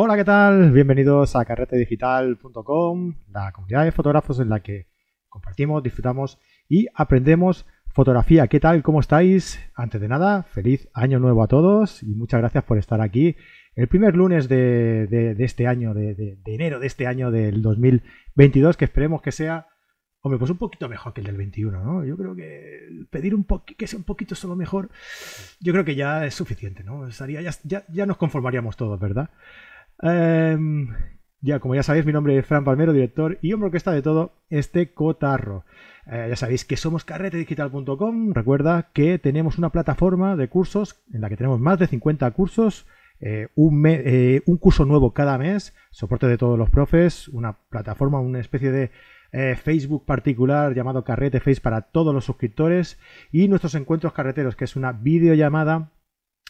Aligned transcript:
Hola, 0.00 0.16
¿qué 0.16 0.24
tal? 0.24 0.70
Bienvenidos 0.70 1.34
a 1.34 1.44
carretedigital.com, 1.44 3.14
la 3.30 3.52
comunidad 3.52 3.84
de 3.84 3.92
fotógrafos 3.92 4.38
en 4.38 4.48
la 4.48 4.60
que 4.60 4.86
compartimos, 5.28 5.82
disfrutamos 5.82 6.38
y 6.68 6.86
aprendemos 6.94 7.66
fotografía. 7.88 8.46
¿Qué 8.46 8.60
tal? 8.60 8.82
¿Cómo 8.82 9.00
estáis? 9.00 9.58
Antes 9.74 10.00
de 10.00 10.08
nada, 10.08 10.44
feliz 10.44 10.88
año 10.94 11.18
nuevo 11.18 11.42
a 11.42 11.48
todos 11.48 12.02
y 12.02 12.14
muchas 12.14 12.40
gracias 12.40 12.64
por 12.64 12.78
estar 12.78 13.00
aquí. 13.00 13.34
El 13.78 13.86
primer 13.86 14.16
lunes 14.16 14.48
de, 14.48 15.36
este 15.38 15.68
año, 15.68 15.94
de, 15.94 16.36
enero 16.46 16.80
de 16.80 16.88
este 16.88 17.06
año 17.06 17.30
del 17.30 17.62
2022, 17.62 18.76
que 18.76 18.84
esperemos 18.84 19.22
que 19.22 19.30
sea, 19.30 19.68
hombre, 20.20 20.36
pues 20.36 20.50
un 20.50 20.58
poquito 20.58 20.88
mejor 20.88 21.12
que 21.12 21.20
el 21.20 21.28
del 21.28 21.36
21, 21.36 21.84
¿no? 21.84 22.04
Yo 22.04 22.16
creo 22.16 22.34
que 22.34 23.06
pedir 23.08 23.36
un 23.36 23.46
que 23.76 23.86
sea 23.86 24.00
un 24.00 24.04
poquito 24.04 24.34
solo 24.34 24.56
mejor, 24.56 24.90
yo 25.60 25.72
creo 25.72 25.84
que 25.84 25.94
ya 25.94 26.26
es 26.26 26.34
suficiente, 26.34 26.82
¿no? 26.82 27.08
ya, 27.08 27.84
ya 27.88 28.06
nos 28.06 28.16
conformaríamos 28.16 28.76
todos, 28.76 28.98
¿verdad? 28.98 29.30
Em, 30.02 30.88
ya, 31.40 31.60
como 31.60 31.76
ya 31.76 31.84
sabéis, 31.84 32.04
mi 32.04 32.12
nombre 32.12 32.36
es 32.36 32.44
Fran 32.44 32.64
Palmero, 32.64 32.92
director 32.92 33.38
y 33.42 33.52
hombre 33.52 33.70
que 33.70 33.76
está 33.76 33.92
de 33.92 34.02
todo, 34.02 34.32
este 34.50 34.92
cotarro. 34.92 35.64
Eh, 36.10 36.26
ya 36.28 36.34
sabéis 36.34 36.64
que 36.64 36.76
somos 36.76 37.04
carretedigital.com. 37.04 38.32
Recuerda 38.32 38.90
que 38.92 39.20
tenemos 39.20 39.56
una 39.56 39.70
plataforma 39.70 40.34
de 40.34 40.48
cursos 40.48 41.00
en 41.12 41.20
la 41.20 41.28
que 41.28 41.36
tenemos 41.36 41.60
más 41.60 41.78
de 41.78 41.86
50 41.86 42.28
cursos. 42.32 42.84
Eh, 43.20 43.48
eh, 43.56 44.42
un, 44.46 44.56
curso 44.58 44.84
nuevo 44.84 45.12
cada 45.12 45.38
mes, 45.38 45.74
soporte 45.90 46.26
de 46.26 46.38
todos 46.38 46.58
los 46.58 46.70
profes, 46.70 47.28
una 47.28 47.58
plataforma, 47.68 48.20
una 48.20 48.40
especie 48.40 48.70
de 48.70 48.90
Facebook 49.56 50.06
particular 50.06 50.74
llamado 50.74 51.04
Carrete 51.04 51.40
Face 51.40 51.60
para 51.60 51.82
todos 51.82 52.14
los 52.14 52.24
suscriptores 52.24 52.98
y 53.30 53.48
nuestros 53.48 53.74
encuentros 53.74 54.14
carreteros, 54.14 54.56
que 54.56 54.64
es 54.64 54.74
una 54.74 54.92
videollamada 54.92 55.92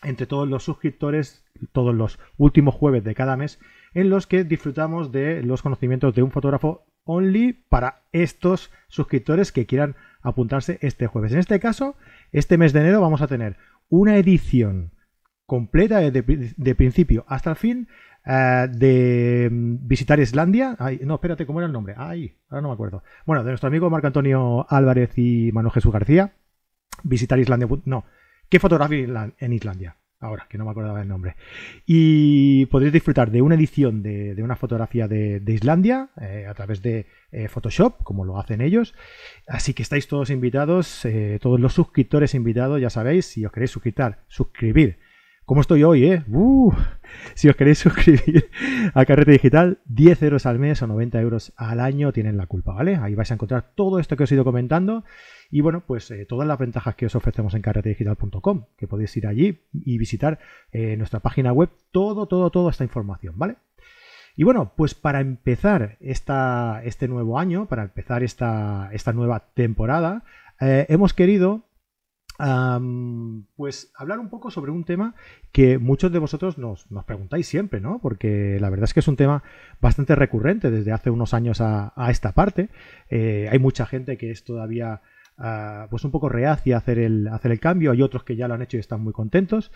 entre 0.04 0.26
todos 0.26 0.48
los 0.48 0.62
suscriptores 0.62 1.44
todos 1.72 1.94
los 1.94 2.20
últimos 2.36 2.74
jueves 2.74 3.02
de 3.02 3.16
cada 3.16 3.36
mes 3.36 3.58
en 3.94 4.10
los 4.10 4.26
que 4.26 4.44
disfrutamos 4.44 5.12
de 5.12 5.42
los 5.42 5.62
conocimientos 5.62 6.14
de 6.14 6.22
un 6.22 6.30
fotógrafo 6.30 6.86
only 7.04 7.52
para 7.52 8.02
estos 8.12 8.70
suscriptores 8.88 9.50
que 9.50 9.66
quieran 9.66 9.96
apuntarse 10.20 10.78
este 10.82 11.06
jueves. 11.06 11.32
En 11.32 11.38
este 11.38 11.58
caso, 11.58 11.96
este 12.32 12.58
mes 12.58 12.72
de 12.72 12.80
enero 12.80 13.00
vamos 13.00 13.22
a 13.22 13.26
tener 13.26 13.56
una 13.88 14.16
edición 14.18 14.92
completa 15.48 15.98
de, 16.00 16.74
principio 16.74 17.24
hasta 17.26 17.48
el 17.48 17.56
fin 17.56 17.88
eh, 18.26 18.68
de 18.70 19.48
mm, 19.50 19.88
visitar 19.88 20.20
Islandia. 20.20 20.76
no, 21.04 21.14
espérate, 21.14 21.46
¿cómo 21.46 21.60
era 21.60 21.66
el 21.66 21.72
nombre? 21.72 21.94
Ay, 21.96 22.36
ahora 22.50 22.60
no 22.60 22.68
me 22.68 22.74
acuerdo. 22.74 23.02
Bueno, 23.24 23.42
de 23.42 23.48
nuestro 23.52 23.68
amigo 23.68 23.88
Marco 23.88 24.08
Antonio 24.08 24.66
Álvarez 24.68 25.16
y 25.16 25.50
Manuel 25.52 25.72
Jesús 25.72 25.90
García. 25.90 26.34
Visitar 27.02 27.38
Islandia. 27.38 27.66
No, 27.86 28.04
¿qué 28.50 28.60
fotografía 28.60 29.32
en 29.38 29.52
Islandia? 29.54 29.96
ahora 30.20 30.48
que 30.50 30.58
no 30.58 30.64
me 30.64 30.72
acordaba 30.72 31.00
el 31.00 31.06
nombre. 31.06 31.36
Y 31.86 32.66
podréis 32.66 32.92
disfrutar 32.92 33.30
de 33.30 33.40
una 33.40 33.54
edición 33.54 34.02
de, 34.02 34.34
una 34.42 34.56
fotografía 34.56 35.06
de, 35.06 35.40
Islandia 35.46 36.10
eh, 36.20 36.44
a 36.48 36.54
través 36.54 36.82
de 36.82 37.06
eh, 37.30 37.46
Photoshop, 37.46 38.02
como 38.02 38.24
lo 38.24 38.36
hacen 38.38 38.60
ellos. 38.60 38.96
Así 39.46 39.74
que 39.74 39.82
estáis 39.82 40.08
todos 40.08 40.30
invitados, 40.30 41.06
todos 41.40 41.60
los 41.60 41.72
suscriptores 41.72 42.34
invitados, 42.34 42.80
ya 42.80 42.90
sabéis, 42.90 43.26
si 43.26 43.46
os 43.46 43.52
queréis 43.52 43.70
suscribir, 43.70 44.16
suscribir. 44.26 45.07
¿Cómo 45.48 45.62
estoy 45.62 45.82
hoy, 45.82 46.04
eh? 46.04 46.24
Si 47.34 47.48
os 47.48 47.56
queréis 47.56 47.78
suscribir 47.78 48.50
a 48.92 49.06
Carrete 49.06 49.32
Digital, 49.32 49.78
10 49.86 50.22
euros 50.24 50.44
al 50.44 50.58
mes 50.58 50.82
o 50.82 50.86
90 50.86 51.18
euros 51.22 51.54
al 51.56 51.80
año 51.80 52.12
tienen 52.12 52.36
la 52.36 52.46
culpa, 52.46 52.74
¿vale? 52.74 52.96
Ahí 52.96 53.14
vais 53.14 53.30
a 53.30 53.34
encontrar 53.34 53.72
todo 53.74 53.98
esto 53.98 54.14
que 54.14 54.24
os 54.24 54.30
he 54.30 54.34
ido 54.34 54.44
comentando 54.44 55.04
y 55.50 55.62
bueno, 55.62 55.84
pues 55.86 56.10
eh, 56.10 56.26
todas 56.26 56.46
las 56.46 56.58
ventajas 56.58 56.96
que 56.96 57.06
os 57.06 57.14
ofrecemos 57.14 57.54
en 57.54 57.62
carretedigital.com, 57.62 58.66
que 58.76 58.86
podéis 58.86 59.16
ir 59.16 59.26
allí 59.26 59.62
y 59.72 59.96
visitar 59.96 60.38
eh, 60.70 60.98
nuestra 60.98 61.20
página 61.20 61.50
web, 61.50 61.70
todo, 61.92 62.26
todo, 62.26 62.50
toda 62.50 62.70
esta 62.70 62.84
información, 62.84 63.38
¿vale? 63.38 63.56
Y 64.36 64.44
bueno, 64.44 64.74
pues 64.76 64.94
para 64.94 65.22
empezar 65.22 65.96
este 66.00 67.08
nuevo 67.08 67.38
año, 67.38 67.64
para 67.68 67.84
empezar 67.84 68.22
esta, 68.22 68.90
esta 68.92 69.14
nueva 69.14 69.48
temporada, 69.54 70.24
eh, 70.60 70.84
hemos 70.90 71.14
querido 71.14 71.67
pues 72.38 73.92
hablar 73.96 74.20
un 74.20 74.28
poco 74.30 74.50
sobre 74.50 74.70
un 74.70 74.84
tema 74.84 75.14
que 75.50 75.78
muchos 75.78 76.12
de 76.12 76.20
vosotros 76.20 76.56
nos, 76.56 76.86
preguntáis 77.04 77.46
siempre, 77.48 77.80
¿no? 77.80 77.98
Porque 78.00 78.58
la 78.60 78.70
verdad 78.70 78.84
es 78.84 78.94
que 78.94 79.00
es 79.00 79.08
un 79.08 79.16
tema 79.16 79.42
bastante 79.80 80.14
recurrente 80.14 80.70
desde 80.70 80.92
hace 80.92 81.10
unos 81.10 81.34
años 81.34 81.60
a, 81.60 81.92
esta 82.10 82.32
parte. 82.32 82.68
hay 83.10 83.58
mucha 83.58 83.86
gente 83.86 84.16
que 84.16 84.30
es 84.30 84.44
todavía 84.44 85.02
pues 85.90 86.04
un 86.04 86.10
poco 86.10 86.28
reacia 86.28 86.76
a 86.76 86.78
hacer 86.78 86.98
el, 86.98 87.28
hacer 87.28 87.52
el 87.52 87.60
cambio. 87.60 87.92
Hay 87.92 88.02
otros 88.02 88.24
que 88.24 88.36
ya 88.36 88.48
lo 88.48 88.54
han 88.54 88.62
hecho 88.62 88.76
y 88.76 88.80
están 88.80 89.02
muy 89.02 89.12
contentos. 89.12 89.70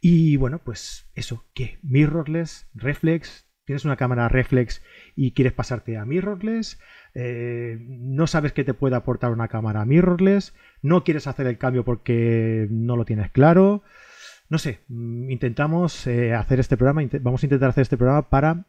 Y 0.00 0.36
bueno, 0.36 0.60
pues 0.64 1.08
eso, 1.14 1.44
¿qué? 1.54 1.78
Mirrorless, 1.82 2.68
reflex. 2.74 3.46
Tienes 3.64 3.84
una 3.84 3.96
cámara 3.96 4.28
reflex 4.28 4.82
y 5.16 5.32
quieres 5.32 5.52
pasarte 5.52 5.96
a 5.96 6.04
mirrorless. 6.04 6.78
Eh, 7.18 7.78
no 7.80 8.26
sabes 8.26 8.52
qué 8.52 8.62
te 8.62 8.74
puede 8.74 8.94
aportar 8.94 9.32
una 9.32 9.48
cámara 9.48 9.86
mirrorless. 9.86 10.54
No 10.82 11.02
quieres 11.02 11.26
hacer 11.26 11.46
el 11.46 11.56
cambio 11.56 11.84
porque 11.84 12.68
no 12.70 12.96
lo 12.96 13.06
tienes 13.06 13.30
claro. 13.30 13.82
No 14.50 14.58
sé, 14.58 14.80
mm, 14.88 15.30
intentamos 15.30 16.06
eh, 16.06 16.34
hacer 16.34 16.60
este 16.60 16.76
programa, 16.76 17.02
vamos 17.20 17.42
a 17.42 17.46
intentar 17.46 17.70
hacer 17.70 17.82
este 17.82 17.96
programa 17.96 18.28
para 18.28 18.66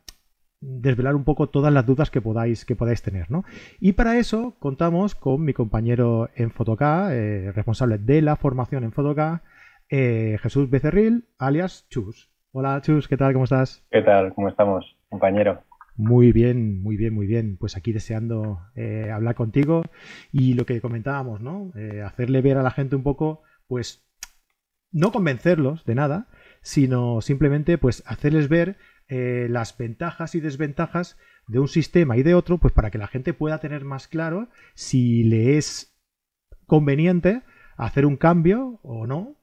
desvelar 0.59 1.15
un 1.15 1.23
poco 1.23 1.49
todas 1.49 1.71
las 1.71 1.85
dudas 1.85 2.09
que 2.09 2.21
podáis, 2.21 2.65
que 2.65 2.75
podáis 2.75 3.01
tener. 3.01 3.29
¿no? 3.29 3.43
Y 3.79 3.93
para 3.93 4.17
eso 4.17 4.55
contamos 4.59 5.13
con 5.13 5.43
mi 5.43 5.53
compañero 5.53 6.29
en 6.35 6.51
Fotoca, 6.51 7.13
eh, 7.13 7.51
responsable 7.53 7.97
de 7.97 8.21
la 8.21 8.37
formación 8.37 8.83
en 8.83 8.91
Fotoca, 8.91 9.43
eh, 9.89 10.37
Jesús 10.41 10.69
Becerril, 10.69 11.25
alias 11.37 11.87
Chus. 11.89 12.31
Hola 12.53 12.81
Chus, 12.81 13.07
¿qué 13.07 13.17
tal? 13.17 13.33
¿Cómo 13.33 13.43
estás? 13.43 13.85
¿Qué 13.91 14.01
tal? 14.01 14.33
¿Cómo 14.33 14.49
estamos, 14.49 14.97
compañero? 15.09 15.66
Muy 15.97 16.31
bien, 16.31 16.81
muy 16.81 16.95
bien, 16.95 17.13
muy 17.13 17.27
bien. 17.27 17.57
Pues 17.57 17.75
aquí 17.75 17.91
deseando 17.91 18.61
eh, 18.75 19.11
hablar 19.11 19.35
contigo 19.35 19.83
y 20.31 20.53
lo 20.53 20.65
que 20.65 20.79
comentábamos, 20.79 21.41
¿no? 21.41 21.73
hacerle 22.05 22.41
ver 22.41 22.57
a 22.57 22.63
la 22.63 22.71
gente 22.71 22.95
un 22.95 23.03
poco, 23.03 23.41
pues, 23.67 24.07
no 24.91 25.11
convencerlos 25.11 25.85
de 25.85 25.95
nada, 25.95 26.27
sino 26.61 27.21
simplemente, 27.21 27.77
pues, 27.77 28.03
hacerles 28.05 28.47
ver 28.47 28.77
eh, 29.09 29.47
las 29.49 29.77
ventajas 29.77 30.35
y 30.35 30.41
desventajas 30.41 31.17
de 31.47 31.59
un 31.59 31.69
sistema 31.69 32.17
y 32.17 32.23
de 32.23 32.35
otro, 32.35 32.57
pues 32.57 32.73
para 32.73 32.91
que 32.91 32.97
la 32.97 33.07
gente 33.07 33.33
pueda 33.33 33.59
tener 33.59 33.85
más 33.85 34.09
claro 34.09 34.49
si 34.73 35.23
le 35.23 35.57
es 35.57 35.97
conveniente 36.65 37.43
hacer 37.77 38.05
un 38.05 38.17
cambio 38.17 38.79
o 38.83 39.07
no. 39.07 39.37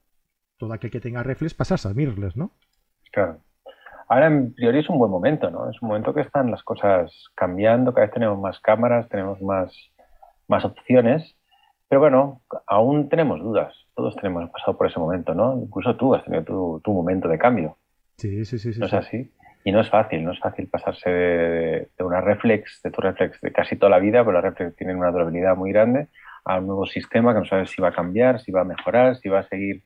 Todo 0.59 0.75
aquel 0.75 0.91
que 0.91 1.01
tenga 1.01 1.23
reflex 1.23 1.55
pasarse 1.55 1.89
a 1.89 1.95
mirrorless, 1.95 2.37
¿no? 2.37 2.53
Claro. 3.11 3.43
Ahora, 4.09 4.27
en 4.27 4.55
priori, 4.55 4.81
es 4.81 4.89
un 4.89 4.99
buen 4.99 5.11
momento, 5.11 5.51
¿no? 5.51 5.71
Es 5.71 5.81
un 5.81 5.89
momento 5.89 6.13
que 6.13 6.21
están 6.21 6.51
las 6.51 6.63
cosas 6.63 7.11
cambiando, 7.35 7.93
cada 7.93 8.07
vez 8.07 8.15
tenemos 8.15 8.39
más 8.39 8.61
cámaras, 8.61 9.09
tenemos 9.09 9.41
más, 9.41 9.73
más 10.49 10.65
opciones, 10.65 11.37
pero 11.89 12.01
bueno, 12.01 12.43
aún 12.67 13.09
tenemos 13.09 13.41
dudas. 13.41 13.75
Todos 13.95 14.17
tenemos 14.17 14.51
pasado 14.51 14.77
por 14.77 14.89
ese 14.89 14.99
momento, 14.99 15.35
¿no? 15.35 15.57
Incluso 15.57 15.97
tú 15.97 16.15
has 16.15 16.25
tenido 16.25 16.45
tu, 16.45 16.81
tu 16.83 16.93
momento 16.93 17.29
de 17.29 17.39
cambio. 17.39 17.77
Sí, 18.19 18.45
sí, 18.45 18.59
sí. 18.59 18.73
sí 18.73 18.81
¿No 18.81 18.87
es 18.87 18.95
así? 18.95 19.31
Y 19.65 19.73
no 19.73 19.81
es 19.81 19.89
fácil, 19.89 20.23
no 20.23 20.33
es 20.33 20.39
fácil 20.39 20.69
pasarse 20.69 21.09
de, 21.09 21.89
una 22.01 22.21
reflex, 22.21 22.83
de 22.83 22.91
tu 22.91 23.01
reflex 23.01 23.41
de 23.41 23.51
casi 23.51 23.77
toda 23.77 23.91
la 23.91 23.99
vida, 23.99 24.23
pero 24.23 24.33
las 24.33 24.45
reflex 24.45 24.77
tienen 24.77 24.99
una 24.99 25.11
durabilidad 25.11 25.57
muy 25.57 25.73
grande, 25.73 26.09
a 26.45 26.59
un 26.59 26.67
nuevo 26.67 26.85
sistema 26.85 27.33
que 27.33 27.41
no 27.41 27.47
sabes 27.47 27.71
si 27.71 27.81
va 27.81 27.89
a 27.89 27.95
cambiar, 27.95 28.41
si 28.41 28.53
va 28.53 28.61
a 28.61 28.65
mejorar, 28.65 29.17
si 29.17 29.31
va 29.31 29.39
a 29.39 29.49
seguir, 29.49 29.83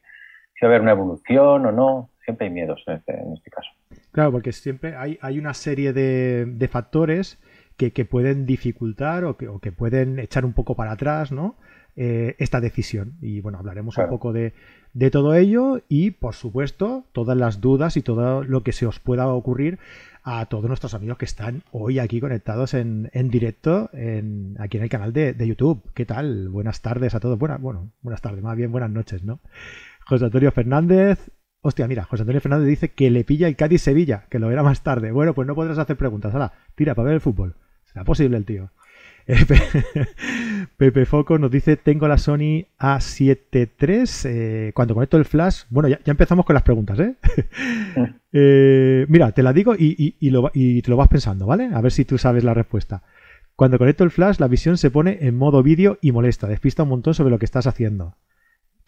si 0.54 0.64
va 0.64 0.68
a 0.68 0.70
haber 0.70 0.80
una 0.80 0.90
evolución 0.90 1.64
o 1.66 1.72
no. 1.72 2.10
Siempre 2.24 2.48
hay 2.48 2.52
miedos 2.52 2.82
en 2.88 2.94
este, 2.94 3.12
en 3.12 3.34
este 3.34 3.50
caso. 3.50 3.70
Claro, 4.12 4.32
porque 4.32 4.52
siempre 4.52 4.96
hay, 4.96 5.18
hay 5.20 5.38
una 5.38 5.54
serie 5.54 5.92
de, 5.92 6.46
de 6.46 6.68
factores 6.68 7.38
que, 7.76 7.92
que, 7.92 8.04
pueden 8.04 8.46
dificultar 8.46 9.24
o 9.24 9.36
que, 9.36 9.48
o 9.48 9.60
que, 9.60 9.70
pueden 9.70 10.18
echar 10.18 10.44
un 10.44 10.52
poco 10.52 10.74
para 10.74 10.92
atrás, 10.92 11.30
¿no? 11.30 11.56
Eh, 12.00 12.36
esta 12.38 12.60
decisión. 12.60 13.14
Y 13.20 13.40
bueno, 13.40 13.58
hablaremos 13.58 13.98
un 13.98 14.08
poco 14.08 14.32
de, 14.32 14.52
de 14.94 15.10
todo 15.10 15.34
ello 15.34 15.82
y, 15.88 16.12
por 16.12 16.34
supuesto, 16.34 17.04
todas 17.12 17.36
las 17.36 17.60
dudas 17.60 17.96
y 17.96 18.02
todo 18.02 18.44
lo 18.44 18.62
que 18.62 18.72
se 18.72 18.86
os 18.86 19.00
pueda 19.00 19.26
ocurrir 19.26 19.78
a 20.22 20.46
todos 20.46 20.66
nuestros 20.66 20.94
amigos 20.94 21.18
que 21.18 21.24
están 21.24 21.62
hoy 21.72 21.98
aquí 21.98 22.20
conectados 22.20 22.74
en, 22.74 23.10
en 23.12 23.30
directo 23.30 23.90
en, 23.92 24.56
aquí 24.60 24.76
en 24.76 24.84
el 24.84 24.88
canal 24.90 25.12
de, 25.12 25.34
YouTube. 25.46 25.82
¿Qué 25.94 26.04
tal? 26.04 26.48
Buenas 26.50 26.82
tardes 26.82 27.14
a 27.14 27.20
todos. 27.20 27.38
Buena, 27.38 27.56
bueno, 27.56 27.90
buenas 28.02 28.20
tardes, 28.20 28.42
más 28.42 28.56
bien 28.56 28.70
buenas 28.70 28.90
noches, 28.90 29.24
¿no? 29.24 29.40
José 30.06 30.26
Antonio 30.26 30.52
Fernández. 30.52 31.30
Hostia, 31.60 31.88
mira, 31.88 32.04
José 32.04 32.22
Antonio 32.22 32.40
Fernández 32.40 32.68
dice 32.68 32.90
que 32.90 33.10
le 33.10 33.24
pilla 33.24 33.48
el 33.48 33.56
Cádiz 33.56 33.82
Sevilla, 33.82 34.26
que 34.30 34.38
lo 34.38 34.48
verá 34.48 34.62
más 34.62 34.82
tarde. 34.82 35.10
Bueno, 35.10 35.34
pues 35.34 35.46
no 35.48 35.54
podrás 35.54 35.78
hacer 35.78 35.96
preguntas. 35.96 36.32
Ahora, 36.32 36.52
tira 36.76 36.94
para 36.94 37.06
ver 37.06 37.14
el 37.14 37.20
fútbol. 37.20 37.56
¿Será 37.84 38.04
posible 38.04 38.36
el 38.36 38.44
tío? 38.44 38.70
Pepe 40.78 41.04
Foco 41.04 41.38
nos 41.38 41.50
dice, 41.50 41.76
tengo 41.76 42.08
la 42.08 42.16
Sony 42.16 42.64
A7 42.78 43.68
III. 43.78 44.04
Eh, 44.24 44.72
cuando 44.74 44.94
conecto 44.94 45.16
el 45.16 45.24
flash, 45.24 45.64
bueno, 45.68 45.88
ya, 45.88 46.00
empezamos 46.06 46.46
con 46.46 46.54
las 46.54 46.62
preguntas, 46.62 46.98
¿eh? 47.00 47.16
¿eh? 48.32 49.06
mira, 49.08 49.32
te 49.32 49.42
la 49.42 49.52
digo 49.52 49.74
y, 49.74 50.16
y, 50.18 50.82
te 50.82 50.90
lo 50.90 50.96
vas 50.96 51.08
pensando, 51.08 51.46
¿vale? 51.46 51.68
A 51.74 51.80
ver 51.80 51.92
si 51.92 52.04
tú 52.04 52.16
sabes 52.16 52.44
la 52.44 52.54
respuesta. 52.54 53.02
Cuando 53.56 53.76
conecto 53.76 54.04
el 54.04 54.10
flash, 54.10 54.38
la 54.38 54.48
visión 54.48 54.78
se 54.78 54.90
pone 54.90 55.18
en 55.20 55.36
modo 55.36 55.62
vídeo 55.62 55.98
y 56.00 56.12
molesta, 56.12 56.46
despista 56.46 56.84
un 56.84 56.90
montón 56.90 57.12
sobre 57.14 57.30
lo 57.30 57.38
que 57.38 57.44
estás 57.44 57.66
haciendo. 57.66 58.14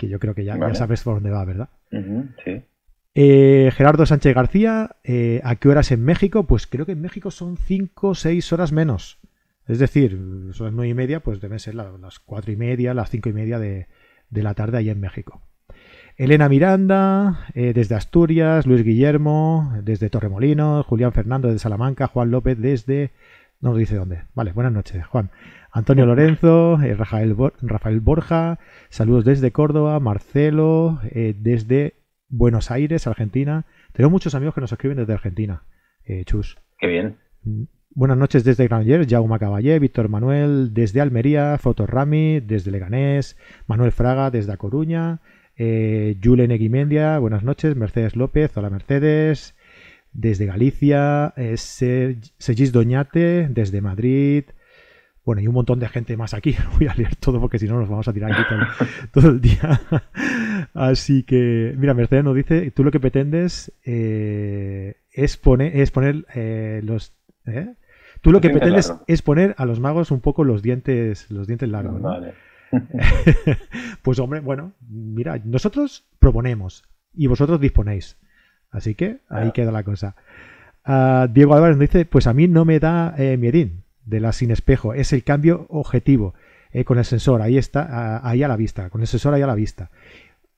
Que 0.00 0.08
yo 0.08 0.18
creo 0.18 0.34
que 0.34 0.44
ya, 0.44 0.56
ya 0.58 0.74
sabes 0.74 1.02
por 1.02 1.16
dónde 1.16 1.28
va, 1.28 1.44
¿verdad? 1.44 1.68
sí. 2.42 2.62
Eh, 3.14 3.70
Gerardo 3.74 4.06
Sánchez 4.06 4.34
García, 4.34 4.96
eh, 5.04 5.42
¿a 5.44 5.56
qué 5.56 5.68
horas 5.68 5.92
en 5.92 6.02
México? 6.02 6.46
Pues 6.46 6.66
creo 6.66 6.86
que 6.86 6.92
en 6.92 7.02
México 7.02 7.30
son 7.30 7.58
5 7.58 8.08
o 8.08 8.14
6 8.14 8.52
horas 8.54 8.72
menos. 8.72 9.18
Es 9.66 9.78
decir, 9.78 10.12
son 10.52 10.66
las 10.66 10.74
9 10.74 10.88
y 10.88 10.94
media, 10.94 11.20
pues 11.20 11.42
deben 11.42 11.58
ser 11.58 11.74
las 11.74 12.18
4 12.18 12.50
y 12.50 12.56
media, 12.56 12.94
las 12.94 13.10
5 13.10 13.28
y 13.28 13.32
media 13.34 13.58
de, 13.58 13.88
la 14.30 14.54
tarde 14.54 14.78
ahí 14.78 14.88
en 14.88 15.00
México. 15.00 15.42
Elena 16.16 16.48
Miranda, 16.48 17.46
eh, 17.52 17.72
desde 17.74 17.94
Asturias, 17.94 18.66
Luis 18.66 18.84
Guillermo, 18.84 19.74
desde 19.82 20.08
Torremolinos, 20.08 20.86
Julián 20.86 21.12
Fernando 21.12 21.48
desde 21.48 21.60
Salamanca, 21.60 22.06
Juan 22.06 22.30
López 22.30 22.58
desde... 22.58 23.10
No 23.60 23.70
nos 23.70 23.78
dice 23.78 23.96
dónde. 23.96 24.22
Vale, 24.34 24.52
buenas 24.52 24.72
noches, 24.72 25.06
Juan. 25.06 25.30
Antonio 25.72 26.06
Lorenzo, 26.06 26.78
Rafael, 26.78 27.36
Rafael, 27.62 28.00
Borja, 28.00 28.58
saludos 28.88 29.24
desde 29.24 29.52
Córdoba, 29.52 30.00
Marcelo, 30.00 31.00
desde 31.12 31.94
Buenos 32.28 32.70
Aires, 32.70 33.06
Argentina. 33.06 33.66
Tengo 33.92 34.08
muchos 34.08 34.34
amigos 34.34 34.54
que 34.54 34.60
nos 34.60 34.72
escriben 34.72 34.96
desde 34.96 35.12
Argentina. 35.12 35.64
Eh, 36.04 36.24
chus. 36.24 36.56
Qué 36.78 36.86
bien. 36.86 37.16
Mm, 37.42 37.64
buenas 37.90 38.16
noches 38.16 38.44
desde 38.44 38.66
Granollers, 38.66 39.06
Jaume 39.08 39.38
Caballé, 39.38 39.78
Víctor 39.78 40.08
Manuel, 40.08 40.72
desde 40.72 41.00
Almería, 41.00 41.58
Fotorami, 41.58 42.40
desde 42.40 42.70
Leganés, 42.70 43.36
Manuel 43.66 43.92
Fraga, 43.92 44.30
desde 44.30 44.52
A 44.52 44.56
Coruña, 44.56 45.20
eh, 45.56 46.16
Julen 46.22 46.52
Eguimendia, 46.52 47.18
buenas 47.18 47.42
noches, 47.42 47.76
Mercedes 47.76 48.16
López, 48.16 48.56
hola 48.56 48.70
Mercedes, 48.70 49.54
desde 50.12 50.46
Galicia, 50.46 51.32
eh, 51.36 51.56
Segis 51.56 52.72
Doñate, 52.72 53.48
desde 53.48 53.80
Madrid, 53.80 54.44
bueno, 55.24 55.42
y 55.42 55.46
un 55.46 55.54
montón 55.54 55.78
de 55.78 55.88
gente 55.88 56.16
más 56.16 56.34
aquí. 56.34 56.56
voy 56.78 56.88
a 56.88 56.94
leer 56.94 57.16
todo 57.16 57.40
porque 57.40 57.58
si 57.58 57.66
no 57.66 57.78
nos 57.78 57.88
vamos 57.88 58.08
a 58.08 58.12
tirar 58.12 58.32
aquí 58.32 58.42
todo, 59.12 59.30
el 59.30 59.40
día. 59.40 59.80
Así 60.74 61.22
que, 61.22 61.74
mira, 61.76 61.94
Mercedes 61.94 62.24
nos 62.24 62.34
dice, 62.34 62.70
tú 62.70 62.84
lo 62.84 62.90
que 62.90 63.00
pretendes 63.00 63.72
eh, 63.84 64.96
es 65.12 65.36
poner, 65.36 65.76
es 65.76 65.90
poner 65.90 66.26
eh, 66.34 66.80
los... 66.84 67.14
¿eh? 67.46 67.74
Tú 68.22 68.32
lo 68.32 68.40
que 68.40 68.50
pretendes 68.50 68.92
es 69.06 69.22
poner 69.22 69.54
a 69.56 69.64
los 69.64 69.80
magos 69.80 70.10
un 70.10 70.20
poco 70.20 70.44
los 70.44 70.62
dientes, 70.62 71.30
los 71.30 71.46
dientes 71.46 71.68
largos. 71.68 72.02
Vale. 72.02 72.34
pues 74.02 74.18
hombre, 74.18 74.40
bueno, 74.40 74.74
mira, 74.88 75.40
nosotros 75.44 76.06
proponemos 76.18 76.82
y 77.14 77.28
vosotros 77.28 77.60
disponéis. 77.60 78.18
Así 78.70 78.94
que 78.94 79.18
ahí 79.28 79.52
queda 79.52 79.72
la 79.72 79.82
cosa. 79.82 80.14
Ah, 80.84 81.28
Diego 81.30 81.54
Álvarez 81.54 81.76
nos 81.76 81.88
dice, 81.88 82.04
pues 82.04 82.26
a 82.26 82.32
mí 82.32 82.48
no 82.48 82.64
me 82.64 82.78
da 82.78 83.14
miedín 83.38 83.84
de 84.04 84.20
la 84.20 84.32
sin 84.32 84.50
espejo. 84.50 84.94
Es 84.94 85.12
el 85.12 85.24
cambio 85.24 85.66
objetivo 85.68 86.34
eh, 86.72 86.84
con 86.84 86.98
el 86.98 87.04
sensor. 87.04 87.42
Ahí 87.42 87.58
está, 87.58 88.20
ahí 88.28 88.42
a 88.42 88.48
la 88.48 88.56
vista. 88.56 88.90
Con 88.90 89.00
el 89.00 89.06
sensor 89.06 89.34
ahí 89.34 89.42
a 89.42 89.46
la 89.46 89.54
vista. 89.54 89.90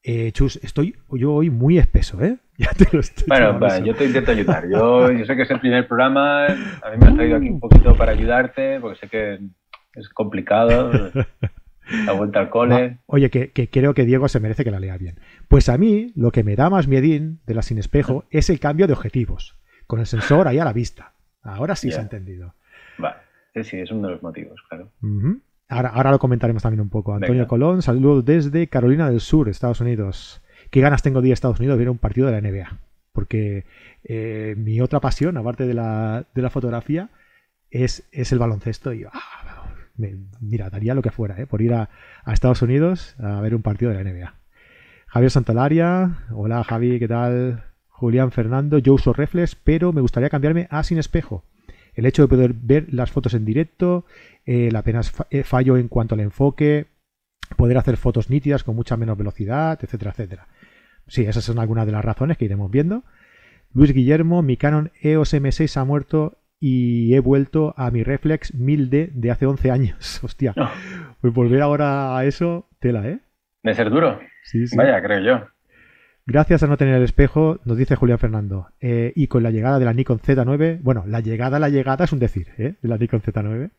Eh, 0.02 0.32
Chus, 0.32 0.58
estoy 0.62 0.96
yo 1.12 1.32
hoy 1.32 1.48
muy 1.50 1.78
espeso, 1.78 2.22
¿eh? 2.22 2.38
Ya 2.58 2.70
te 2.70 2.86
lo 2.92 3.00
estoy 3.00 3.24
bueno, 3.26 3.78
yo 3.84 3.94
te 3.94 4.04
intento 4.04 4.30
ayudar. 4.30 4.68
Yo, 4.68 5.10
yo, 5.18 5.24
sé 5.24 5.36
que 5.36 5.42
es 5.42 5.50
el 5.50 5.60
primer 5.60 5.88
programa. 5.88 6.46
A 6.46 6.90
mí 6.90 6.96
me 6.98 7.06
has 7.06 7.14
traído 7.14 7.36
aquí 7.36 7.48
un 7.48 7.60
poquito 7.60 7.96
para 7.96 8.12
ayudarte, 8.12 8.78
porque 8.80 8.98
sé 8.98 9.08
que 9.08 9.38
es 9.94 10.08
complicado. 10.10 10.90
La 12.06 12.12
vuelta 12.12 12.40
al 12.40 12.50
cole. 12.50 12.98
oye, 13.06 13.30
que, 13.30 13.68
creo 13.70 13.94
que 13.94 14.04
Diego 14.04 14.28
se 14.28 14.40
merece 14.40 14.64
que 14.64 14.70
la 14.70 14.80
lea 14.80 14.96
bien. 14.96 15.20
Pues 15.48 15.68
a 15.68 15.78
mí, 15.78 16.12
lo 16.14 16.32
que 16.32 16.44
me 16.44 16.56
da 16.56 16.70
más 16.70 16.88
miedín 16.88 17.40
de 17.46 17.54
la 17.54 17.62
sin 17.62 17.78
espejo 17.78 18.24
es 18.30 18.50
el 18.50 18.60
cambio 18.60 18.86
de 18.86 18.94
objetivos. 18.94 19.58
Con 19.86 20.00
el 20.00 20.06
sensor 20.06 20.48
ahí 20.48 20.58
a 20.58 20.64
la 20.64 20.72
vista. 20.72 21.14
Ahora 21.42 21.76
sí 21.76 21.90
se 21.90 21.98
ha 21.98 22.02
entendido. 22.02 22.54
Vale. 22.98 23.16
Sí, 23.54 23.64
sí, 23.64 23.76
es 23.78 23.90
uno 23.90 24.08
de 24.08 24.14
los 24.14 24.22
motivos, 24.22 24.62
claro. 24.68 24.90
ahora, 25.68 25.90
ahora 25.90 26.10
lo 26.12 26.18
comentaremos 26.18 26.62
también 26.62 26.80
un 26.80 26.88
poco. 26.88 27.14
Antonio 27.14 27.46
Colón, 27.46 27.82
saludos 27.82 28.24
desde 28.24 28.66
Carolina 28.68 29.10
del 29.10 29.20
Sur, 29.20 29.48
Estados 29.48 29.80
Unidos. 29.82 30.42
Qué 30.70 30.80
ganas 30.80 31.02
tengo 31.02 31.20
de 31.20 31.28
ir 31.28 31.32
a 31.32 31.34
Estados 31.34 31.58
Unidos 31.58 31.76
de 31.76 31.84
ver 31.84 31.90
un 31.90 31.98
partido 31.98 32.28
de 32.28 32.32
la 32.32 32.40
NBA. 32.40 32.78
Porque 33.12 33.66
eh, 34.04 34.54
mi 34.56 34.80
otra 34.80 35.00
pasión, 35.00 35.36
aparte 35.36 35.66
de 35.66 35.74
la, 35.74 36.26
de 36.34 36.40
la 36.40 36.48
fotografía, 36.48 37.10
es, 37.70 38.08
es, 38.10 38.32
el 38.32 38.38
baloncesto. 38.38 38.94
Y 38.94 39.04
ah, 39.04 39.41
mira, 39.96 40.70
daría 40.70 40.94
lo 40.94 41.02
que 41.02 41.10
fuera 41.10 41.40
eh, 41.40 41.46
por 41.46 41.62
ir 41.62 41.74
a, 41.74 41.90
a, 42.24 42.32
Estados 42.32 42.62
Unidos 42.62 43.16
a 43.18 43.40
ver 43.40 43.54
un 43.54 43.62
partido 43.62 43.92
de 43.92 44.02
la 44.02 44.10
NBA. 44.10 44.34
Javier 45.06 45.30
Santalaria, 45.30 46.26
hola 46.30 46.64
Javi, 46.64 46.98
¿qué 46.98 47.08
tal? 47.08 47.64
Julián 47.88 48.32
Fernando, 48.32 48.78
yo 48.78 48.94
uso 48.94 49.12
reflex, 49.12 49.54
pero 49.54 49.92
me 49.92 50.00
gustaría 50.00 50.30
cambiarme 50.30 50.66
a 50.70 50.82
sin 50.82 50.98
espejo 50.98 51.44
el 51.94 52.06
hecho 52.06 52.22
de 52.22 52.28
poder 52.28 52.54
ver 52.54 52.92
las 52.92 53.10
fotos 53.10 53.34
en 53.34 53.44
directo, 53.44 54.04
el 54.44 54.74
apenas 54.76 55.12
eh, 55.30 55.44
fallo 55.44 55.76
en 55.76 55.88
cuanto 55.88 56.14
al 56.14 56.20
enfoque, 56.20 56.86
poder 57.56 57.78
hacer 57.78 57.96
fotos 57.96 58.30
nítidas 58.30 58.64
con 58.64 58.76
mucha 58.76 58.96
menos 58.96 59.18
velocidad, 59.18 59.78
etcétera, 59.82 60.12
etcétera. 60.12 60.48
Sí, 61.06 61.22
esas 61.22 61.44
son 61.44 61.58
algunas 61.58 61.86
de 61.86 61.92
las 61.92 62.04
razones 62.04 62.38
que 62.38 62.46
iremos 62.46 62.70
viendo. 62.70 63.04
Luis 63.74 63.92
Guillermo, 63.92 64.42
mi 64.42 64.56
Canon 64.56 64.92
EOS 65.00 65.34
M6 65.34 65.76
ha 65.76 65.84
muerto 65.84 66.38
y 66.64 67.12
he 67.12 67.18
vuelto 67.18 67.74
a 67.76 67.90
mi 67.90 68.04
reflex 68.04 68.54
1000D 68.54 69.10
de 69.14 69.30
hace 69.32 69.46
11 69.46 69.70
años. 69.72 70.20
Hostia. 70.22 70.54
Pues 71.20 71.34
volver 71.34 71.60
ahora 71.60 72.16
a 72.16 72.24
eso, 72.24 72.68
tela, 72.78 73.04
¿eh? 73.08 73.18
De 73.64 73.74
ser 73.74 73.90
duro. 73.90 74.20
Sí, 74.44 74.68
sí. 74.68 74.76
Vaya, 74.76 75.02
creo 75.02 75.20
yo. 75.20 75.46
Gracias 76.24 76.62
a 76.62 76.68
no 76.68 76.76
tener 76.76 76.94
el 76.94 77.02
espejo, 77.02 77.58
nos 77.64 77.76
dice 77.76 77.96
Julián 77.96 78.20
Fernando. 78.20 78.68
Eh, 78.80 79.12
y 79.16 79.26
con 79.26 79.42
la 79.42 79.50
llegada 79.50 79.80
de 79.80 79.86
la 79.86 79.92
Nikon 79.92 80.20
Z9, 80.20 80.78
bueno, 80.82 81.02
la 81.08 81.18
llegada, 81.18 81.58
la 81.58 81.68
llegada 81.68 82.04
es 82.04 82.12
un 82.12 82.20
decir, 82.20 82.46
¿eh? 82.58 82.76
De 82.80 82.88
la 82.88 82.96
Nikon 82.96 83.22
Z9. 83.22 83.70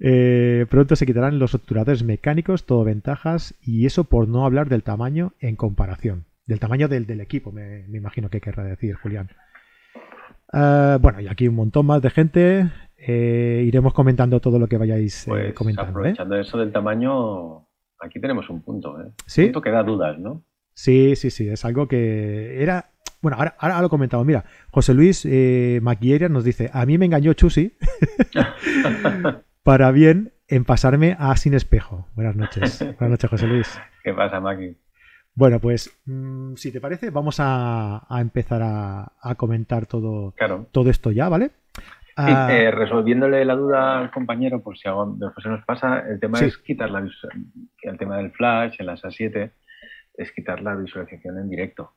Eh, 0.00 0.66
pronto 0.68 0.96
se 0.96 1.06
quitarán 1.06 1.38
los 1.38 1.54
obturadores 1.54 2.02
mecánicos, 2.02 2.66
todo 2.66 2.82
ventajas, 2.82 3.54
y 3.62 3.86
eso 3.86 4.02
por 4.02 4.26
no 4.26 4.44
hablar 4.44 4.68
del 4.68 4.82
tamaño 4.82 5.34
en 5.38 5.54
comparación. 5.54 6.24
Del 6.46 6.58
tamaño 6.58 6.88
del, 6.88 7.06
del 7.06 7.20
equipo, 7.20 7.52
me, 7.52 7.86
imagino 7.96 8.28
que 8.28 8.40
querrá 8.40 8.64
decir 8.64 8.96
Julián. 8.96 9.28
Eh, 10.52 10.98
bueno, 11.00 11.20
y 11.20 11.28
aquí 11.28 11.48
un 11.48 11.54
montón 11.54 11.86
más 11.86 12.02
de 12.02 12.10
gente. 12.10 12.70
iremos 13.06 13.92
comentando 13.92 14.40
todo 14.40 14.58
lo 14.58 14.68
que 14.68 14.76
vayáis 14.76 15.24
pues, 15.26 15.54
comentando. 15.54 15.90
Aprovechando 15.90 16.36
eso 16.36 16.58
del 16.58 16.72
tamaño, 16.72 17.66
aquí 18.00 18.20
tenemos 18.20 18.48
un 18.50 18.62
punto. 18.62 19.00
¿eh? 19.00 19.12
¿Sí? 19.26 19.42
Un 19.42 19.46
punto 19.48 19.62
que 19.62 19.70
da 19.70 19.82
dudas, 19.82 20.18
¿no? 20.18 20.44
Sí, 20.74 21.16
sí, 21.16 21.30
sí, 21.30 21.48
es 21.48 21.64
algo 21.64 21.88
que 21.88 22.62
era... 22.62 22.90
Bueno, 23.20 23.36
ahora, 23.38 23.54
ahora 23.58 23.80
lo 23.82 23.88
comentamos. 23.88 24.26
Mira, 24.26 24.44
José 24.70 24.94
Luis 24.94 25.24
eh, 25.24 25.80
nos 26.28 26.44
dice, 26.44 26.70
a 26.72 26.84
mí 26.86 26.98
me 26.98 27.06
engañó 27.06 27.34
Chusi 27.34 27.76
para 29.62 29.92
bien 29.92 30.32
en 30.48 30.64
pasarme 30.64 31.16
a 31.18 31.36
Sin 31.36 31.54
Espejo. 31.54 32.08
Buenas 32.14 32.36
noches. 32.36 32.80
Buenas 32.98 33.10
noches, 33.10 33.30
José 33.30 33.46
Luis. 33.46 33.80
¿Qué 34.02 34.12
pasa, 34.12 34.40
Maki? 34.40 34.76
Bueno, 35.34 35.60
pues 35.60 35.98
mm, 36.04 36.54
si 36.54 36.72
te 36.72 36.80
parece, 36.80 37.10
vamos 37.10 37.36
a, 37.38 38.06
empezar 38.20 38.60
a, 38.62 39.34
comentar 39.36 39.86
todo, 39.86 40.34
todo 40.70 40.90
esto 40.90 41.10
ya, 41.10 41.28
¿vale? 41.28 41.50
Ah, 42.16 42.48
eh, 42.52 42.70
resolviéndole 42.70 43.44
la 43.44 43.54
duda 43.54 43.98
al 43.98 44.10
compañero, 44.10 44.62
por 44.62 44.76
si 44.76 44.86
algo 44.86 45.14
después 45.16 45.42
se 45.42 45.48
nos 45.48 45.64
pasa, 45.64 46.00
el 46.00 46.20
tema 46.20 46.40
es 46.40 46.58
quitar 46.58 46.90
la 46.90 47.08
el 47.82 47.98
tema 47.98 48.18
del 48.18 48.32
flash 48.32 48.76
en 48.78 48.86
las 48.86 49.02
A7 49.02 49.50
es 50.14 50.32
quitar 50.32 50.60
la 50.60 50.76
visualización 50.76 51.38
en 51.38 51.48
directo. 51.48 51.94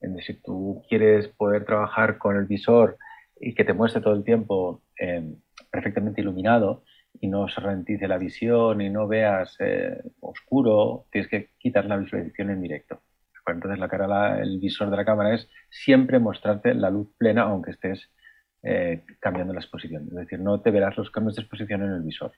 En 0.00 0.16
si 0.18 0.34
tú 0.40 0.82
quieres 0.88 1.28
poder 1.28 1.64
trabajar 1.64 2.18
con 2.18 2.36
el 2.36 2.46
visor 2.46 2.96
y 3.38 3.54
que 3.54 3.64
te 3.64 3.74
muestre 3.74 4.00
todo 4.00 4.14
el 4.14 4.24
tiempo 4.24 4.82
em, 4.96 5.36
perfectamente 5.70 6.20
iluminado 6.20 6.84
y 7.24 7.28
no 7.28 7.48
se 7.48 7.58
ralentice 7.58 8.06
la 8.06 8.18
visión 8.18 8.82
y 8.82 8.90
no 8.90 9.08
veas 9.08 9.56
eh, 9.58 9.98
oscuro, 10.20 11.06
tienes 11.10 11.30
que 11.30 11.50
quitar 11.58 11.86
la 11.86 11.96
visualización 11.96 12.50
en 12.50 12.60
directo. 12.60 13.00
Entonces 13.46 13.78
la 13.78 13.88
cara, 13.88 14.42
el 14.42 14.58
visor 14.58 14.90
de 14.90 14.96
la 14.96 15.06
cámara 15.06 15.34
es 15.34 15.48
siempre 15.70 16.18
mostrarte 16.18 16.74
la 16.74 16.90
luz 16.90 17.08
plena 17.16 17.42
aunque 17.42 17.70
estés 17.70 18.10
eh, 18.62 19.04
cambiando 19.20 19.54
la 19.54 19.60
exposición. 19.60 20.04
Es 20.08 20.14
decir, 20.14 20.38
no 20.38 20.60
te 20.60 20.70
verás 20.70 20.98
los 20.98 21.10
cambios 21.10 21.36
de 21.36 21.42
exposición 21.42 21.82
en 21.82 21.92
el 21.92 22.02
visor. 22.02 22.32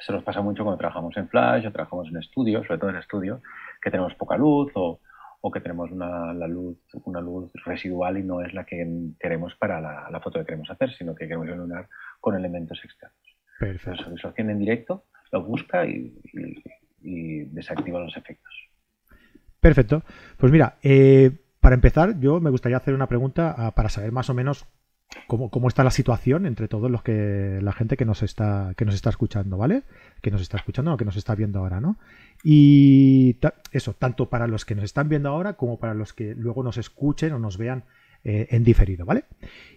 Eso 0.00 0.12
nos 0.12 0.24
pasa 0.24 0.40
mucho 0.40 0.64
cuando 0.64 0.78
trabajamos 0.78 1.14
en 1.18 1.28
flash 1.28 1.66
o 1.66 1.72
trabajamos 1.72 2.08
en 2.08 2.16
estudio, 2.16 2.64
sobre 2.64 2.78
todo 2.78 2.90
en 2.90 2.96
estudio, 2.96 3.42
que 3.82 3.90
tenemos 3.90 4.14
poca 4.14 4.38
luz 4.38 4.72
o, 4.74 5.00
que 5.52 5.60
tenemos 5.60 5.90
una, 5.90 6.32
la 6.32 6.46
luz, 6.46 6.78
una 7.04 7.20
luz 7.20 7.50
residual 7.66 8.16
y 8.16 8.22
no 8.22 8.40
es 8.40 8.54
la 8.54 8.64
que 8.64 8.86
queremos 9.20 9.54
para 9.56 9.80
la, 9.80 10.20
foto 10.20 10.38
que 10.38 10.46
queremos 10.46 10.70
hacer, 10.70 10.92
sino 10.92 11.14
que 11.14 11.26
queremos 11.26 11.46
iluminar 11.46 11.88
con 12.20 12.34
elementos 12.36 12.82
externos. 12.84 13.31
Perfecto. 13.62 13.92
Visualización 13.92 14.50
en 14.50 14.58
directo 14.58 15.04
lo 15.30 15.44
busca 15.44 15.86
y, 15.86 16.12
desactiva 17.00 18.00
los 18.00 18.16
efectos. 18.16 18.52
Perfecto. 19.60 20.02
Pues 20.36 20.52
mira, 20.52 20.78
eh, 20.82 21.30
para 21.60 21.76
empezar, 21.76 22.18
yo 22.18 22.40
me 22.40 22.50
gustaría 22.50 22.76
hacer 22.76 22.92
una 22.92 23.06
pregunta 23.06 23.54
ah, 23.56 23.72
para 23.74 23.88
saber 23.88 24.10
más 24.10 24.28
o 24.30 24.34
menos 24.34 24.66
cómo, 25.28 25.50
cómo, 25.50 25.68
está 25.68 25.84
la 25.84 25.90
situación 25.90 26.46
entre 26.46 26.66
todos 26.66 26.90
los 26.90 27.02
que 27.02 27.60
la 27.62 27.72
gente 27.72 27.96
que 27.96 28.04
nos 28.04 28.22
está 28.22 28.74
que 28.76 28.84
nos 28.84 28.96
está 28.96 29.10
escuchando, 29.10 29.56
¿vale? 29.56 29.84
Que 30.20 30.32
nos 30.32 30.40
está 30.40 30.56
escuchando 30.56 30.92
o 30.92 30.96
que 30.96 31.04
nos 31.04 31.16
está 31.16 31.36
viendo 31.36 31.60
ahora, 31.60 31.80
¿no? 31.80 31.98
Y 32.42 33.36
eso, 33.70 33.94
tanto 33.94 34.28
para 34.28 34.48
los 34.48 34.64
que 34.64 34.74
nos 34.74 34.84
están 34.84 35.08
viendo 35.08 35.28
ahora 35.28 35.54
como 35.54 35.78
para 35.78 35.94
los 35.94 36.12
que 36.12 36.34
luego 36.34 36.64
nos 36.64 36.78
escuchen 36.78 37.32
o 37.32 37.38
nos 37.38 37.58
vean 37.58 37.84
eh, 38.24 38.48
en 38.50 38.64
diferido, 38.64 39.06
¿vale? 39.06 39.24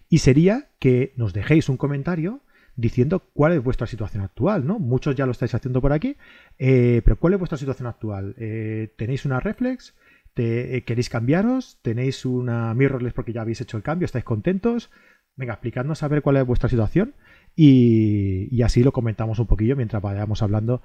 Y 0.10 0.20
sería 0.20 0.70
que 0.80 1.14
nos 1.18 1.34
dejéis 1.34 1.70
un 1.70 1.78
comentario 1.78 2.42
diciendo 2.76 3.24
cuál 3.34 3.54
es 3.54 3.64
vuestra 3.64 3.88
situación 3.88 4.24
actual, 4.24 4.66
¿no? 4.66 4.80
Muchos 4.80 5.16
ya 5.16 5.26
lo 5.26 5.32
estáis 5.32 5.54
haciendo 5.56 5.82
por 5.82 5.94
aquí, 5.94 6.18
eh, 6.60 7.02
pero 7.04 7.18
¿cuál 7.18 7.34
es 7.34 7.40
vuestra 7.40 7.58
situación 7.58 7.88
actual? 7.88 8.36
Eh, 8.38 8.94
¿Tenéis 8.98 9.26
una 9.26 9.40
reflex? 9.40 9.96
¿Queréis 10.34 11.10
cambiaros? 11.10 11.80
¿Tenéis 11.82 12.26
una 12.26 12.74
mirrorless 12.74 13.14
porque 13.14 13.32
ya 13.32 13.42
habéis 13.42 13.62
hecho 13.62 13.78
el 13.78 13.84
cambio? 13.84 14.06
¿Estáis 14.06 14.26
contentos? 14.26 14.92
Venga, 15.38 15.54
explicadnos 15.54 16.04
a 16.04 16.10
ver 16.10 16.22
cuál 16.22 16.36
es 16.36 16.46
vuestra 16.46 16.68
situación 16.68 17.14
y, 17.56 18.62
así 18.62 18.84
lo 18.84 18.92
comentamos 18.92 19.40
un 19.40 19.48
poquillo 19.48 19.78
mientras 19.78 20.02
vayamos 20.02 20.42
hablando 20.42 20.82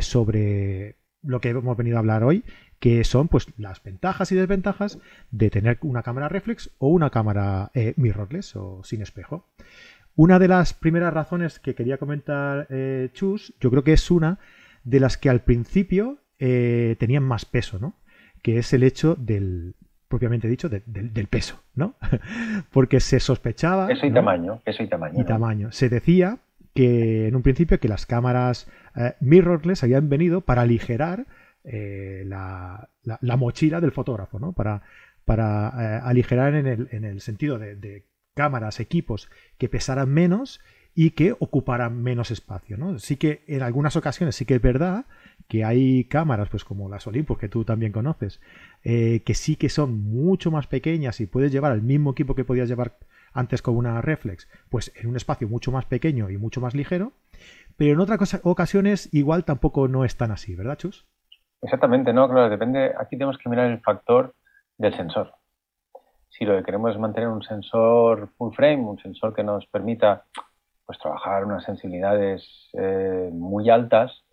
sobre 0.00 0.96
lo 1.22 1.40
que 1.40 1.50
hemos 1.50 1.76
venido 1.76 1.96
a 1.96 2.00
hablar 2.00 2.24
hoy, 2.24 2.44
que 2.78 3.04
son 3.04 3.28
pues 3.28 3.46
las 3.56 3.82
ventajas 3.82 4.30
y 4.32 4.36
desventajas 4.36 4.98
de 5.30 5.50
tener 5.50 5.78
una 5.82 6.02
cámara 6.02 6.28
reflex 6.28 6.70
o 6.78 6.88
una 6.88 7.10
cámara 7.10 7.70
eh, 7.74 7.94
mirrorless 7.96 8.54
o 8.56 8.82
sin 8.84 9.02
espejo. 9.02 9.46
Una 10.18 10.40
de 10.40 10.48
las 10.48 10.74
primeras 10.74 11.14
razones 11.14 11.60
que 11.60 11.76
quería 11.76 11.96
comentar 11.96 12.66
eh, 12.70 13.08
Chus, 13.12 13.54
yo 13.60 13.70
creo 13.70 13.84
que 13.84 13.92
es 13.92 14.10
una 14.10 14.40
de 14.82 14.98
las 14.98 15.16
que 15.16 15.30
al 15.30 15.42
principio 15.42 16.18
eh, 16.40 16.96
tenían 16.98 17.22
más 17.22 17.44
peso, 17.44 17.78
¿no? 17.78 17.94
Que 18.42 18.58
es 18.58 18.72
el 18.72 18.82
hecho 18.82 19.14
del, 19.14 19.76
propiamente 20.08 20.48
dicho, 20.48 20.68
del 20.68 21.26
peso, 21.28 21.62
¿no? 21.76 21.94
Porque 22.72 22.98
se 22.98 23.20
sospechaba... 23.20 23.86
Peso 23.86 24.06
y 24.06 24.12
tamaño, 24.12 24.60
peso 24.64 24.82
y 24.82 24.88
tamaño. 24.88 25.20
Y 25.20 25.24
tamaño. 25.24 25.70
Se 25.70 25.88
decía 25.88 26.38
que 26.74 27.28
en 27.28 27.36
un 27.36 27.42
principio 27.42 27.78
que 27.78 27.86
las 27.86 28.04
cámaras 28.04 28.68
eh, 28.96 29.14
mirrorless 29.20 29.84
habían 29.84 30.08
venido 30.08 30.40
para 30.40 30.62
aligerar 30.62 31.26
eh, 31.62 32.24
la, 32.26 32.88
mochila 33.36 33.80
del 33.80 33.92
fotógrafo, 33.92 34.40
¿no? 34.40 34.52
Para, 34.52 34.82
para 35.24 36.00
aligerar 36.00 36.56
en 36.56 36.66
el, 36.66 36.88
en 36.90 37.04
el 37.04 37.20
sentido 37.20 37.60
de, 37.60 38.02
cámaras, 38.38 38.78
equipos 38.78 39.28
que 39.58 39.68
pesaran 39.68 40.08
menos 40.08 40.60
y 40.94 41.10
que 41.10 41.32
ocuparan 41.32 42.00
menos 42.00 42.30
espacio. 42.30 42.76
¿no? 42.76 43.00
Sí 43.00 43.16
que 43.16 43.42
en 43.48 43.62
algunas 43.62 43.96
ocasiones 43.96 44.36
sí 44.36 44.44
que 44.44 44.54
es 44.54 44.62
verdad 44.62 45.06
que 45.48 45.64
hay 45.64 46.04
cámaras, 46.04 46.48
pues 46.48 46.62
como 46.64 46.88
las 46.88 47.08
Olympus, 47.08 47.38
que 47.38 47.48
tú 47.48 47.64
también 47.64 47.90
conoces, 47.90 48.40
que 48.82 49.34
sí 49.34 49.56
que 49.56 49.68
son 49.68 49.98
mucho 49.98 50.52
más 50.52 50.68
pequeñas 50.68 51.20
y 51.20 51.26
puedes 51.26 51.50
llevar 51.50 51.72
el 51.72 51.82
mismo 51.82 52.12
equipo 52.12 52.36
que 52.36 52.44
podías 52.44 52.68
llevar 52.68 52.98
antes 53.32 53.60
con 53.60 53.76
una 53.76 54.00
reflex, 54.02 54.48
pues 54.70 54.92
en 54.96 55.08
un 55.08 55.16
espacio 55.16 55.48
mucho 55.48 55.72
más 55.72 55.86
pequeño 55.86 56.30
y 56.30 56.36
mucho 56.36 56.60
más 56.60 56.74
ligero, 56.74 57.12
pero 57.76 57.92
en 57.92 58.00
otras 58.00 58.40
ocasiones 58.42 59.08
igual 59.12 59.44
tampoco 59.44 59.88
no 59.88 60.04
es 60.04 60.16
tan 60.16 60.30
así, 60.30 60.54
¿verdad, 60.54 60.76
Chus? 60.76 61.06
Exactamente, 61.62 62.12
no, 62.12 62.28
claro, 62.28 62.50
depende, 62.50 62.92
aquí 62.98 63.16
tenemos 63.16 63.38
que 63.38 63.48
mirar 63.48 63.70
el 63.70 63.80
factor 63.80 64.34
del 64.78 64.94
sensor. 64.96 65.37
Si 66.28 66.44
lo 66.44 66.56
que 66.56 66.62
queremos 66.62 66.92
es 66.92 66.98
mantener 66.98 67.28
un 67.28 67.42
sensor 67.42 68.30
full 68.36 68.54
frame, 68.54 68.84
un 68.84 68.98
sensor 68.98 69.34
que 69.34 69.42
nos 69.42 69.66
permita 69.66 70.24
pues 70.86 70.98
trabajar 70.98 71.44
unas 71.44 71.64
sensibilidades 71.64 72.70
eh, 72.72 73.28
muy 73.32 73.68
altas, 73.68 74.24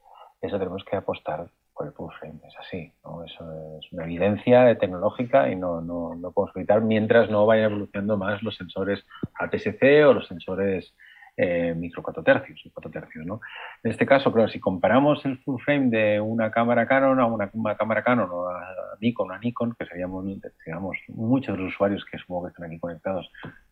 eso 0.41 0.57
tenemos 0.57 0.83
que 0.85 0.95
apostar 0.95 1.49
por 1.73 1.87
el 1.87 1.93
full 1.93 2.11
frame. 2.17 2.39
Es 2.47 2.57
así, 2.57 2.93
¿no? 3.03 3.23
Eso 3.23 3.43
es 3.79 3.91
una 3.91 4.05
evidencia 4.05 4.77
tecnológica 4.77 5.49
y 5.49 5.55
no, 5.55 5.81
no, 5.81 6.15
no 6.15 6.31
podemos 6.31 6.55
evitar 6.55 6.81
mientras 6.81 7.29
no 7.29 7.45
vayan 7.45 7.71
evolucionando 7.71 8.17
más 8.17 8.41
los 8.43 8.55
sensores 8.55 9.05
ATSC 9.33 10.07
o 10.07 10.13
los 10.13 10.27
sensores 10.27 10.95
eh, 11.37 11.73
micro 11.75 12.01
4 12.01 12.23
tercios, 12.23 12.61
4 12.73 12.91
tercios 12.91 13.25
¿no? 13.25 13.41
En 13.83 13.91
este 13.91 14.05
caso, 14.05 14.31
claro, 14.31 14.47
si 14.49 14.59
comparamos 14.59 15.25
el 15.25 15.37
full 15.39 15.61
frame 15.61 15.89
de 15.89 16.21
una 16.21 16.51
cámara 16.51 16.87
Canon 16.87 17.19
a 17.19 17.25
una, 17.25 17.49
cámara 17.75 18.03
Canon 18.03 18.29
o 18.31 18.47
a 18.47 18.97
Nikon, 19.01 19.31
a 19.31 19.39
Nikon, 19.39 19.75
que 19.77 19.85
seríamos, 19.85 20.25
digamos, 20.65 20.97
muchos 21.09 21.57
de 21.57 21.63
los 21.63 21.73
usuarios 21.73 22.05
que 22.05 22.17
supongo 22.17 22.43
que 22.43 22.49
están 22.49 22.65
aquí 22.65 22.79
conectados 22.79 23.29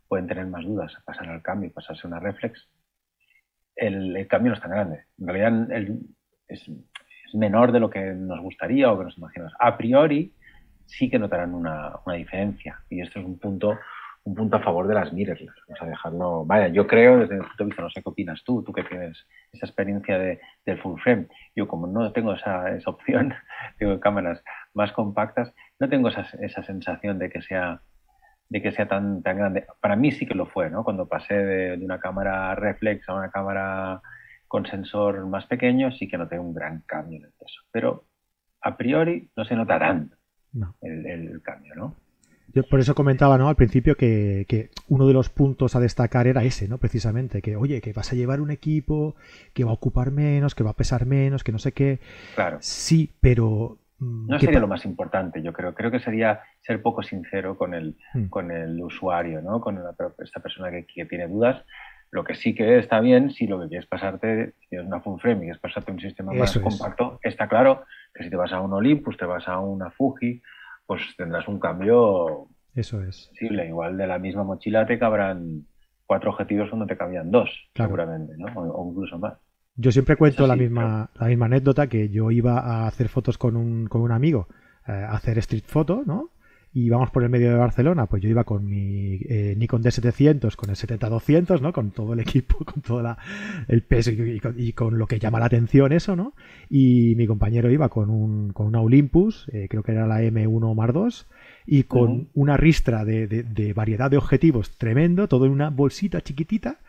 pueden 0.08 0.28
tener 0.28 0.46
más 0.46 0.64
dudas 0.64 0.94
pasar 1.06 1.28
al 1.30 1.42
cambio 1.42 1.70
y 1.70 1.74
pasarse 1.74 2.02
a 2.06 2.08
una 2.08 2.20
reflex, 2.20 2.68
el, 3.76 4.28
cambio 4.28 4.52
no 4.52 4.56
es 4.56 4.62
tan 4.62 4.72
grande. 4.72 5.06
En 5.20 5.28
realidad 5.28 5.72
el, 5.72 6.00
es, 6.48 6.70
menor 7.34 7.72
de 7.72 7.80
lo 7.80 7.90
que 7.90 8.14
nos 8.14 8.40
gustaría 8.42 8.92
o 8.92 8.98
que 8.98 9.06
nos 9.06 9.18
imaginamos. 9.18 9.54
A 9.60 9.76
priori 9.76 10.34
sí 10.86 11.10
que 11.10 11.18
notarán 11.18 11.56
una, 11.56 12.00
diferencia 12.16 12.80
y 12.90 13.02
esto 13.02 13.20
es 13.20 13.26
un 13.26 13.40
punto 13.40 13.80
un 14.26 14.36
punto 14.36 14.58
a 14.58 14.62
favor 14.62 14.88
de 14.88 14.96
las 14.96 15.12
mirrorless. 15.12 15.54
Vamos 15.68 15.82
a 15.82 15.86
dejarlo. 15.86 16.46
Vaya, 16.46 16.68
yo 16.68 16.88
creo 16.88 17.20
desde 17.20 17.36
el 17.36 17.42
punto 17.42 17.64
de 17.64 17.66
vista, 17.66 17.82
no 17.82 17.90
sé 17.90 18.02
qué 18.02 18.10
opinas 18.10 18.44
tú, 18.44 18.64
tú 18.64 18.72
que 18.72 18.84
tienes 18.84 19.28
esa 19.52 19.66
experiencia 19.66 20.18
de, 20.18 20.40
del 20.66 20.82
full 20.82 21.00
frame. 21.02 21.28
Yo, 21.56 21.68
como 21.68 21.88
no 21.88 22.12
tengo 22.14 22.34
esa, 22.34 22.70
esa 22.76 22.90
opción, 22.90 23.34
tengo 23.78 24.00
cámaras 24.00 24.44
más 24.74 24.92
compactas, 24.92 25.54
no 25.80 25.90
tengo 25.90 26.10
esa, 26.10 26.26
esa 26.40 26.64
sensación 26.64 27.20
de 27.20 27.30
que 27.30 27.42
sea 27.42 27.82
de 28.50 28.62
que 28.62 28.72
sea 28.72 28.88
tan, 28.88 29.24
tan 29.24 29.38
grande. 29.38 29.66
Para 29.82 29.96
mí 29.96 30.12
sí 30.12 30.28
que 30.28 30.36
lo 30.36 30.46
fue, 30.46 30.70
¿no? 30.70 30.84
Cuando 30.84 31.08
pasé 31.08 31.34
de, 31.34 31.78
de 31.78 31.86
una 31.86 32.00
cámara 32.00 32.54
reflex 32.54 33.08
a 33.10 33.16
una 33.16 33.32
cámara 33.32 34.02
con 34.54 34.68
sensor 34.68 35.26
más 35.26 35.48
pequeño 35.48 35.92
sí 35.92 36.08
que 36.08 36.16
noté 36.16 36.38
un 36.38 36.54
gran 36.54 36.84
cambio 36.86 37.18
en 37.18 37.26
el 37.26 37.32
peso. 37.32 37.62
Pero 37.72 38.06
a 38.62 38.78
priori 38.78 39.32
no 39.36 39.46
se 39.46 39.56
notarán 39.56 40.12
el, 40.82 41.42
cambio, 41.42 41.74
¿no? 41.74 41.96
Yo 42.54 42.64
por 42.64 42.80
eso 42.80 42.94
comentaba 42.94 43.38
¿no? 43.38 43.50
al 43.50 43.56
principio 43.56 43.96
que, 43.96 44.70
uno 44.88 45.08
de 45.08 45.14
los 45.14 45.30
puntos 45.30 45.76
a 45.76 45.80
destacar 45.80 46.28
era 46.28 46.44
ese, 46.44 46.68
¿no? 46.68 46.78
Precisamente, 46.78 47.42
que 47.42 47.56
oye, 47.56 47.82
que 47.82 47.94
vas 47.94 48.12
a 48.12 48.16
llevar 48.16 48.42
un 48.42 48.52
equipo 48.52 49.16
que 49.54 49.64
va 49.64 49.72
a 49.72 49.74
ocupar 49.74 50.12
menos, 50.12 50.54
que 50.54 50.64
va 50.64 50.72
a 50.72 50.76
pesar 50.76 51.06
menos, 51.06 51.44
que 51.44 51.52
no 51.52 51.60
sé 51.60 51.72
qué. 51.72 52.00
Claro. 52.36 52.58
Sí, 52.62 53.12
pero. 53.22 53.78
Mm, 53.98 54.28
no 54.28 54.40
sería 54.40 54.60
lo 54.60 54.68
más 54.68 54.86
importante, 54.86 55.42
yo 55.42 55.52
creo. 55.52 55.74
Creo 55.74 55.90
que 55.90 56.00
sería 56.00 56.42
ser 56.62 56.82
poco 56.82 57.02
sincero 57.02 57.58
con 57.58 57.74
el, 57.74 57.96
hmm. 58.14 58.26
con 58.26 58.52
el 58.52 58.80
usuario, 58.82 59.42
¿no? 59.42 59.60
Con 59.60 59.80
esta 60.20 60.40
persona 60.40 60.70
que, 60.70 60.86
que 60.86 61.06
tiene 61.06 61.28
dudas 61.28 61.64
lo 62.14 62.24
que 62.24 62.36
sí 62.36 62.54
que 62.54 62.78
está 62.78 63.00
bien, 63.00 63.32
si 63.32 63.48
lo 63.48 63.60
que 63.60 63.70
quieres 63.70 63.88
pasarte, 63.88 64.54
si 64.60 64.70
tienes 64.70 64.88
una 64.88 65.02
full 65.02 65.20
frame 65.20 65.38
y 65.38 65.40
quieres 65.46 65.60
pasarte 65.60 65.92
un 65.92 66.00
sistema 66.00 66.32
más 66.32 66.56
compacto, 66.60 67.20
está 67.24 67.48
claro 67.48 67.86
que 68.14 68.24
si 68.24 68.30
te 68.30 68.36
vas 68.36 68.54
a 68.54 68.62
un 68.62 68.72
Olympus, 68.72 69.18
te 69.18 69.26
vas 69.26 69.48
a 69.48 69.58
una 69.60 69.90
Fuji, 69.90 70.40
pues 70.86 71.02
tendrás 71.18 71.48
un 71.48 71.60
cambio 71.60 72.48
Eso 72.76 73.02
es. 73.04 73.28
posible. 73.30 73.68
Igual 73.68 73.98
de 73.98 74.08
la 74.08 74.20
misma 74.20 74.44
mochila 74.44 74.86
te 74.86 75.00
cabrán 75.00 75.66
cuatro 76.06 76.32
objetivos 76.32 76.70
cuando 76.70 76.86
te 76.86 76.98
cabían 76.98 77.32
dos, 77.32 77.50
seguramente, 77.76 78.34
¿no? 78.38 78.48
O, 78.56 78.90
incluso 78.92 79.18
más. 79.18 79.34
Yo 79.76 79.92
siempre 79.92 80.16
cuento 80.16 80.46
la, 80.46 80.56
misma, 80.56 81.10
la 81.16 81.28
misma 81.28 81.48
anécdota 81.48 81.88
que 81.88 82.10
yo 82.10 82.30
iba 82.30 82.60
a 82.60 82.88
hacer 82.88 83.10
fotos 83.10 83.38
con 83.40 83.58
un, 83.58 83.88
con 83.88 84.02
un 84.02 84.12
amigo, 84.12 84.48
eh, 84.88 84.92
a 84.92 85.14
hacer 85.14 85.40
street 85.40 85.64
photo, 85.66 86.04
¿no? 86.06 86.30
Y 86.76 86.90
vamos 86.90 87.12
por 87.12 87.24
el 87.24 87.30
medio 87.30 87.52
de 87.52 87.56
Barcelona, 87.56 88.08
pues 88.08 88.24
yo 88.24 88.30
iba 88.30 88.46
con 88.46 88.66
mi 88.66 89.20
eh, 89.30 89.54
Nikon 89.56 89.84
D700, 89.84 90.56
con 90.56 90.72
el 90.72 90.76
70-200, 90.76 91.62
¿no? 91.62 91.72
Con 91.72 91.92
todo 91.92 92.14
el 92.14 92.20
equipo, 92.20 92.66
con 92.66 92.82
todo 92.82 93.16
el 93.68 93.84
peso 93.84 94.10
y, 94.12 94.74
con, 94.74 94.98
lo 94.98 95.06
que 95.06 95.20
llama 95.20 95.40
la 95.40 95.46
atención 95.46 95.92
eso, 95.92 96.16
¿no? 96.16 96.34
Y 96.72 97.14
mi 97.16 97.28
compañero 97.28 97.70
iba 97.70 97.90
con, 97.90 98.10
un, 98.10 98.54
con 98.54 98.66
una 98.66 98.82
Olympus, 98.82 99.48
eh, 99.54 99.68
creo 99.70 99.84
que 99.84 99.92
era 99.92 100.08
la 100.08 100.24
M1 100.24 100.74
Mar 100.74 100.94
2, 100.94 101.28
y 101.68 101.84
con 101.84 102.30
una 102.34 102.58
ristra 102.58 103.06
de, 103.06 103.74
variedad 103.76 104.10
de 104.10 104.18
objetivos 104.18 104.76
tremendo, 104.76 105.28
todo 105.28 105.46
en 105.46 105.52
una 105.52 105.70
bolsita 105.70 106.22
chiquitita, 106.22 106.80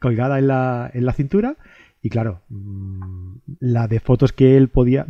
colgada 0.00 0.38
en 0.38 0.46
la, 0.46 0.90
en 0.94 1.04
la 1.04 1.12
cintura. 1.12 1.56
Y 2.00 2.08
claro, 2.08 2.40
mm, 2.48 3.34
la 3.60 3.86
de 3.86 4.00
fotos 4.00 4.32
que 4.32 4.56
él 4.56 4.68
podía, 4.68 5.06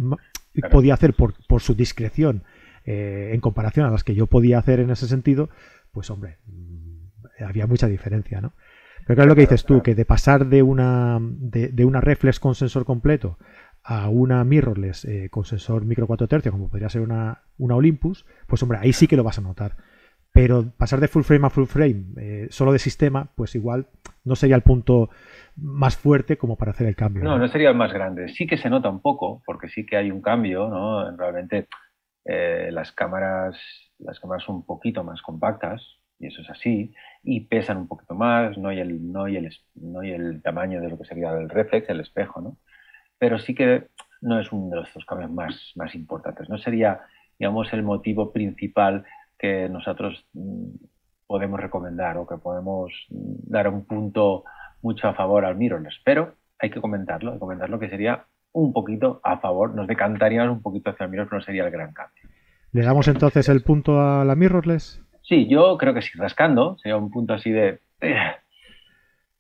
podía 0.73 0.95
hacer 0.95 1.14
por, 1.14 1.35
por 1.47 1.61
su 1.62 1.75
discreción 1.75 2.42
eh, 2.87 3.31
en 3.33 3.40
comparación 3.40 3.85
a 3.85 3.90
las 3.90 4.05
que 4.05 4.14
yo 4.14 4.26
podía 4.26 4.59
hacer 4.59 4.81
en 4.81 4.90
ese 4.90 5.09
sentido, 5.09 5.50
pues 5.93 6.09
hombre, 6.11 6.38
mm, 6.47 7.45
había 7.45 7.66
mucha 7.66 7.88
diferencia, 7.88 8.40
¿no? 8.40 8.52
Pero 9.07 9.16
claro, 9.16 9.28
lo 9.28 9.35
que 9.35 9.43
dices 9.43 9.64
tú, 9.64 9.83
que 9.83 9.95
de 9.95 10.05
pasar 10.05 10.47
de 10.47 10.62
una, 10.62 11.19
de, 11.21 11.85
una 11.85 12.00
reflex 12.00 12.40
con 12.40 12.55
sensor 12.55 12.85
completo 12.85 13.38
a 13.85 14.09
una 14.09 14.43
mirrorless 14.43 15.05
eh, 15.05 15.28
con 15.31 15.45
sensor 15.45 15.85
micro 15.85 16.09
4 16.09 16.26
tercios, 16.26 16.52
como 16.52 16.69
podría 16.69 16.88
ser 16.88 17.02
una, 17.02 17.43
una, 17.57 17.76
Olympus, 17.76 18.26
pues 18.49 18.62
hombre, 18.64 18.78
ahí 18.81 18.93
sí 18.93 19.07
que 19.07 19.16
lo 19.16 19.23
vas 19.23 19.38
a 19.38 19.43
notar. 19.43 19.76
Pero 20.33 20.73
pasar 20.76 21.00
de 21.00 21.09
full 21.09 21.23
frame 21.23 21.47
a 21.47 21.50
full 21.50 21.66
frame, 21.66 22.05
eh, 22.16 22.47
solo 22.50 22.73
de 22.73 22.81
sistema, 22.81 23.31
pues 23.37 23.55
igual 23.55 23.87
no 24.25 24.35
sería 24.35 24.57
el 24.57 24.62
punto 24.62 25.09
más 25.57 25.97
fuerte 25.97 26.37
como 26.37 26.57
para 26.57 26.73
hacer 26.73 26.88
el 26.88 26.97
cambio. 26.97 27.23
No, 27.23 27.38
no, 27.38 27.49
sería 27.49 27.71
el 27.71 27.76
más 27.76 27.93
grande. 27.93 28.28
Sí 28.28 28.47
que 28.47 28.59
se 28.59 28.69
nota 28.69 28.90
un 28.90 29.00
poco, 29.00 29.40
porque 29.47 29.69
sí 29.69 29.87
que 29.87 29.97
hay 29.97 30.11
un 30.11 30.21
cambio, 30.21 30.69
¿no? 30.69 31.16
Realmente 31.16 31.69
eh, 32.26 32.71
las, 32.73 32.92
cámaras, 32.92 33.56
las 33.99 34.18
cámaras 34.21 34.45
son 34.45 34.56
un 34.56 34.66
poquito 34.66 35.04
más 35.04 35.23
compactas, 35.23 36.00
y 36.18 36.26
eso 36.26 36.42
es 36.42 36.50
así, 36.50 36.95
y 37.23 37.40
pesan 37.42 37.76
un 37.76 37.88
poquito 37.88 38.14
más, 38.14 38.59
no 38.59 38.68
hay 38.68 38.80
el, 38.80 39.12
no 39.12 39.25
hay 39.25 39.37
el, 39.37 39.54
no 39.75 40.00
hay 40.00 40.12
el 40.12 40.42
tamaño 40.42 40.80
de 40.80 40.88
lo 40.88 40.99
que 40.99 41.04
sería 41.04 41.30
el 41.33 41.49
reflex, 41.49 41.88
el 41.88 42.00
espejo, 42.00 42.40
¿no? 42.40 42.59
Pero 43.18 43.38
sí 43.38 43.54
que 43.54 43.88
no 44.21 44.40
es 44.40 44.50
uno 44.52 44.71
de 44.71 44.76
los 44.76 45.06
cambios 45.06 45.30
más, 45.30 45.73
más 45.76 45.95
importantes. 45.95 46.49
No 46.49 46.59
sería, 46.59 47.00
digamos, 47.38 47.73
el 47.73 47.83
motivo 47.83 48.33
principal 48.33 49.04
que 49.38 49.68
nosotros 49.68 50.26
mm, 50.33 50.71
podemos 51.26 51.61
recomendar 51.61 52.16
o 52.16 52.26
que 52.26 52.38
podemos 52.38 52.92
dar 53.09 53.68
un 53.68 53.85
punto 53.87 54.45
mucho 54.83 55.09
a 55.09 55.14
favor 55.14 55.45
al 55.45 55.56
mirrorless, 55.56 56.00
pero 56.04 56.35
hay 56.59 56.71
que 56.71 56.80
comentarlo, 56.80 57.30
hay 57.30 57.37
que 57.37 57.40
comentarlo 57.40 57.78
que 57.78 57.90
sería 57.90 58.26
un 58.56 58.72
poquito 58.72 59.20
a 59.22 59.38
favor, 59.38 59.75
nos 59.75 59.86
decantaríamos 59.86 60.56
un 60.56 60.62
poquito 60.62 60.90
hacia 60.90 61.04
el 61.04 61.10
mirrorless, 61.10 61.28
pero 61.30 61.40
no 61.40 61.44
sería 61.44 61.64
el 61.64 61.70
gran 61.70 61.92
cambio. 61.92 62.22
¿Le 62.72 62.82
damos 62.82 63.06
entonces 63.06 63.48
el 63.50 63.62
punto 63.62 64.00
a 64.00 64.25
la 64.25 64.34
mirrorless? 64.34 65.02
Sí, 65.22 65.46
yo 65.46 65.76
creo 65.76 65.92
que 65.92 66.00
sí, 66.00 66.18
rascando, 66.18 66.78
sería 66.78 66.96
un 66.96 67.10
punto 67.10 67.34
así 67.34 67.50
de... 67.50 67.80
Eh. 68.00 68.16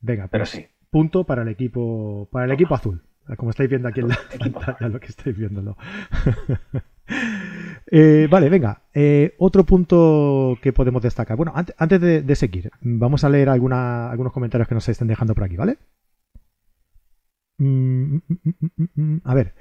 Venga, 0.00 0.28
pero 0.30 0.42
pues 0.42 0.50
sí. 0.50 0.66
Punto 0.90 1.24
para 1.24 1.42
el 1.42 1.48
equipo, 1.48 2.28
para 2.30 2.44
el 2.44 2.52
equipo 2.52 2.74
azul. 2.74 3.02
Como 3.36 3.50
estáis 3.50 3.70
viendo 3.70 3.88
aquí 3.88 4.00
en 4.00 4.08
la 4.08 4.18
pantalla, 4.38 4.88
lo 4.88 5.00
que 5.00 5.06
estáis 5.06 5.36
viéndolo. 5.36 5.76
Eh, 7.88 8.26
vale, 8.28 8.48
venga. 8.48 8.82
Eh, 8.92 9.36
otro 9.38 9.62
punto 9.62 10.58
que 10.60 10.72
podemos 10.72 11.00
destacar. 11.00 11.36
Bueno, 11.36 11.52
antes, 11.54 12.00
de, 12.00 12.34
seguir, 12.34 12.68
vamos 12.80 13.22
a 13.22 13.28
leer 13.28 13.48
algunos 13.48 14.32
comentarios 14.32 14.66
que 14.66 14.74
nos 14.74 14.88
estén 14.88 15.06
dejando 15.06 15.36
por 15.36 15.44
aquí, 15.44 15.56
¿vale? 15.56 15.78
Mm, 17.58 18.16
mm, 18.16 18.20
mm, 18.94 19.20
a 19.24 19.34
ver. 19.34 19.54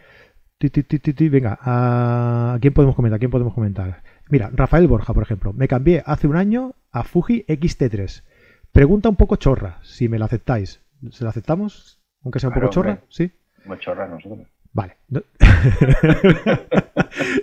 venga, 1.29 1.59
¿a 1.61 2.57
quién 2.59 2.73
podemos 2.73 2.95
comentar? 2.95 3.19
quién 3.19 3.31
podemos 3.31 3.53
comentar? 3.53 4.03
Mira, 4.29 4.49
Rafael 4.53 4.87
Borja, 4.87 5.13
por 5.13 5.23
ejemplo. 5.23 5.53
Me 5.53 5.67
cambié 5.67 6.03
hace 6.05 6.27
un 6.27 6.35
año 6.35 6.73
a 6.91 7.03
Fuji 7.03 7.45
X-T3. 7.47 8.23
Pregunta 8.71 9.09
un 9.09 9.15
poco 9.15 9.35
chorra, 9.35 9.79
si 9.83 10.09
me 10.09 10.19
la 10.19 10.25
aceptáis. 10.25 10.81
¿Se 11.11 11.23
la 11.23 11.29
aceptamos? 11.29 12.01
Aunque 12.23 12.39
sea 12.39 12.49
un 12.49 12.55
poco 12.55 12.69
chorra, 12.69 13.01
¿sí? 13.09 13.31
Muy 13.65 13.77
chorra 13.79 14.07
nosotros. 14.07 14.47
Vale. 14.73 14.97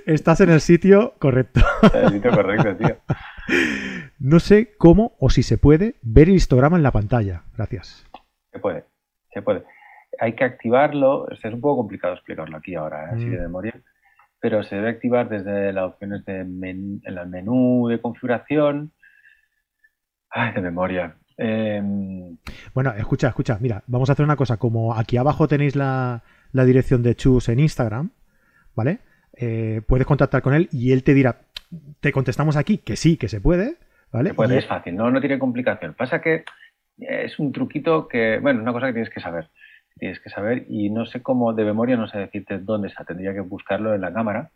Estás 0.06 0.40
en 0.40 0.50
el 0.50 0.60
sitio 0.60 1.14
correcto. 1.18 1.60
el 1.94 2.10
sitio 2.10 2.30
correcto, 2.30 2.76
tío. 2.76 2.96
No 4.18 4.38
sé 4.38 4.74
cómo 4.76 5.16
o 5.18 5.30
si 5.30 5.42
se 5.42 5.56
puede 5.56 5.94
ver 6.02 6.28
el 6.28 6.34
histograma 6.34 6.76
en 6.76 6.82
la 6.82 6.90
pantalla. 6.90 7.44
Gracias. 7.56 8.04
Se 8.52 8.58
puede, 8.58 8.84
se 9.32 9.40
puede. 9.40 9.64
Hay 10.20 10.34
que 10.34 10.44
activarlo. 10.44 11.28
Es 11.30 11.44
un 11.44 11.60
poco 11.60 11.78
complicado 11.78 12.14
explicarlo 12.14 12.56
aquí 12.56 12.74
ahora, 12.74 13.04
¿eh? 13.04 13.08
así 13.14 13.28
de 13.28 13.38
mm. 13.38 13.42
memoria. 13.42 13.74
Pero 14.40 14.62
se 14.62 14.76
debe 14.76 14.90
activar 14.90 15.28
desde 15.28 15.72
las 15.72 15.84
opciones 15.84 16.24
de 16.24 16.40
en 16.40 17.00
el 17.04 17.28
menú 17.28 17.88
de 17.88 18.00
configuración. 18.00 18.92
Ay, 20.30 20.52
de 20.52 20.60
memoria. 20.60 21.16
Em, 21.36 22.36
bueno, 22.74 22.92
escucha, 22.92 23.28
escucha. 23.28 23.58
Mira, 23.60 23.82
vamos 23.86 24.08
a 24.08 24.14
hacer 24.14 24.24
una 24.24 24.36
cosa. 24.36 24.56
Como 24.56 24.94
aquí 24.94 25.16
abajo 25.16 25.48
tenéis 25.48 25.76
la, 25.76 26.22
la 26.52 26.64
dirección 26.64 27.02
de 27.02 27.14
Chus 27.14 27.48
en 27.48 27.60
Instagram, 27.60 28.10
¿vale? 28.74 29.00
Eh, 29.34 29.82
puedes 29.86 30.06
contactar 30.06 30.42
con 30.42 30.54
él 30.54 30.68
y 30.72 30.92
él 30.92 31.02
te 31.02 31.14
dirá, 31.14 31.40
te 32.00 32.12
contestamos 32.12 32.56
aquí 32.56 32.78
que 32.78 32.96
sí, 32.96 33.16
que 33.16 33.28
se 33.28 33.40
puede, 33.40 33.76
¿vale? 34.12 34.34
puede, 34.34 34.58
es 34.58 34.66
fácil, 34.66 34.94
no, 34.94 35.10
no 35.10 35.20
tiene 35.20 35.38
complicación. 35.38 35.94
Pasa 35.94 36.20
que 36.20 36.44
es 36.98 37.38
un 37.38 37.52
truquito 37.52 38.08
que, 38.08 38.38
bueno, 38.40 38.60
una 38.62 38.72
cosa 38.72 38.86
que 38.88 38.92
tienes 38.92 39.10
que 39.10 39.20
saber. 39.20 39.48
Tienes 39.98 40.20
que 40.20 40.30
saber 40.30 40.66
y 40.68 40.90
no 40.90 41.06
sé 41.06 41.22
cómo 41.22 41.52
de 41.52 41.64
memoria, 41.64 41.96
no 41.96 42.08
sé 42.08 42.18
decirte 42.18 42.58
dónde 42.58 42.88
está, 42.88 43.04
tendría 43.04 43.32
que 43.32 43.40
buscarlo 43.40 43.94
en 43.94 44.00
la 44.00 44.12
cámara, 44.12 44.50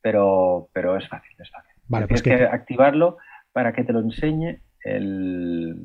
pero, 0.00 0.68
pero 0.72 0.96
es 0.96 1.08
fácil, 1.08 1.34
es 1.38 1.50
fácil. 1.50 1.74
Vale, 1.88 2.08
pues 2.08 2.22
tienes 2.22 2.42
que... 2.42 2.46
activarlo 2.46 3.18
para 3.52 3.72
que 3.72 3.84
te 3.84 3.92
lo 3.92 4.00
enseñe 4.00 4.60
el, 4.84 5.76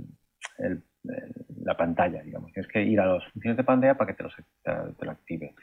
el 0.57 0.83
la 1.63 1.77
pantalla, 1.77 2.21
digamos. 2.21 2.51
Tienes 2.51 2.71
que 2.71 2.83
ir 2.83 2.99
a 2.99 3.05
las 3.05 3.23
funciones 3.31 3.57
de 3.57 3.63
pantalla 3.63 3.95
para 3.95 4.13
que 4.13 4.23
te, 4.23 4.29
te, 4.63 5.05
lo 5.05 5.11
active. 5.11 5.53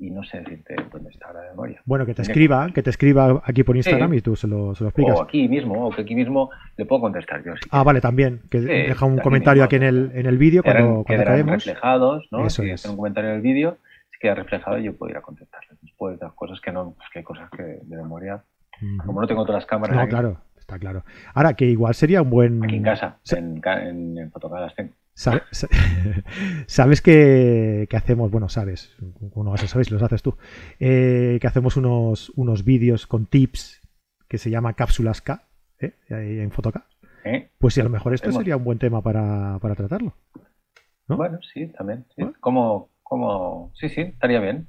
Y 0.00 0.10
no 0.10 0.24
sé 0.24 0.38
decirte 0.38 0.76
dónde 0.90 1.10
está 1.10 1.30
la 1.30 1.42
memoria. 1.50 1.82
Bueno, 1.84 2.06
que 2.06 2.14
te 2.14 2.22
escriba, 2.22 2.70
que 2.72 2.82
te 2.82 2.88
escriba 2.88 3.42
aquí 3.44 3.62
por 3.64 3.76
Instagram 3.76 4.14
y 4.14 4.22
tú 4.22 4.34
se 4.34 4.48
lo, 4.48 4.74
se 4.74 4.82
lo, 4.82 4.88
explicas. 4.88 5.20
O 5.20 5.22
aquí 5.22 5.46
mismo, 5.46 5.86
o 5.86 5.90
que 5.90 6.00
aquí 6.00 6.14
mismo 6.14 6.50
le 6.78 6.86
puedo 6.86 7.02
contestar 7.02 7.44
yo. 7.44 7.52
ah, 7.70 7.82
vale, 7.82 8.00
también. 8.00 8.40
Que 8.50 8.60
deja 8.60 9.04
un 9.04 9.18
comentario 9.18 9.62
aquí 9.62 9.76
en 9.76 9.82
el, 9.82 10.10
en 10.14 10.24
el 10.24 10.38
vídeo 10.38 10.62
cuando, 10.62 11.04
cuando 11.04 11.24
caemos. 11.24 11.52
reflejados, 11.52 12.26
¿no? 12.30 12.46
Eso 12.46 12.62
si 12.62 12.70
es. 12.70 12.84
un 12.86 12.96
comentario 12.96 13.28
en 13.28 13.36
el 13.36 13.42
vídeo, 13.42 13.76
si 14.10 14.18
queda 14.20 14.36
reflejado 14.36 14.78
yo 14.78 14.96
puedo 14.96 15.10
ir 15.10 15.18
a 15.18 15.20
contestarle. 15.20 15.76
Después 15.82 16.18
de 16.18 16.24
las 16.24 16.34
cosas 16.34 16.58
que 16.62 16.72
no, 16.72 16.94
pues 16.96 17.06
que 17.12 17.18
hay 17.18 17.24
cosas 17.24 17.50
que 17.50 17.62
de 17.62 17.96
memoria, 17.96 18.42
como 19.04 19.20
no 19.20 19.26
tengo 19.26 19.44
todas 19.44 19.62
las 19.62 19.66
cámaras. 19.66 19.94
No, 19.94 20.08
claro, 20.08 20.38
está 20.58 20.78
claro. 20.78 21.04
Ahora, 21.34 21.52
que 21.52 21.66
igual 21.66 21.94
sería 21.94 22.22
un 22.22 22.30
buen. 22.30 22.64
Aquí 22.64 22.76
en 22.76 22.82
casa, 22.84 23.18
en, 23.32 23.60
en, 23.64 24.18
en 24.18 24.32
tengo. 24.74 24.94
¿Sabes 26.66 27.02
que, 27.02 27.88
hacemos? 27.92 28.30
Bueno, 28.30 28.48
sabes, 28.48 28.96
no 29.00 29.50
vas 29.50 29.62
a 29.62 29.66
saber 29.66 29.86
si 29.86 29.92
los 29.92 30.02
haces 30.02 30.22
tú. 30.22 30.36
Eh, 30.78 31.38
que 31.40 31.46
hacemos 31.46 31.76
unos, 31.76 32.30
unos 32.36 32.64
vídeos 32.64 33.06
con 33.06 33.26
tips 33.26 33.80
que 34.28 34.38
se 34.38 34.50
llama 34.50 34.74
Cápsulas 34.74 35.20
K 35.20 35.46
¿eh? 35.80 35.94
en 36.08 36.50
Fotoca. 36.50 36.86
¿Eh? 37.24 37.50
Pues 37.58 37.74
si 37.74 37.80
a 37.80 37.84
lo 37.84 37.90
mejor 37.90 38.14
esto 38.14 38.32
sería 38.32 38.56
un 38.56 38.64
buen 38.64 38.78
tema 38.78 39.02
para, 39.02 39.58
tratarlo. 39.76 40.14
Bueno, 41.06 41.38
sí, 41.52 41.66
también. 41.66 42.06
Como, 42.40 42.88
como... 43.02 43.72
Sí, 43.74 43.88
sí, 43.88 44.00
estaría 44.02 44.40
bien. 44.40 44.68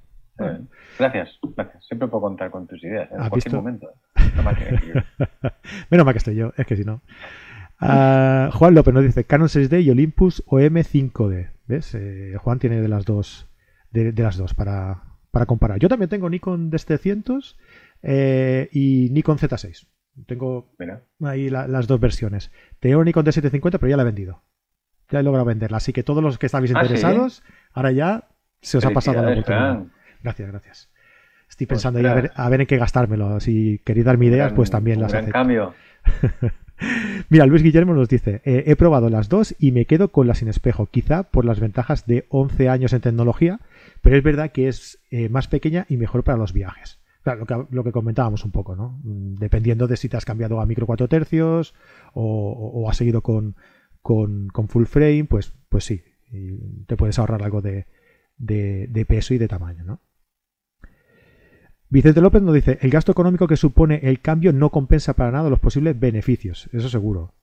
Gracias, 0.98 1.40
gracias. 1.56 1.86
Siempre 1.86 2.08
puedo 2.08 2.24
contar 2.24 2.50
con 2.50 2.68
tus 2.68 2.84
ideas 2.84 3.10
en 3.12 3.30
cualquier 3.30 3.56
momento. 3.56 3.94
Menos 5.90 6.06
mal 6.06 6.14
que 6.14 6.18
estoy 6.18 6.36
yo, 6.36 6.52
es 6.58 6.66
que 6.66 6.76
si 6.76 6.84
no. 6.84 7.02
Juan 7.82 8.76
López 8.76 8.94
nos 8.94 9.04
dice 9.04 9.24
Canon 9.24 9.48
6D 9.48 9.84
y 9.84 9.90
Olympus 9.90 10.44
OM5D. 10.46 11.52
¿Ves? 11.68 11.96
Eh, 11.96 12.36
Juan 12.38 12.60
tiene 12.60 12.82
de 12.82 12.88
las 12.88 13.06
dos, 13.06 13.48
de, 13.92 14.14
las 14.14 14.38
dos 14.38 14.54
para, 14.54 15.04
comparar. 15.48 15.80
Yo 15.80 15.90
también 15.90 16.10
tengo 16.10 16.30
Nikon 16.30 16.72
D700 16.72 17.56
eh, 18.04 18.70
y 18.72 19.10
Nikon 19.12 19.38
Z6. 19.38 19.88
Tengo 20.28 20.74
ahí 21.24 21.50
las 21.50 21.88
dos 21.88 22.00
versiones. 22.00 22.52
Tengo 22.80 23.04
Nikon 23.04 23.26
D750, 23.26 23.78
pero 23.80 23.88
ya 23.88 23.98
la 23.98 24.04
he 24.04 24.06
vendido. 24.06 24.44
Ya 25.10 25.20
he 25.20 25.24
logrado 25.24 25.46
venderla. 25.46 25.78
Así 25.78 25.94
que 25.94 26.04
todos 26.04 26.22
los 26.22 26.38
que 26.38 26.46
estáis 26.46 26.74
¿Ah, 26.76 26.82
interesados, 26.82 27.44
ahora 27.74 27.92
ya 27.92 28.28
se 28.62 28.78
os 28.78 28.86
ha 28.86 28.92
pasado 28.92 29.22
la 29.22 29.32
oportunidad. 29.32 29.86
Gracias, 30.22 30.50
gracias. 30.50 30.92
Estoy 31.50 31.68
pues 31.68 31.78
pensando 31.78 32.00
ya 32.00 32.12
a 32.12 32.16
ver, 32.16 32.32
a 32.34 32.50
ver, 32.50 32.62
en 32.62 32.68
qué 32.68 32.78
gastármelo. 32.78 33.40
Si 33.40 33.80
queréis 33.84 34.06
darme 34.06 34.28
ideas, 34.28 34.54
pues 34.54 34.70
también 34.70 35.02
las 35.02 35.14
acepto. 35.14 35.34
cambio. 35.34 35.74
Mira, 37.30 37.46
Luis 37.46 37.64
Guillermo 37.64 37.94
nos 37.94 38.10
dice, 38.10 38.42
eh, 38.44 38.64
he 38.68 38.76
probado 38.76 39.10
las 39.10 39.30
dos 39.30 39.56
y 39.60 39.72
me 39.72 39.86
quedo 39.86 40.12
con 40.12 40.28
la 40.28 40.36
sin 40.36 40.48
espejo, 40.48 40.88
quizá 40.88 41.24
por 41.24 41.46
las 41.46 41.60
ventajas 41.60 42.06
de 42.06 42.26
11 42.30 42.70
años 42.70 42.94
en 42.94 43.02
tecnología, 43.02 43.60
pero 44.02 44.18
es 44.18 44.24
verdad 44.24 44.52
que 44.52 44.68
es 44.68 45.00
eh, 45.12 45.30
más 45.30 45.48
pequeña 45.48 45.86
y 45.90 45.98
mejor 45.98 46.24
para 46.24 46.38
los 46.38 46.54
viajes. 46.54 47.00
Claro, 47.24 47.46
lo 47.70 47.84
que, 47.84 47.92
comentábamos 47.92 48.46
un 48.46 48.52
poco, 48.52 48.76
¿no? 48.76 49.00
Mm, 49.04 49.36
dependiendo 49.36 49.88
de 49.88 49.96
si 49.96 50.10
te 50.10 50.18
has 50.18 50.26
cambiado 50.26 50.60
a 50.60 50.66
micro 50.66 50.88
4 50.88 51.08
tercios 51.08 51.76
o, 52.14 52.88
has 52.90 52.98
seguido 52.98 53.22
con, 53.22 53.56
full 54.68 54.86
frame, 54.86 55.26
pues, 55.26 55.54
pues 55.70 55.86
sí, 55.86 56.02
te 56.88 56.98
puedes 56.98 57.20
ahorrar 57.20 57.44
algo 57.44 57.62
de, 57.62 57.86
de 58.38 59.06
peso 59.08 59.36
y 59.36 59.38
de 59.38 59.48
tamaño, 59.48 59.84
¿no? 59.84 60.02
Vicente 61.92 62.22
López 62.22 62.42
nos 62.42 62.54
dice, 62.54 62.80
el 62.82 62.90
gasto 62.90 63.12
económico 63.12 63.50
que 63.50 63.58
supone 63.58 64.00
el 64.04 64.22
cambio 64.22 64.54
no 64.54 64.70
compensa 64.70 65.14
para 65.14 65.30
nada 65.30 65.50
los 65.50 65.60
posibles 65.60 66.00
beneficios, 66.00 66.70
eso 66.72 66.88
seguro. 66.88 67.34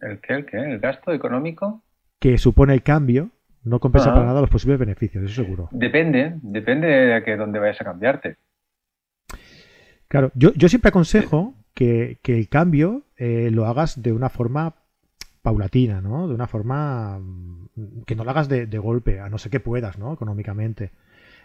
¿El 0.00 0.20
qué? 0.20 0.34
¿El 0.34 0.46
qué? 0.46 0.58
¿El 0.58 0.78
gasto 0.78 1.12
económico? 1.12 1.82
Que 2.20 2.38
supone 2.38 2.74
el 2.74 2.84
cambio 2.84 3.30
no 3.64 3.80
compensa 3.80 4.14
para 4.14 4.26
nada 4.26 4.40
los 4.40 4.48
posibles 4.48 4.78
beneficios, 4.78 5.24
eso 5.24 5.42
seguro. 5.42 5.68
Depende, 5.72 6.38
depende 6.40 6.86
de 6.86 7.22
que 7.24 7.36
dónde 7.36 7.58
vayas 7.58 7.80
a 7.80 7.84
cambiarte. 7.84 8.36
Claro, 10.06 10.30
yo, 10.36 10.52
siempre 10.68 10.90
aconsejo 10.90 11.54
que, 11.74 12.20
el 12.24 12.48
cambio 12.48 13.02
eh, 13.16 13.50
lo 13.50 13.66
hagas 13.66 14.00
de 14.00 14.12
una 14.12 14.28
forma 14.28 14.76
paulatina, 15.42 16.00
¿no? 16.00 16.28
De 16.28 16.34
una 16.34 16.46
forma 16.46 17.18
mm, 17.18 18.02
que 18.06 18.14
no 18.14 18.22
lo 18.22 18.30
hagas 18.30 18.48
de, 18.48 18.66
de 18.66 18.78
golpe, 18.78 19.18
a 19.18 19.28
no 19.28 19.36
ser 19.36 19.50
que 19.50 19.58
puedas, 19.58 19.98
¿no? 19.98 20.12
Económicamente. 20.12 20.92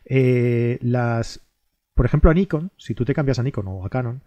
Eh, 0.06 0.78
las, 0.82 1.42
por 1.94 2.06
ejemplo, 2.06 2.30
a 2.32 2.34
Nikon, 2.34 2.72
si 2.78 2.94
tú 2.94 3.06
te 3.06 3.14
cambias 3.14 3.40
a 3.40 3.44
Nikon 3.44 3.68
o 3.68 3.86
a 3.86 3.90
Canon, 3.90 4.22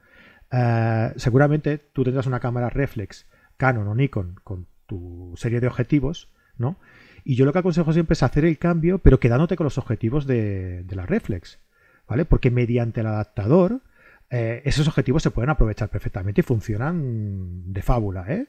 eh, 0.50 1.12
seguramente 1.16 1.78
tú 1.78 2.04
tendrás 2.04 2.26
una 2.26 2.40
cámara 2.40 2.70
reflex 2.70 3.26
Canon 3.56 3.88
o 3.88 3.94
Nikon 3.94 4.36
con 4.44 4.66
tu 4.86 5.34
serie 5.36 5.60
de 5.60 5.66
objetivos, 5.66 6.30
¿no? 6.56 6.78
Y 7.24 7.34
yo 7.34 7.44
lo 7.44 7.52
que 7.52 7.58
aconsejo 7.58 7.92
siempre 7.92 8.12
es 8.14 8.22
hacer 8.22 8.44
el 8.44 8.58
cambio, 8.58 8.98
pero 8.98 9.18
quedándote 9.18 9.56
con 9.56 9.64
los 9.64 9.78
objetivos 9.78 10.26
de, 10.26 10.84
la 10.88 11.06
reflex, 11.06 11.58
¿vale? 12.06 12.24
Porque 12.24 12.52
mediante 12.52 13.00
el 13.00 13.08
adaptador, 13.08 13.82
eh, 14.30 14.62
esos 14.64 14.86
objetivos 14.86 15.24
se 15.24 15.32
pueden 15.32 15.50
aprovechar 15.50 15.88
perfectamente 15.88 16.42
y 16.42 16.44
funcionan 16.44 17.72
de 17.72 17.82
fábula, 17.82 18.26
¿eh? 18.28 18.46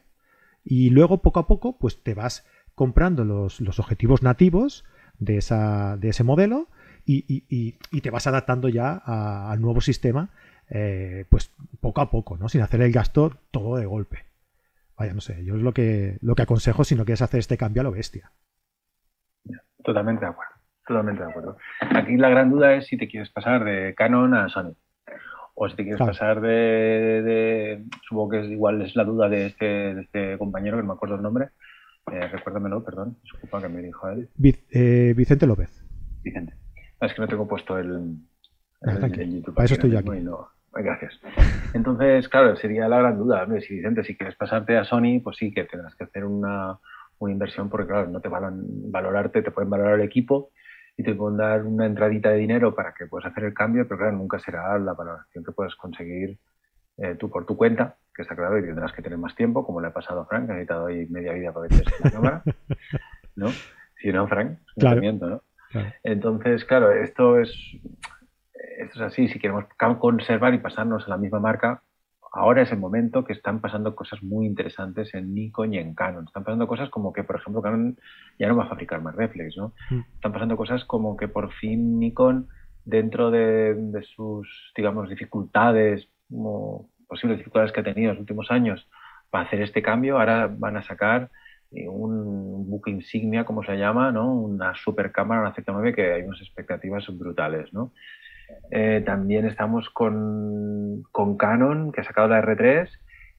Y 0.64 0.92
luego, 0.92 1.22
poco 1.22 1.40
a 1.40 1.48
poco, 1.48 1.78
pues 1.80 2.04
te 2.04 2.14
vas 2.14 2.46
comprando 2.76 3.26
los, 3.26 3.62
los 3.62 3.80
objetivos 3.80 4.22
nativos 4.22 4.86
de, 5.18 5.38
esa, 5.38 5.98
de 5.98 6.10
ese 6.10 6.24
modelo 6.24 6.68
y, 7.08 8.02
te 8.02 8.10
vas 8.10 8.28
adaptando 8.28 8.70
ya 8.70 9.02
al 9.06 9.62
nuevo 9.62 9.82
sistema, 9.82 10.30
eh, 10.70 11.26
pues 11.30 11.54
poco 11.80 12.02
a 12.02 12.12
poco, 12.12 12.38
¿no? 12.38 12.50
Sin 12.50 12.62
hacer 12.62 12.82
el 12.82 12.92
gasto 12.92 13.38
todo 13.52 13.78
de 13.78 13.86
golpe. 13.86 14.26
Vaya, 14.98 15.14
no 15.14 15.22
sé, 15.22 15.44
yo 15.46 15.56
es 15.56 15.62
lo 15.62 15.74
que, 15.74 16.18
lo 16.22 16.36
que 16.36 16.42
aconsejo 16.42 16.84
si 16.84 16.96
no 16.96 17.06
quieres 17.06 17.22
hacer 17.22 17.40
este 17.40 17.58
cambio 17.58 17.82
a 17.82 17.84
lo 17.84 17.92
bestia. 17.92 18.32
Totalmente 19.84 20.26
de 20.26 20.32
acuerdo, 20.32 20.54
totalmente 20.86 21.24
de 21.24 21.30
acuerdo. 21.30 21.58
Aquí 21.96 22.18
la 22.18 22.30
gran 22.30 22.50
duda 22.50 22.74
es 22.74 22.88
si 22.88 22.98
te 22.98 23.08
quieres 23.08 23.30
pasar 23.30 23.64
de 23.64 23.94
Canon 23.96 24.34
a 24.34 24.50
Sony 24.50 24.76
O 25.54 25.70
si 25.70 25.76
te 25.76 25.84
quieres 25.84 26.00
pasar 26.00 26.42
de, 26.42 27.86
Supongo 28.10 28.32
que 28.32 28.40
es, 28.42 28.52
igual 28.52 28.82
es 28.82 28.96
la 28.96 29.06
duda 29.06 29.30
de 29.30 29.46
este, 29.46 29.66
de 29.66 30.02
este 30.02 30.38
compañero, 30.38 30.76
que 30.76 30.84
no 30.84 30.90
me 30.90 30.96
acuerdo 30.96 31.16
el 31.16 31.22
nombre. 31.22 31.50
Eh, 32.12 32.28
recuérdamelo, 32.28 32.84
perdón. 32.84 33.18
Disculpa 33.24 33.62
que 33.62 33.70
me 33.70 33.82
dijo 33.82 34.10
él. 34.10 34.30
Eh, 34.72 35.14
Vicente 35.16 35.46
López. 35.46 35.86
Vicente. 36.24 36.67
Es 37.02 37.14
que 37.14 37.22
no 37.22 37.28
tengo 37.28 37.48
puesto 37.48 37.78
el, 37.78 38.18
el, 38.82 39.36
YouTube. 39.36 39.54
Para 39.54 39.66
eso 39.66 39.76
estoy 39.76 39.92
yo 39.92 40.00
aquí. 40.00 40.26
gracias. 40.74 41.20
Entonces, 41.74 42.28
claro, 42.30 42.56
sería 42.56 42.88
la 42.88 43.00
gran 43.00 43.18
duda. 43.18 43.46
Si 43.62 43.76
Vicente, 43.76 44.04
si 44.04 44.16
quieres 44.16 44.36
pasarte 44.36 44.78
a 44.78 44.84
Sony, 44.84 45.22
pues 45.24 45.38
sí 45.38 45.52
que 45.52 45.66
tendrás 45.66 45.96
que 45.96 46.06
hacer 46.06 46.26
una, 46.26 46.78
una 47.20 47.32
inversión 47.32 47.70
porque, 47.70 47.88
claro, 47.88 48.08
no 48.10 48.22
te 48.22 48.30
van 48.30 48.44
a 48.44 48.52
valorarte, 48.54 49.42
te 49.42 49.52
pueden 49.52 49.70
valorar 49.70 49.96
el 49.96 50.06
equipo 50.06 50.52
y 50.96 51.04
te 51.04 51.14
pueden 51.14 51.38
dar 51.38 51.64
una 51.64 51.86
entradita 51.86 52.30
de 52.30 52.38
dinero 52.38 52.74
para 52.74 52.94
que 52.94 53.06
puedas 53.06 53.32
hacer 53.32 53.44
el 53.44 53.54
cambio, 53.54 53.88
pero 53.88 54.00
claro, 54.00 54.18
nunca 54.18 54.40
será 54.40 54.78
la 54.80 54.94
valoración 54.94 55.44
que 55.44 55.52
puedes 55.52 55.76
conseguir 55.76 56.40
eh, 56.98 57.16
tú 57.16 57.30
por 57.30 57.46
tu 57.46 57.56
cuenta, 57.56 57.98
que 58.16 58.24
está 58.24 58.36
claro, 58.36 58.58
y 58.58 58.64
tendrás 58.64 58.92
que 58.94 59.04
tener 59.04 59.20
más 59.20 59.36
tiempo, 59.36 59.64
como 59.64 59.80
le 59.80 59.88
ha 59.88 59.94
pasado 59.94 60.22
a 60.22 60.26
Frank, 60.26 60.48
que 60.48 60.52
ha 60.52 60.56
necesitado 60.56 60.86
hoy 60.86 61.06
media 61.08 61.34
vida 61.34 61.54
para 61.54 61.70
meterse 61.70 61.94
en 61.98 62.04
la 62.04 62.12
cámara, 62.12 62.44
¿no? 63.36 63.50
Si 64.02 64.12
no, 64.12 64.28
Frank, 64.28 64.58
claro. 64.76 65.02
¿no? 65.02 65.44
Entonces, 66.04 66.66
claro, 66.66 66.92
esto 66.92 67.40
es, 67.40 67.52
esto 68.80 68.96
es 68.96 69.02
así, 69.02 69.28
si 69.28 69.40
queremos 69.40 69.66
conservar 70.00 70.54
y 70.54 70.60
pasarnos 70.60 71.06
a 71.06 71.10
la 71.10 71.18
misma 71.18 71.40
marca, 71.40 71.84
ahora 72.32 72.62
es 72.62 72.72
el 72.72 72.80
momento 72.80 73.24
que 73.24 73.34
están 73.34 73.62
pasando 73.62 73.96
cosas 73.96 74.22
muy 74.22 74.46
interesantes 74.46 75.14
en 75.14 75.34
Nikon 75.34 75.74
y 75.74 75.78
en 75.80 75.96
Canon. 75.96 76.26
Están 76.26 76.44
pasando 76.44 76.68
cosas 76.68 76.90
como 76.90 77.14
que, 77.14 77.24
por 77.24 77.38
ejemplo, 77.38 77.62
Canon 77.62 77.98
ya 78.38 78.48
no 78.48 78.56
va 78.56 78.66
a 78.66 78.70
fabricar 78.70 79.02
más 79.02 79.16
reflex, 79.16 79.58
¿no? 79.58 79.74
Mm. 79.90 80.00
Están 80.16 80.34
pasando 80.34 80.58
cosas 80.58 80.86
como 80.86 81.18
que 81.18 81.28
por 81.28 81.52
fin 81.54 82.00
Nikon, 82.00 82.48
dentro 82.86 83.32
de, 83.32 83.76
sus, 84.16 84.72
digamos, 84.76 85.10
dificultades, 85.10 86.08
como 86.30 86.90
posibles 87.08 87.38
dificultades 87.38 87.72
que 87.72 87.80
ha 87.82 87.84
tenido 87.84 88.12
en 88.12 88.16
los 88.16 88.22
últimos 88.22 88.52
años 88.52 88.88
para 89.30 89.46
hacer 89.46 89.62
este 89.62 89.82
cambio, 89.82 90.20
ahora 90.20 90.48
van 90.48 90.78
a 90.78 90.84
sacar 90.84 91.30
un 91.72 92.70
buque 92.70 92.92
insignia, 92.92 93.46
como 93.46 93.64
se 93.64 93.78
llama, 93.78 94.12
¿no? 94.12 94.34
Una 94.34 94.76
super 94.76 95.12
cámara, 95.12 95.42
una 95.42 95.56
Z9, 95.56 95.94
que 95.94 96.14
hay 96.14 96.24
unas 96.24 96.42
expectativas 96.42 97.06
brutales, 97.18 97.74
¿no? 97.74 97.92
Eh, 98.72 99.04
también 99.06 99.46
estamos 99.46 99.90
con, 99.90 101.04
con, 101.12 101.38
Canon, 101.38 101.92
que 101.92 102.02
ha 102.02 102.04
sacado 102.04 102.30
la 102.30 102.42
R3 102.42 102.90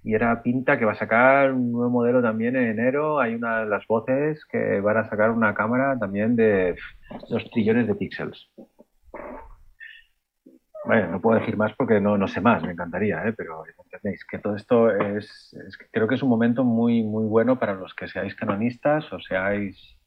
y 0.04 0.14
era 0.14 0.42
pinta 0.42 0.78
que 0.78 0.84
va 0.84 0.92
a 0.92 0.98
sacar 0.98 1.52
un 1.52 1.72
nuevo 1.72 1.90
modelo 1.90 2.22
también 2.22 2.56
en 2.56 2.68
enero. 2.68 3.18
Hay 3.20 3.34
una 3.34 3.64
las 3.64 3.86
voces 3.86 4.44
que 4.44 4.80
van 4.80 4.98
a 4.98 5.08
sacar 5.08 5.30
una 5.30 5.54
cámara 5.54 5.98
también 5.98 6.36
de 6.36 6.76
2 7.30 7.50
trillones 7.50 7.86
de 7.86 7.94
píxeles. 7.94 8.48
Bueno, 10.88 11.08
no 11.08 11.20
puedo 11.20 11.38
decir 11.38 11.54
más 11.58 11.74
porque 11.76 12.00
no, 12.00 12.16
no 12.16 12.26
sé 12.28 12.40
más, 12.40 12.62
me 12.62 12.72
encantaría, 12.72 13.22
¿eh? 13.28 13.34
pero 13.36 13.62
entendéis 13.84 14.24
que 14.24 14.38
todo 14.38 14.56
esto 14.56 14.90
es, 14.90 15.54
creo 15.90 16.08
que 16.08 16.14
es 16.14 16.22
un 16.22 16.30
momento 16.30 16.64
muy, 16.64 17.02
muy 17.02 17.26
bueno 17.26 17.58
para 17.58 17.74
los 17.74 17.92
que 17.92 18.08
seáis 18.08 18.34
canonistas 18.34 19.12
o 19.12 19.20
seáis 19.20 19.98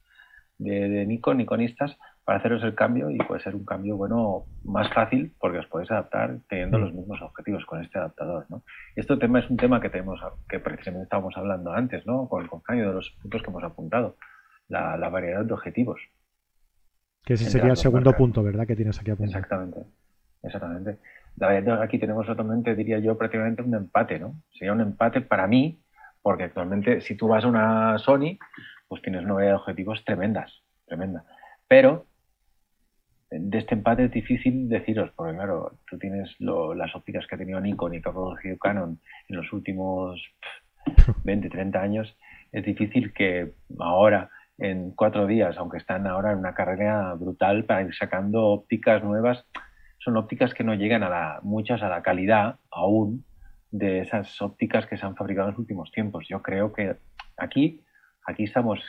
de, 0.58 0.90
de 0.90 1.06
Nikon, 1.06 1.38
Nikonistas, 1.38 1.96
para 2.24 2.40
haceros 2.40 2.64
el 2.64 2.74
cambio 2.74 3.12
y 3.12 3.20
puede 3.20 3.44
ser 3.44 3.56
un 3.56 3.64
cambio 3.64 3.96
bueno 3.96 4.46
más 4.64 4.92
fácil 4.92 5.36
porque 5.40 5.60
os 5.60 5.68
podéis 5.68 5.92
adaptar 5.92 6.40
teniendo 6.50 6.80
mm. 6.80 6.82
los 6.82 6.94
mismos 6.96 7.22
objetivos 7.22 7.64
con 7.68 7.84
este 7.84 8.00
adaptador. 8.00 8.48
¿no? 8.50 8.64
Este 8.96 9.16
tema 9.18 9.38
es 9.38 9.48
un 9.52 9.58
tema 9.58 9.80
que 9.80 9.92
tenemos 9.92 10.20
que 10.50 10.58
precisamente 10.58 11.04
estábamos 11.04 11.38
hablando 11.38 11.74
antes, 11.74 12.08
¿no? 12.08 12.28
con 12.28 12.42
el 12.42 12.50
cambio 12.64 12.88
de 12.88 12.96
los 12.96 13.12
puntos 13.22 13.44
que 13.44 13.52
hemos 13.52 13.64
apuntado, 13.64 14.18
la, 14.68 14.98
variedad 15.10 15.46
de 15.46 15.54
objetivos. 15.54 16.02
Que 17.24 17.36
ese 17.36 17.52
sería 17.52 17.70
el 17.70 17.78
segundo 17.78 18.14
punto, 18.14 18.42
¿verdad? 18.42 18.66
Que 18.66 18.76
tienes 18.76 19.00
aquí 19.00 19.12
apuntado. 19.12 19.38
Exactamente, 19.38 19.82
exactamente. 20.44 20.98
Aquí 21.82 21.98
tenemos 21.98 22.26
totalmente, 22.26 22.76
diría 22.76 23.00
yo, 23.00 23.18
prácticamente 23.18 23.62
un 23.62 23.74
empate, 23.74 24.20
¿no? 24.20 24.42
Sería 24.52 24.74
un 24.74 24.82
empate 24.82 25.22
para 25.22 25.48
mí, 25.48 25.82
porque 26.22 26.44
actualmente 26.44 27.02
si 27.02 27.16
tú 27.16 27.28
vas 27.28 27.44
a 27.44 27.48
una 27.48 27.98
Sony, 27.98 28.38
pues 28.88 29.02
tienes 29.02 29.24
una 29.24 29.38
de 29.38 29.54
objetivos 29.54 30.04
tremendas, 30.06 30.62
tremenda. 30.86 31.24
Pero 31.68 32.06
de 33.30 33.58
este 33.58 33.76
empate 33.76 34.06
es 34.06 34.12
difícil 34.12 34.68
deciros, 34.68 35.10
porque 35.16 35.36
claro, 35.36 35.80
tú 35.90 35.98
tienes 35.98 36.36
las 36.40 36.94
ópticas 36.96 37.26
que 37.26 37.36
ha 37.36 37.38
tenido 37.38 37.62
Nikon 37.62 37.94
y 37.96 38.02
que 38.02 38.10
ha 38.10 38.12
producido 38.12 38.58
Canon 38.58 39.00
en 39.30 39.36
los 39.36 39.54
últimos 39.54 40.22
20, 41.24 41.50
30 41.50 41.82
años, 41.82 42.18
es 42.52 42.66
difícil 42.66 43.14
que 43.14 43.54
ahora, 43.80 44.30
en 44.58 44.92
cuatro 44.92 45.26
días, 45.26 45.58
aunque 45.58 45.78
están 45.78 46.06
ahora 46.08 46.34
en 46.34 46.40
una 46.40 46.54
carrera 46.54 47.14
brutal 47.14 47.64
para 47.64 47.84
ir 47.84 47.96
sacando 47.96 48.48
ópticas 48.48 49.02
nuevas, 49.02 49.46
son 50.04 50.18
ópticas 50.18 50.54
que 50.54 50.64
no 50.64 50.74
llegan 50.74 51.04
a 51.04 51.10
la, 51.10 51.40
muchas 51.44 51.82
a 51.82 51.90
la 51.90 52.02
calidad 52.02 52.58
aún 52.70 53.24
de 53.72 54.00
esas 54.00 54.42
ópticas 54.42 54.86
que 54.86 54.98
se 54.98 55.06
han 55.06 55.16
fabricado 55.16 55.48
en 55.48 55.54
los 55.54 55.60
últimos 55.60 55.92
tiempos. 55.92 56.26
Yo 56.28 56.42
creo 56.42 56.74
que 56.74 56.96
aquí, 57.38 57.82
aquí 58.26 58.44
estamos 58.44 58.82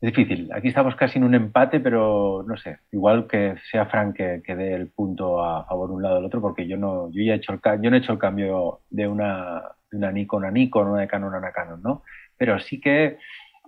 es 0.00 0.14
difícil. 0.14 0.50
Aquí 0.52 0.68
estamos 0.68 0.94
casi 0.94 1.18
en 1.18 1.24
un 1.24 1.34
empate, 1.34 1.80
pero 1.80 2.44
no 2.46 2.56
sé. 2.56 2.78
Igual 2.92 3.26
que 3.26 3.56
sea 3.70 3.86
Frank 3.86 4.14
que, 4.16 4.54
dé 4.54 4.74
el 4.74 4.88
punto 4.88 5.42
a 5.42 5.64
favor 5.64 5.90
un 5.90 6.02
lado 6.02 6.14
o 6.14 6.18
del 6.18 6.26
otro, 6.26 6.40
porque 6.40 6.68
yo 6.68 6.76
no, 6.76 7.10
yo 7.10 7.22
ya 7.22 7.32
he 7.32 7.36
hecho 7.36 7.52
el, 7.52 7.60
yo 7.82 7.90
no 7.90 7.96
he 7.96 7.98
hecho 7.98 8.12
el 8.12 8.18
cambio 8.18 8.82
de 8.90 9.08
una, 9.08 9.62
de 9.90 9.98
una 9.98 10.12
Nikon 10.12 10.44
a 10.44 10.50
Nikon, 10.52 10.86
una 10.86 11.00
de 11.00 11.08
Canon 11.08 11.34
a 11.34 11.38
una 11.38 11.52
Canon, 11.52 11.82
¿no? 11.82 12.04
Pero 12.36 12.60
sí 12.60 12.80
que 12.80 13.18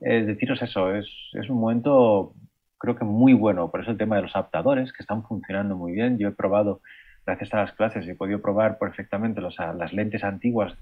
eh, 0.03 0.23
deciros 0.23 0.63
eso, 0.63 0.95
es, 0.95 1.07
es 1.33 1.51
un 1.51 1.59
momento 1.59 2.35
creo 2.81 2.97
que 2.97 3.05
muy 3.05 3.33
bueno. 3.33 3.71
Por 3.71 3.83
eso 3.83 3.93
el 3.93 3.99
tema 3.99 4.17
de 4.17 4.23
los 4.23 4.35
adaptadores, 4.35 4.93
que 4.93 5.03
están 5.03 5.23
funcionando 5.23 5.77
muy 5.77 5.93
bien. 5.93 6.19
Yo 6.19 6.29
he 6.29 6.33
probado, 6.33 6.81
gracias 7.25 7.55
a 7.55 7.59
las 7.59 7.73
clases, 7.73 8.09
he 8.09 8.17
podido 8.17 8.43
probar 8.43 8.79
perfectamente 8.79 9.41
los, 9.41 9.57
las 9.59 9.93
lentes 9.93 10.25
antiguas 10.25 10.77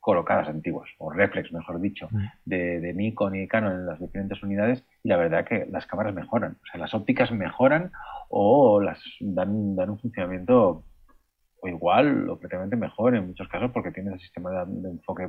colocadas 0.00 0.48
antiguas, 0.48 0.90
o 0.98 1.12
reflex, 1.12 1.52
mejor 1.52 1.80
dicho, 1.80 2.08
mm. 2.10 2.24
de, 2.44 2.80
de, 2.80 2.92
Nikon 2.92 3.36
y 3.36 3.46
Canon 3.46 3.72
en 3.72 3.86
las 3.86 4.00
diferentes 4.00 4.42
unidades, 4.42 4.82
y 5.04 5.08
la 5.08 5.16
verdad 5.16 5.44
que 5.44 5.64
las 5.70 5.86
cámaras 5.86 6.12
mejoran. 6.12 6.56
O 6.60 6.66
sea, 6.66 6.80
las 6.80 6.92
ópticas 6.92 7.30
mejoran 7.30 7.92
o 8.28 8.80
las 8.80 9.00
dan, 9.20 9.76
dan 9.76 9.90
un 9.90 10.00
funcionamiento 10.00 10.84
o 11.62 11.68
igual 11.68 12.28
o 12.28 12.36
prácticamente 12.36 12.74
mejor 12.74 13.14
en 13.14 13.28
muchos 13.28 13.46
casos 13.46 13.70
porque 13.70 13.92
tienes 13.92 14.14
el 14.14 14.20
sistema 14.20 14.64
de, 14.64 14.88
enfoque 14.88 15.28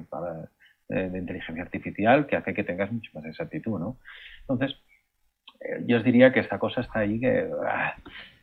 de, 0.89 1.19
inteligencia 1.19 1.63
artificial 1.63 2.26
que 2.26 2.36
hace 2.36 2.56
que 2.56 2.63
tengas 2.63 2.91
mucho 2.91 3.12
más 3.13 3.26
exactitud, 3.26 3.80
¿no? 3.80 3.97
Entonces, 4.41 4.76
eh, 4.82 4.92
yo 5.86 5.97
os 5.97 6.04
diría 6.04 6.32
que 6.32 6.39
esta 6.39 6.60
cosa 6.60 6.82
está 6.82 6.99
ahí 6.99 7.19
que 7.19 7.49
ah, 7.65 7.95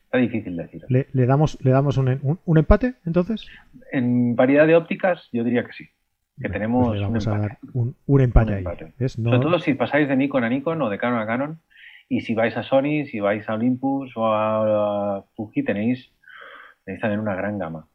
está 0.04 0.18
difícil 0.18 0.56
decir. 0.56 0.84
¿Le, 0.88 1.26
damos, 1.26 1.58
¿Le 1.62 1.70
damos 1.70 1.96
un, 1.96 2.38
un, 2.44 2.58
empate 2.58 2.94
entonces? 3.06 3.46
En 3.92 4.36
variedad 4.36 4.66
de 4.66 4.76
ópticas, 4.76 5.28
yo 5.32 5.44
diría 5.44 5.64
que 5.64 5.72
sí 5.72 5.88
que 6.40 6.48
tenemos 6.48 6.88
pues 6.88 7.00
vamos 7.00 7.26
un 7.26 7.32
empate. 7.32 7.44
a 7.44 7.48
dar 7.48 7.58
un, 8.06 8.20
empate, 8.20 8.54
ahí. 8.54 9.08
Sobre 9.08 9.38
todo 9.40 9.58
si 9.58 9.74
pasáis 9.74 10.08
de 10.08 10.16
Nikon 10.16 10.44
a 10.44 10.48
Nikon 10.48 10.80
o 10.80 10.88
de 10.88 10.98
Canon 10.98 11.20
a 11.20 11.26
Canon. 11.26 11.60
Y 12.08 12.22
si 12.22 12.34
vais 12.34 12.56
a 12.56 12.64
Sony, 12.64 13.04
si 13.08 13.20
vais 13.20 13.48
a 13.48 13.54
Olympus 13.54 14.12
o 14.16 14.26
a, 14.26 15.24
Fuji, 15.36 15.62
tenéis, 15.62 16.10
tenéis 16.84 17.00
también 17.00 17.20
una 17.20 17.36
gran 17.36 17.58
gama. 17.58 17.86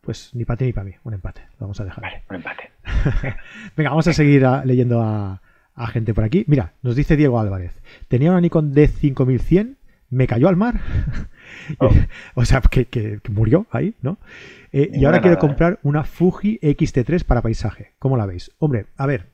pues 0.00 0.34
ni 0.34 0.44
para 0.46 0.56
ti 0.56 0.64
ni 0.66 0.72
para 0.72 0.84
mí, 0.84 0.92
un 1.04 1.14
empate. 1.14 1.42
Lo 1.58 1.66
vamos 1.66 1.80
a 1.80 1.84
dejar. 1.84 2.02
Vale, 2.02 2.22
un 2.30 2.36
empate. 2.36 2.70
Venga, 3.76 3.90
vamos 3.90 4.08
a 4.08 4.14
seguir 4.14 4.46
leyendo 4.64 5.02
a, 5.02 5.42
a, 5.78 5.86
gente 5.88 6.14
por 6.14 6.24
aquí. 6.24 6.44
Mira, 6.46 6.74
nos 6.82 6.96
dice 6.96 7.16
Diego 7.16 7.38
Álvarez. 7.38 7.72
Tenía 8.08 8.30
una 8.30 8.40
Nikon 8.40 8.74
D5100, 8.74 9.76
me 10.10 10.26
cayó 10.26 10.48
al 10.48 10.56
mar. 10.56 10.80
Oh. 11.80 11.90
o 12.34 12.44
sea, 12.44 12.60
que, 12.60 13.20
murió 13.30 13.66
ahí, 13.70 13.94
¿no? 14.02 14.18
Eh, 14.70 14.90
y 14.92 15.06
ahora 15.06 15.20
quiero 15.20 15.36
¿eh? 15.36 15.40
comprar 15.40 15.80
una 15.82 16.04
Fuji 16.04 16.58
XT3 16.60 17.24
para 17.24 17.40
paisaje. 17.40 17.94
¿Cómo 17.98 18.18
la 18.18 18.26
veis? 18.26 18.50
Hombre, 18.58 18.86
a 18.96 19.06
ver, 19.06 19.32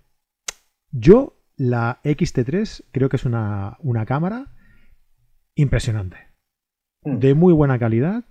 yo 0.92 1.36
la 1.56 2.00
XT3 2.04 2.84
creo 2.92 3.08
que 3.08 3.16
es 3.16 3.24
una, 3.24 3.78
cámara 4.06 4.52
impresionante, 5.56 6.16
hmm. 7.02 7.18
de 7.18 7.34
muy 7.34 7.52
buena 7.52 7.78
calidad 7.78 8.24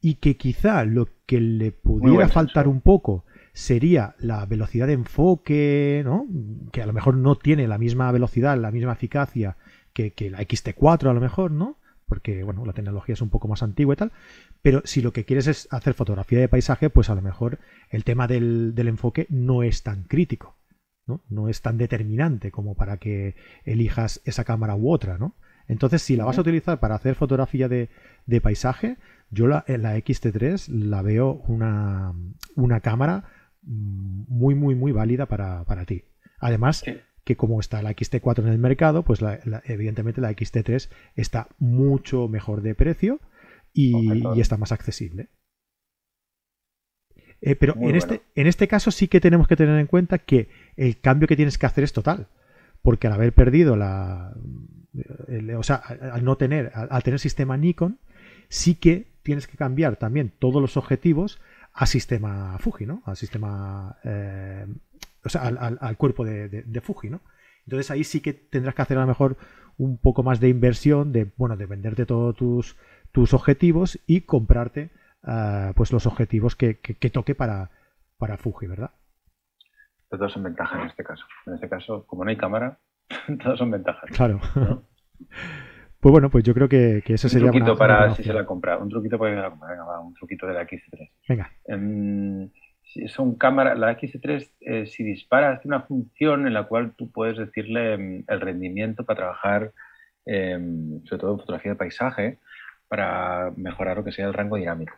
y 0.00 0.16
que 0.16 0.36
quizá 0.36 0.84
lo 0.84 1.08
que 1.26 1.40
le 1.40 1.72
pudiera 1.72 2.28
faltar 2.28 2.66
un 2.68 2.80
poco 2.80 3.24
sería 3.52 4.14
la 4.18 4.46
velocidad 4.46 4.86
de 4.86 4.94
enfoque, 4.94 6.02
¿no? 6.04 6.26
Que 6.72 6.82
a 6.82 6.86
lo 6.86 6.92
mejor 6.92 7.16
no 7.16 7.36
tiene 7.36 7.68
la 7.68 7.78
misma 7.78 8.10
velocidad, 8.12 8.58
la 8.58 8.70
misma 8.70 8.92
eficacia 8.92 9.56
que, 9.92 10.12
que 10.12 10.30
la 10.30 10.40
XT4 10.40 11.10
a 11.10 11.14
lo 11.14 11.20
mejor, 11.20 11.50
¿no? 11.50 11.80
porque 12.10 12.42
bueno, 12.42 12.66
la 12.66 12.72
tecnología 12.72 13.12
es 13.12 13.22
un 13.22 13.30
poco 13.30 13.46
más 13.46 13.62
antigua 13.62 13.94
y 13.94 13.96
tal, 13.96 14.10
pero 14.62 14.82
si 14.84 15.00
lo 15.00 15.12
que 15.12 15.24
quieres 15.24 15.46
es 15.46 15.68
hacer 15.70 15.94
fotografía 15.94 16.40
de 16.40 16.48
paisaje, 16.48 16.90
pues 16.90 17.08
a 17.08 17.14
lo 17.14 17.22
mejor 17.22 17.60
el 17.88 18.02
tema 18.02 18.26
del, 18.26 18.74
enfoque 18.76 19.28
no 19.30 19.62
es 19.62 19.84
tan 19.84 20.02
crítico, 20.02 20.56
¿no? 21.06 21.22
no 21.28 21.48
es 21.48 21.62
tan 21.62 21.78
determinante 21.78 22.50
como 22.50 22.74
para 22.74 22.96
que 22.96 23.36
elijas 23.64 24.20
esa 24.24 24.42
cámara 24.42 24.74
u 24.74 24.92
otra, 24.92 25.18
¿no? 25.18 25.36
Entonces, 25.68 26.02
si 26.02 26.16
la 26.16 26.24
vas 26.24 26.36
a 26.36 26.40
utilizar 26.40 26.80
para 26.80 26.96
hacer 26.96 27.14
fotografía 27.14 27.68
de, 27.68 27.88
paisaje, 28.42 28.96
yo 29.30 29.46
la, 29.46 29.64
la, 29.68 29.96
XT3 29.96 30.66
la 30.66 31.02
veo 31.02 31.34
una, 31.46 32.12
una 32.56 32.80
cámara 32.80 33.26
muy, 33.70 34.54
muy, 34.54 34.74
muy 34.74 34.92
válida 34.92 35.26
para, 35.26 35.84
ti. 35.86 36.04
Además, 36.38 36.84
que 37.24 37.36
como 37.36 37.60
está 37.60 37.82
la 37.82 37.92
XT4 37.92 38.40
en 38.40 38.48
el 38.48 38.58
mercado, 38.58 39.04
pues 39.04 39.20
evidentemente 39.64 40.20
la 40.20 40.32
XT3 40.32 40.88
está 41.14 41.48
mucho 41.58 42.28
mejor 42.28 42.62
de 42.62 42.74
precio 42.74 43.20
y, 43.72 44.40
está 44.40 44.56
más 44.56 44.72
accesible. 44.72 45.28
Eh, 47.42 47.56
pero 47.56 47.74
en 47.80 47.96
este, 47.96 48.22
en 48.34 48.46
este 48.46 48.68
caso 48.68 48.90
sí 48.90 49.08
que 49.08 49.20
tenemos 49.20 49.48
que 49.48 49.56
tener 49.56 49.78
en 49.78 49.86
cuenta 49.86 50.18
que 50.18 50.48
el 50.76 51.00
cambio 51.00 51.26
que 51.26 51.36
tienes 51.36 51.56
que 51.56 51.66
hacer 51.66 51.84
es 51.84 51.92
total. 51.92 52.26
Porque 52.82 53.06
al 53.06 53.12
haber 53.12 53.34
perdido 53.34 53.76
la. 53.76 54.34
o 55.56 55.62
sea, 55.62 55.76
al 55.76 56.24
no 56.24 56.36
tener, 56.36 56.72
al, 56.74 57.02
tener 57.02 57.20
sistema 57.20 57.56
Nikon, 57.56 57.98
sí 58.48 58.74
que 58.74 59.06
tienes 59.22 59.46
que 59.46 59.56
cambiar 59.56 59.96
también 59.96 60.32
todos 60.38 60.60
los 60.62 60.76
objetivos 60.76 61.40
a 61.72 61.86
sistema 61.86 62.58
Fuji, 62.58 62.86
¿no? 62.86 63.02
Al 63.06 63.16
sistema. 63.16 63.96
Eh, 64.04 64.66
o 65.24 65.28
sea, 65.28 65.42
al, 65.42 65.96
cuerpo 65.96 66.24
de, 66.24 66.48
de, 66.48 66.80
Fuji, 66.80 67.10
¿no? 67.10 67.20
Entonces 67.66 67.90
ahí 67.90 68.04
sí 68.04 68.20
que 68.20 68.32
tendrás 68.32 68.74
que 68.74 68.82
hacer 68.82 68.96
a 68.98 69.02
lo 69.02 69.06
mejor 69.06 69.36
un 69.76 69.98
poco 69.98 70.22
más 70.22 70.40
de 70.40 70.48
inversión, 70.48 71.12
de, 71.12 71.30
bueno, 71.36 71.56
de 71.56 71.66
venderte 71.66 72.06
todos 72.06 72.34
tus, 72.36 72.76
tus 73.12 73.34
objetivos 73.34 73.98
y 74.06 74.22
comprarte 74.22 74.90
uh, 75.22 75.72
pues 75.74 75.92
los 75.92 76.06
objetivos 76.06 76.56
que, 76.56 76.78
que, 76.78 77.10
toque 77.10 77.34
para, 77.34 77.70
para 78.18 78.38
Fuji, 78.38 78.66
¿verdad? 78.66 78.90
Todos 80.08 80.32
son 80.32 80.42
ventajas 80.42 80.80
en 80.80 80.86
este 80.88 81.04
caso. 81.04 81.24
En 81.46 81.54
este 81.54 81.68
caso, 81.68 82.06
como 82.06 82.24
no 82.24 82.30
hay 82.30 82.36
cámara, 82.36 82.78
todos 83.42 83.58
son 83.58 83.70
ventajas. 83.70 84.10
Claro. 84.10 84.40
Pues 86.00 86.12
bueno, 86.12 86.30
pues 86.30 86.44
yo 86.44 86.54
creo 86.54 86.68
que, 86.68 87.02
que 87.04 87.14
eso 87.14 87.26
un 87.26 87.30
sería 87.30 87.50
truquito 87.50 87.76
para 87.76 88.14
si 88.14 88.22
se 88.22 88.32
la 88.32 88.46
compra. 88.46 88.78
Un 88.78 88.88
truquito 88.88 89.18
para 89.18 89.34
la 89.34 89.50
compra. 89.50 89.68
Venga, 89.68 90.00
un 90.00 90.14
truquito 90.14 90.46
de 90.46 90.54
la 90.54 90.66
X3. 90.66 91.10
Venga. 91.28 91.50
Um, 91.64 92.48
son 93.08 93.36
cámaras, 93.36 93.78
la 93.78 93.96
X3, 93.96 94.50
eh, 94.60 94.86
si 94.86 95.04
disparas, 95.04 95.60
tiene 95.60 95.76
una 95.76 95.86
función 95.86 96.46
en 96.46 96.54
la 96.54 96.64
cual 96.64 96.94
tú 96.96 97.10
puedes 97.10 97.36
decirle 97.36 97.94
em, 97.94 98.24
el 98.26 98.40
rendimiento 98.40 99.04
para 99.04 99.18
trabajar, 99.18 99.72
em, 100.24 101.04
sobre 101.04 101.20
todo 101.20 101.32
en 101.32 101.38
fotografía 101.38 101.72
de 101.72 101.78
paisaje, 101.78 102.38
para 102.88 103.52
mejorar 103.56 103.98
lo 103.98 104.04
que 104.04 104.12
sea 104.12 104.26
el 104.26 104.34
rango 104.34 104.56
dinámico. 104.56 104.96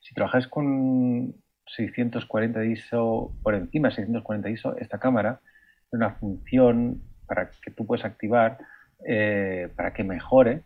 Si 0.00 0.14
trabajas 0.14 0.46
con 0.46 1.34
640 1.66 2.64
ISO, 2.64 3.32
por 3.42 3.54
encima 3.54 3.88
de 3.88 3.96
640 3.96 4.50
ISO, 4.50 4.76
esta 4.78 4.98
cámara 4.98 5.40
tiene 5.90 6.06
una 6.06 6.14
función 6.14 7.02
para 7.26 7.50
que 7.50 7.70
tú 7.70 7.86
puedes 7.86 8.04
activar 8.04 8.58
eh, 9.06 9.68
para 9.76 9.92
que 9.92 10.04
mejore, 10.04 10.62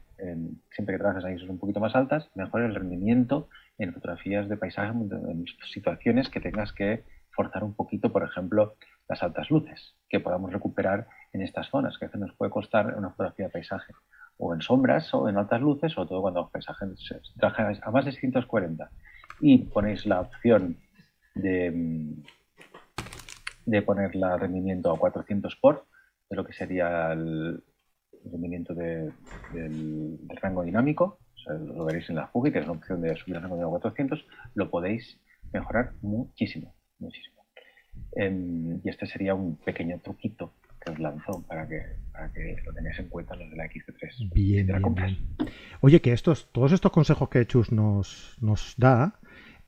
siempre 0.71 0.95
que 0.95 0.99
trabajes 0.99 1.25
a 1.25 1.31
ISO 1.31 1.47
un 1.51 1.59
poquito 1.59 1.79
más 1.79 1.95
altas, 1.95 2.29
mejore 2.35 2.67
el 2.67 2.75
rendimiento 2.75 3.49
en 3.79 3.95
fotografías 3.95 4.49
de 4.49 4.57
paisaje, 4.57 4.91
en 4.91 5.45
situaciones 5.73 6.29
que 6.29 6.41
tengas 6.41 6.73
que 6.73 7.05
forzar 7.31 7.63
un 7.63 7.75
poquito, 7.75 8.11
por 8.13 8.25
ejemplo, 8.25 8.75
las 9.09 9.23
altas 9.23 9.49
luces, 9.49 9.95
que 10.09 10.19
podamos 10.19 10.53
recuperar 10.53 11.07
en 11.33 11.43
estas 11.43 11.69
zonas, 11.69 11.97
que 11.97 12.05
a 12.05 12.09
veces 12.09 12.21
nos 12.21 12.35
puede 12.35 12.51
costar 12.51 12.97
una 12.97 13.11
fotografía 13.11 13.47
de 13.47 13.53
paisaje, 13.53 13.93
o 14.39 14.55
en 14.55 14.61
sombras 14.61 15.13
o 15.15 15.29
en 15.29 15.37
altas 15.37 15.61
luces, 15.61 15.93
sobre 15.93 16.09
todo 16.09 16.23
cuando 16.23 16.43
los 16.43 16.51
paisajes 16.51 16.89
trabajáis 17.39 17.81
a 17.83 17.91
más 17.91 18.05
de 18.05 18.13
640 18.13 18.91
y 19.41 19.59
ponéis 19.59 20.07
la 20.07 20.21
opción 20.21 20.79
de, 21.35 22.15
de 23.67 23.83
poner 23.83 24.15
la 24.15 24.37
rendimiento 24.37 24.93
a 24.93 24.99
400 24.99 25.57
por, 25.57 25.87
de 26.31 26.37
lo 26.37 26.45
que 26.45 26.53
sería 26.53 27.13
el 27.13 27.63
rendimiento 28.25 28.75
del, 28.75 29.13
rango 30.41 30.63
dinámico, 30.63 31.19
lo 31.47 31.85
veréis 31.85 32.09
en 32.11 32.17
la 32.17 32.27
Fuji, 32.29 32.53
que 32.53 32.59
es 32.59 32.67
la 32.67 32.73
opción 32.73 33.01
de 33.01 33.17
subir 33.17 33.37
el 33.37 33.43
rango 33.43 33.57
dinámico 33.57 33.77
a 33.77 33.81
400, 33.81 34.27
lo 34.55 34.71
podéis 34.71 35.21
mejorar 35.53 35.93
muchísimo, 36.03 36.75
muchísimo. 36.99 37.45
Em, 38.13 38.81
y 38.85 38.89
este 38.89 39.07
sería 39.07 39.35
un 39.35 39.57
pequeño 39.57 39.99
truquito 40.01 40.55
que 40.81 40.93
os 40.93 40.99
lanzo 40.99 41.45
para 41.47 41.67
que, 41.69 41.81
para 42.13 42.33
que 42.33 42.57
lo 42.65 42.73
tengáis 42.73 42.99
en 42.99 43.09
cuenta 43.09 43.35
los 43.35 43.51
de 43.51 43.57
la 43.57 43.67
X3. 43.67 44.33
Bien, 44.33 44.67
bien, 44.67 45.19
Oye, 45.81 46.01
que 46.01 46.13
estos, 46.13 46.51
todos 46.53 46.73
estos 46.73 46.93
consejos 46.93 47.29
que 47.29 47.47
Chus 47.47 47.73
nos, 47.73 48.37
nos 48.41 48.75
da, 48.77 49.19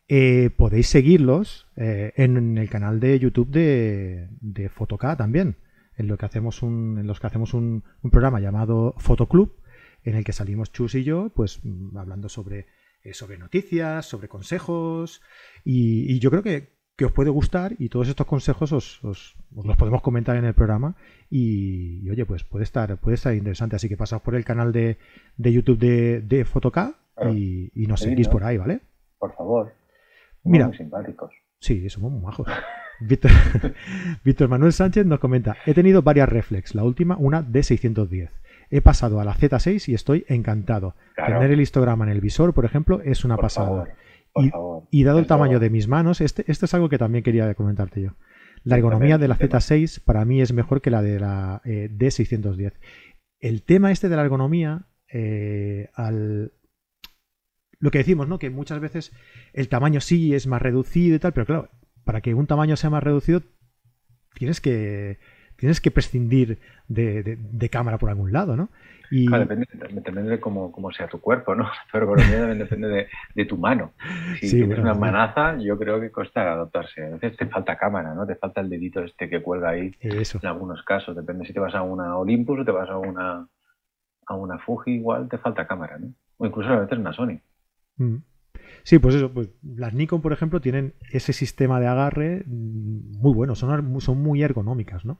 eh, 0.09 0.51
podéis 0.51 0.89
seguirlos 0.89 1.69
eh, 1.77 2.13
en, 2.17 2.59
el 2.59 2.69
canal 2.69 3.01
de 3.01 3.19
YouTube 3.19 3.51
de, 3.51 4.29
de 4.41 4.69
Fotoca 4.69 5.17
también, 5.17 5.57
en, 6.01 6.09
lo 6.09 6.17
que 6.17 6.27
hacemos 6.27 6.63
un, 6.63 6.99
en 6.99 7.07
los 7.07 7.21
que 7.21 7.27
hacemos 7.27 7.55
un, 7.55 7.85
programa 8.11 8.41
llamado 8.41 8.95
Fotoclub, 8.99 9.55
en 10.03 10.17
el 10.17 10.25
que 10.25 10.33
salimos 10.33 10.73
Chus 10.73 10.95
y 10.95 11.05
yo, 11.05 11.31
pues 11.35 11.61
mm, 11.63 11.97
hablando 11.97 12.29
sobre, 12.29 12.67
eh, 13.03 13.15
sobre 13.15 13.39
noticias, 13.39 14.07
sobre 14.07 14.29
consejos, 14.29 15.21
y, 15.65 16.19
yo 16.19 16.31
creo 16.31 16.43
que, 16.43 16.81
os 17.03 17.13
puede 17.13 17.31
gustar 17.31 17.77
y 17.79 17.89
todos 17.89 18.09
estos 18.09 18.27
consejos 18.27 18.73
os, 18.73 19.03
os, 19.03 19.35
los 19.65 19.77
podemos 19.79 20.03
comentar 20.03 20.37
en 20.37 20.45
el 20.45 20.53
programa 20.53 20.97
y, 21.31 22.07
oye, 22.11 22.27
pues 22.27 22.45
puede 22.45 22.65
estar, 22.65 22.99
puede 22.99 23.15
estar 23.15 23.35
interesante, 23.35 23.77
así 23.77 23.89
que 23.89 23.97
pasaos 23.97 24.21
por 24.21 24.35
el 24.35 24.45
canal 24.45 24.71
de, 24.71 24.99
de 25.39 25.51
YouTube 25.51 25.79
de, 25.79 26.21
de 26.21 26.45
Fotoca 26.45 26.97
y, 27.33 27.73
y, 27.75 27.87
nos 27.87 28.01
seguís 28.01 28.29
por 28.29 28.45
ahí, 28.45 28.59
¿vale? 28.59 28.81
Por 29.19 29.35
favor. 29.35 29.73
Mira, 30.45 30.67
muy 30.67 30.77
simpáticos. 30.77 31.33
Sí, 31.59 31.89
somos 31.89 32.13
muy 32.13 32.21
majos. 32.21 32.49
Víctor, 34.25 34.49
Manuel 34.49 34.73
Sánchez 34.73 35.07
nos 35.07 35.19
comenta, 35.19 35.57
he 35.67 35.75
tenido 35.75 36.03
varias 36.03 36.29
reflex, 36.29 36.75
la 36.75 36.85
última 36.85 37.17
una 37.19 37.43
de 37.43 37.63
610. 37.63 38.31
He 38.71 38.81
pasado 38.83 39.21
a 39.21 39.25
la 39.25 39.35
Z6 39.35 39.89
y 39.89 39.95
estoy 39.95 40.25
encantado. 40.29 40.95
Tener 41.17 41.51
el 41.51 41.61
histograma 41.61 42.05
en 42.05 42.11
el 42.11 42.21
visor, 42.21 42.55
por 42.55 42.65
ejemplo, 42.65 43.01
es 43.03 43.25
una 43.25 43.37
pasada. 43.37 43.95
y, 44.91 45.05
dado 45.05 45.19
el 45.19 45.27
tamaño 45.27 45.59
de 45.59 45.71
mis 45.71 45.89
manos, 45.89 46.21
este, 46.21 46.45
esto 46.47 46.67
es 46.67 46.75
algo 46.75 46.89
que 46.89 46.99
también 46.99 47.25
quería 47.25 47.53
comentarte 47.55 48.01
yo. 48.01 48.11
La 48.63 48.77
ergonomía 48.77 49.19
de 49.19 49.27
la 49.27 49.37
Z6 49.37 50.05
para 50.05 50.25
mí 50.25 50.41
es 50.41 50.53
mejor 50.53 50.83
que 50.83 50.91
la 50.91 51.03
de 51.03 51.19
la 51.19 51.63
eh, 51.65 51.89
D610. 51.91 52.75
El 53.41 53.63
tema 53.63 53.91
este 53.91 54.09
de 54.09 54.17
la 54.17 54.23
ergonomía, 54.23 54.83
eh, 55.13 55.89
al, 55.95 56.53
lo 57.81 57.91
que 57.91 57.99
decimos, 57.99 58.29
¿no? 58.29 58.39
Que 58.39 58.51
muchas 58.51 58.79
veces 58.79 59.13
el 59.55 59.69
tamaño 59.69 60.01
sí 60.01 60.35
es 60.35 60.47
más 60.47 60.63
reducido 60.63 61.17
y 61.17 61.19
tal, 61.19 61.33
pero 61.33 61.47
claro, 61.47 61.71
para 62.11 62.23
que 62.23 62.35
un 62.35 62.49
tamaño 62.49 62.75
sea 62.75 62.91
más 62.91 63.05
reducido, 63.05 63.41
tienes 64.35 64.61
que 64.61 65.21
tienes 65.55 65.81
que 65.81 65.93
prescindir 65.93 66.59
de, 66.89 67.69
cámara 67.71 67.99
por 67.99 68.11
algún 68.11 68.33
lado, 68.33 68.57
¿no? 68.57 68.69
Y... 69.13 69.31
depende, 69.31 70.23
de 70.29 70.41
cómo, 70.41 70.91
sea 70.91 71.07
tu 71.07 71.21
cuerpo, 71.21 71.55
¿no? 71.55 71.71
Tu 71.93 71.99
ergonomía 71.99 72.47
depende 72.47 73.07
de, 73.37 73.45
tu 73.45 73.57
mano. 73.57 73.93
Si 74.41 74.51
tienes 74.51 74.81
una 74.81 74.95
manaza, 74.95 75.57
yo 75.59 75.79
creo 75.79 76.01
que 76.01 76.11
cuesta 76.11 76.53
adaptarse. 76.53 77.01
A 77.01 77.11
veces 77.11 77.37
te 77.37 77.47
falta 77.47 77.79
cámara, 77.79 78.13
¿no? 78.13 78.27
Te 78.27 78.35
falta 78.35 78.61
el 78.61 78.71
dedito 78.71 79.05
este 79.05 79.31
que 79.31 79.41
cuelga 79.41 79.71
ahí. 79.71 79.95
Eso. 80.01 80.41
En 80.43 80.49
algunos 80.49 80.83
casos, 80.83 81.15
depende 81.15 81.47
si 81.47 81.53
te 81.53 81.61
vas 81.61 81.77
a 81.77 81.83
una 81.83 82.17
Olympus 82.17 82.59
o 82.59 82.65
te 82.65 82.73
vas 82.73 82.91
a 82.91 82.99
una 82.99 83.47
a 84.27 84.35
una 84.35 84.59
Fuji, 84.59 84.95
igual 84.95 85.29
te 85.29 85.39
falta 85.39 85.69
cámara, 85.69 85.97
¿no? 85.97 86.13
O 86.39 86.47
incluso 86.47 86.71
a 86.71 86.81
veces 86.81 86.99
una 86.99 87.13
Sony. 87.13 87.39
Mm. 87.99 88.17
Sí, 88.83 88.99
pues 88.99 89.15
eso, 89.15 89.33
pues 89.33 89.51
las 89.63 89.95
Nikon, 89.95 90.23
por 90.23 90.33
ejemplo, 90.33 90.61
tienen 90.61 90.95
ese 91.11 91.33
sistema 91.33 91.81
de 91.81 91.87
agarre 91.87 92.45
mm, 92.47 93.19
muy 93.19 93.35
bueno, 93.35 93.55
son, 93.55 94.01
son 94.01 94.23
muy 94.23 94.43
ergonómicas, 94.43 95.05
¿no? 95.05 95.19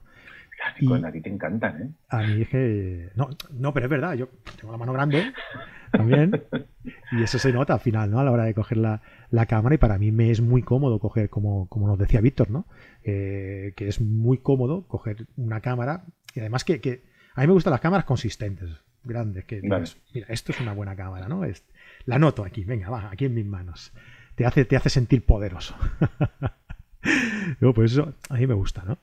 Las 0.63 0.81
Nikon 0.81 1.05
a 1.05 1.11
ti 1.11 1.21
te 1.21 1.29
encantan, 1.29 1.81
¿eh? 1.81 1.89
A 2.09 2.23
mí 2.23 2.41
es 2.41 2.49
que... 2.49 3.09
No, 3.15 3.29
no, 3.51 3.73
pero 3.73 3.85
es 3.85 3.89
verdad, 3.89 4.13
yo 4.13 4.29
tengo 4.59 4.71
la 4.71 4.77
mano 4.77 4.93
grande 4.93 5.33
también 5.91 6.43
y 7.11 7.23
eso 7.23 7.39
se 7.39 7.51
nota 7.51 7.73
al 7.73 7.79
final, 7.79 8.11
¿no? 8.11 8.19
A 8.19 8.23
la 8.23 8.31
hora 8.31 8.45
de 8.45 8.53
coger 8.53 8.77
la, 8.77 9.01
cámara 9.47 9.75
y 9.75 9.77
para 9.77 9.97
mí 9.97 10.11
me 10.11 10.31
es 10.31 10.41
muy 10.41 10.61
cómodo 10.61 10.99
coger, 10.99 11.29
como, 11.29 11.67
como 11.67 11.87
nos 11.87 11.97
decía 11.97 12.21
Víctor, 12.21 12.49
¿no? 12.49 12.65
Eh, 13.03 13.73
que 13.75 13.87
es 13.87 14.01
muy 14.01 14.37
cómodo 14.37 14.87
coger 14.87 15.25
una 15.35 15.61
cámara 15.61 16.05
y 16.33 16.39
además 16.39 16.63
que, 16.63 16.79
que, 16.79 17.03
a 17.35 17.41
mí 17.41 17.47
me 17.47 17.53
gustan 17.53 17.71
las 17.71 17.81
cámaras 17.81 18.05
consistentes, 18.05 18.69
grandes, 19.03 19.45
que 19.45 19.61
mira, 19.61 19.83
esto 20.27 20.51
es 20.51 20.59
una 20.59 20.73
buena 20.73 20.95
cámara, 20.95 21.27
¿no? 21.27 21.43
Es, 21.43 21.63
la 22.05 22.19
noto 22.19 22.43
aquí, 22.43 22.63
venga, 22.63 22.89
va, 22.89 23.09
aquí 23.11 23.25
en 23.25 23.33
mis 23.33 23.45
manos. 23.45 23.93
Te 24.35 24.45
hace, 24.45 24.65
te 24.65 24.75
hace 24.75 24.89
sentir 24.89 25.25
poderoso. 25.25 25.75
pues 27.75 27.91
eso 27.91 28.13
a 28.29 28.35
mí 28.35 28.47
me 28.47 28.53
gusta, 28.53 28.83
¿no? 28.83 28.97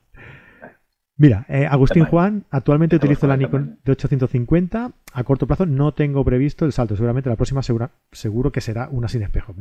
Mira, 1.21 1.47
eh, 1.49 1.67
Agustín 1.67 2.05
Juan, 2.05 2.45
actualmente 2.49 2.95
utilizo 2.95 3.27
la 3.27 3.37
Nikon 3.37 3.81
de 3.85 3.91
850. 3.91 4.93
A 5.13 5.25
corto 5.25 5.49
plazo 5.49 5.67
no 5.67 5.93
tengo 5.93 6.25
previsto 6.25 6.65
el 6.65 6.71
salto. 6.71 6.95
Seguramente 6.95 7.29
la 7.29 7.35
próxima 7.35 7.61
seguro 7.63 8.53
que 8.53 8.61
será 8.61 8.89
una 8.89 9.09
sin 9.09 9.23
espejo. 9.23 9.53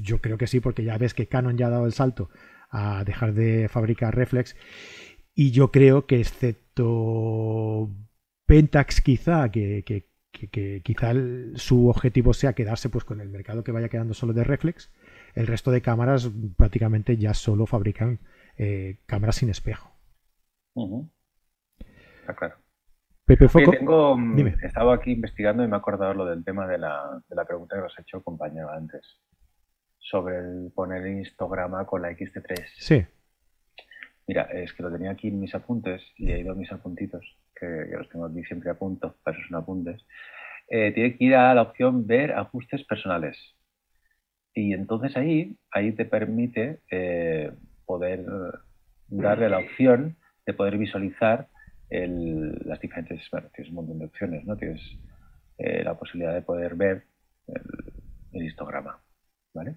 Yo 0.00 0.22
creo 0.22 0.38
que 0.38 0.46
sí, 0.46 0.60
porque 0.60 0.82
ya 0.82 0.96
ves 0.96 1.12
que 1.12 1.26
Canon 1.26 1.58
ya 1.58 1.66
ha 1.66 1.70
dado 1.70 1.84
el 1.84 1.92
salto 1.92 2.30
a 2.70 3.04
dejar 3.04 3.34
de 3.34 3.68
fabricar 3.68 4.16
reflex. 4.16 4.56
Y 5.34 5.50
yo 5.50 5.70
creo 5.70 6.06
que 6.06 6.20
excepto 6.20 7.90
Pentax 8.46 9.02
quizá, 9.02 9.50
que, 9.50 9.82
que, 9.84 10.08
quizá 10.34 11.12
su 11.54 11.88
objetivo 11.88 12.34
sea 12.34 12.52
quedarse 12.52 12.88
pues 12.88 13.04
con 13.04 13.20
el 13.20 13.28
mercado 13.28 13.64
que 13.64 13.72
vaya 13.72 13.88
quedando 13.88 14.14
solo 14.14 14.32
de 14.32 14.44
reflex, 14.44 14.90
el 15.34 15.46
resto 15.46 15.70
de 15.70 15.82
cámaras 15.82 16.30
prácticamente 16.56 17.16
ya 17.16 17.34
solo 17.34 17.66
fabrican 17.66 18.18
eh, 18.56 18.98
cámaras 19.06 19.36
sin 19.36 19.50
espejo. 19.50 19.90
Está 22.20 22.34
claro. 22.34 22.56
Pepe 23.24 23.48
Foco. 23.48 23.70
tengo, 23.70 24.16
mm, 24.16 24.38
He 24.62 24.66
estado 24.66 24.92
aquí 24.92 25.12
investigando 25.12 25.64
y 25.64 25.68
me 25.68 25.76
he 25.76 25.78
acordado 25.78 26.12
lo 26.12 26.26
del 26.26 26.44
tema 26.44 26.66
de 26.66 26.78
la, 26.78 27.22
de 27.28 27.36
la 27.36 27.44
pregunta 27.44 27.76
que 27.76 27.82
os 27.82 27.98
ha 27.98 28.02
hecho 28.02 28.22
compañero 28.22 28.70
antes. 28.70 29.20
Sobre 29.98 30.38
el 30.38 30.72
poner 30.74 31.06
histograma 31.06 31.86
con 31.86 32.02
la 32.02 32.10
XT3. 32.10 32.64
Sí. 32.76 33.06
Mira, 34.26 34.42
es 34.42 34.72
que 34.74 34.82
lo 34.82 34.92
tenía 34.92 35.10
aquí 35.10 35.28
en 35.28 35.40
mis 35.40 35.54
apuntes 35.54 36.02
y 36.16 36.32
he 36.32 36.40
ido 36.40 36.52
a 36.52 36.54
mis 36.54 36.70
apuntitos 36.70 37.24
que, 37.58 37.86
los 37.92 38.08
tengo 38.08 38.26
aquí 38.26 38.44
siempre 38.44 38.70
a 38.70 38.74
punto, 38.74 39.16
para 39.22 39.38
esos 39.38 39.52
apuntes, 39.52 40.04
eh, 40.68 40.92
tiene 40.92 41.16
que 41.16 41.24
ir 41.24 41.34
a 41.34 41.54
la 41.54 41.62
opción 41.62 42.06
ver 42.06 42.32
ajustes 42.32 42.84
personales. 42.84 43.38
Y 44.54 44.72
entonces 44.72 45.16
ahí, 45.16 45.56
ahí 45.70 45.92
te 45.92 46.04
permite 46.04 46.80
eh, 46.90 47.52
poder 47.84 48.24
darle 49.08 49.48
la 49.48 49.58
opción 49.58 50.16
de 50.46 50.54
poder 50.54 50.78
visualizar 50.78 51.48
las 51.90 52.80
diferentes, 52.80 53.28
bueno, 53.30 53.48
tienes 53.54 53.70
un 53.70 53.76
montón 53.76 53.98
de 53.98 54.06
opciones, 54.06 54.44
¿no? 54.44 54.56
Tienes 54.56 54.80
eh, 55.58 55.84
la 55.84 55.96
posibilidad 55.96 56.34
de 56.34 56.42
poder 56.42 56.74
ver 56.74 57.06
el, 58.32 58.42
histograma, 58.42 59.00
¿vale? 59.52 59.76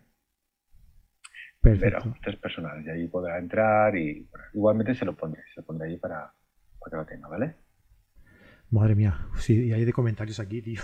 Pero 1.61 1.99
esto 1.99 2.29
es 2.29 2.37
personal 2.37 2.83
y 2.83 2.89
ahí 2.89 3.07
podrá 3.07 3.37
entrar 3.37 3.95
y 3.95 4.27
igualmente 4.53 4.95
se 4.95 5.05
lo 5.05 5.15
pondré, 5.15 5.43
se 5.53 5.61
lo 5.61 5.65
pondré 5.67 5.89
ahí 5.89 5.97
para, 5.97 6.33
para 6.79 6.89
que 6.89 6.95
lo 6.95 7.05
tenga, 7.05 7.27
¿vale? 7.27 7.55
Madre 8.69 8.95
mía, 8.95 9.17
sí, 9.37 9.67
y 9.67 9.71
hay 9.73 9.85
de 9.85 9.93
comentarios 9.93 10.41
aquí, 10.41 10.61
tío. 10.61 10.81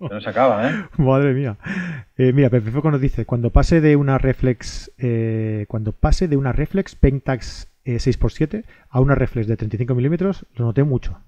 No 0.00 0.20
se 0.20 0.28
acaba, 0.28 0.68
¿eh? 0.68 0.84
Madre 0.98 1.32
mía. 1.32 1.56
Eh, 2.16 2.32
mira, 2.32 2.50
Pepe 2.50 2.72
Foco 2.72 2.90
nos 2.90 3.00
dice, 3.00 3.24
cuando 3.24 3.50
pase 3.50 3.80
de 3.80 3.94
una 3.94 4.18
reflex, 4.18 4.90
eh, 4.98 5.66
cuando 5.68 5.92
pase 5.92 6.26
de 6.26 6.36
una 6.36 6.50
reflex 6.50 6.96
Pentax 6.96 7.70
6x7 7.84 8.54
eh, 8.54 8.64
a 8.90 9.00
una 9.00 9.14
reflex 9.14 9.46
de 9.46 9.56
35 9.56 9.94
milímetros, 9.94 10.44
lo 10.56 10.64
noté 10.64 10.82
mucho. 10.82 11.20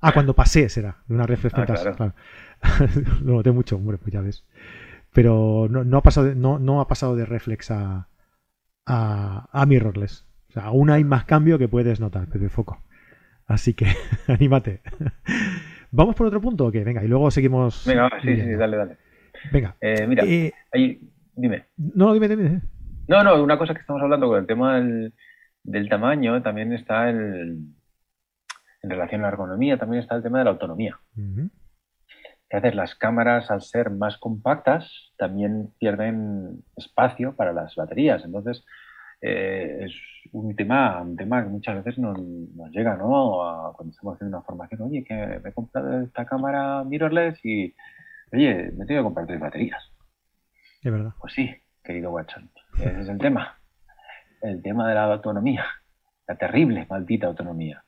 Ah, 0.00 0.12
cuando 0.12 0.34
pasé 0.34 0.68
será, 0.68 0.98
de 1.08 1.14
una 1.14 1.26
reflex 1.26 1.54
ah, 1.54 1.64
Pentax. 1.64 3.22
lo 3.22 3.36
noté 3.36 3.52
mucho, 3.52 3.76
hombre, 3.76 3.96
pues 3.96 4.12
ya 4.12 4.20
ves. 4.20 4.44
Pero 5.14 5.66
no, 5.70 5.96
ha, 5.96 6.02
pasado, 6.02 6.34
no, 6.34 6.58
no 6.58 6.82
ha 6.82 6.88
pasado 6.88 7.16
de 7.16 7.24
reflex 7.24 7.70
a, 7.70 8.08
a, 8.84 9.48
a 9.50 9.66
mirrorless. 9.66 10.26
O 10.50 10.52
sea, 10.52 10.64
aún 10.64 10.90
hay 10.90 11.04
más 11.04 11.24
cambio 11.24 11.58
que 11.58 11.68
puedes 11.68 12.00
notar, 12.00 12.26
Pepe 12.26 12.50
Foco. 12.50 12.82
Así 13.50 13.74
que 13.74 13.86
anímate. 14.28 14.80
¿Vamos 15.90 16.14
por 16.14 16.28
otro 16.28 16.40
punto 16.40 16.66
o 16.66 16.70
qué? 16.70 16.84
Venga, 16.84 17.02
y 17.02 17.08
luego 17.08 17.32
seguimos. 17.32 17.84
Venga, 17.84 18.08
sí, 18.22 18.36
sí, 18.36 18.52
dale, 18.52 18.76
dale. 18.76 18.96
Venga. 19.50 19.76
Eh, 19.80 20.06
mira, 20.06 20.24
eh, 20.24 20.52
ahí, 20.72 21.00
dime. 21.34 21.64
No, 21.76 22.14
dime, 22.14 22.28
dime. 22.28 22.60
No, 23.08 23.24
no, 23.24 23.42
una 23.42 23.58
cosa 23.58 23.74
que 23.74 23.80
estamos 23.80 24.00
hablando 24.00 24.28
con 24.28 24.38
el 24.38 24.46
tema 24.46 24.80
del, 24.80 25.88
tamaño, 25.88 26.40
también 26.42 26.72
está 26.72 27.10
el, 27.10 27.58
en 28.82 28.90
relación 28.90 29.22
a 29.22 29.24
la 29.24 29.30
ergonomía, 29.30 29.78
también 29.78 30.02
está 30.02 30.14
el 30.14 30.22
tema 30.22 30.38
de 30.38 30.44
la 30.44 30.50
autonomía. 30.50 31.00
A 32.52 32.56
veces 32.56 32.76
las 32.76 32.94
cámaras, 32.94 33.50
al 33.50 33.62
ser 33.62 33.90
más 33.90 34.16
compactas, 34.18 35.12
también 35.16 35.72
pierden 35.80 36.62
espacio 36.76 37.34
para 37.34 37.52
las 37.52 37.74
baterías. 37.74 38.24
Entonces, 38.24 38.64
eh, 39.22 39.86
es 39.86 39.94
un 40.32 40.54
tema, 40.54 41.00
un 41.02 41.16
tema 41.16 41.42
que 41.42 41.48
muchas 41.48 41.84
veces 41.84 41.98
nos, 41.98 42.18
llega, 42.70 42.96
¿no? 42.96 43.72
cuando 43.76 43.90
estamos 43.90 44.14
haciendo 44.14 44.36
una 44.36 44.46
formación, 44.46 44.82
oye, 44.82 45.04
que 45.04 45.14
me 45.14 45.50
he 45.50 45.52
comprado 45.52 46.02
esta 46.02 46.24
cámara 46.24 46.84
mirrorless 46.84 47.44
y, 47.44 47.74
oye, 48.32 48.70
me 48.76 48.86
tengo 48.86 49.00
que 49.00 49.04
comprar 49.04 49.26
tres 49.26 49.40
baterías. 49.40 49.82
Es 50.82 50.92
verdad. 50.92 51.12
Pues 51.20 51.32
sí, 51.34 51.50
querido 51.82 52.10
Watson, 52.10 52.50
ese 52.78 53.00
es 53.00 53.08
el 53.08 53.18
tema. 53.18 53.58
El 54.40 54.62
tema 54.62 54.88
de 54.88 54.94
la 54.94 55.04
autonomía, 55.04 55.64
la 56.26 56.36
terrible, 56.36 56.86
maldita 56.88 57.26
autonomía. 57.26 57.84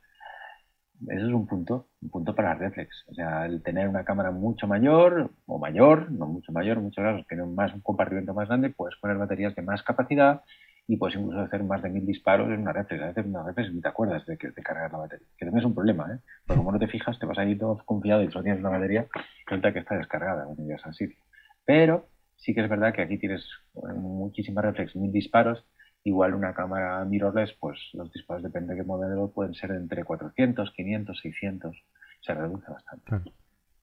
Eso 1.09 1.27
es 1.27 1.33
un 1.33 1.47
punto, 1.47 1.89
un 2.01 2.11
punto 2.11 2.35
para 2.35 2.55
reflex. 2.55 3.05
O 3.09 3.15
sea, 3.15 3.47
el 3.47 3.63
tener 3.63 3.89
una 3.89 4.05
cámara 4.05 4.31
mucho 4.31 4.67
mayor, 4.67 5.33
o 5.47 5.59
mayor, 5.59 6.13
no 6.13 6.27
mucho 6.27 6.53
mayor, 6.53 6.81
muchos 6.81 7.03
casos, 7.03 7.27
tiene 7.27 7.45
más, 7.45 7.73
un 7.75 7.81
compartimento 7.81 8.35
más 8.35 8.49
grande, 8.49 8.71
puedes 8.71 8.97
poner 9.01 9.17
baterías 9.17 9.55
de 9.57 9.63
más 9.63 9.83
capacidad 9.83 10.43
y 10.87 10.97
puedes 10.97 11.17
incluso 11.17 11.41
hacer 11.41 11.63
más 11.63 11.83
de 11.83 11.91
mil 11.91 12.05
disparos 12.05 12.49
en 12.49 12.61
una 12.61 12.73
reflex. 12.73 13.03
A 13.03 13.07
veces 13.09 13.27
una 13.27 13.45
reflex 13.45 13.73
ni 13.73 13.81
te 13.81 13.89
acuerdas 13.89 14.27
de, 14.27 14.37
que, 14.37 14.51
de 14.51 14.63
cargar 14.63 14.91
la 14.91 14.99
batería. 14.99 15.27
Que 15.37 15.47
también 15.47 15.61
es 15.61 15.67
un 15.67 15.75
problema, 15.75 16.13
¿eh? 16.13 16.19
Porque 16.47 16.59
como 16.59 16.73
no 16.73 16.79
te 16.79 16.89
fijas, 16.89 17.19
te 17.19 17.27
vas 17.27 17.39
a 17.39 17.45
ir 17.45 17.59
todo 17.59 17.79
confiado 17.85 18.23
y 18.23 18.31
solo 18.31 18.45
tienes 18.45 18.61
una 18.61 18.71
batería 18.71 19.07
resulta 19.47 19.73
que 19.73 19.79
está 19.79 19.97
descargada 19.97 20.45
cuando 20.45 20.65
llegas 20.65 20.85
al 20.85 20.95
sitio. 20.95 21.17
Pero 21.65 22.09
sí 22.37 22.55
que 22.55 22.63
es 22.63 22.69
verdad 22.69 22.93
que 22.93 23.03
aquí 23.03 23.19
tienes 23.19 23.47
muchísimas 23.95 24.65
reflex, 24.65 24.97
mil 24.97 25.13
disparos. 25.13 25.65
Igual 26.05 26.35
una 26.35 26.53
cámara 26.53 27.05
mirrorless, 27.05 27.53
pues 27.61 27.79
los 27.93 28.13
disparos, 28.13 28.43
depende 28.43 28.75
de 28.75 28.81
qué 28.81 28.87
modelo, 28.87 29.31
pueden 29.31 29.55
ser 29.55 29.71
entre 29.71 30.03
400, 30.03 30.73
500, 30.73 31.21
600. 31.21 31.77
Se 32.23 32.35
reduce 32.35 32.69
bastante. 32.69 33.31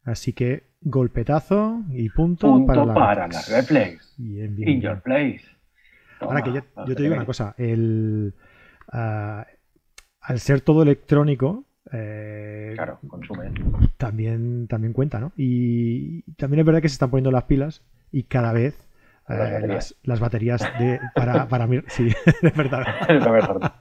Así 0.03 0.33
que 0.33 0.63
golpetazo 0.81 1.83
y 1.91 2.09
punto, 2.09 2.47
punto 2.47 2.67
para, 2.67 2.85
la, 2.85 2.93
para 2.93 3.27
la 3.27 3.41
reflex. 3.49 4.15
In 4.19 4.81
your 4.81 5.01
place. 5.01 5.58
Ahora 6.19 6.41
que 6.41 6.53
yo, 6.53 6.61
te 6.95 7.01
digo 7.01 7.15
una 7.15 7.25
cosa, 7.25 7.55
el, 7.57 8.33
ah, 8.91 9.45
al 10.21 10.39
ser 10.39 10.61
todo 10.61 10.83
electrónico, 10.83 11.65
eh, 11.91 12.73
claro, 12.75 12.99
consume. 13.07 13.51
También, 13.97 14.67
también 14.67 14.93
cuenta, 14.93 15.19
¿no? 15.19 15.31
Y 15.35 16.21
también 16.33 16.59
es 16.59 16.65
verdad 16.65 16.81
que 16.81 16.89
se 16.89 16.93
están 16.93 17.09
poniendo 17.09 17.31
las 17.31 17.43
pilas 17.43 17.81
y 18.11 18.23
cada 18.23 18.53
vez 18.53 18.75
eh, 19.29 19.79
las, 20.03 20.19
baterías 20.19 20.61
de, 20.79 20.99
para, 21.15 21.47
para 21.47 21.67
mí, 21.67 21.81
sí, 21.87 22.11
es 22.41 22.55
verdad. 22.55 22.83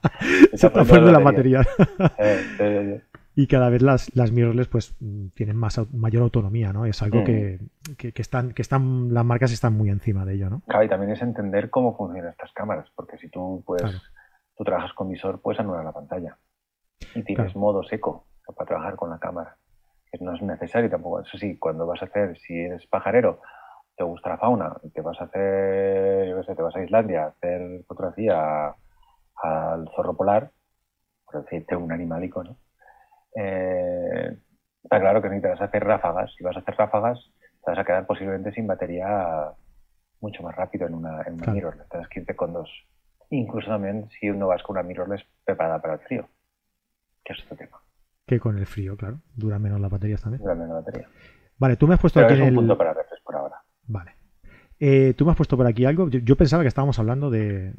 se 0.54 0.66
están 0.66 0.86
poniendo 0.86 1.12
las 1.12 1.22
baterías. 1.22 1.66
Eh, 2.18 3.02
y 3.38 3.46
cada 3.46 3.70
vez 3.70 3.82
las, 3.82 4.12
las 4.16 4.32
mirrorless 4.32 4.66
pues 4.66 4.96
tienen 5.34 5.54
más 5.54 5.78
mayor 5.94 6.24
autonomía, 6.24 6.72
¿no? 6.72 6.86
Es 6.86 7.00
algo 7.02 7.20
mm. 7.20 7.24
que, 7.24 8.12
que, 8.12 8.20
están, 8.20 8.52
que 8.52 8.62
están, 8.62 9.14
las 9.14 9.24
marcas 9.24 9.52
están 9.52 9.74
muy 9.74 9.90
encima 9.90 10.24
de 10.24 10.34
ello, 10.34 10.50
¿no? 10.50 10.62
Claro, 10.66 10.82
y 10.82 10.88
también 10.88 11.12
es 11.12 11.22
entender 11.22 11.70
cómo 11.70 11.96
funcionan 11.96 12.32
estas 12.32 12.52
cámaras, 12.52 12.90
porque 12.96 13.16
si 13.16 13.28
tú 13.28 13.62
puedes, 13.64 14.02
tú 14.56 14.64
trabajas 14.64 14.92
con 14.92 15.08
visor, 15.08 15.40
puedes 15.40 15.60
anular 15.60 15.84
la 15.84 15.92
pantalla. 15.92 16.36
Y 17.14 17.22
tienes 17.22 17.54
modo 17.54 17.84
seco 17.84 18.26
para 18.56 18.66
trabajar 18.66 18.96
con 18.96 19.10
la 19.10 19.20
cámara. 19.20 19.56
No 20.18 20.34
es 20.34 20.42
necesario 20.42 20.90
tampoco. 20.90 21.20
Eso 21.20 21.38
sí, 21.38 21.56
cuando 21.58 21.86
vas 21.86 22.02
a 22.02 22.06
hacer, 22.06 22.36
si 22.40 22.58
eres 22.58 22.88
pajarero, 22.88 23.40
te 23.96 24.02
gusta 24.02 24.30
la 24.30 24.38
fauna, 24.38 24.74
te 24.92 25.00
vas 25.00 25.20
a 25.20 25.26
hacer, 25.26 26.28
yo 26.28 26.38
qué 26.38 26.42
sé, 26.42 26.56
te 26.56 26.62
vas 26.62 26.74
a 26.74 26.82
Islandia 26.82 27.22
a 27.22 27.28
hacer 27.28 27.84
fotografía 27.86 28.74
al 29.36 29.88
zorro 29.94 30.16
polar, 30.16 30.50
por 31.24 31.44
decirte 31.44 31.76
un 31.76 31.92
animalico, 31.92 32.42
¿no? 32.42 32.56
Eh, 33.34 34.36
está 34.82 35.00
claro 35.00 35.22
que 35.22 35.28
necesitas 35.28 35.60
hacer 35.60 35.84
ráfagas. 35.84 36.32
Si 36.36 36.44
vas 36.44 36.56
a 36.56 36.60
hacer 36.60 36.74
ráfagas, 36.76 37.18
te 37.64 37.70
vas 37.70 37.78
a 37.78 37.84
quedar 37.84 38.06
posiblemente 38.06 38.52
sin 38.52 38.66
batería 38.66 39.52
mucho 40.20 40.42
más 40.42 40.56
rápido 40.56 40.86
en 40.86 40.94
una, 40.94 41.22
en 41.22 41.34
una 41.34 41.52
mirrorless. 41.52 41.88
Tienes 41.88 42.08
que 42.08 42.20
irte 42.20 42.36
con 42.36 42.52
dos. 42.52 42.70
Incluso 43.30 43.68
también 43.68 44.08
si 44.18 44.30
uno 44.30 44.48
vas 44.48 44.62
con 44.62 44.76
una 44.76 44.82
mirrorless 44.82 45.22
preparada 45.44 45.80
para 45.80 45.94
el 45.94 46.00
frío, 46.00 46.28
que 47.24 47.34
es 47.34 47.44
otro 47.44 47.56
tema. 47.56 47.78
Que 48.26 48.40
con 48.40 48.58
el 48.58 48.66
frío, 48.66 48.96
claro. 48.96 49.20
Dura 49.34 49.58
menos 49.58 49.80
las 49.80 49.90
baterías 49.90 50.22
también. 50.22 50.42
Dura 50.42 50.54
menos 50.54 50.70
la 50.70 50.80
batería. 50.80 51.08
Vale, 51.58 51.76
tú 51.76 51.86
me 51.86 51.94
has 51.94 52.00
puesto 52.00 52.20
aquí 52.20 52.34
es 52.34 52.40
un 52.40 52.54
punto 52.54 52.78
para 52.78 52.94
reflex 52.94 53.22
por 53.22 53.36
ahora. 53.36 53.56
Vale. 53.86 54.17
Eh, 54.80 55.14
tú 55.16 55.24
me 55.24 55.32
has 55.32 55.36
puesto 55.36 55.56
por 55.56 55.66
aquí 55.66 55.84
algo. 55.84 56.08
Yo, 56.08 56.36
pensaba 56.36 56.62
que 56.62 56.68
estábamos 56.68 56.98
hablando 56.98 57.30
de, 57.30 57.72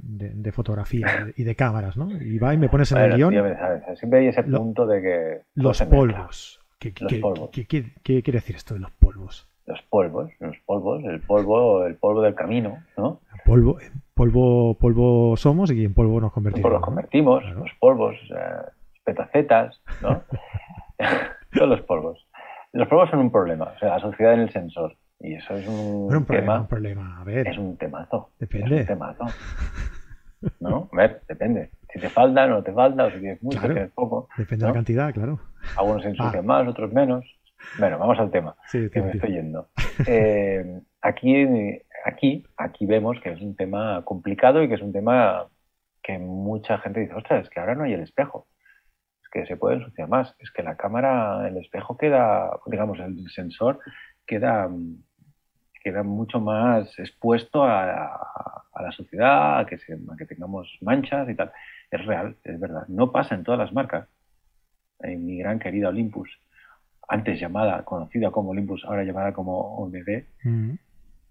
fotografía 0.51 1.27
y 1.35 1.43
de 1.43 1.55
cámaras, 1.55 1.95
¿no? 1.95 2.11
Y 2.11 2.37
va 2.39 2.53
y 2.53 2.57
me 2.57 2.69
pones 2.69 2.91
en 2.91 2.97
el 2.97 3.15
guion. 3.15 3.33
siempre 3.95 4.19
hay 4.19 4.27
ese 4.27 4.43
punto 4.43 4.85
de 4.85 5.01
que. 5.01 5.41
Los 5.55 5.81
polvos. 5.83 6.59
¿Qué, 6.79 6.93
quiere 6.93 8.31
decir 8.31 8.55
esto 8.55 8.73
de 8.73 8.79
los 8.79 8.91
polvos? 8.91 9.47
Los 9.65 9.81
polvos, 9.83 10.31
los 10.39 10.57
polvos, 10.65 11.03
el 11.05 11.21
polvo, 11.21 11.85
el 11.85 11.95
polvo 11.95 12.21
del 12.21 12.33
camino, 12.33 12.79
¿no? 12.97 13.19
Polvo, 13.45 13.77
polvo, 14.15 14.73
polvo 14.75 15.37
somos 15.37 15.71
y 15.71 15.85
en 15.85 15.93
polvo 15.93 16.19
nos 16.19 16.31
convertimos. 16.31 16.63
Polvo 16.63 16.77
nos 16.79 16.85
convertimos, 16.85 17.43
los 17.53 17.71
polvos, 17.79 18.15
eh, 18.31 18.71
petacetas, 19.03 19.79
¿no? 20.01 20.23
Todos 21.53 21.69
los 21.69 21.81
polvos. 21.81 22.25
Los 22.71 22.87
polvos 22.87 23.09
son 23.11 23.19
un 23.19 23.31
problema, 23.31 23.73
o 23.75 23.79
sea, 23.79 23.89
la 23.89 23.99
sociedad 23.99 24.33
en 24.33 24.39
el 24.41 24.51
sensor. 24.51 24.95
Y 25.21 25.35
eso 25.35 25.55
es 25.55 25.67
un, 25.67 26.25
tema, 26.25 26.65
problema. 26.67 27.19
A 27.19 27.23
ver, 27.25 27.47
es 27.47 27.57
un 27.57 27.77
temazo. 27.77 28.31
Depende. 28.39 28.75
Es 28.75 28.81
un 28.81 28.87
temazo. 28.87 29.25
¿No? 30.61 30.89
A 30.93 30.95
ver, 30.95 31.21
depende. 31.27 31.71
Si 31.91 31.99
te 31.99 32.09
falta, 32.09 32.47
no 32.47 32.63
te 32.63 32.71
falta, 32.71 33.05
o 33.05 33.11
si 33.11 33.19
tienes 33.19 33.43
mucho, 33.43 33.59
si 33.59 33.65
tienes 33.65 33.91
poco. 33.91 34.29
Depende 34.37 34.63
de 34.63 34.69
la 34.69 34.73
cantidad, 34.73 35.13
claro. 35.13 35.39
Algunos 35.75 36.03
se 36.03 36.09
ensucian 36.09 36.45
ah. 36.45 36.47
más, 36.47 36.67
otros 36.67 36.93
menos. 36.93 37.25
Bueno, 37.77 37.99
vamos 37.99 38.17
al 38.19 38.31
tema. 38.31 38.55
Sí, 38.67 38.89
que 38.89 39.01
me 39.01 39.11
estoy 39.11 39.31
yendo. 39.33 39.69
Eh, 40.07 40.79
aquí, 41.01 41.45
aquí, 42.05 42.45
aquí 42.55 42.85
vemos 42.85 43.19
que 43.21 43.33
es 43.33 43.41
un 43.41 43.57
tema 43.57 44.01
complicado 44.05 44.63
y 44.63 44.69
que 44.69 44.75
es 44.75 44.81
un 44.81 44.93
tema 44.93 45.47
que 46.01 46.17
mucha 46.17 46.77
gente 46.77 47.01
dice, 47.01 47.15
ostras, 47.15 47.43
es 47.43 47.49
que 47.49 47.59
ahora 47.59 47.75
no 47.75 47.83
hay 47.83 47.91
el 47.91 47.99
espejo. 47.99 48.47
Es 49.21 49.29
que 49.29 49.45
se 49.45 49.57
puede 49.57 49.75
ensuciar 49.75 50.07
más. 50.07 50.37
Es 50.39 50.51
que 50.51 50.63
la 50.63 50.77
cámara, 50.77 51.45
el 51.49 51.57
espejo 51.57 51.97
queda, 51.97 52.49
digamos, 52.67 52.97
el 52.99 53.29
sensor 53.29 53.81
queda 54.25 54.69
queda 55.89 56.03
mucho 56.03 56.39
más 56.39 56.87
expuesto 56.99 57.63
a, 57.63 58.65
la 58.79 58.91
sociedad, 58.91 59.59
a 59.59 59.65
que, 59.65 59.77
que 59.77 60.25
tengamos 60.25 60.77
manchas 60.81 61.27
y 61.29 61.35
tal. 61.35 61.51
Es 61.89 62.05
real, 62.05 62.35
es 62.43 62.59
verdad. 62.59 62.87
No 62.87 63.11
pasa 63.11 63.35
en 63.35 63.43
todas 63.43 63.59
las 63.59 63.73
marcas. 63.73 64.07
En 64.99 65.25
mi 65.25 65.39
gran 65.39 65.59
querida 65.59 65.89
Olympus, 65.89 66.29
antes 67.07 67.39
llamada, 67.39 67.83
conocida 67.83 68.29
como 68.31 68.51
Olympus, 68.51 68.85
ahora 68.85 69.03
llamada 69.03 69.33
como 69.33 69.57
OMD, 69.77 70.25
mm. 70.43 70.71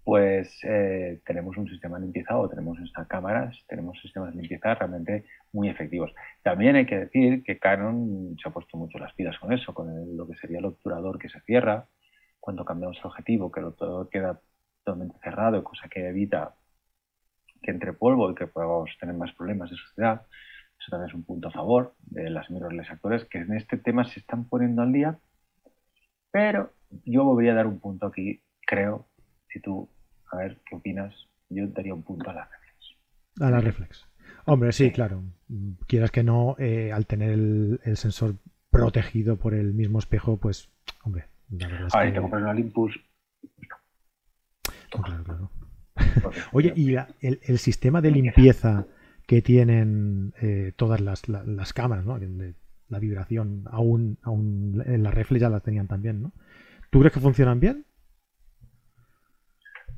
pues 0.03 0.59
eh, 0.63 1.21
tenemos 1.25 1.55
un 1.55 1.69
sistema 1.69 1.97
de 1.97 2.05
limpieza 2.05 2.37
o 2.37 2.49
tenemos 2.49 2.77
estas 2.79 3.07
cámaras, 3.07 3.55
tenemos 3.67 3.97
sistemas 4.01 4.33
de 4.33 4.41
limpieza 4.41 4.75
realmente 4.75 5.25
muy 5.53 5.69
efectivos. 5.69 6.13
También 6.43 6.75
hay 6.75 6.85
que 6.85 6.97
decir 6.97 7.43
que 7.43 7.59
Canon 7.59 8.35
se 8.41 8.49
ha 8.49 8.51
puesto 8.51 8.75
mucho 8.77 8.97
las 8.97 9.13
pilas 9.13 9.37
con 9.39 9.53
eso, 9.53 9.73
con 9.73 10.17
lo 10.17 10.27
que 10.27 10.35
sería 10.35 10.59
el 10.59 10.65
obturador 10.65 11.17
que 11.17 11.29
se 11.29 11.39
cierra, 11.41 11.87
cuando 12.39 12.65
cambiamos 12.65 12.97
el 12.97 13.05
objetivo, 13.05 13.51
que 13.51 13.59
el 13.59 13.67
obturador 13.67 14.09
queda 14.09 14.41
totalmente 14.89 15.19
cerrado, 15.23 15.63
cosa 15.63 15.87
que 15.87 16.07
evita 16.07 16.55
que 17.61 17.71
entre 17.71 17.93
polvo 17.93 18.31
y 18.31 18.35
que 18.35 18.47
podamos 18.47 18.89
tener 18.99 19.15
más 19.15 19.31
problemas 19.33 19.69
de 19.69 19.77
suciedad. 19.77 20.25
Eso 20.79 20.91
también 20.91 21.09
es 21.09 21.15
un 21.15 21.23
punto 21.23 21.49
a 21.49 21.51
favor 21.51 21.93
de 22.01 22.29
las 22.29 22.49
mirrorless 22.49 22.89
actuales 22.89 23.25
que 23.25 23.39
en 23.39 23.53
este 23.53 23.77
tema 23.77 24.05
se 24.05 24.19
están 24.19 24.45
poniendo 24.45 24.81
al 24.81 24.93
día. 24.93 25.19
Pero 26.31 26.71
yo 27.05 27.23
voy 27.25 27.49
a 27.49 27.53
dar 27.53 27.67
un 27.67 27.79
punto 27.79 28.07
aquí, 28.07 28.41
creo, 28.65 29.07
si 29.49 29.59
tú, 29.59 29.89
a 30.31 30.37
ver 30.37 30.57
qué 30.65 30.75
opinas, 30.75 31.13
yo 31.49 31.67
daría 31.67 31.93
un 31.93 32.03
punto 32.03 32.29
a 32.29 32.33
la 32.33 32.45
reflex. 32.45 32.95
A 33.41 33.49
la 33.49 33.59
reflex. 33.59 34.07
Hombre, 34.45 34.71
sí, 34.71 34.91
claro. 34.91 35.23
Quieras 35.87 36.11
que 36.11 36.23
no, 36.23 36.55
eh, 36.59 36.91
al 36.93 37.05
tener 37.05 37.31
el, 37.31 37.79
sensor 37.97 38.35
protegido 38.69 39.37
por 39.37 39.53
el 39.53 39.73
mismo 39.73 39.99
espejo, 39.99 40.37
pues, 40.37 40.69
hombre, 41.03 41.25
la 41.49 41.67
verdad 41.67 41.87
es 41.87 41.93
que... 41.93 42.11
te 42.11 42.21
compras 42.21 42.43
un 42.43 42.49
Olympus. 42.49 42.99
Claro, 44.89 45.23
claro. 45.23 45.51
Oye, 46.51 46.73
¿y 46.75 46.95
el, 46.95 47.57
sistema 47.57 48.01
de 48.01 48.11
limpieza 48.11 48.87
que 49.27 49.41
tienen 49.41 50.33
eh, 50.41 50.73
todas 50.75 51.01
las, 51.01 51.73
cámaras, 51.73 52.05
¿no? 52.05 52.17
la 52.87 52.99
vibración, 52.99 53.65
aún, 53.69 54.17
aún 54.23 54.83
en 54.85 55.03
la 55.03 55.11
reflex 55.11 55.41
ya 55.41 55.49
la 55.49 55.59
tenían 55.59 55.87
también, 55.87 56.23
¿no? 56.23 56.31
¿Tú 56.89 56.99
crees 56.99 57.13
que 57.13 57.19
funcionan 57.19 57.59
bien? 57.59 57.85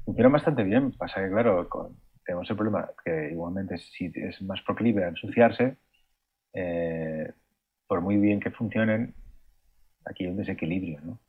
Funcionan 0.04 0.34
bastante 0.34 0.64
bien. 0.64 0.92
Pasa 0.92 1.22
que, 1.22 1.30
claro, 1.30 1.70
tenemos 2.26 2.50
el 2.50 2.56
problema 2.56 2.90
que 3.04 3.30
igualmente 3.32 3.78
si 3.78 4.12
es 4.14 4.42
más 4.42 4.62
proclive 4.62 5.06
a 5.06 5.10
ensuciarse, 5.10 5.78
eh, 6.54 7.32
por 7.88 8.02
muy 8.02 8.18
bien 8.18 8.40
que 8.40 8.52
funcionen, 8.52 9.16
aquí 10.06 10.26
hay 10.26 10.32
un 10.32 10.38
desequilibrio, 10.38 11.00
¿no? 11.02 11.20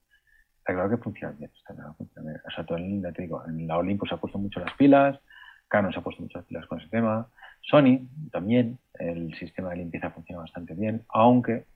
Está 0.62 0.74
claro 0.74 0.90
que 0.90 0.96
funcionan 1.02 1.36
bien. 1.38 1.50
Está 1.56 1.74
claro, 1.74 1.94
funcionan 1.94 2.34
bien. 2.34 2.42
O 2.46 2.50
sea, 2.52 2.64
todo 2.64 2.78
en, 2.78 3.02
te 3.02 3.22
digo, 3.22 3.44
en 3.48 3.66
la 3.66 3.78
Olympus 3.78 4.08
se 4.08 4.14
ha 4.14 4.18
puesto 4.18 4.38
mucho 4.38 4.60
las 4.60 4.72
pilas, 4.74 5.18
Canon 5.66 5.92
se 5.92 5.98
ha 5.98 6.02
puesto 6.02 6.22
muchas 6.22 6.44
pilas 6.44 6.66
con 6.66 6.78
ese 6.78 6.88
tema, 6.88 7.26
Sony 7.62 8.06
también, 8.30 8.78
el 8.94 9.34
sistema 9.34 9.70
de 9.70 9.76
limpieza 9.78 10.10
funciona 10.10 10.42
bastante 10.42 10.74
bien, 10.74 11.04
aunque 11.08 11.66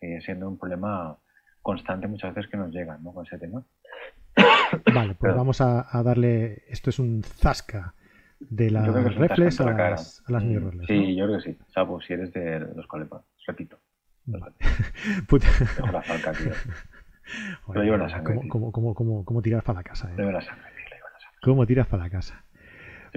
sigue 0.00 0.20
siendo 0.22 0.48
un 0.48 0.58
problema 0.58 1.16
constante 1.62 2.08
muchas 2.08 2.34
veces 2.34 2.50
que 2.50 2.56
nos 2.56 2.72
llegan 2.72 3.04
¿no? 3.04 3.12
con 3.12 3.24
ese 3.24 3.38
tema. 3.38 3.62
Vale, 4.92 5.14
pues 5.14 5.36
vamos 5.36 5.60
a, 5.60 5.86
darle. 6.02 6.64
Esto 6.68 6.90
es 6.90 6.98
un 6.98 7.22
zasca 7.22 7.94
de 8.40 8.72
las 8.72 8.92
reflex 9.14 9.60
a, 9.60 9.70
las, 9.70 10.24
a 10.26 10.32
las 10.32 10.42
mirrorless. 10.42 10.88
Sí, 10.88 11.14
yo 11.14 11.26
creo 11.26 11.38
que 11.38 11.52
sí. 11.52 11.58
Salvo 11.72 12.00
si 12.00 12.14
eres 12.14 12.32
de 12.32 12.58
los 12.74 12.86
colepas. 12.88 13.22
Repito. 13.46 13.78
Puta. 15.28 15.46
la 15.92 16.02
falca, 16.02 16.32
tío. 16.32 16.50
Lo 17.72 17.82
llevo 17.82 17.96
la 17.96 18.08
sangre. 18.08 18.34
¿Cómo, 18.48 18.72
cómo, 18.72 18.94
cómo, 18.94 19.24
cómo, 19.24 19.42
tiras 19.42 19.62
para 19.62 19.78
la 19.78 19.84
casa? 19.84 20.08
Eh? 20.08 20.14
Lo 20.16 20.24
llevo 20.24 20.32
la 20.32 20.40
sangre, 20.40 20.64
llevo 20.90 21.08
la 21.12 21.20
sangre. 21.20 21.38
¿Cómo 21.42 21.66
tiras 21.66 21.86
para 21.86 22.04
la 22.04 22.10
casa? 22.10 22.44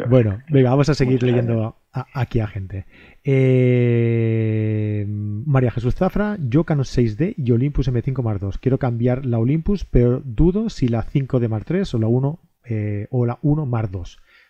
Bueno, 0.09 0.43
venga, 0.49 0.69
vamos 0.69 0.89
a 0.89 0.93
seguir 0.93 1.23
leyendo 1.23 1.75
aquí 1.91 2.39
a 2.39 2.45
gente. 2.47 2.85
Eh, 3.23 5.05
María 5.07 5.71
Jesús 5.71 5.95
Zafra, 5.95 6.37
yo 6.39 6.65
Canon 6.65 6.85
6D 6.85 7.33
y 7.35 7.51
Olympus 7.51 7.91
M5 7.91 8.21
Mark 8.21 8.39
II. 8.41 8.49
Quiero 8.61 8.77
cambiar 8.77 9.25
la 9.25 9.39
Olympus, 9.39 9.85
pero 9.85 10.21
dudo 10.23 10.69
si 10.69 10.87
la 10.87 11.03
5D 11.03 11.49
Mark 11.49 11.65
III 11.67 11.81
o 11.93 11.97
la 11.97 12.07
1 12.07 12.39
eh, 12.65 13.07
o 13.09 13.25
la 13.25 13.39
1 13.41 13.65
Mark 13.65 13.89
II. 13.91 14.01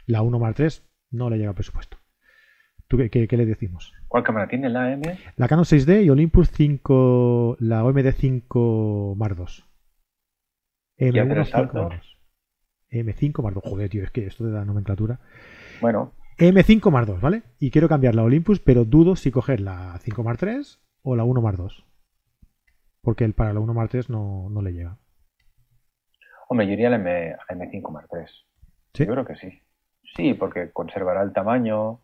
La 0.06 0.22
1 0.22 0.38
Mark 0.38 0.56
III 0.60 0.68
no 1.12 1.30
le 1.30 1.38
llega 1.38 1.50
al 1.50 1.56
presupuesto. 1.56 1.98
¿Tú 2.88 2.98
qué, 2.98 3.28
le 3.30 3.46
decimos? 3.46 3.94
¿Cuál 4.08 4.24
cámara 4.24 4.48
tiene 4.48 4.70
la 4.70 4.94
M? 4.94 5.18
La 5.36 5.48
Canon 5.48 5.66
6D 5.66 6.06
y 6.06 6.10
Olympus 6.10 6.50
5, 6.52 7.58
la 7.60 7.84
OMD 7.84 8.12
5 8.12 9.16
Mark 9.18 9.36
II. 9.38 9.46
M1 11.12 11.46
5 11.46 11.90
M5 12.90 13.44
Mark 13.44 13.56
II. 13.58 13.70
Joder, 13.70 13.90
tío, 13.90 14.04
es 14.04 14.12
que 14.12 14.26
esto 14.26 14.46
de 14.46 14.54
la 14.54 14.64
nomenclatura. 14.64 15.20
Bueno. 15.82 16.14
M5 16.38 16.92
más 16.92 17.08
2, 17.08 17.20
¿vale? 17.20 17.44
Y 17.60 17.72
quiero 17.72 17.90
cambiar 17.90 18.16
la 18.16 18.24
Olympus, 18.24 18.60
pero 18.60 18.86
dudo 18.86 19.16
si 19.16 19.32
coger 19.32 19.60
la 19.60 19.98
5 20.00 20.24
más 20.24 20.38
3 20.38 20.80
o 21.02 21.16
la 21.16 21.24
1 21.24 21.42
más 21.42 21.58
2. 21.58 21.86
Porque 23.02 23.26
el 23.26 23.34
para 23.34 23.54
la 23.54 23.60
1 23.60 23.74
más 23.74 23.90
3 23.90 24.10
no, 24.10 24.48
no 24.50 24.62
le 24.62 24.72
llega. 24.72 24.98
Hombre, 26.48 26.68
yo 26.68 26.74
iría 26.74 26.90
la, 26.90 26.98
M, 26.98 27.70
5 27.72 27.92
más 27.92 28.08
3. 28.10 28.32
¿Sí? 28.94 29.06
Yo 29.06 29.12
creo 29.12 29.26
que 29.26 29.36
sí. 29.36 29.62
Sí, 30.16 30.34
porque 30.36 30.72
conservará 30.72 31.24
el 31.24 31.34
tamaño, 31.34 32.02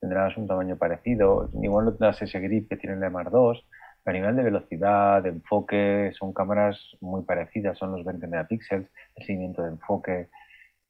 tendrás 0.00 0.36
un 0.36 0.46
tamaño 0.46 0.76
parecido. 0.76 1.50
Igual 1.62 1.84
no 1.86 1.90
tendrás 1.92 2.20
ese 2.22 2.40
grip 2.40 2.68
que 2.68 2.76
tiene 2.76 2.96
la 2.96 3.08
M 3.08 3.22
2. 3.30 3.66
A 4.06 4.12
nivel 4.12 4.34
de 4.34 4.42
velocidad, 4.42 5.22
de 5.22 5.28
enfoque, 5.28 6.12
son 6.18 6.32
cámaras 6.32 6.78
muy 7.00 7.22
parecidas, 7.22 7.78
son 7.78 7.92
los 7.92 8.04
20 8.04 8.26
megapíxeles, 8.26 8.88
el 9.14 9.26
seguimiento 9.26 9.62
de 9.62 9.68
enfoque. 9.68 10.30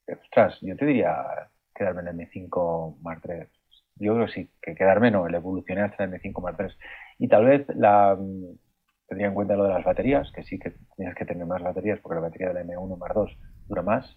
Ostras, 0.07 0.57
yo 0.61 0.75
te 0.77 0.85
diría 0.85 1.15
quedarme 1.75 2.01
en 2.01 2.07
el 2.07 2.27
M5 2.27 2.97
Mark 3.01 3.21
III. 3.27 3.47
Yo 3.97 4.15
creo 4.15 4.25
que 4.25 4.31
sí, 4.31 4.51
que 4.61 4.75
quedarme 4.75 5.11
no, 5.11 5.27
el 5.27 5.35
evolucioné 5.35 5.81
hasta 5.81 6.05
el 6.05 6.11
M5 6.11 6.41
Mark 6.41 6.57
III. 6.59 6.75
Y 7.19 7.27
tal 7.27 7.45
vez 7.45 7.67
la, 7.75 8.17
tendría 9.07 9.27
en 9.27 9.33
cuenta 9.33 9.55
lo 9.55 9.65
de 9.65 9.73
las 9.73 9.83
baterías, 9.83 10.31
que 10.31 10.43
sí 10.43 10.57
que 10.57 10.73
tienes 10.95 11.13
que 11.15 11.25
tener 11.25 11.45
más 11.45 11.61
baterías 11.61 11.99
porque 11.99 12.15
la 12.15 12.21
batería 12.21 12.53
del 12.53 12.65
M1 12.65 12.97
Mark 12.97 13.13
II 13.15 13.37
dura 13.67 13.81
más. 13.81 14.07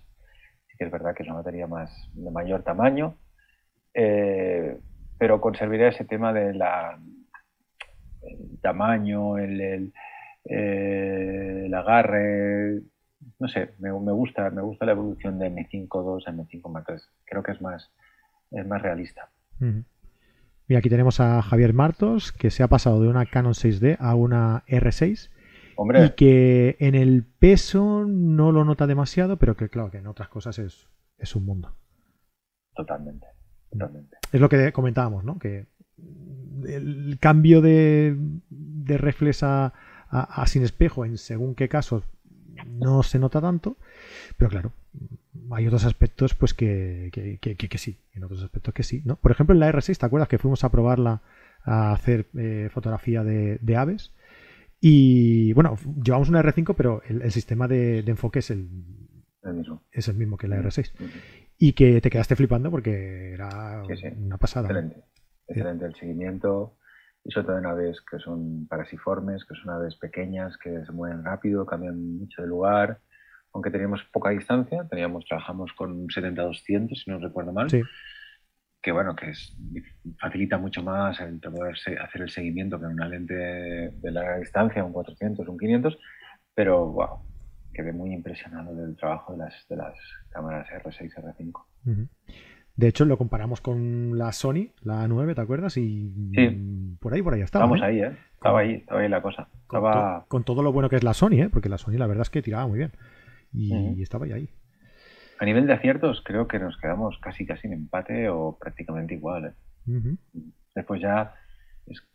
Sí 0.69 0.77
que 0.79 0.85
es 0.85 0.91
verdad 0.91 1.15
que 1.15 1.25
es 1.25 1.29
una 1.29 1.39
batería 1.39 1.67
más 1.67 1.91
de 2.15 2.31
mayor 2.31 2.63
tamaño, 2.63 3.19
eh, 3.95 4.79
pero 5.19 5.41
conservaría 5.41 5.89
ese 5.89 6.05
tema 6.05 6.33
de 6.33 6.55
la 6.55 6.99
el 8.23 8.59
tamaño, 8.61 9.39
el, 9.39 9.61
el, 9.61 9.93
eh, 10.45 11.65
el 11.67 11.75
agarre, 11.75 12.81
no 13.39 13.49
sé, 13.49 13.71
me, 13.79 13.91
gusta, 13.91 14.51
me 14.51 14.63
gusta 14.63 14.87
la 14.87 14.93
evolución 14.93 15.39
de 15.39 15.51
M5.2 15.51 16.27
a 16.27 16.33
M5 16.33 16.71
Mark 16.71 16.87
III. 16.89 16.97
Creo 17.25 17.43
que 17.43 17.53
es 17.53 17.61
más, 17.61 17.91
es 18.51 18.67
más 18.67 18.83
realista. 18.83 19.31
Mira, 19.59 20.79
aquí 20.79 20.89
tenemos 20.89 21.21
a 21.21 21.43
Javier 21.43 21.75
Martos, 21.75 22.33
que 22.33 22.51
se 22.51 22.63
ha 22.63 22.69
pasado 22.69 23.01
de 23.03 23.09
una 23.09 23.27
Canon 23.27 23.55
6D 23.55 23.97
a 23.99 24.15
una 24.15 24.65
R6. 24.67 25.31
Hombre. 25.77 26.07
Y 26.07 26.11
que 26.11 26.77
en 26.79 26.95
el 26.95 27.25
peso 27.25 28.05
no 28.07 28.53
lo 28.53 28.65
nota 28.65 28.87
demasiado, 28.87 29.39
pero 29.39 29.57
que 29.57 29.69
claro, 29.69 29.91
que 29.91 29.99
en 29.99 30.07
otras 30.07 30.29
cosas 30.29 30.59
es, 30.59 30.89
es 31.19 31.35
un 31.35 31.45
mundo. 31.45 31.75
Totalmente, 32.75 33.27
totalmente. 33.79 34.17
Es 34.33 34.41
lo 34.41 34.49
que 34.49 34.73
comentábamos, 34.73 35.25
¿no? 35.25 35.39
Que 35.39 35.67
el 36.67 37.19
cambio 37.21 37.61
de, 37.61 38.17
de 38.49 38.99
reflex 38.99 39.43
a, 39.43 39.75
a, 40.15 40.47
sin 40.47 40.63
espejo 40.63 41.05
en 41.05 41.19
según 41.19 41.55
qué 41.55 41.69
casos 41.69 42.05
no 42.67 43.03
se 43.03 43.19
nota 43.19 43.41
tanto, 43.41 43.77
pero 44.37 44.51
claro, 44.51 44.73
hay 45.51 45.67
otros 45.67 45.85
aspectos 45.85 46.35
pues 46.35 46.55
que, 46.55 47.11
que, 47.13 47.79
sí, 47.79 47.99
en 48.13 48.25
otros 48.25 48.43
aspectos 48.43 48.73
que 48.73 48.85
sí, 48.85 49.03
¿no? 49.05 49.17
Por 49.17 49.33
ejemplo, 49.33 49.55
en 49.55 49.61
la 49.61 49.73
R6, 49.73 49.99
¿te 49.99 50.07
acuerdas 50.07 50.29
que 50.29 50.39
fuimos 50.39 50.63
a 50.65 50.71
probarla 50.71 51.23
a 51.65 51.93
hacer 51.93 52.29
eh, 52.37 52.69
fotografía 52.73 53.25
de, 53.25 53.77
aves? 53.77 54.13
Y 54.81 55.53
bueno, 55.55 55.77
llevamos 56.03 56.29
una 56.29 56.43
R5, 56.43 56.75
pero 56.77 57.03
el, 57.09 57.33
sistema 57.33 57.67
de, 57.67 58.01
enfoque 58.01 58.39
es 58.39 58.51
el, 58.51 58.69
mismo. 59.53 59.83
es 59.91 60.09
el 60.09 60.17
mismo 60.17 60.37
que 60.37 60.47
la 60.47 60.61
R6. 60.61 60.93
Y 61.59 61.73
que 61.73 62.01
te 62.01 62.11
quedaste 62.11 62.37
flipando 62.37 62.71
porque 62.71 63.33
era 63.33 63.83
una 64.17 64.39
pasada. 64.39 64.69
Excelente. 64.69 65.05
Excelente 65.47 65.85
el 65.85 65.95
seguimiento 65.95 66.79
y 67.25 67.31
sobre 67.31 67.47
todo 67.47 67.59
en 67.59 67.67
aves 67.67 68.01
que 68.03 68.19
son 68.19 68.67
parasiformes, 68.69 69.45
que 69.45 69.55
son 69.55 69.71
aves 69.71 69.97
pequeñas, 69.97 70.57
que 70.59 70.85
se 70.85 70.93
mueven 70.93 71.25
rápido, 71.25 71.65
cambian 71.65 72.19
mucho 72.19 72.43
de 72.43 72.49
lugar. 72.49 73.01
Aunque 73.53 73.71
teníamos 73.71 74.03
poca 74.13 74.31
distancia, 74.31 74.87
teníamos, 74.91 75.25
trabajamos 75.25 75.73
con 75.73 76.09
70-200, 76.09 77.03
si 77.03 77.11
no 77.11 77.19
recuerdo 77.19 77.53
mal. 77.53 77.69
Que 78.83 78.93
bueno, 78.93 79.17
que 79.17 79.31
es, 79.31 79.57
facilita 80.21 80.59
mucho 80.59 80.83
más 80.83 81.19
el 81.21 81.41
poder 81.41 81.75
hacer 82.03 82.21
el 82.21 82.31
seguimiento 82.31 82.79
que 82.79 82.87
una 82.87 83.09
lente 83.09 83.35
de, 83.35 84.11
larga 84.11 84.39
distancia, 84.39 84.85
un 84.85 84.93
400, 84.93 85.49
un 85.49 85.59
500. 85.59 85.99
Pero 86.55 86.93
wow, 86.93 87.21
quedé 87.75 87.93
muy 87.93 88.15
impresionado 88.15 88.75
del 88.75 88.97
trabajo 88.97 89.33
de 89.33 89.39
las, 89.39 89.69
de 89.69 89.77
las 89.77 89.95
cámaras 90.31 90.67
R6, 90.71 91.13
R5. 91.13 92.09
De 92.77 92.89
hecho, 92.89 93.05
lo 93.05 93.19
comparamos 93.19 93.61
con 93.61 94.19
la 94.19 94.33
Sony, 94.33 94.71
la 94.83 95.07
9, 95.07 95.35
¿te 95.35 95.41
acuerdas? 95.41 95.77
Y 95.77 96.97
por 97.01 97.15
ahí, 97.15 97.23
por 97.23 97.35
ahí 97.35 97.43
estaba. 97.43 97.67
Estamos 97.67 97.83
¿eh? 97.83 97.85
ahí, 97.85 98.01
¿eh? 98.01 98.17
Estaba 98.35 98.61
ahí, 98.61 98.75
estaba 98.75 99.01
ahí 99.01 99.09
la 99.09 99.23
cosa. 99.23 99.49
Con, 100.29 100.45
todo 100.45 100.63
lo 100.63 100.73
bueno 100.73 100.89
que 100.89 100.97
es 100.97 101.05
la 101.05 101.15
Sony, 101.15 101.35
¿eh? 101.35 101.49
Porque 101.53 101.69
la 101.69 101.79
Sony 101.79 101.99
la 101.99 102.07
verdad 102.07 102.23
es 102.23 102.31
que 102.31 102.43
tiraba 102.43 102.67
muy 102.67 102.79
bien. 102.79 102.93
Y, 103.53 104.03
estaba 104.03 104.25
ahí, 104.25 104.33
ahí. 104.33 104.51
A 105.39 105.45
nivel 105.45 105.67
de 105.67 105.75
aciertos, 105.75 106.23
creo 106.25 106.49
que 106.49 106.59
nos 106.59 106.77
quedamos 106.79 107.19
casi 107.19 107.47
casi 107.47 107.67
en 107.69 107.75
empate 107.75 108.29
o 108.29 108.57
prácticamente 108.59 109.15
igual. 109.15 109.55
¿eh? 109.87 110.17
Después 110.75 111.01
ya 111.01 111.35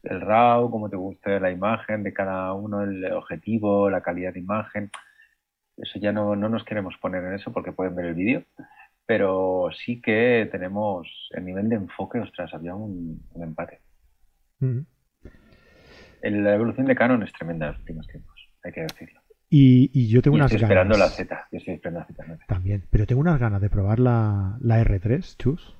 el 0.03 0.21
RAW, 0.21 0.69
cómo 0.71 0.89
te 0.89 0.97
guste 0.97 1.39
la 1.39 1.51
imagen 1.51 2.03
de 2.03 2.11
cada 2.11 2.53
uno, 2.53 2.83
el 2.83 3.05
objetivo, 3.13 3.89
la 3.89 4.01
calidad 4.01 4.33
de 4.33 4.39
imagen. 4.39 4.91
Eso 5.81 5.99
ya 5.99 6.11
no, 6.11 6.35
no 6.35 6.49
nos 6.49 6.63
queremos 6.63 6.95
poner 7.01 7.23
en 7.23 7.33
eso 7.33 7.51
porque 7.51 7.71
pueden 7.71 7.95
ver 7.95 8.05
el 8.05 8.15
vídeo 8.15 8.43
pero 9.09 9.69
sí 9.71 9.99
que 9.99 10.47
tenemos 10.51 11.07
el 11.31 11.43
nivel 11.43 11.67
de 11.67 11.77
enfoque, 11.77 12.19
ostras, 12.19 12.53
había 12.53 12.75
un, 12.75 13.19
empate. 13.41 13.79
La 16.21 16.53
evolución 16.53 16.85
de 16.85 16.95
Canon 16.95 17.23
es 17.23 17.33
tremenda 17.33 17.65
en 17.65 17.71
los 17.71 17.79
últimos 17.79 18.05
tiempos, 18.05 18.35
hay 18.63 18.71
que 18.71 18.81
decirlo. 18.81 19.19
Y, 19.49 20.07
yo 20.09 20.21
tengo 20.21 20.37
y 20.37 20.41
unas 20.41 20.51
estoy 20.51 20.63
esperando 20.63 20.95
la 20.95 21.07
Z. 21.07 21.47
Yo 21.51 21.57
estoy 21.57 21.73
esperando 21.73 22.01
la 22.01 22.05
Z. 22.05 22.45
También. 22.45 22.83
Pero 22.91 23.07
tengo 23.07 23.21
unas 23.21 23.39
ganas 23.39 23.59
de 23.59 23.71
probar 23.71 23.97
la, 23.97 24.59
la 24.61 24.79
R3, 24.79 25.37
chus. 25.39 25.75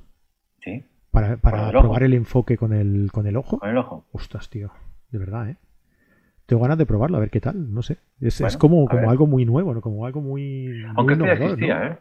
Sí. 0.63 0.83
Para, 1.11 1.37
para 1.37 1.69
ojo. 1.69 1.81
probar 1.81 2.01
el 2.01 2.15
enfoque 2.15 2.57
con 2.57 2.73
el, 2.73 3.11
con 3.11 3.27
el 3.27 3.37
ojo. 3.37 3.59
Con 3.59 3.69
el 3.69 3.77
ojo. 3.77 4.07
Ostras, 4.11 4.49
tío. 4.49 4.71
De 5.11 5.19
verdad, 5.19 5.51
¿eh? 5.51 5.57
Tengo 6.49 6.63
ganas 6.63 6.77
de 6.79 6.85
probarlo, 6.87 7.17
a 7.17 7.21
ver 7.21 7.29
qué 7.31 7.41
tal. 7.41 7.73
No 7.73 7.83
sé. 7.83 7.99
Es, 8.21 8.41
es 8.41 8.57
como, 8.57 8.87
como 8.89 9.11
algo 9.11 9.27
muy 9.27 9.45
nuevo, 9.45 9.73
¿no? 9.73 9.81
Como 9.81 10.05
algo 10.05 10.21
muy. 10.21 10.89
muy 10.93 11.13
Aunque 11.13 11.17
ya 11.21 11.33
innovador, 11.33 11.33
existía, 11.33 11.75
¿no? 11.83 11.87
¿eh? 11.87 11.99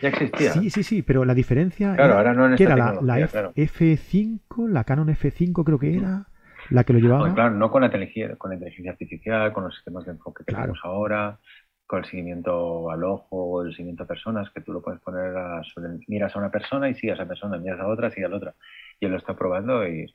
Ya 0.00 0.08
existía. 0.10 0.54
Sí, 0.54 0.70
sí, 0.70 0.82
sí, 0.82 1.02
pero 1.02 1.24
la 1.24 1.34
diferencia 1.34 1.96
Claro, 1.96 2.14
era, 2.14 2.18
ahora 2.18 2.34
no 2.34 2.46
en 2.46 2.54
que 2.54 2.64
era 2.64 2.76
la, 2.76 2.96
la 3.00 3.20
F- 3.20 3.32
claro. 3.32 3.54
F5, 3.54 4.68
la 4.68 4.84
Canon 4.84 5.10
F5 5.10 5.64
creo 5.64 5.78
que 5.78 5.96
era, 5.96 6.28
la 6.70 6.84
que 6.84 6.92
lo 6.94 6.98
llevaba. 7.00 7.18
Porque, 7.18 7.34
claro, 7.34 7.54
no 7.54 7.70
con 7.70 7.82
la, 7.82 7.86
inteligencia, 7.86 8.36
con 8.36 8.50
la 8.50 8.54
inteligencia 8.56 8.92
artificial, 8.92 9.52
con 9.52 9.64
los 9.64 9.74
sistemas 9.74 10.04
de 10.04 10.12
enfoque 10.12 10.44
que 10.44 10.54
Claro. 10.54 10.54
tenemos 10.54 10.80
ahora, 10.82 11.38
con 11.86 12.00
el 12.00 12.04
seguimiento 12.06 12.90
al 12.90 13.04
ojo, 13.04 13.62
el 13.62 13.72
seguimiento 13.72 14.04
a 14.04 14.06
personas, 14.06 14.50
que 14.50 14.60
tú 14.62 14.72
lo 14.72 14.82
puedes 14.82 15.00
poner 15.00 15.36
a, 15.36 15.62
sobre- 15.64 15.98
miras 16.08 16.34
a 16.34 16.38
una 16.38 16.50
persona 16.50 16.88
y 16.88 16.94
sigues 16.94 17.18
a 17.18 17.22
esa 17.22 17.28
persona, 17.28 17.58
miras 17.58 17.80
a 17.80 17.88
otra, 17.88 18.10
sigues 18.10 18.26
a 18.26 18.30
la 18.30 18.36
otra. 18.36 18.54
Y 19.02 19.06
él 19.06 19.10
lo 19.10 19.18
está 19.18 19.34
probando 19.34 19.84
y 19.84 20.02
es 20.02 20.12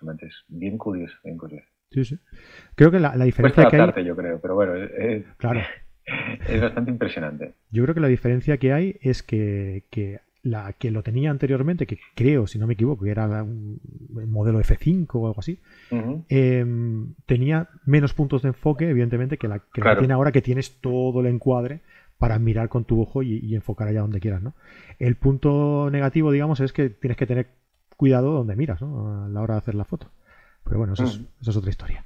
bien 0.48 0.78
curioso, 0.78 1.14
bien 1.22 1.38
curioso. 1.38 1.68
Sí, 1.92 2.06
sí. 2.06 2.18
Creo 2.74 2.90
que 2.90 3.02
la, 3.02 3.12
diferencia 3.18 3.68
que 3.68 3.76
hay, 3.76 4.06
yo 4.06 4.16
creo, 4.16 4.40
pero 4.40 4.56
bueno, 4.56 4.76
es, 4.76 5.26
claro, 5.36 5.60
es 6.48 6.62
bastante 6.62 6.92
impresionante. 6.92 7.54
yo 7.70 7.84
creo 7.84 7.94
que 7.94 8.00
la 8.00 8.08
diferencia 8.08 8.58
que 8.58 8.72
hay 8.72 8.98
es 9.02 9.24
que, 9.24 9.84
que 9.90 10.22
la 10.42 10.72
que 10.72 10.90
lo 10.92 11.04
tenía 11.04 11.32
anteriormente, 11.32 11.86
que 11.86 12.00
creo, 12.16 12.48
si 12.48 12.60
no 12.60 12.66
me 12.66 12.76
equivoco, 12.76 13.04
que 13.04 13.12
era 13.12 13.44
un 13.44 13.82
el 14.18 14.28
modelo 14.28 14.62
F5 14.62 15.06
o 15.16 15.28
algo 15.28 15.40
así, 15.42 15.60
eh, 16.30 16.66
tenía 17.26 17.68
menos 17.86 18.14
puntos 18.14 18.44
de 18.44 18.50
enfoque, 18.50 18.90
evidentemente, 18.90 19.38
que 19.38 19.50
la 19.50 19.60
que, 19.60 19.82
la 19.82 19.98
tiene 19.98 20.14
ahora, 20.14 20.32
que 20.32 20.42
tienes 20.42 20.80
todo 20.80 21.20
el 21.20 21.26
encuadre 21.26 21.82
para 22.18 22.40
mirar 22.40 22.70
con 22.70 22.86
tu 22.86 23.02
ojo 23.02 23.22
y, 23.22 23.40
y 23.40 23.54
enfocar 23.54 23.90
allá 23.90 24.00
donde 24.00 24.22
quieras, 24.22 24.42
¿no? 24.42 24.54
El 24.98 25.18
punto 25.18 25.90
negativo, 25.92 26.32
digamos, 26.32 26.62
es 26.62 26.72
que 26.72 26.90
tienes 26.90 27.18
que 27.18 27.28
tener 27.28 27.48
cuidado 27.98 28.32
donde 28.32 28.56
miras, 28.56 28.82
¿no? 28.82 29.26
A 29.26 29.28
la 29.28 29.41
hora 29.41 29.56
de 29.56 29.58
hacer 29.60 29.76
la 29.76 29.84
foto. 29.84 30.10
Pero 30.64 30.78
bueno, 30.80 30.93
eso, 30.93 31.04
es, 31.06 31.20
Mm. 31.20 31.26
eso 31.41 31.52
es 31.52 31.58
otra 31.58 31.70
historia. 31.70 32.04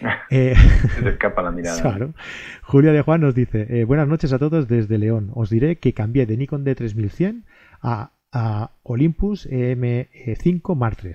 Eh, 0.30 0.54
Se 0.94 1.02
te 1.02 1.08
escapa 1.10 1.42
la 1.42 1.50
mirada. 1.50 1.80
Claro. 1.80 2.14
Julia 2.62 2.92
de 2.92 3.02
Juan 3.02 3.20
nos 3.20 3.34
dice, 3.34 3.66
eh, 3.70 3.84
buenas 3.84 4.06
noches 4.08 4.32
a 4.32 4.38
todos 4.38 4.68
desde 4.68 4.98
León. 4.98 5.30
Os 5.34 5.50
diré 5.50 5.76
que 5.76 5.92
cambié 5.94 6.26
de 6.26 6.36
Nikon 6.36 6.64
D3100 6.64 7.42
a, 7.82 8.10
a 8.32 8.70
Olympus 8.82 9.48
M5 9.50 10.74
Mark 10.76 10.98
III. 11.02 11.12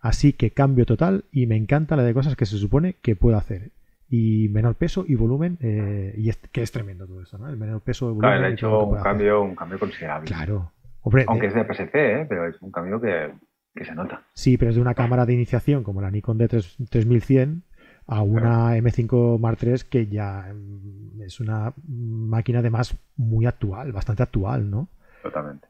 Así 0.00 0.32
que 0.34 0.50
cambio 0.50 0.84
total 0.86 1.24
y 1.32 1.46
me 1.46 1.56
encanta 1.56 1.96
la 1.96 2.02
de 2.02 2.12
cosas 2.14 2.36
que 2.36 2.44
se 2.46 2.58
supone 2.58 2.96
que 3.02 3.16
puedo 3.16 3.36
hacer. 3.36 3.70
Y 4.08 4.48
menor 4.50 4.74
peso 4.74 5.04
y 5.08 5.14
volumen, 5.14 5.56
eh, 5.60 6.14
y 6.18 6.28
es, 6.28 6.36
que 6.36 6.62
es 6.62 6.70
tremendo 6.72 7.06
todo 7.06 7.22
esto, 7.22 7.38
¿no? 7.38 7.48
El 7.48 7.56
menor 7.56 7.80
peso 7.80 8.06
y 8.06 8.14
volumen. 8.14 8.28
Claro, 8.30 8.36
todo 8.40 8.48
lo 8.48 8.54
hecho 8.54 8.84
un 8.86 8.94
hacer. 8.96 9.04
cambio, 9.04 9.42
un 9.42 9.54
cambio 9.56 9.78
considerable. 9.78 10.26
Claro. 10.26 10.72
Hombre, 11.02 11.24
Aunque 11.26 11.46
eh, 11.46 11.48
es 11.48 11.54
de 11.54 11.64
PSC, 11.64 11.94
¿eh? 11.94 12.26
pero 12.28 12.46
es 12.48 12.60
un 12.60 12.70
cambio 12.70 13.00
que, 13.00 13.32
que 13.74 13.84
se 13.84 13.94
nota. 13.94 14.22
Sí, 14.34 14.56
pero 14.56 14.70
es 14.70 14.76
de 14.76 14.82
una 14.82 14.94
cámara 14.94 15.26
de 15.26 15.34
iniciación 15.34 15.82
como 15.82 16.00
la 16.00 16.10
Nikon 16.10 16.38
D3100 16.38 17.62
a 18.06 18.22
una 18.22 18.76
M5 18.76 19.38
Mark 19.38 19.58
III 19.62 19.74
que 19.88 20.06
ya 20.06 20.52
mm, 20.52 21.22
es 21.22 21.40
una 21.40 21.72
máquina 21.88 22.60
además 22.60 22.96
muy 23.16 23.46
actual, 23.46 23.92
bastante 23.92 24.22
actual, 24.22 24.70
¿no? 24.70 24.88
Totalmente. 25.22 25.68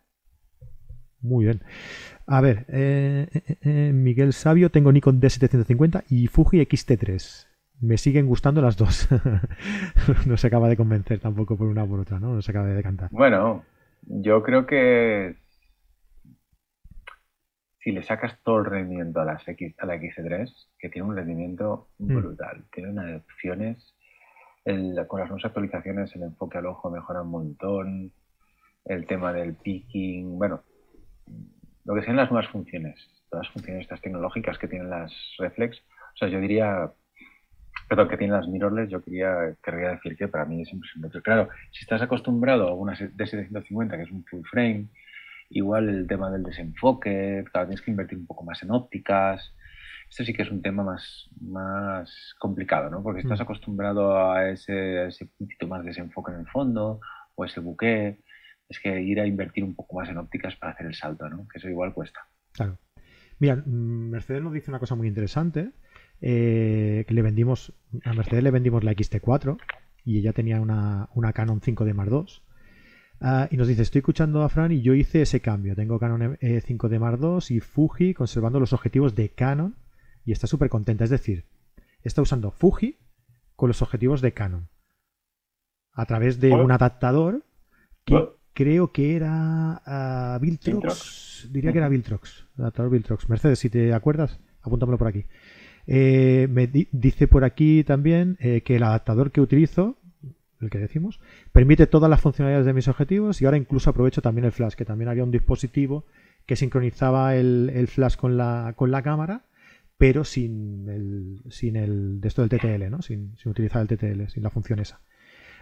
Muy 1.20 1.44
bien. 1.46 1.62
A 2.26 2.40
ver, 2.42 2.66
eh, 2.68 3.28
eh, 3.32 3.56
eh, 3.62 3.92
Miguel 3.94 4.34
Sabio, 4.34 4.70
tengo 4.70 4.92
Nikon 4.92 5.20
D750 5.20 6.04
y 6.10 6.26
Fuji 6.26 6.60
X-T3. 6.60 7.46
Me 7.80 7.96
siguen 7.96 8.26
gustando 8.26 8.60
las 8.60 8.76
dos. 8.76 9.08
no 10.26 10.36
se 10.36 10.46
acaba 10.46 10.68
de 10.68 10.76
convencer 10.76 11.20
tampoco 11.20 11.56
por 11.56 11.66
una 11.66 11.86
por 11.86 12.00
otra, 12.00 12.18
¿no? 12.18 12.34
No 12.34 12.42
se 12.42 12.50
acaba 12.50 12.66
de 12.66 12.74
decantar. 12.74 13.08
Bueno, 13.10 13.64
yo 14.02 14.42
creo 14.42 14.66
que 14.66 15.36
si 17.84 17.92
le 17.92 18.02
sacas 18.02 18.42
todo 18.42 18.60
el 18.60 18.64
rendimiento 18.64 19.20
a, 19.20 19.26
las 19.26 19.46
X, 19.46 19.74
a 19.78 19.84
la 19.86 19.96
X3, 19.96 20.50
que 20.78 20.88
tiene 20.88 21.06
un 21.06 21.16
rendimiento 21.16 21.90
Mm. 21.98 22.14
brutal, 22.14 22.64
tiene 22.72 22.90
unas 22.90 23.22
opciones, 23.22 23.94
el- 24.64 25.06
con 25.06 25.20
las 25.20 25.28
nuevas 25.28 25.44
actualizaciones 25.44 26.16
el 26.16 26.22
enfoque 26.22 26.56
al 26.58 26.66
ojo 26.66 26.90
mejora 26.90 27.20
un 27.22 27.30
montón, 27.30 28.12
el 28.86 29.06
tema 29.06 29.32
del 29.34 29.54
picking, 29.56 30.38
bueno, 30.38 30.62
lo 31.84 31.94
que 31.94 32.02
sean 32.02 32.16
las 32.16 32.30
nuevas 32.30 32.50
funciones, 32.50 32.98
todas 33.30 33.46
las 33.46 33.52
funciones 33.52 33.82
estas 33.82 34.00
tecnológicas 34.00 34.58
que 34.58 34.68
tienen 34.68 34.88
las 34.88 35.12
reflex, 35.38 35.78
o 35.78 36.16
sea, 36.16 36.28
yo 36.28 36.40
diría, 36.40 36.90
perdón, 37.88 38.08
que 38.08 38.16
tienen 38.16 38.36
las 38.36 38.48
mirrorless, 38.48 38.88
yo 38.88 39.02
quería, 39.02 39.54
querría 39.62 39.90
decir 39.90 40.16
que 40.16 40.28
para 40.28 40.46
mí 40.46 40.62
es 40.62 40.72
impresionante. 40.72 41.20
Pero 41.20 41.22
claro, 41.22 41.48
si 41.70 41.82
estás 41.82 42.00
acostumbrado 42.00 42.68
a 42.68 42.74
una 42.74 42.92
de 42.94 43.26
750 43.26 43.96
que 43.98 44.04
es 44.04 44.10
un 44.10 44.24
full 44.24 44.42
frame, 44.50 44.88
igual 45.50 45.88
el 45.88 46.06
tema 46.06 46.30
del 46.30 46.42
desenfoque, 46.42 47.44
claro, 47.52 47.68
tienes 47.68 47.84
que 47.84 47.90
invertir 47.90 48.18
un 48.18 48.26
poco 48.26 48.44
más 48.44 48.62
en 48.62 48.70
ópticas. 48.70 49.54
Esto 50.10 50.24
sí 50.24 50.32
que 50.32 50.42
es 50.42 50.50
un 50.50 50.62
tema 50.62 50.82
más, 50.84 51.28
más 51.40 52.34
complicado, 52.38 52.90
¿no? 52.90 53.02
Porque 53.02 53.20
estás 53.22 53.40
Mm. 53.40 53.42
acostumbrado 53.42 54.30
a 54.30 54.48
ese, 54.50 54.98
a 55.00 55.06
ese 55.08 55.26
puntito 55.26 55.66
más 55.66 55.82
de 55.82 55.88
desenfoque 55.88 56.32
en 56.32 56.40
el 56.40 56.46
fondo 56.48 57.00
o 57.34 57.44
ese 57.44 57.60
buque. 57.60 58.20
Es 58.68 58.78
que 58.80 59.00
ir 59.02 59.20
a 59.20 59.26
invertir 59.26 59.64
un 59.64 59.74
poco 59.74 59.96
más 59.96 60.08
en 60.08 60.18
ópticas 60.18 60.56
para 60.56 60.72
hacer 60.72 60.86
el 60.86 60.94
salto, 60.94 61.28
¿no? 61.28 61.46
Que 61.48 61.58
eso 61.58 61.68
igual 61.68 61.92
cuesta. 61.94 62.20
Claro. 62.52 62.78
Mira, 63.40 63.56
mm, 63.56 64.10
Mercedes 64.10 64.42
nos 64.42 64.52
dice 64.52 64.70
una 64.70 64.78
cosa 64.78 64.94
muy 64.94 65.08
interesante. 65.08 65.70
eh, 66.20 67.04
que 67.06 67.12
le 67.12 67.20
vendimos, 67.22 67.74
a 68.04 68.14
Mercedes 68.14 68.42
le 68.44 68.50
vendimos 68.50 68.82
la 68.84 68.92
XT4 68.92 69.58
y 70.04 70.18
ella 70.18 70.32
tenía 70.32 70.60
una, 70.60 71.08
una 71.14 71.32
Canon 71.34 71.60
5D 71.60 71.92
Mark 71.92 72.10
II. 72.10 72.24
Ah, 73.26 73.48
y 73.50 73.56
nos 73.56 73.68
dice, 73.68 73.80
estoy 73.80 74.00
escuchando 74.00 74.42
a 74.42 74.50
Fran 74.50 74.70
y 74.70 74.82
yo 74.82 74.92
hice 74.92 75.22
ese 75.22 75.40
cambio. 75.40 75.74
Tengo 75.74 75.98
Canon 75.98 76.36
eh, 76.42 76.60
5D 76.60 76.98
Mark 76.98 77.18
II 77.22 77.56
y 77.56 77.60
Fuji 77.60 78.12
conservando 78.12 78.60
los 78.60 78.74
objetivos 78.74 79.14
de 79.14 79.30
Canon 79.30 79.76
y 80.26 80.32
está 80.32 80.46
súper 80.46 80.68
contenta. 80.68 81.04
Es 81.04 81.10
decir, 81.10 81.46
está 82.02 82.20
usando 82.20 82.50
Fuji 82.50 82.98
con 83.56 83.68
los 83.68 83.80
objetivos 83.80 84.20
de 84.20 84.32
Canon 84.32 84.68
a 85.92 86.04
través 86.04 86.38
de 86.38 86.52
un 86.52 86.70
adaptador 86.70 87.44
que 88.04 88.28
creo 88.52 88.92
que 88.92 89.16
era 89.16 89.80
ah, 89.86 90.38
Viltrox. 90.42 90.74
Viltrox. 90.74 91.48
Diría 91.50 91.72
que 91.72 91.78
era 91.78 91.88
Viltrox. 91.88 92.46
Adaptador 92.58 92.90
Viltrox. 92.92 93.28
Mercedes, 93.30 93.58
si 93.58 93.70
te 93.70 93.94
acuerdas, 93.94 94.38
apúntamelo 94.60 94.98
por 94.98 95.08
aquí. 95.08 95.24
Eh, 95.86 96.46
me 96.50 96.66
di- 96.66 96.88
dice 96.92 97.26
por 97.26 97.44
aquí 97.44 97.84
también 97.84 98.36
eh, 98.40 98.62
que 98.62 98.76
el 98.76 98.82
adaptador 98.82 99.30
que 99.32 99.40
utilizo, 99.40 99.98
el 100.64 100.70
que 100.70 100.78
decimos, 100.78 101.20
permite 101.52 101.86
todas 101.86 102.10
las 102.10 102.20
funcionalidades 102.20 102.66
de 102.66 102.72
mis 102.72 102.88
objetivos 102.88 103.40
y 103.40 103.44
ahora 103.44 103.56
incluso 103.56 103.90
aprovecho 103.90 104.22
también 104.22 104.44
el 104.44 104.52
flash, 104.52 104.74
que 104.74 104.84
también 104.84 105.08
había 105.08 105.24
un 105.24 105.30
dispositivo 105.30 106.04
que 106.46 106.56
sincronizaba 106.56 107.36
el, 107.36 107.70
el 107.74 107.88
flash 107.88 108.16
con 108.16 108.36
la, 108.36 108.74
con 108.76 108.90
la 108.90 109.02
cámara, 109.02 109.42
pero 109.96 110.24
sin 110.24 110.88
el, 110.88 111.42
sin 111.50 111.76
el 111.76 112.20
de 112.20 112.28
esto 112.28 112.42
del 112.46 112.50
TTL, 112.50 112.90
¿no? 112.90 113.00
Sin, 113.02 113.36
sin 113.36 113.50
utilizar 113.52 113.80
el 113.82 113.88
TTL, 113.88 114.28
sin 114.28 114.42
la 114.42 114.50
función 114.50 114.78
esa. 114.80 115.00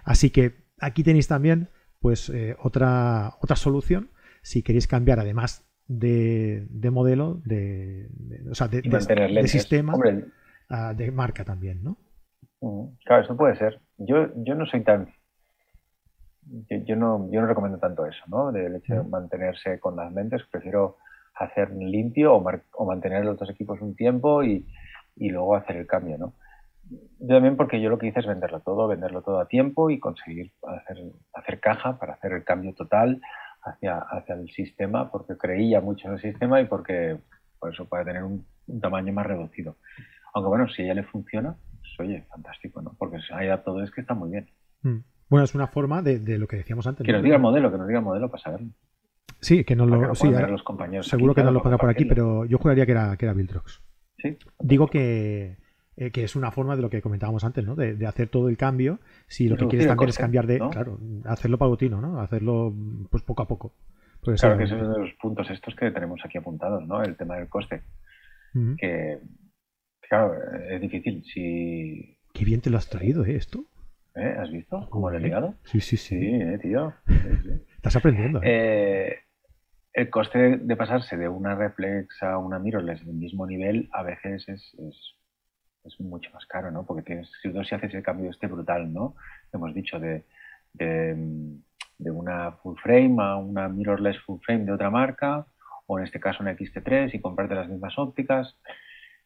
Así 0.04 0.30
que 0.30 0.54
aquí 0.78 1.02
tenéis 1.04 1.28
también 1.28 1.68
pues 2.00 2.28
eh, 2.30 2.56
otra, 2.60 3.34
otra 3.40 3.56
solución 3.56 4.10
si 4.42 4.62
queréis 4.62 4.88
cambiar 4.88 5.20
además 5.20 5.64
de, 5.86 6.66
de 6.70 6.90
modelo, 6.90 7.40
de, 7.44 8.08
de- 8.10 8.50
o 8.50 8.54
sea, 8.54 8.66
de, 8.68 8.82
de- 8.82 9.48
sistema, 9.48 9.94
Hombre, 9.94 10.24
de 10.96 11.10
marca 11.12 11.44
también, 11.44 11.82
¿no? 11.84 11.98
Mm, 12.60 12.86
Claro, 13.04 13.22
eso 13.22 13.36
puede 13.36 13.56
ser. 13.56 13.80
Yo, 14.06 14.28
yo 14.36 14.54
no 14.54 14.66
soy 14.66 14.82
tan. 14.84 15.08
Yo, 16.68 16.76
yo 16.84 16.96
no, 16.96 17.28
yo 17.30 17.40
no 17.40 17.46
recomiendo 17.46 17.78
tanto 17.78 18.04
eso, 18.06 18.22
¿no? 18.26 18.52
Del 18.52 18.76
hecho 18.76 18.94
de 18.94 19.02
mantenerse 19.04 19.78
con 19.80 19.96
las 19.96 20.12
lentes. 20.12 20.42
Prefiero 20.50 20.96
hacer 21.34 21.70
limpio 21.70 22.34
o, 22.34 22.40
mar- 22.40 22.64
o 22.72 22.84
mantener 22.84 23.24
los 23.24 23.38
dos 23.38 23.48
equipos 23.50 23.80
un 23.80 23.94
tiempo 23.94 24.42
y, 24.42 24.66
y 25.16 25.30
luego 25.30 25.54
hacer 25.56 25.76
el 25.76 25.86
cambio, 25.86 26.18
¿no? 26.18 26.34
Yo 27.20 27.28
también 27.36 27.56
porque 27.56 27.80
yo 27.80 27.88
lo 27.88 27.98
que 27.98 28.08
hice 28.08 28.20
es 28.20 28.26
venderlo 28.26 28.60
todo, 28.60 28.88
venderlo 28.88 29.22
todo 29.22 29.38
a 29.40 29.46
tiempo 29.48 29.88
y 29.88 30.00
conseguir 30.00 30.52
hacer, 30.66 30.98
hacer 31.32 31.60
caja 31.60 31.98
para 31.98 32.14
hacer 32.14 32.32
el 32.32 32.44
cambio 32.44 32.74
total 32.74 33.20
hacia, 33.62 33.98
hacia 33.98 34.34
el 34.34 34.50
sistema, 34.50 35.10
porque 35.10 35.36
creía 35.36 35.80
mucho 35.80 36.08
en 36.08 36.14
el 36.14 36.20
sistema 36.20 36.60
y 36.60 36.66
porque 36.66 37.18
por 37.60 37.72
eso 37.72 37.88
puede 37.88 38.04
tener 38.04 38.24
un, 38.24 38.44
un 38.66 38.80
tamaño 38.80 39.12
más 39.12 39.26
reducido. 39.26 39.76
Aunque 40.34 40.48
bueno, 40.48 40.68
si 40.68 40.82
a 40.82 40.84
ella 40.86 40.94
le 40.94 41.04
funciona, 41.04 41.56
oye, 42.00 42.24
fantástico, 42.30 42.80
¿no? 42.82 42.94
Porque 42.98 43.18
si 43.20 43.32
hay 43.32 43.48
todo 43.64 43.82
es 43.82 43.90
que 43.90 44.00
está 44.02 44.14
muy 44.14 44.30
bien. 44.30 44.50
Mm. 44.82 44.98
Bueno, 45.28 45.44
es 45.44 45.54
una 45.54 45.66
forma 45.66 46.02
de, 46.02 46.18
de 46.18 46.38
lo 46.38 46.46
que 46.46 46.56
decíamos 46.56 46.86
antes. 46.86 47.04
Que 47.06 47.12
¿no? 47.12 47.18
nos 47.18 47.24
diga 47.24 47.36
el 47.36 47.42
modelo, 47.42 47.70
que 47.72 47.78
nos 47.78 47.86
diga 47.88 48.00
el 48.00 48.04
modelo 48.04 48.30
para 48.30 48.42
saberlo. 48.42 48.68
Sí, 49.40 49.58
que 49.58 49.64
que 49.64 49.76
lo, 49.76 49.86
lo 49.86 50.14
sí, 50.14 50.26
ahora- 50.28 50.48
los 50.48 50.62
compañeros. 50.62 51.06
seguro 51.08 51.32
aquí, 51.32 51.36
que 51.36 51.42
claro, 51.42 51.54
lo 51.54 51.62
pondrá 51.62 51.78
por 51.78 51.90
aquí, 51.90 52.04
pero 52.04 52.44
yo 52.44 52.58
juraría 52.58 52.86
que 52.86 52.92
era, 52.92 53.16
que 53.16 53.24
era 53.24 53.34
Viltrox. 53.34 53.82
Sí. 54.18 54.36
Digo 54.60 54.86
que, 54.88 55.56
eh, 55.96 56.10
que 56.12 56.22
es 56.24 56.36
una 56.36 56.50
forma 56.52 56.76
de 56.76 56.82
lo 56.82 56.90
que 56.90 57.02
comentábamos 57.02 57.42
antes, 57.44 57.64
¿no? 57.66 57.74
De, 57.74 57.94
de 57.94 58.06
hacer 58.06 58.28
todo 58.28 58.48
el 58.48 58.56
cambio. 58.56 59.00
Si 59.26 59.48
lo 59.48 59.56
que 59.56 59.66
quieres 59.66 59.88
también 59.88 60.10
es 60.10 60.18
cambiar 60.18 60.46
de, 60.46 60.58
¿no? 60.58 60.70
claro, 60.70 60.98
hacerlo 61.24 61.58
paulotino, 61.58 62.00
¿no? 62.00 62.20
Hacerlo 62.20 62.72
pues 63.10 63.22
poco 63.24 63.42
a 63.42 63.48
poco. 63.48 63.74
Pues, 64.22 64.40
Claro 64.40 64.56
que 64.58 64.64
ese 64.64 64.76
es 64.76 64.82
uno 64.82 64.92
de 64.92 65.00
los 65.00 65.12
puntos 65.14 65.50
estos 65.50 65.74
que 65.74 65.90
tenemos 65.90 66.20
aquí 66.24 66.38
apuntados, 66.38 66.86
¿no? 66.86 67.02
El 67.02 67.16
tema 67.16 67.36
del 67.36 67.48
coste. 67.48 67.82
Que, 68.76 69.18
claro, 70.12 70.34
es 70.68 70.80
difícil. 70.80 71.24
Si 71.24 72.18
Qué 72.34 72.44
bien 72.44 72.60
te 72.60 72.68
lo 72.68 72.76
has 72.76 72.90
traído, 72.90 73.24
¿eh? 73.24 73.36
Esto. 73.36 73.64
¿Eh? 74.14 74.36
¿Has 74.38 74.50
visto 74.50 74.86
cómo 74.90 75.10
lo 75.10 75.16
he 75.16 75.20
ligado? 75.20 75.54
Sí, 75.64 75.80
sí, 75.80 75.96
sí. 75.96 76.20
Sí, 76.20 76.34
eh, 76.34 76.58
tío. 76.60 76.92
Estás 77.76 77.96
aprendiendo. 77.96 78.42
¿eh? 78.42 78.42
Eh, 78.44 79.18
el 79.94 80.10
coste 80.10 80.58
de 80.58 80.76
pasarse 80.76 81.16
de 81.16 81.28
una 81.28 81.54
reflex 81.54 82.22
a 82.22 82.36
una 82.36 82.58
mirrorless 82.58 83.06
del 83.06 83.14
mismo 83.14 83.46
nivel 83.46 83.88
a 83.90 84.02
veces 84.02 84.46
es, 84.50 84.74
es, 84.80 85.14
es 85.84 86.00
mucho 86.00 86.30
más 86.34 86.44
caro, 86.44 86.70
¿no? 86.70 86.84
Porque 86.84 87.04
tienes, 87.04 87.30
si 87.40 87.50
si 87.50 87.74
haces 87.74 87.94
el 87.94 88.02
cambio 88.02 88.30
este 88.30 88.48
brutal, 88.48 88.92
¿no? 88.92 89.14
Hemos 89.50 89.74
dicho 89.74 89.98
de, 89.98 90.26
de, 90.74 91.16
de 91.96 92.10
una 92.10 92.52
full 92.52 92.76
frame 92.82 93.16
a 93.18 93.36
una 93.36 93.66
mirrorless 93.70 94.18
full 94.26 94.40
frame 94.44 94.64
de 94.64 94.72
otra 94.72 94.90
marca, 94.90 95.46
o 95.86 95.98
en 95.98 96.04
este 96.04 96.20
caso 96.20 96.42
una 96.42 96.54
XT3 96.54 97.14
y 97.14 97.20
comprarte 97.20 97.54
las 97.54 97.68
mismas 97.68 97.98
ópticas. 97.98 98.58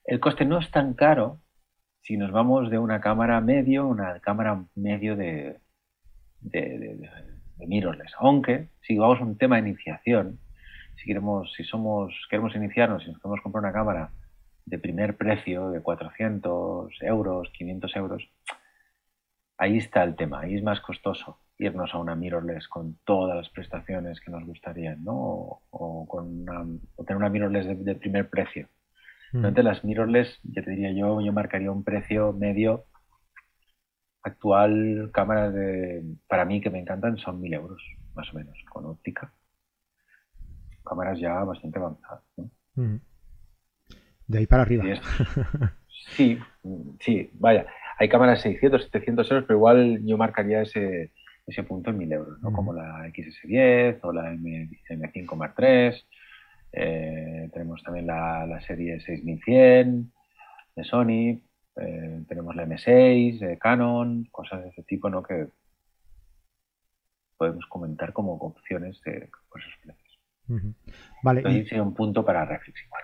El 0.07 0.21
coste 0.21 0.45
no 0.45 0.59
es 0.59 0.71
tan 0.71 0.95
caro 0.95 1.41
si 2.01 2.17
nos 2.17 2.31
vamos 2.31 2.71
de 2.71 2.79
una 2.79 3.01
cámara 3.01 3.41
medio, 3.41 3.89
una 3.89 4.21
cámara 4.21 4.65
medio 4.77 5.17
de, 5.17 5.59
de, 6.41 7.11
mirrorless. 7.59 8.13
Aunque, 8.19 8.69
si 8.83 8.97
vamos 8.97 9.21
a 9.21 9.25
un 9.25 9.37
tema 9.37 9.57
de 9.57 9.69
iniciación, 9.69 10.39
si 10.95 11.07
queremos, 11.07 11.53
si 11.55 11.65
somos, 11.65 12.15
queremos 12.31 12.55
iniciarnos 12.55 13.03
y 13.05 13.09
nos 13.09 13.19
queremos 13.19 13.41
comprar 13.41 13.65
una 13.65 13.73
cámara 13.73 14.13
de 14.65 14.79
primer 14.79 15.17
precio 15.17 15.71
de 15.71 15.83
400 15.83 17.03
euros, 17.03 17.51
500 17.53 17.97
euros, 17.97 18.31
ahí 19.59 19.79
está 19.79 20.05
el 20.05 20.15
tema, 20.15 20.43
ahí 20.43 20.55
es 20.55 20.63
más 20.63 20.81
costoso 20.81 21.41
irnos 21.59 21.93
a 21.95 21.99
una 21.99 22.15
mirrorless 22.15 22.69
con 22.69 22.99
todas 23.05 23.35
las 23.37 23.49
prestaciones 23.49 24.21
que 24.21 24.31
nos 24.31 24.45
gustarían, 24.45 25.03
¿no? 25.03 25.63
O, 25.71 26.07
con 26.07 26.43
una, 26.43 26.65
o 26.97 27.05
tener 27.05 27.17
una 27.17 27.31
mirrorless 27.31 27.85
de 27.85 27.95
primer 27.95 28.29
precio. 28.29 28.69
Mm. 29.37 29.45
Entonces 29.45 29.65
las 29.65 29.85
mirrorless, 29.85 30.41
ya 30.45 30.63
te 30.63 30.71
diría 30.71 30.93
yo, 30.93 31.21
yo 31.21 31.33
marcaría 31.33 31.71
un 31.71 31.85
precio 31.85 32.33
medio 32.33 32.87
actual, 34.23 35.11
cámaras 35.13 35.53
de, 35.53 36.03
para 36.27 36.47
mí 36.47 36.61
que 36.61 36.71
me 36.71 36.81
encantan, 36.81 37.19
son 37.19 37.41
1000 37.41 37.55
euros, 37.55 37.83
más 38.15 38.33
o 38.33 38.39
menos, 38.39 38.57
con 38.71 38.87
óptica. 38.87 39.33
Cámaras 40.85 41.19
ya 41.21 41.45
bastante 41.45 41.79
avanzadas, 41.79 42.23
¿no? 42.37 42.51
Mm. 42.77 43.01
De 44.27 44.39
ahí 44.39 44.47
para 44.47 44.63
arriba. 44.63 44.85
Sí, 46.15 46.39
sí, 47.01 47.31
vaya. 47.35 47.67
Hay 47.99 48.09
cámaras 48.09 48.41
600, 48.43 48.85
700 48.85 49.31
euros, 49.31 49.45
pero 49.47 49.59
igual 49.59 50.05
yo 50.05 50.17
marcaría 50.17 50.63
ese, 50.63 51.13
ese 51.47 51.63
punto 51.65 51.91
en 51.91 51.99
1000 51.99 52.13
euros, 52.13 52.41
¿no? 52.41 52.49
Ujú. 52.49 52.57
Como 52.57 52.73
la 52.75 53.09
XS10 53.09 53.99
o 54.03 54.13
la 54.13 54.33
M, 54.33 54.71
M5 54.89 55.35
Mark 55.35 55.55
III. 55.59 55.97
Eh, 56.79 57.49
tenemos 57.55 57.83
también 57.83 58.07
la, 58.07 58.47
la 58.47 58.61
serie 58.61 59.01
6100 59.01 60.13
de 60.77 60.85
Sony. 60.85 61.41
eh, 61.77 62.23
tenemos 62.29 62.55
la 62.55 62.67
M6 62.67 63.39
de 63.39 63.59
Canon, 63.59 64.27
cosas 64.31 64.63
de 64.63 64.69
ese 64.69 64.83
tipo, 64.83 65.09
¿no? 65.09 65.23
Que 65.23 65.49
podemos 67.39 67.65
comentar 67.67 68.13
como 68.13 68.35
opciones 68.35 69.01
de, 69.03 69.31
por 69.51 69.61
esos 69.61 69.73
precios. 69.83 70.21
Vale, 71.23 71.41
Entonces 71.41 71.73
y, 71.73 71.79
un 71.81 71.95
punto 71.95 72.25
para 72.25 72.45
Reflex 72.45 72.81
igual. 72.85 73.03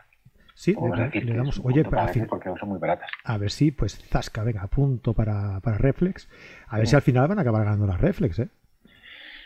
sí, 0.54 0.74
le, 0.74 1.04
decir 1.06 1.24
le 1.24 1.32
que 1.32 1.38
damos, 1.38 1.60
oye, 1.64 1.82
para 1.84 2.08
fin- 2.08 2.22
Reflex 2.22 2.28
porque 2.30 2.60
son 2.60 2.68
muy 2.68 2.78
baratas. 2.78 3.10
a 3.24 3.36
ver 3.38 3.50
si, 3.50 3.72
pues, 3.72 3.98
zasca, 4.08 4.42
venga, 4.44 4.66
punto 4.68 5.12
para, 5.12 5.60
para 5.60 5.76
Reflex. 5.78 6.28
A 6.68 6.78
ver 6.78 6.86
si 6.86 6.94
al 6.96 7.02
final 7.02 7.28
van 7.28 7.38
a 7.38 7.42
acabar 7.42 7.64
ganando 7.64 7.86
las 7.86 8.00
Reflex, 8.00 8.38
¿eh? 8.38 8.48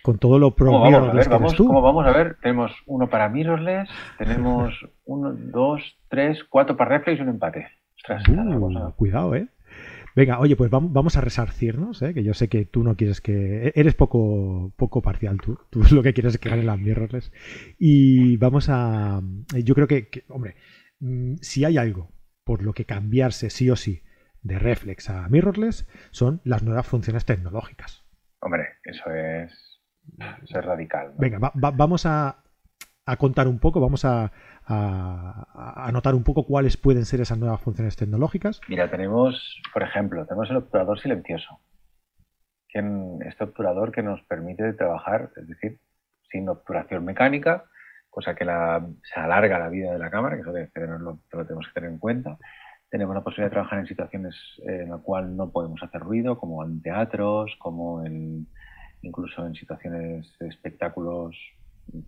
Con 0.07 0.19
todo 0.19 0.39
lo 0.39 0.55
pro 0.55 0.71
¿Cómo 0.71 0.81
vamos 0.89 1.09
a 1.09 1.13
ver? 1.13 1.29
Vamos, 1.29 1.55
tú. 1.57 1.67
¿Cómo 1.67 1.83
vamos 1.83 2.07
a 2.07 2.13
ver? 2.13 2.37
Tenemos 2.41 2.71
uno 2.87 3.11
para 3.11 3.29
mirrorless, 3.29 3.89
tenemos 4.19 4.73
uno, 5.05 5.33
dos, 5.33 5.83
tres, 6.09 6.45
cuatro 6.49 6.77
para 6.77 6.97
reflex 6.99 7.19
y 7.19 7.23
un 7.23 7.31
empate. 7.31 7.67
Ostras, 7.97 8.23
Uh, 8.29 8.71
nada, 8.71 8.93
cuidado, 8.93 9.35
¿eh? 9.35 9.49
Venga, 10.15 10.39
oye, 10.39 10.55
pues 10.55 10.71
vam- 10.71 10.93
vamos 10.93 11.17
a 11.17 11.21
resarcirnos, 11.23 12.03
¿eh? 12.03 12.15
que 12.15 12.23
yo 12.23 12.35
sé 12.35 12.49
que 12.49 12.65
tú 12.67 12.85
no 12.85 12.95
quieres 12.97 13.21
que... 13.21 13.67
e-, 13.67 13.73
Eres 13.75 13.97
poco, 13.97 14.73
poco 14.77 15.03
parcial 15.03 15.39
tú. 15.41 15.59
Tú 15.71 15.81
lo 15.93 16.05
que 16.05 16.15
quieres 16.15 16.35
es 16.35 16.41
que 16.41 16.51
ganen 16.51 16.67
las 16.67 16.79
mirrorless. 16.79 17.33
Y 17.77 18.37
vamos 18.37 18.69
a... 18.71 19.21
Yo 19.65 19.75
creo 19.75 19.89
que, 19.89 20.09
que, 20.09 20.23
hombre, 20.29 20.55
mm, 21.01 21.35
si 21.41 21.65
hay 21.65 21.79
algo 21.79 22.13
por 22.45 22.63
lo 22.63 22.75
que 22.75 22.85
cambiarse 22.85 23.51
sí 23.51 23.69
o 23.71 23.77
sí 23.77 24.03
de 24.43 24.61
reflex 24.61 25.11
a 25.11 25.29
mirrorless, 25.29 25.85
son 26.13 26.41
las 26.45 26.63
nuevas 26.63 26.87
funciones 26.87 27.25
tecnológicas. 27.25 28.05
Hombre, 28.41 28.63
eso 28.85 29.11
es, 29.11 29.76
es 30.43 30.65
radical. 30.65 31.09
¿no? 31.09 31.15
Venga, 31.19 31.39
va- 31.39 31.53
va- 31.63 31.71
vamos 31.71 32.07
a, 32.07 32.37
a 33.07 33.17
contar 33.17 33.47
un 33.49 33.59
poco, 33.59 33.81
vamos 33.81 34.05
a, 34.05 34.31
a, 34.67 35.85
anotar 35.87 36.15
un 36.15 36.25
poco 36.25 36.45
cuáles 36.47 36.77
pueden 36.77 37.05
ser 37.05 37.21
esas 37.21 37.39
nuevas 37.39 37.61
funciones 37.61 37.97
tecnológicas. 37.97 38.61
Mira, 38.69 38.91
tenemos, 38.91 39.61
por 39.73 39.83
ejemplo, 39.83 40.25
tenemos 40.27 40.51
el 40.51 40.57
obturador 40.57 40.99
silencioso. 41.01 41.61
Que 42.69 42.81
en- 42.81 43.19
este 43.23 43.45
obturador 43.45 43.93
que 43.93 44.03
nos 44.03 44.23
permite 44.25 44.73
trabajar, 44.73 45.31
es 45.37 45.47
decir, 45.49 45.79
sin 46.31 46.49
obturación 46.49 47.05
mecánica, 47.05 47.65
cosa 48.11 48.35
que 48.35 48.45
la- 48.45 48.85
se 49.15 49.21
alarga 49.21 49.59
la 49.59 49.69
vida 49.69 49.93
de 49.93 49.99
la 49.99 50.11
cámara, 50.11 50.37
que 50.37 50.43
eso 50.43 50.53
debe 50.53 50.69
tenerlo- 50.75 51.21
lo 51.33 51.45
tenemos 51.47 51.67
que 51.69 51.75
tener 51.75 51.91
en 51.91 51.99
cuenta. 51.99 52.39
Tenemos 52.89 53.15
la 53.15 53.23
posibilidad 53.23 53.49
de 53.51 53.55
trabajar 53.55 53.79
en 53.81 53.87
situaciones 53.87 54.35
eh, 54.67 54.83
en 54.85 54.91
las 54.91 55.01
cuales 55.03 55.31
no 55.31 55.51
podemos 55.51 55.83
hacer 55.83 56.01
ruido, 56.01 56.39
como 56.39 56.65
en 56.65 56.81
teatros, 56.83 57.55
como 57.59 58.05
en, 58.07 58.47
incluso 59.03 59.47
en 59.47 59.55
situaciones 59.55 60.35
espectáculos, 60.41 61.37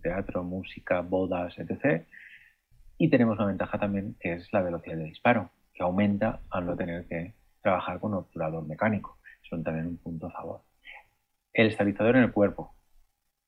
teatro, 0.01 0.43
música, 0.43 1.01
bodas, 1.01 1.57
etc. 1.57 2.05
Y 2.97 3.09
tenemos 3.09 3.37
una 3.37 3.47
ventaja 3.47 3.79
también 3.79 4.15
que 4.19 4.33
es 4.33 4.51
la 4.51 4.61
velocidad 4.61 4.97
de 4.97 5.05
disparo, 5.05 5.51
que 5.73 5.83
aumenta 5.83 6.41
al 6.49 6.65
no 6.65 6.75
tener 6.75 7.07
que 7.07 7.33
trabajar 7.61 7.99
con 7.99 8.13
obturador 8.13 8.65
mecánico. 8.67 9.17
Es 9.43 9.51
un- 9.51 9.63
también 9.63 9.87
un 9.87 9.97
punto 9.97 10.27
a 10.27 10.31
favor. 10.31 10.61
El 11.53 11.67
estabilizador 11.67 12.15
en 12.17 12.23
el 12.23 12.31
cuerpo. 12.31 12.75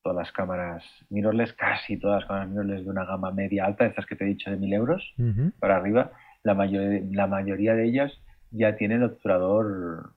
Todas 0.03 0.17
las 0.17 0.31
cámaras 0.31 0.83
mirrorless, 1.09 1.53
casi 1.57 1.97
todas 1.97 2.21
las 2.21 2.27
cámaras 2.27 2.49
mirrorless 2.49 2.83
de 2.85 2.89
una 2.89 3.05
gama 3.05 3.31
media 3.31 3.65
alta, 3.65 3.85
estas 3.85 4.05
que 4.05 4.15
te 4.15 4.23
he 4.23 4.27
dicho 4.27 4.49
de 4.49 4.57
1000 4.57 4.73
euros 4.73 5.13
para 5.59 5.75
arriba, 5.77 6.11
la, 6.43 6.53
mayor- 6.55 7.01
la 7.11 7.27
mayoría 7.27 7.75
de 7.75 7.85
ellas 7.85 8.11
ya 8.51 8.75
tienen 8.77 9.03
obturador 9.03 10.13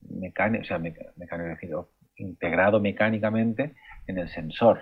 mecánico, 0.00 0.62
o 0.62 0.66
sea, 0.66 0.78
mecánico, 0.78 1.90
integrado 2.20 2.80
mecánicamente 2.80 3.74
en 4.06 4.18
el 4.18 4.28
sensor, 4.28 4.80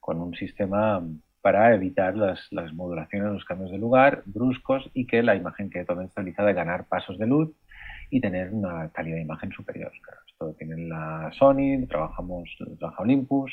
con 0.00 0.20
un 0.20 0.34
sistema 0.34 1.02
para 1.40 1.74
evitar 1.74 2.16
las, 2.16 2.46
las 2.50 2.72
modulaciones, 2.72 3.32
los 3.32 3.44
cambios 3.44 3.70
de 3.70 3.78
lugar 3.78 4.22
bruscos 4.26 4.90
y 4.94 5.06
que 5.06 5.22
la 5.22 5.34
imagen 5.34 5.68
quede 5.70 5.84
totalmente 5.84 6.10
estabilizada, 6.10 6.52
ganar 6.52 6.86
pasos 6.86 7.18
de 7.18 7.26
luz 7.26 7.50
y 8.10 8.20
tener 8.20 8.50
una 8.52 8.88
calidad 8.90 9.16
de 9.16 9.22
imagen 9.22 9.50
superior. 9.52 9.92
Claro, 10.02 10.20
esto 10.26 10.54
tiene 10.58 10.88
la 10.88 11.30
Sony, 11.38 11.86
trabajamos, 11.88 12.48
trabaja 12.78 13.02
Olympus, 13.02 13.52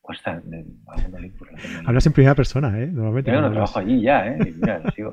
cuesta 0.00 0.40
Olympus. 0.46 1.48
Hablas 1.84 2.06
en 2.06 2.12
primera 2.12 2.34
persona, 2.34 2.68
¿eh? 2.80 2.86
Normalmente. 2.86 3.30
Yo 3.30 3.40
no 3.40 3.46
hablas- 3.48 3.72
trabajo 3.72 3.78
allí 3.80 4.00
ya, 4.02 4.26
¿eh? 4.26 4.38
Mira, 4.56 4.78
lo 4.78 4.90
sigo. 4.92 5.10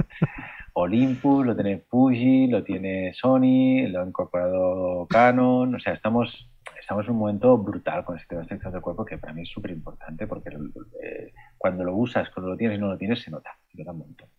Olympus, 0.74 1.46
lo 1.46 1.56
tiene 1.56 1.80
Fuji, 1.90 2.48
lo 2.48 2.64
tiene 2.64 3.14
Sony, 3.14 3.88
lo 3.90 4.02
ha 4.02 4.06
incorporado 4.08 5.06
Canon. 5.10 5.76
O 5.76 5.80
sea, 5.80 5.94
estamos, 5.94 6.50
estamos 6.86 7.06
en 7.06 7.14
un 7.14 7.18
momento 7.18 7.58
brutal 7.58 8.06
con 8.06 8.16
este 8.16 8.28
tema 8.30 8.42
de 8.42 8.46
extensión 8.46 8.72
del 8.72 8.82
cuerpo 8.82 9.04
que 9.04 9.18
para 9.18 9.34
mí 9.34 9.42
es 9.42 9.50
súper 9.50 9.72
importante 9.72 10.28
porque 10.28 10.50
eh, 10.50 11.34
cuando 11.58 11.84
lo 11.84 11.96
usas, 11.96 12.30
cuando 12.30 12.52
lo 12.52 12.58
tienes 12.58 12.78
y 12.78 12.82
no 12.82 12.88
lo 12.90 12.98
tienes, 12.98 13.22
se 13.22 13.32
nota. 13.32 13.50
Se 13.72 13.78
nota 13.80 13.92
un 13.92 13.98
montón. 14.00 14.30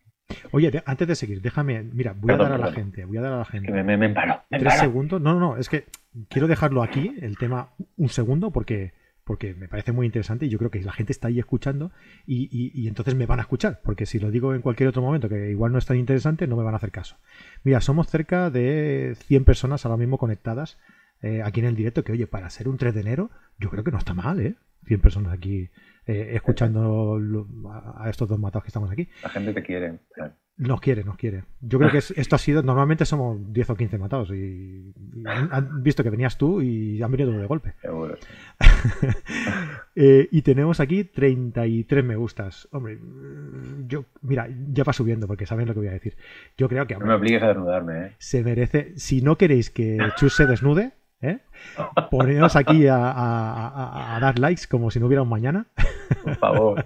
Oye, 0.52 0.82
antes 0.86 1.08
de 1.08 1.14
seguir, 1.16 1.40
déjame. 1.42 1.82
Mira, 1.82 2.12
voy 2.12 2.28
Perdón, 2.28 2.46
a 2.46 2.50
dar 2.50 2.52
a 2.54 2.58
la 2.58 2.66
perdón. 2.66 2.84
gente. 2.84 3.04
Voy 3.04 3.16
a 3.16 3.20
dar 3.22 3.32
a 3.32 3.38
la 3.38 3.44
Que 3.44 3.50
gente. 3.52 3.72
me, 3.72 3.82
me, 3.82 3.96
me 3.96 4.14
Tres 4.50 4.74
segundos. 4.74 5.20
No, 5.20 5.34
no, 5.34 5.40
no. 5.40 5.56
Es 5.56 5.68
que 5.68 5.86
quiero 6.28 6.46
dejarlo 6.46 6.82
aquí, 6.84 7.14
el 7.20 7.36
tema, 7.36 7.70
un 7.96 8.08
segundo, 8.08 8.50
porque, 8.52 8.92
porque 9.24 9.54
me 9.54 9.66
parece 9.68 9.90
muy 9.92 10.06
interesante 10.06 10.46
y 10.46 10.48
yo 10.48 10.58
creo 10.58 10.70
que 10.70 10.80
la 10.82 10.92
gente 10.92 11.12
está 11.12 11.28
ahí 11.28 11.38
escuchando 11.40 11.90
y, 12.26 12.44
y- 12.50 12.70
y 12.80 12.86
entonces 12.88 13.14
me 13.16 13.26
van 13.26 13.38
a 13.40 13.42
escuchar. 13.42 13.80
Porque 13.82 14.06
si 14.06 14.18
lo 14.20 14.30
digo 14.30 14.54
en 14.54 14.62
cualquier 14.62 14.88
otro 14.88 15.02
momento 15.02 15.28
que 15.28 15.50
igual 15.50 15.72
no 15.72 15.78
es 15.78 15.86
tan 15.86 15.96
interesante, 15.96 16.46
no 16.46 16.56
me 16.56 16.62
van 16.64 16.74
a 16.74 16.78
hacer 16.78 16.90
caso. 16.92 17.16
Mira, 17.64 17.80
somos 17.80 18.06
cerca 18.08 18.50
de 18.50 19.16
100 19.26 19.44
personas 19.44 19.84
ahora 19.84 19.96
mismo 19.96 20.16
conectadas 20.18 20.78
eh, 21.22 21.42
aquí 21.44 21.60
en 21.60 21.66
el 21.66 21.76
directo. 21.76 22.04
Que 22.04 22.12
oye, 22.12 22.26
para 22.26 22.48
ser 22.50 22.68
un 22.68 22.76
3 22.76 22.94
de 22.94 23.00
enero, 23.00 23.30
yo 23.58 23.70
creo 23.70 23.84
que 23.84 23.90
no 23.92 23.98
está 23.98 24.14
mal, 24.14 24.40
¿eh? 24.40 24.54
100 24.86 25.00
personas 25.00 25.32
aquí 25.32 25.68
eh, 26.06 26.30
escuchando 26.34 27.18
lo- 27.18 27.48
a, 27.72 28.08
estos 28.08 28.28
dos 28.28 28.38
matados 28.38 28.62
que 28.64 28.68
estamos 28.68 28.90
aquí. 28.90 29.08
La 29.22 29.30
gente 29.30 29.52
te 29.52 29.62
quiere. 29.64 29.98
Nos 30.58 30.80
quiere, 30.80 31.02
nos 31.04 31.16
quiere. 31.16 31.42
Yo 31.60 31.78
creo 31.78 31.90
que 31.90 31.98
es- 31.98 32.12
esto 32.12 32.36
ha 32.36 32.38
sido. 32.38 32.62
Normalmente 32.62 33.04
somos 33.04 33.52
10 33.52 33.70
o 33.70 33.74
15 33.76 33.98
matados 33.98 34.30
y, 34.30 34.94
y 35.14 35.26
han, 35.26 35.48
han 35.52 35.82
visto 35.82 36.02
que 36.04 36.08
venías 36.10 36.38
tú 36.38 36.62
y 36.62 37.02
han 37.02 37.10
venido 37.10 37.32
de 37.32 37.46
golpe. 37.46 37.74
Seguro. 37.82 38.14
Eh, 39.98 40.28
y 40.30 40.42
tenemos 40.42 40.78
aquí 40.80 41.04
33 41.04 42.04
me 42.04 42.16
gustas. 42.16 42.68
Hombre, 42.70 42.98
yo. 43.86 44.04
Mira, 44.20 44.46
ya 44.70 44.84
va 44.84 44.92
subiendo 44.92 45.26
porque 45.26 45.46
saben 45.46 45.66
lo 45.66 45.72
que 45.72 45.80
voy 45.80 45.88
a 45.88 45.92
decir. 45.92 46.16
Yo 46.58 46.68
creo 46.68 46.86
que 46.86 46.92
No 46.94 46.98
hombre, 46.98 47.08
me 47.08 47.14
obligues 47.16 47.42
a 47.42 47.48
desnudarme, 47.48 48.06
¿eh? 48.06 48.12
se 48.18 48.44
merece. 48.44 48.92
Si 48.96 49.22
no 49.22 49.38
queréis 49.38 49.70
que 49.70 49.96
Chus 50.16 50.34
se 50.36 50.46
desnude, 50.46 50.92
¿eh? 51.20 51.40
poneos 52.10 52.56
aquí 52.56 52.86
a, 52.86 52.96
a- 52.96 53.68
a- 53.68 54.16
a 54.16 54.20
dar 54.20 54.38
likes 54.38 54.66
como 54.68 54.90
si 54.90 55.00
no 55.00 55.06
hubiera 55.06 55.22
un 55.22 55.28
mañana. 55.28 55.66
Por 56.24 56.36
favor. 56.36 56.84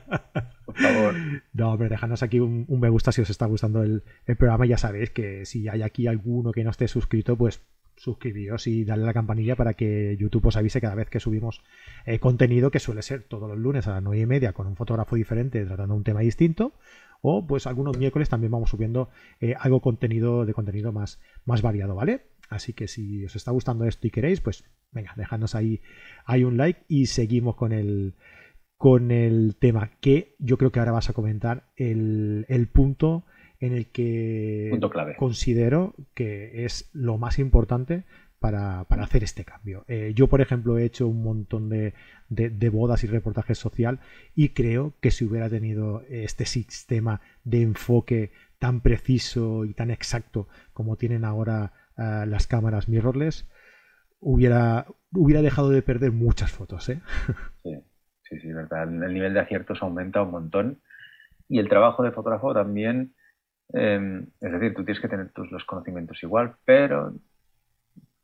Por 0.65 0.77
favor. 0.77 1.15
No, 1.53 1.73
hombre, 1.73 1.89
dejadnos 1.89 2.23
aquí 2.23 2.41
un, 2.41 2.65
un 2.69 2.81
me 2.81 2.89
gusta 2.89 3.13
si 3.13 3.21
os 3.21 3.31
está 3.31 3.47
gustando 3.47 3.83
el, 3.83 4.05
el 4.27 4.37
programa. 4.37 4.67
Ya 4.67 4.79
sabéis 4.79 5.11
que 5.11 5.45
si 5.45 5.69
hay 5.69 5.83
aquí 5.83 6.07
alguno 6.07 6.53
que 6.53 6.65
no 6.65 6.71
esté 6.71 6.89
suscrito, 6.89 7.37
pues 7.37 7.63
suscribiros 7.97 8.67
y 8.67 8.85
darle 8.85 9.05
a 9.05 9.07
la 9.09 9.13
campanilla 9.13 9.57
para 9.57 9.75
que 9.75 10.17
YouTube 10.19 10.47
os 10.47 10.57
avise 10.57 10.81
cada 10.81 10.95
vez 10.95 11.11
que 11.11 11.21
subimos 11.21 11.63
eh, 12.07 12.19
contenido, 12.19 12.71
que 12.71 12.79
suele 12.79 13.03
ser 13.03 13.25
todos 13.25 13.47
los 13.47 13.59
lunes 13.59 13.87
a 13.89 13.91
las 13.91 14.03
9 14.03 14.21
y 14.23 14.27
media 14.27 14.55
con 14.55 14.67
un 14.67 14.75
fotógrafo 14.77 15.17
diferente 15.17 15.63
tratando 15.67 15.95
un 15.95 16.05
tema 16.05 16.21
distinto. 16.21 16.73
O 17.21 17.47
pues 17.47 17.67
algunos 17.67 17.99
miércoles 17.99 18.31
también 18.31 18.51
vamos 18.53 18.71
subiendo 18.71 19.11
eh, 19.41 19.55
algo 19.59 19.83
contenido 19.83 20.47
de 20.47 20.55
contenido 20.55 20.93
más, 20.93 21.21
más 21.45 21.61
variado, 21.61 21.95
¿vale? 21.95 22.23
Así 22.51 22.75
que 22.75 22.89
si 22.89 23.25
os 23.25 23.37
está 23.37 23.51
gustando 23.53 23.87
esto 23.87 24.07
y 24.07 24.11
queréis, 24.11 24.41
pues 24.41 24.65
venga, 24.93 25.15
dejadnos 25.17 25.55
ahí, 25.55 25.81
hay 26.27 26.45
un 26.45 26.57
like 26.57 26.83
y 26.89 27.07
seguimos 27.07 27.57
con 27.57 27.73
el, 27.73 28.17
con 28.77 29.11
el 29.11 29.57
tema 29.59 29.93
que 30.01 30.35
yo 30.39 30.59
creo 30.59 30.73
que 30.73 30.81
ahora 30.81 30.93
vas 30.93 31.09
a 31.09 31.15
comentar 31.15 31.71
el, 31.77 32.45
el 32.49 32.67
punto 32.67 33.25
en 33.61 33.73
el 33.75 33.87
que 33.87 34.71
considero 35.17 35.95
que 36.15 36.65
es 36.65 36.91
lo 36.93 37.19
más 37.19 37.39
importante 37.39 38.05
para, 38.41 38.81
hacer 38.81 39.23
este 39.23 39.45
cambio. 39.45 39.85
Eh, 39.87 40.13
yo, 40.15 40.27
por 40.27 40.41
ejemplo, 40.41 40.79
he 40.79 40.85
hecho 40.85 41.07
un 41.07 41.23
montón 41.23 41.69
de, 41.69 41.93
bodas 42.71 43.05
y 43.05 43.07
reportajes 43.07 43.59
social 43.59 44.01
y 44.35 44.51
creo 44.51 44.95
que 45.01 45.11
si 45.11 45.27
hubiera 45.27 45.49
tenido 45.51 46.03
este 46.09 46.47
sistema 46.47 47.21
de 47.45 47.63
enfoque 47.63 48.33
tan 48.59 48.81
preciso 48.81 49.65
y 49.65 49.75
tan 49.75 49.91
exacto 49.91 50.49
como 50.73 50.97
tienen 50.97 51.25
ahora 51.25 51.73
las 51.97 52.47
cámaras 52.47 52.89
mirrorless, 52.89 53.49
hubiera, 54.21 54.87
hubiera 55.13 55.43
dejado 55.43 55.71
de 55.71 55.83
perder 55.83 56.13
muchas 56.13 56.51
fotos. 56.51 56.89
¿eh? 56.89 57.01
Sí, 57.63 58.39
sí, 58.39 58.41
sí, 58.41 58.53
verdad. 58.53 58.85
El 58.85 59.13
nivel 59.13 59.35
de 59.35 59.41
aciertos 59.41 59.83
aumenta 59.83 60.23
un 60.23 60.31
montón 60.31 60.81
y 61.49 61.59
el 61.59 61.69
trabajo 61.69 62.03
de 62.03 62.13
fotógrafo 62.13 62.55
también 62.55 63.15
Em, 63.73 64.27
es 64.41 64.53
decir, 64.53 64.75
tú 64.75 64.85
tienes 64.85 65.01
que 65.01 65.09
tener 65.09 65.31
tus, 65.33 65.51
los 65.53 65.65
conocimientos 65.65 66.23
igual, 66.23 66.57
pero 66.65 67.15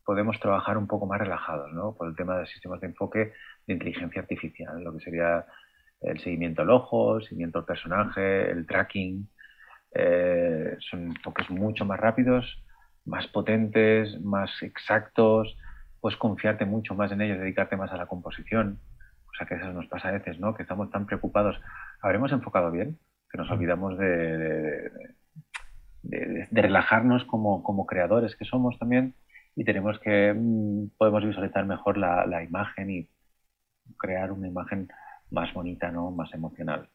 podemos 0.05 0.39
trabajar 0.39 0.77
un 0.77 0.87
poco 0.87 1.05
más 1.05 1.19
relajados, 1.19 1.71
¿no? 1.73 1.95
Por 1.95 2.07
el 2.09 2.15
tema 2.15 2.37
de 2.39 2.47
sistemas 2.47 2.81
de 2.81 2.87
enfoque 2.87 3.33
de 3.65 3.73
inteligencia 3.73 4.21
artificial, 4.21 4.83
lo 4.83 4.93
que 4.93 5.03
sería 5.03 5.45
el 6.01 6.19
seguimiento 6.19 6.61
al 6.61 6.69
ojo, 6.69 7.17
el 7.17 7.23
seguimiento 7.23 7.59
al 7.59 7.65
personaje, 7.65 8.51
el 8.51 8.65
tracking. 8.67 9.29
Eh, 9.93 10.77
son 10.79 11.07
enfoques 11.07 11.49
mucho 11.49 11.85
más 11.85 11.99
rápidos, 11.99 12.45
más 13.07 13.27
potentes, 13.27 14.21
más 14.21 14.51
exactos. 14.61 15.57
Puedes 15.99 16.17
confiarte 16.19 16.65
mucho 16.65 16.93
más 16.93 17.11
en 17.11 17.21
ellos, 17.21 17.39
dedicarte 17.39 17.77
más 17.77 17.91
a 17.91 17.97
la 17.97 18.05
composición. 18.05 18.79
O 19.29 19.33
sea 19.37 19.47
que 19.47 19.55
eso 19.55 19.73
nos 19.73 19.87
pasa 19.87 20.09
a 20.09 20.11
veces, 20.11 20.39
¿no? 20.39 20.53
Que 20.53 20.63
estamos 20.63 20.91
tan 20.91 21.07
preocupados. 21.07 21.59
¿Habremos 22.01 22.31
enfocado 22.31 22.71
bien? 22.71 22.99
Que 23.31 23.37
nos 23.37 23.49
olvidamos 23.49 23.97
de 23.97 24.91
de, 26.03 26.47
relajarnos 26.51 27.25
como, 27.25 27.63
como, 27.63 27.85
creadores 27.85 28.35
que 28.35 28.45
somos 28.45 28.77
también 28.79 29.15
y 29.55 29.63
tenemos 29.63 29.99
que, 29.99 30.33
mm, 30.33 30.91
podemos 30.97 31.25
visualizar 31.25 31.65
mejor 31.65 31.97
la, 31.97 32.25
la, 32.25 32.43
imagen 32.43 32.89
y 32.89 33.09
crear 33.97 34.31
una 34.31 34.47
imagen 34.47 34.87
más 35.31 35.53
bonita, 35.53 35.91
¿no? 35.91 36.11
más 36.11 36.33
emocional. 36.33 36.89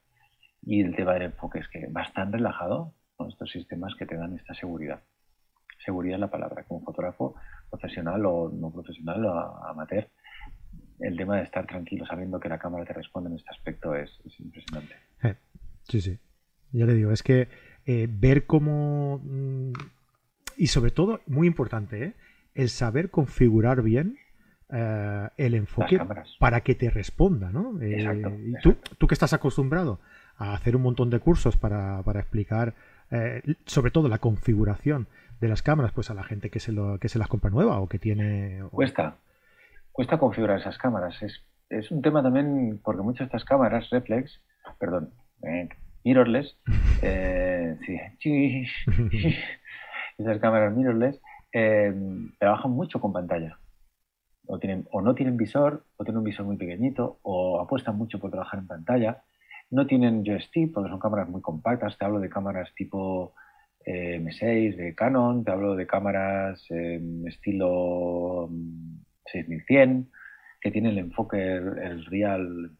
Y 0.62 0.82
el 0.82 0.94
tema 0.94 1.14
del 1.14 1.22
enfoque 1.22 1.58
es 1.58 1.68
que 1.68 1.86
vas 1.90 2.12
tan 2.14 2.32
relajado 2.32 2.94
con 3.16 3.28
estos 3.28 3.50
sistemas 3.50 3.94
que 3.98 4.06
te 4.06 4.16
dan 4.16 4.36
esta 4.36 4.54
seguridad. 4.54 5.02
Seguridad 5.84 6.16
es 6.16 6.20
la 6.20 6.30
palabra, 6.30 6.64
como 6.64 6.80
fotógrafo 6.82 7.34
profesional 7.70 8.24
o 8.26 8.50
no 8.52 8.70
profesional 8.70 9.24
o 9.24 9.64
amateur, 9.66 10.08
el 11.00 11.16
tema 11.16 11.36
de 11.36 11.44
estar 11.44 11.66
tranquilo 11.66 12.06
sabiendo 12.06 12.38
que 12.38 12.48
la 12.48 12.58
cámara 12.58 12.84
te 12.84 12.92
responde 12.92 13.30
en 13.30 13.36
este 13.36 13.50
aspecto 13.50 13.94
es, 13.94 14.10
es 14.24 14.38
impresionante. 14.40 14.94
Eh, 15.22 15.34
sí, 15.84 16.00
sí. 16.00 16.18
Ya 16.72 16.86
le 16.86 16.94
digo, 16.94 17.10
es 17.10 17.22
que 17.22 17.48
eh, 17.84 18.08
ver 18.10 18.46
cómo... 18.46 19.20
Mm, 19.24 19.72
y 20.56 20.68
sobre 20.68 20.90
todo, 20.90 21.20
muy 21.26 21.46
importante, 21.46 22.04
¿eh? 22.04 22.14
el 22.54 22.68
saber 22.68 23.10
configurar 23.10 23.82
bien 23.82 24.16
eh, 24.70 25.28
el 25.36 25.54
enfoque 25.54 25.98
para 26.38 26.60
que 26.60 26.74
te 26.74 26.90
responda, 26.90 27.50
¿no? 27.50 27.78
Tú, 28.62 28.76
tú, 28.98 29.06
que 29.06 29.14
estás 29.14 29.32
acostumbrado 29.32 30.00
a 30.36 30.54
hacer 30.54 30.76
un 30.76 30.82
montón 30.82 31.10
de 31.10 31.18
cursos 31.18 31.56
para, 31.56 32.02
explicar 32.14 32.74
sobre 33.66 33.90
todo 33.90 34.08
la 34.08 34.18
configuración 34.18 35.06
de 35.42 35.48
las 35.48 35.62
cámaras, 35.62 35.90
pues 35.92 36.08
a 36.08 36.14
la 36.14 36.22
gente 36.22 36.50
que 36.50 36.60
se, 36.60 36.70
lo, 36.70 36.98
que 37.00 37.08
se 37.08 37.18
las 37.18 37.26
compra 37.26 37.50
nueva 37.50 37.80
o 37.80 37.88
que 37.88 37.98
tiene... 37.98 38.62
Cuesta, 38.70 39.16
cuesta 39.90 40.16
configurar 40.16 40.60
esas 40.60 40.78
cámaras. 40.78 41.20
Es, 41.20 41.42
es 41.68 41.90
un 41.90 42.00
tema 42.00 42.22
también 42.22 42.80
porque 42.82 43.02
muchas 43.02 43.20
de 43.20 43.24
estas 43.24 43.44
cámaras 43.44 43.90
reflex, 43.90 44.40
perdón, 44.78 45.10
mirrorless, 46.04 46.56
eh, 47.02 47.76
sí, 48.20 48.64
esas 50.18 50.38
cámaras 50.38 50.76
mirrorless 50.76 51.20
eh, 51.52 51.92
trabajan 52.38 52.70
mucho 52.70 53.00
con 53.00 53.12
pantalla. 53.12 53.58
O, 54.46 54.60
tienen, 54.60 54.86
o 54.92 55.02
no 55.02 55.16
tienen 55.16 55.36
visor, 55.36 55.84
o 55.96 56.04
tienen 56.04 56.18
un 56.18 56.24
visor 56.24 56.46
muy 56.46 56.56
pequeñito, 56.56 57.18
o 57.22 57.60
apuestan 57.60 57.96
mucho 57.96 58.20
por 58.20 58.30
trabajar 58.30 58.60
en 58.60 58.68
pantalla. 58.68 59.24
No 59.70 59.88
tienen 59.88 60.24
joystick 60.24 60.72
porque 60.72 60.88
son 60.88 61.00
cámaras 61.00 61.28
muy 61.28 61.40
compactas. 61.40 61.98
Te 61.98 62.04
hablo 62.04 62.20
de 62.20 62.28
cámaras 62.28 62.72
tipo 62.76 63.34
eh, 63.84 64.20
M6 64.20 64.76
de 64.76 64.94
Canon, 64.94 65.44
te 65.44 65.50
hablo 65.50 65.74
de 65.74 65.86
cámaras 65.86 66.64
estilo 67.26 68.48
6100 69.26 69.98
mm, 69.98 70.06
que 70.60 70.70
tienen 70.70 70.92
el 70.92 70.98
enfoque, 70.98 71.56
el 71.56 72.04
real 72.06 72.70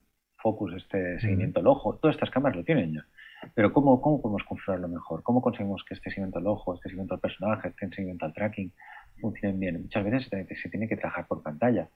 focus, 0.43 0.75
este 0.75 1.21
seguimiento 1.21 1.61
al 1.61 1.67
ojo, 1.67 1.97
todas 1.97 2.17
estas 2.17 2.31
cámaras 2.31 2.57
lo 2.57 2.65
tienen 2.65 2.95
ya. 2.95 3.07
Pero 3.55 3.73
¿cómo, 3.73 4.01
cómo 4.01 4.23
podemos 4.23 4.45
configurarlo 4.45 4.89
mejor? 4.89 5.23
¿Cómo 5.23 5.43
conseguimos 5.43 5.85
que 5.85 5.95
este 5.95 6.11
seguimiento 6.11 6.39
al 6.39 6.47
ojo, 6.47 6.75
este 6.75 6.89
seguimiento 6.89 7.15
al 7.15 7.21
personaje, 7.21 7.69
este 7.69 7.89
seguimiento 7.89 8.25
al 8.25 8.33
tracking 8.33 8.73
funcionen 9.21 9.59
bien? 9.59 9.83
Muchas 9.83 10.05
veces 10.05 10.29
se, 10.29 10.69
tiene 10.69 10.89
que 10.89 10.97
trabajar 10.97 11.27
por 11.27 11.43
pantalla 11.43 11.89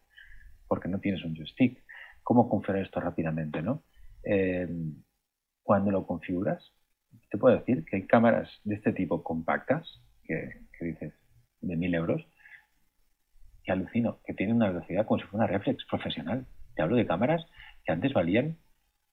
porque 0.67 0.89
no 0.89 0.99
tienes 0.99 1.25
un 1.25 1.37
joystick. 1.37 1.83
¿Cómo 2.23 2.49
configurar 2.49 2.85
esto 2.85 3.01
rápidamente? 3.01 3.63
¿no? 3.63 3.83
Eh, 4.25 4.69
cuando 5.63 5.93
lo 5.93 6.07
configuras, 6.07 6.73
te 7.31 7.39
puedo 7.39 7.57
decir 7.57 7.85
que 7.85 7.97
hay 7.97 8.07
cámaras 8.07 8.49
de 8.65 8.75
este 8.77 8.93
tipo 8.93 9.23
compactas, 9.23 10.01
que, 10.25 10.61
que 10.79 10.85
dices 10.85 11.15
de 11.61 11.77
mil 11.77 11.95
euros, 11.95 12.27
que 13.65 13.73
alucino, 13.73 14.21
que 14.25 14.35
tienen 14.35 14.57
una 14.57 14.69
velocidad 14.71 15.07
como 15.07 15.21
si 15.21 15.27
fuera 15.27 15.47
una 15.47 15.53
reflex 15.53 15.85
profesional. 15.87 16.47
Te 16.75 16.83
hablo 16.83 16.97
de 16.97 17.07
cámaras 17.07 17.45
que 17.85 17.93
antes 17.93 18.13
valían 18.13 18.57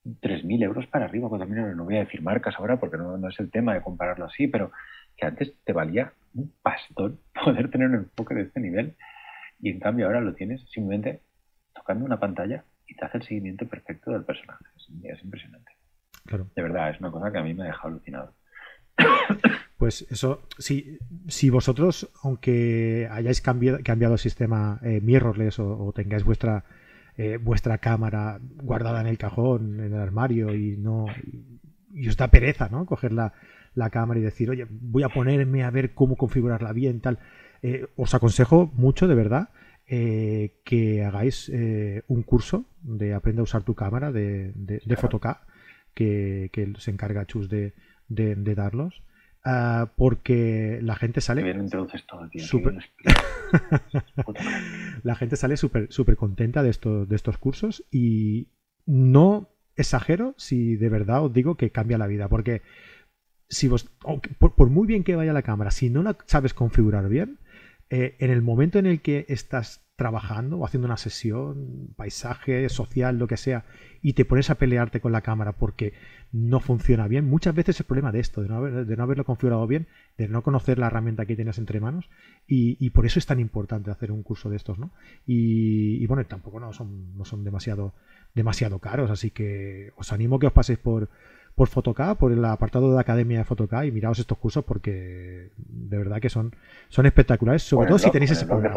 3.000 0.04 0.62
euros 0.62 0.86
para 0.88 1.06
arriba, 1.06 1.28
también 1.38 1.76
no 1.76 1.84
voy 1.84 1.96
a 1.96 2.04
decir 2.04 2.20
marcas 2.20 2.54
ahora 2.58 2.78
porque 2.78 2.98
no, 2.98 3.28
es 3.28 3.40
el 3.40 3.50
tema 3.50 3.74
de 3.74 3.82
compararlo 3.82 4.26
así, 4.26 4.46
pero 4.48 4.70
que 5.16 5.26
antes 5.26 5.54
te 5.64 5.72
valía 5.72 6.12
un 6.34 6.52
pastón 6.62 7.20
poder 7.44 7.70
tener 7.70 7.88
un 7.88 7.94
enfoque 7.94 8.34
de 8.34 8.42
este 8.42 8.60
nivel 8.60 8.96
y 9.60 9.70
en 9.70 9.80
cambio 9.80 10.06
ahora 10.06 10.20
lo 10.20 10.34
tienes 10.34 10.60
simplemente 10.70 11.22
tocando 11.74 12.04
una 12.04 12.20
pantalla 12.20 12.64
y 12.86 12.94
te 12.96 13.04
hace 13.04 13.18
el 13.18 13.24
seguimiento 13.24 13.66
perfecto 13.66 14.10
del 14.10 14.24
personaje. 14.24 14.64
Es, 15.04 15.22
impresionante. 15.24 15.72
Claro. 16.26 16.48
De 16.54 16.62
verdad, 16.62 16.90
es 16.90 17.00
una 17.00 17.10
cosa 17.10 17.30
que 17.30 17.38
a 17.38 17.42
mí 17.42 17.54
me 17.54 17.64
ha 17.64 17.66
dejado 17.66 17.88
alucinado. 17.88 18.32
Pues 19.76 20.06
eso, 20.08 20.40
si, 20.56 20.98
si 21.28 21.50
vosotros, 21.50 22.08
aunque 22.22 23.06
hayáis 23.10 23.42
cambiado, 23.42 23.80
cambiado 23.84 24.14
el 24.14 24.20
sistema 24.20 24.78
eh, 24.82 25.00
mirrorless 25.02 25.58
o 25.58 25.92
tengáis 25.94 26.24
vuestra 26.24 26.64
eh, 27.16 27.36
vuestra 27.36 27.78
cámara 27.78 28.40
guardada 28.60 29.00
en 29.00 29.06
el 29.06 29.18
cajón, 29.18 29.78
en 29.78 29.92
el 29.94 30.00
armario 30.00 30.52
y 30.52 30.76
no 30.76 31.06
y 31.92 32.08
os 32.08 32.16
da 32.16 32.26
pereza, 32.26 32.68
¿no? 32.68 32.86
Coger 32.86 33.12
la, 33.12 33.32
cámara 33.92 34.18
y 34.18 34.22
decir, 34.24 34.50
oye, 34.50 34.66
voy 34.68 35.04
a 35.04 35.08
ponerme 35.08 35.62
a 35.62 35.70
ver 35.70 35.94
cómo 35.94 36.16
configurarla 36.16 36.72
bien, 36.72 37.00
tal. 37.00 37.20
Eh, 37.62 37.86
os 37.94 38.14
aconsejo 38.14 38.72
mucho, 38.74 39.06
de 39.06 39.14
verdad, 39.14 39.50
eh, 39.86 40.60
que 40.64 41.04
hagáis 41.04 41.52
un 42.08 42.22
curso 42.24 42.64
de 42.82 43.14
aprende 43.14 43.40
a 43.40 43.44
usar 43.44 43.62
tu 43.62 43.76
cámara 43.76 44.10
de, 44.10 44.50
de, 44.56 44.96
que, 45.94 46.50
que, 46.52 46.72
se 46.78 46.90
encarga 46.90 47.26
Chus 47.26 47.48
de, 47.48 47.74
de 48.08 48.54
darlos. 48.54 49.02
Ah, 49.46 49.92
porque 49.96 50.80
la 50.82 50.96
gente 50.96 51.20
sale. 51.20 51.42
la 55.02 55.14
gente 55.14 55.36
sale 55.36 55.58
súper 55.58 55.92
super 55.92 56.16
contenta 56.16 56.62
de 56.62 56.70
estos, 56.70 57.06
de 57.06 57.14
estos 57.14 57.36
cursos 57.36 57.84
y 57.90 58.48
no 58.86 59.50
exagero 59.76 60.34
si 60.38 60.76
de 60.76 60.88
verdad 60.88 61.24
os 61.24 61.32
digo 61.32 61.56
que 61.56 61.70
cambia 61.70 61.98
la 61.98 62.06
vida. 62.06 62.30
Porque 62.30 62.62
si 63.50 63.68
vos, 63.68 63.90
por, 64.38 64.70
muy 64.70 64.86
bien 64.86 65.04
que 65.04 65.14
vaya 65.14 65.34
la 65.34 65.42
cámara, 65.42 65.70
si 65.70 65.90
no 65.90 66.02
la 66.02 66.16
sabes 66.24 66.54
configurar 66.54 67.10
bien, 67.10 67.38
eh, 67.90 68.16
en 68.20 68.30
el 68.30 68.40
momento 68.40 68.78
en 68.78 68.86
el 68.86 69.02
que 69.02 69.26
estás 69.28 69.83
trabajando 69.96 70.58
o 70.58 70.66
haciendo 70.66 70.86
una 70.86 70.96
sesión, 70.96 71.88
paisaje, 71.96 72.68
social, 72.68 73.16
lo 73.18 73.28
que 73.28 73.36
sea, 73.36 73.64
y 74.02 74.14
te 74.14 74.24
pones 74.24 74.50
a 74.50 74.56
pelearte 74.56 75.00
con 75.00 75.12
la 75.12 75.20
cámara 75.20 75.52
porque 75.52 75.92
no 76.32 76.58
funciona 76.58 77.06
bien, 77.06 77.24
muchas 77.24 77.54
veces 77.54 77.76
es 77.76 77.80
el 77.80 77.86
problema 77.86 78.10
de 78.10 78.18
esto, 78.18 78.42
de 78.42 78.48
no, 78.48 78.62
de 78.62 78.96
no 78.96 79.02
haberlo 79.04 79.24
configurado 79.24 79.64
bien, 79.68 79.86
de 80.18 80.26
no 80.26 80.42
conocer 80.42 80.78
la 80.78 80.88
herramienta 80.88 81.26
que 81.26 81.36
tienes 81.36 81.58
entre 81.58 81.80
manos, 81.80 82.10
y, 82.46 82.90
por 82.90 83.06
eso 83.06 83.20
es 83.20 83.26
tan 83.26 83.38
importante 83.38 83.90
hacer 83.90 84.10
un 84.10 84.22
curso 84.22 84.50
de 84.50 84.56
estos, 84.56 84.78
¿no? 84.78 84.90
Y, 85.26 86.04
bueno, 86.06 86.24
tampoco 86.26 86.58
no 86.58 86.72
son, 86.72 87.16
no 87.16 87.24
son 87.24 87.44
demasiado, 87.44 87.94
demasiado 88.34 88.80
caros, 88.80 89.10
así 89.10 89.30
que 89.30 89.92
os 89.96 90.12
animo 90.12 90.40
que 90.40 90.48
os 90.48 90.52
paséis 90.52 90.78
por, 90.78 91.08
por 91.54 91.68
Photocá, 91.68 92.16
por 92.16 92.32
el 92.32 92.44
apartado 92.44 92.88
de 92.88 92.96
la 92.96 93.02
Academia 93.02 93.38
de 93.38 93.44
Photocá 93.44 93.86
y 93.86 93.92
miraos 93.92 94.18
estos 94.18 94.38
cursos 94.38 94.64
porque 94.64 95.50
de 95.56 95.98
verdad 95.98 96.20
que 96.20 96.30
son, 96.30 96.54
son 96.88 97.06
espectaculares, 97.06 97.62
sobre 97.62 97.86
todo 97.86 97.98
si 97.98 98.10
tenéis 98.10 98.32
ese 98.32 98.46
problema. 98.46 98.74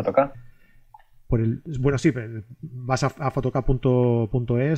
Bueno, 1.30 1.98
sí, 1.98 2.14
vas 2.62 3.04
a, 3.04 3.08
a 3.08 3.34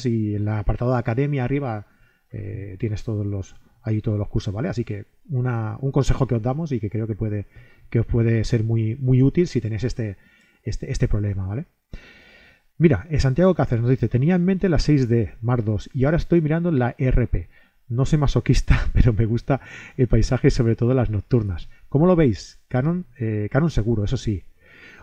y 0.06 0.36
en 0.36 0.42
el 0.42 0.48
apartado 0.48 0.92
de 0.92 0.98
Academia 0.98 1.44
arriba 1.44 1.88
eh, 2.32 2.76
tienes 2.80 3.04
todos 3.04 3.26
los 3.26 3.56
ahí 3.82 4.02
todos 4.02 4.18
los 4.18 4.28
cursos, 4.28 4.54
¿vale? 4.54 4.70
Así 4.70 4.84
que 4.84 5.06
un 5.30 5.92
consejo 5.92 6.28
que 6.28 6.36
os 6.36 6.42
damos 6.42 6.72
y 6.72 6.80
que 6.80 6.90
creo 6.90 7.08
que 7.08 7.16
puede 7.16 7.46
que 7.90 8.00
os 8.00 8.06
puede 8.06 8.44
ser 8.44 8.64
muy, 8.64 8.96
muy 8.96 9.22
útil 9.22 9.48
si 9.48 9.62
tenéis 9.62 9.84
este, 9.84 10.18
este, 10.64 10.92
este 10.92 11.08
problema, 11.08 11.48
¿vale? 11.48 11.66
Mira, 12.78 13.08
eh, 13.10 13.20
Santiago 13.20 13.56
Cáceres 13.56 13.82
nos 13.82 13.90
dice, 13.90 14.08
tenía 14.08 14.36
en 14.36 14.46
mente 14.46 14.70
la 14.70 14.78
6D 14.78 15.36
Mar 15.42 15.64
2 15.64 15.90
y 15.94 16.06
ahora 16.06 16.18
estoy 16.18 16.42
mirando 16.42 16.72
la 16.72 16.96
RP. 16.98 17.50
No 17.90 18.06
soy 18.06 18.20
masoquista, 18.20 18.88
pero 18.94 19.12
me 19.14 19.26
gusta 19.26 19.62
el 19.98 20.08
paisaje, 20.08 20.50
sobre 20.52 20.76
todo 20.76 20.94
las 20.94 21.10
nocturnas. 21.10 21.70
¿Cómo 21.90 22.06
lo 22.06 22.16
veis? 22.16 22.60
Canon, 22.68 23.06
eh, 23.20 23.50
Canon 23.52 23.72
seguro, 23.72 24.06
eso 24.06 24.18
sí. 24.18 24.44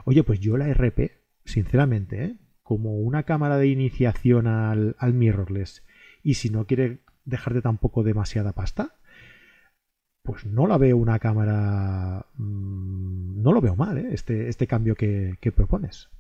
Oye, 0.05 0.23
pues 0.23 0.41
yo 0.41 0.57
la 0.57 0.69
RP, 0.73 1.13
sinceramente, 1.47 2.25
¿eh? 2.25 2.37
como 2.63 2.99
una 2.99 3.23
cámara 3.23 3.57
de 3.57 3.69
iniciación 3.69 4.47
al, 4.47 4.97
al 4.99 5.15
mirrorless, 5.15 5.87
y 6.23 6.35
si 6.35 6.51
no 6.51 6.67
quiere 6.67 6.99
dejarte 7.25 7.63
tampoco 7.63 8.03
demasiada 8.03 8.53
pasta, 8.53 8.95
pues 10.23 10.45
no 10.45 10.67
la 10.67 10.77
veo 10.77 10.97
una 10.97 11.19
cámara... 11.19 12.27
Mm, 12.35 13.43
no 13.43 13.53
lo 13.53 13.61
veo 13.61 13.77
mal, 13.77 13.97
¿eh? 13.97 14.09
este, 14.13 14.49
este 14.49 14.67
cambio 14.67 14.95
que 14.97 15.53
propones. 15.55 16.11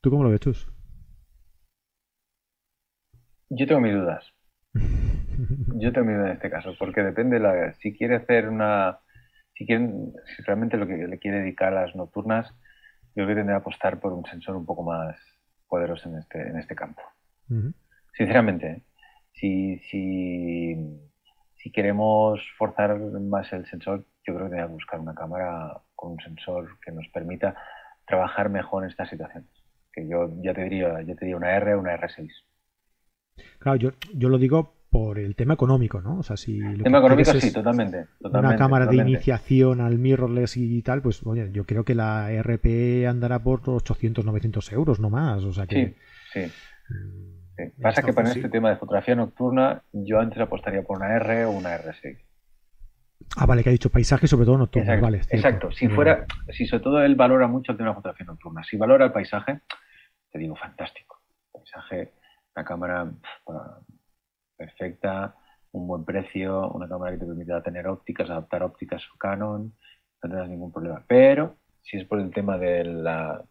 ¿Tú 0.00 0.10
cómo 0.10 0.22
lo 0.22 0.30
ves, 0.30 0.40
Chus? 0.40 0.68
Yo 3.50 3.66
tengo 3.66 3.80
mis 3.80 3.94
dudas. 3.94 4.32
Yo 4.74 5.92
tengo 5.92 6.06
mis 6.06 6.16
dudas 6.16 6.30
en 6.30 6.36
este 6.36 6.50
caso, 6.50 6.74
porque 6.78 7.02
depende 7.02 7.40
la, 7.40 7.72
si 7.74 7.96
quiere 7.96 8.16
hacer 8.16 8.48
una, 8.48 9.00
si, 9.54 9.66
quieren, 9.66 10.12
si 10.24 10.42
realmente 10.42 10.76
lo 10.76 10.86
que 10.86 10.96
le 10.96 11.18
quiere 11.18 11.40
dedicar 11.40 11.72
a 11.72 11.86
las 11.86 11.96
nocturnas, 11.96 12.54
yo 13.18 13.24
creo 13.24 13.28
que 13.28 13.34
tendría 13.34 13.56
que 13.56 13.62
apostar 13.62 14.00
por 14.00 14.12
un 14.12 14.24
sensor 14.24 14.56
un 14.56 14.64
poco 14.64 14.82
más 14.82 15.16
poderoso 15.68 16.08
en 16.08 16.18
este, 16.18 16.40
en 16.40 16.58
este 16.58 16.74
campo. 16.74 17.02
Sinceramente, 18.16 18.66
¿eh? 18.70 18.82
si, 19.32 19.78
si, 19.90 20.76
si 21.56 21.72
queremos 21.72 22.40
forzar 22.56 22.98
más 22.98 23.52
el 23.52 23.66
sensor, 23.66 24.06
yo 24.26 24.34
creo 24.34 24.46
que 24.46 24.50
tendría 24.50 24.66
que 24.66 24.72
buscar 24.72 25.00
una 25.00 25.14
cámara 25.14 25.80
con 25.94 26.12
un 26.12 26.20
sensor 26.20 26.78
que 26.80 26.92
nos 26.92 27.08
permita 27.08 27.54
trabajar 28.06 28.48
mejor 28.48 28.84
en 28.84 28.90
estas 28.90 29.10
situaciones 29.10 29.58
yo 30.06 30.30
ya 30.42 30.54
te 30.54 30.64
diría, 30.64 31.00
yo 31.02 31.14
te 31.14 31.24
diría 31.24 31.36
una 31.36 31.56
R 31.56 31.74
o 31.74 31.80
una 31.80 31.96
R6. 31.96 32.30
Claro, 33.58 33.76
yo, 33.76 33.90
yo 34.14 34.28
lo 34.28 34.38
digo 34.38 34.74
por 34.90 35.18
el 35.18 35.36
tema 35.36 35.54
económico, 35.54 36.00
¿no? 36.00 36.18
O 36.18 36.22
sea, 36.22 36.36
si 36.36 36.58
el 36.58 36.82
tema 36.82 36.98
económico 36.98 37.32
sí, 37.32 37.52
totalmente, 37.52 38.06
Una 38.20 38.56
cámara 38.56 38.86
de 38.86 38.96
iniciación 38.96 39.80
al 39.80 39.98
mirrorless 39.98 40.56
y 40.56 40.80
tal, 40.82 41.02
pues 41.02 41.24
oye, 41.26 41.50
yo 41.52 41.64
creo 41.64 41.84
que 41.84 41.94
la 41.94 42.30
RP 42.30 43.06
andará 43.06 43.38
por 43.38 43.60
800, 43.64 44.24
900 44.24 44.72
euros, 44.72 45.00
no 45.00 45.10
más. 45.10 45.44
O 45.44 45.52
sea 45.52 45.66
que. 45.66 45.96
Sí, 46.32 46.40
sí. 46.40 46.52
Mm, 46.92 47.82
Pasa 47.82 48.02
que 48.02 48.12
para 48.12 48.30
este 48.30 48.48
tema 48.48 48.70
de 48.70 48.76
fotografía 48.76 49.16
nocturna, 49.16 49.82
yo 49.92 50.20
antes 50.20 50.38
apostaría 50.38 50.82
por 50.82 50.98
una 50.98 51.16
R 51.16 51.44
o 51.46 51.50
una 51.50 51.76
R6. 51.76 52.18
Ah, 53.36 53.46
vale, 53.46 53.62
que 53.62 53.68
ha 53.68 53.72
dicho 53.72 53.90
paisaje, 53.90 54.28
sobre 54.28 54.46
todo 54.46 54.58
nocturno. 54.58 54.84
Exacto, 54.84 55.04
vale. 55.04 55.20
Exacto. 55.28 55.72
Si 55.72 55.88
fuera, 55.88 56.24
si 56.50 56.66
sobre 56.66 56.84
todo 56.84 57.02
él 57.02 57.16
valora 57.16 57.48
mucho 57.48 57.72
el 57.72 57.78
tema 57.78 57.90
de 57.90 57.96
fotografía 57.96 58.26
nocturna, 58.26 58.62
si 58.62 58.76
valora 58.76 59.06
el 59.06 59.12
paisaje, 59.12 59.60
te 60.30 60.38
digo, 60.38 60.54
fantástico. 60.54 61.20
Paisaje, 61.52 62.12
una 62.54 62.64
cámara 62.64 63.10
perfecta, 64.58 65.36
un 65.72 65.86
buen 65.86 66.04
precio, 66.04 66.68
una 66.70 66.88
cámara 66.88 67.12
que 67.12 67.18
te 67.18 67.26
permita 67.26 67.62
tener 67.62 67.86
ópticas, 67.86 68.28
adaptar 68.28 68.62
ópticas 68.62 69.02
a 69.02 69.18
Canon, 69.18 69.64
no 69.64 69.72
tendrás 70.20 70.48
ningún 70.48 70.72
problema. 70.72 71.02
Pero 71.06 71.56
si 71.82 71.96
es 71.96 72.04
por 72.06 72.20
el 72.20 72.30
tema 72.30 72.58
de 72.58 72.84
la 72.84 73.42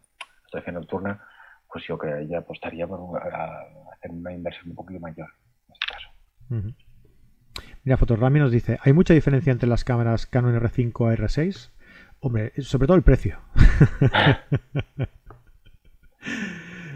fotografía 0.44 0.72
nocturna, 0.74 1.24
pues 1.70 1.84
yo 1.86 1.98
creo 1.98 2.18
que 2.18 2.28
ya 2.28 2.38
apostaría 2.38 2.86
por 2.86 3.20
hacer 3.20 4.10
una 4.10 4.32
inversión 4.32 4.70
un 4.70 4.76
poquito 4.76 5.00
mayor 5.00 5.28
en 5.66 5.72
este 5.72 5.86
caso. 5.92 6.08
Mira, 7.84 7.96
Fotorami 7.96 8.38
nos 8.38 8.52
dice, 8.52 8.78
¿hay 8.82 8.92
mucha 8.92 9.14
diferencia 9.14 9.52
entre 9.52 9.68
las 9.68 9.84
cámaras 9.84 10.26
Canon 10.26 10.54
R5 10.54 11.10
a 11.10 11.16
R6? 11.16 11.70
Hombre, 12.20 12.52
sobre 12.60 12.86
todo 12.86 12.96
el 12.96 13.02
precio. 13.02 13.38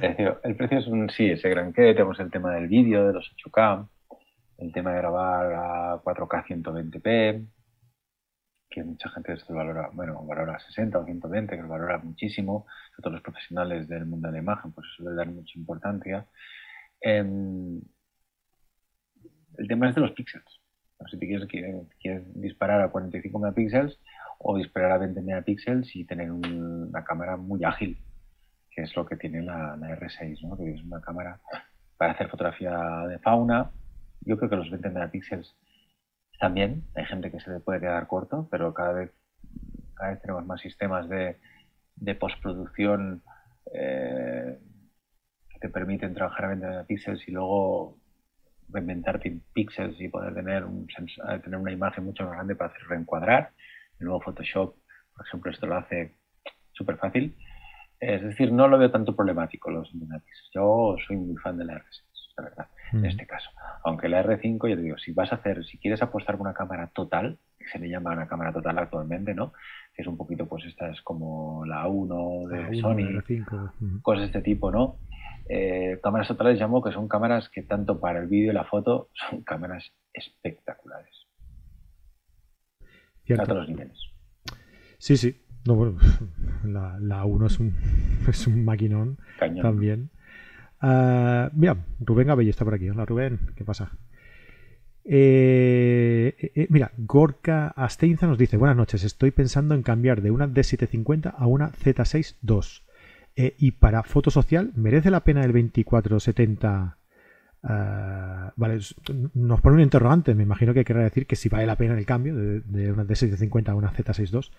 El 0.02 0.56
precio 0.56 0.78
es 0.78 0.86
un, 0.88 1.08
sí, 1.10 1.30
ese 1.30 1.48
gran 1.48 1.72
que 1.72 1.94
tenemos 1.94 2.18
el 2.18 2.30
tema 2.30 2.52
del 2.54 2.66
vídeo, 2.66 3.06
de 3.06 3.12
los 3.12 3.32
8K, 3.36 3.86
el 4.62 4.72
tema 4.72 4.92
de 4.92 4.98
grabar 4.98 5.52
a 5.52 6.02
4K 6.02 6.62
120p, 6.62 7.46
que 8.70 8.84
mucha 8.84 9.10
gente 9.10 9.34
esto 9.34 9.54
valora, 9.54 9.90
bueno, 9.92 10.24
valora 10.24 10.58
60 10.58 10.98
o 10.98 11.04
120, 11.04 11.56
que 11.56 11.62
lo 11.62 11.68
valora 11.68 11.98
muchísimo, 11.98 12.66
sobre 12.90 13.02
todo 13.02 13.12
los 13.14 13.22
profesionales 13.22 13.88
del 13.88 14.06
mundo 14.06 14.28
de 14.28 14.32
la 14.32 14.38
imagen, 14.38 14.72
pues 14.72 14.86
eso 14.92 15.08
le 15.08 15.16
dan 15.16 15.34
mucha 15.34 15.58
importancia. 15.58 16.26
Em, 17.00 17.80
el 19.58 19.68
tema 19.68 19.88
es 19.88 19.94
de 19.94 20.00
los 20.00 20.12
píxeles. 20.12 20.46
si 21.10 21.18
te 21.18 21.26
quieres, 21.26 21.48
quieres, 21.98 22.40
disparar 22.40 22.80
a 22.80 22.90
45 22.90 23.38
megapíxeles 23.38 23.98
o 24.38 24.56
disparar 24.56 24.92
a 24.92 24.98
20 24.98 25.20
megapíxeles 25.20 25.94
y 25.96 26.04
tener 26.04 26.30
una 26.30 27.04
cámara 27.04 27.36
muy 27.36 27.64
ágil 27.64 27.98
que 28.70 28.82
es 28.82 28.96
lo 28.96 29.04
que 29.04 29.16
tiene 29.16 29.42
la, 29.42 29.76
R6, 29.76 30.40
¿no? 30.42 30.56
que 30.56 30.72
es 30.72 30.82
una 30.82 31.00
cámara 31.00 31.40
para 31.98 32.12
hacer 32.12 32.28
fotografía 32.30 33.06
de 33.08 33.18
fauna. 33.18 33.70
Yo 34.25 34.37
creo 34.37 34.51
que 34.51 34.57
los 34.57 34.70
20 34.70 34.91
megapíxeles 34.91 35.55
también, 36.39 36.85
hay 36.95 37.05
gente 37.05 37.31
que 37.31 37.41
se 37.41 37.51
le 37.51 37.61
puede 37.61 37.81
quedar 37.81 38.07
corto, 38.07 38.49
pero 38.51 38.75
cada 38.75 38.93
vez, 38.93 39.12
cada 39.95 40.11
vez 40.11 40.20
tenemos 40.23 40.45
más 40.45 40.61
sistemas 40.61 41.09
de, 41.09 41.39
de 41.97 42.14
postproducción 42.14 43.23
eh, 43.73 44.59
que 45.49 45.59
te 45.61 45.68
permiten 45.68 46.14
trabajar 46.14 46.47
a 46.47 46.49
20 46.49 46.66
megapíxeles 46.66 47.29
y 47.29 47.31
luego 47.31 47.99
reinventarte 48.68 49.41
píxeles 49.53 50.01
y 50.01 50.09
poder 50.09 50.35
tener, 50.35 50.64
un, 50.64 50.87
tener 51.43 51.59
una 51.59 51.73
imagen 51.73 52.05
mucho 52.05 52.25
más 52.25 52.33
grande 52.33 52.57
para 52.57 52.70
hacer 52.70 52.89
reencuadrar. 52.89 53.53
El 54.01 54.07
nuevo 54.07 54.23
Photoshop, 54.23 54.75
por 55.14 55.27
ejemplo, 55.27 55.51
esto 55.51 55.66
lo 55.66 55.77
hace 55.77 56.16
súper 56.73 56.97
fácil. 56.97 57.37
Es 58.01 58.23
decir, 58.23 58.53
no 58.53 58.66
lo 58.66 58.79
veo 58.79 58.91
tanto 58.91 59.14
problemático 59.14 59.70
los 59.70 59.95
megapíxeles. 59.95 60.51
Yo 60.53 60.97
soy 61.07 61.16
muy 61.16 61.37
fan 61.37 61.57
de 61.59 61.66
la 61.66 61.75
R6, 61.75 62.03
la 62.37 62.45
verdad, 62.45 62.66
en 62.93 63.03
mm. 63.03 63.07
este 63.07 63.26
caso. 63.26 63.51
Aunque 63.85 64.09
la 64.09 64.22
R5, 64.22 64.68
yo 64.68 64.76
te 64.76 64.83
digo, 64.83 64.99
si 64.99 65.12
vas 65.12 65.33
a 65.33 65.37
hacer, 65.37 65.64
si 65.64 65.78
quieres 65.78 66.03
apostar 66.03 66.37
por 66.37 66.47
una 66.47 66.55
cámara 66.55 66.89
total, 66.89 67.39
que 67.59 67.66
se 67.68 67.78
le 67.78 67.89
llama 67.89 68.12
una 68.12 68.28
cámara 68.28 68.53
total 68.53 68.78
actualmente, 68.78 69.35
¿no? 69.35 69.53
Que 69.95 70.03
es 70.03 70.09
un 70.09 70.16
poquito, 70.16 70.47
pues 70.47 70.64
esta 70.64 70.89
es 70.91 71.01
como 71.03 71.64
la 71.66 71.87
1 71.87 72.49
de 72.49 72.80
Sony, 72.80 73.22
cosas 74.03 74.20
de 74.20 74.26
este 74.26 74.43
tipo, 74.43 74.70
¿no? 74.70 74.99
Eh, 75.49 75.99
cámaras 76.03 76.28
totales 76.28 76.59
llamo 76.59 76.83
que 76.83 76.93
son 76.93 77.09
cámaras 77.09 77.49
que 77.49 77.62
tanto 77.62 78.01
para 78.01 78.20
el 78.20 78.28
vídeo 78.28 78.53
y 78.53 78.55
la 78.55 78.64
foto 78.64 79.11
son 79.30 79.43
cámaras 79.43 79.93
espectaculares. 80.12 81.26
A 83.30 83.45
todos 83.45 83.59
los 83.59 83.68
niveles. 83.68 83.99
Sí, 84.99 85.16
sí, 85.16 85.43
no, 85.66 85.97
la, 86.64 86.99
la 87.01 87.24
1 87.24 87.47
es 87.47 87.61
un, 87.61 87.74
es 88.28 88.47
un 88.47 88.64
maquinón 88.64 89.18
también. 89.61 90.11
Uh, 90.83 91.49
mira, 91.55 91.76
Rubén 92.01 92.30
Abello 92.30 92.51
está 92.51 92.64
por 92.64 92.74
aquí. 92.74 92.91
Hola 92.91 93.05
Rubén, 93.05 93.39
¿qué 93.55 93.64
pasa? 93.64 93.93
Eh, 95.05 96.35
eh, 96.39 96.53
eh, 96.55 96.66
mira, 96.70 96.93
Gorka 96.97 97.68
Asteinza 97.68 98.26
nos 98.26 98.39
dice: 98.39 98.57
Buenas 98.57 98.76
noches, 98.76 99.05
estoy 99.05 99.30
pensando 99.30 99.74
en 99.74 99.83
cambiar 99.83 100.22
de 100.22 100.30
una 100.30 100.49
D750 100.49 101.35
a 101.37 101.47
una 101.47 101.72
Z6 101.72 102.37
II. 103.37 103.53
y 103.59 103.70
para 103.72 104.03
foto 104.03 104.30
social, 104.30 104.72
¿merece 104.74 105.11
la 105.11 105.24
pena 105.24 105.45
el 105.45 105.53
2470 105.53 106.99
Ah, 107.64 108.52
vale, 108.56 108.80
nos 109.34 109.60
pone 109.60 109.76
un 109.76 109.82
interrogante, 109.82 110.34
me 110.34 110.42
imagino 110.42 110.74
que 110.74 110.84
querrá 110.84 111.04
decir 111.04 111.26
que 111.26 111.36
si 111.36 111.48
vale 111.48 111.64
la 111.64 111.76
pena 111.76 111.96
el 111.96 112.04
cambio 112.04 112.34
de, 112.34 112.92
una 112.92 113.04
D650 113.04 113.68
a 113.68 113.74
una 113.74 113.92
Z62. 113.92 114.50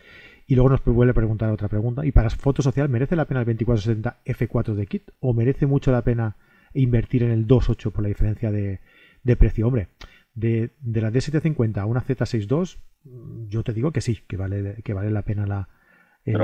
Y 0.48 0.56
luego 0.56 0.70
nos 0.70 0.84
vuelve 0.84 1.12
a 1.12 1.16
preguntar 1.16 1.50
otra 1.52 1.68
pregunta. 1.68 2.06
¿Y 2.06 2.12
para 2.12 2.30
foto 2.30 2.62
social 2.62 2.90
merece 2.90 3.16
la 3.16 3.26
pena 3.26 3.42
el 3.42 3.46
2470 3.46 4.18
F4 4.26 4.74
de 4.74 4.88
kit? 4.88 5.12
¿O 5.20 5.34
merece 5.34 5.66
mucho 5.66 5.92
la 5.92 6.02
pena 6.02 6.38
invertir 6.74 7.24
en 7.24 7.32
el 7.32 7.48
2.8 7.48 7.92
por 7.92 8.04
la 8.04 8.10
diferencia 8.10 8.52
de, 8.52 8.80
precio? 9.38 9.68
Hombre, 9.68 9.90
de, 10.34 10.72
la 10.84 11.12
D750 11.12 11.78
a 11.78 11.86
una 11.86 12.02
Z62, 12.02 12.78
yo 13.50 13.64
te 13.64 13.74
digo 13.74 13.92
que 13.92 14.02
sí, 14.02 14.20
que 14.28 14.38
vale, 14.38 14.82
que 14.84 14.94
vale 14.94 15.12
la 15.12 15.24
pena 15.24 15.46
la, 15.46 15.68
el, 16.24 16.38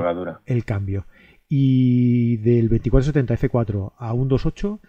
el 0.46 0.66
cambio. 0.66 1.06
Y 1.48 2.38
del 2.38 2.70
2470 2.70 3.38
F4 3.38 3.94
a 3.98 4.14
un 4.14 4.30
2.8 4.30 4.80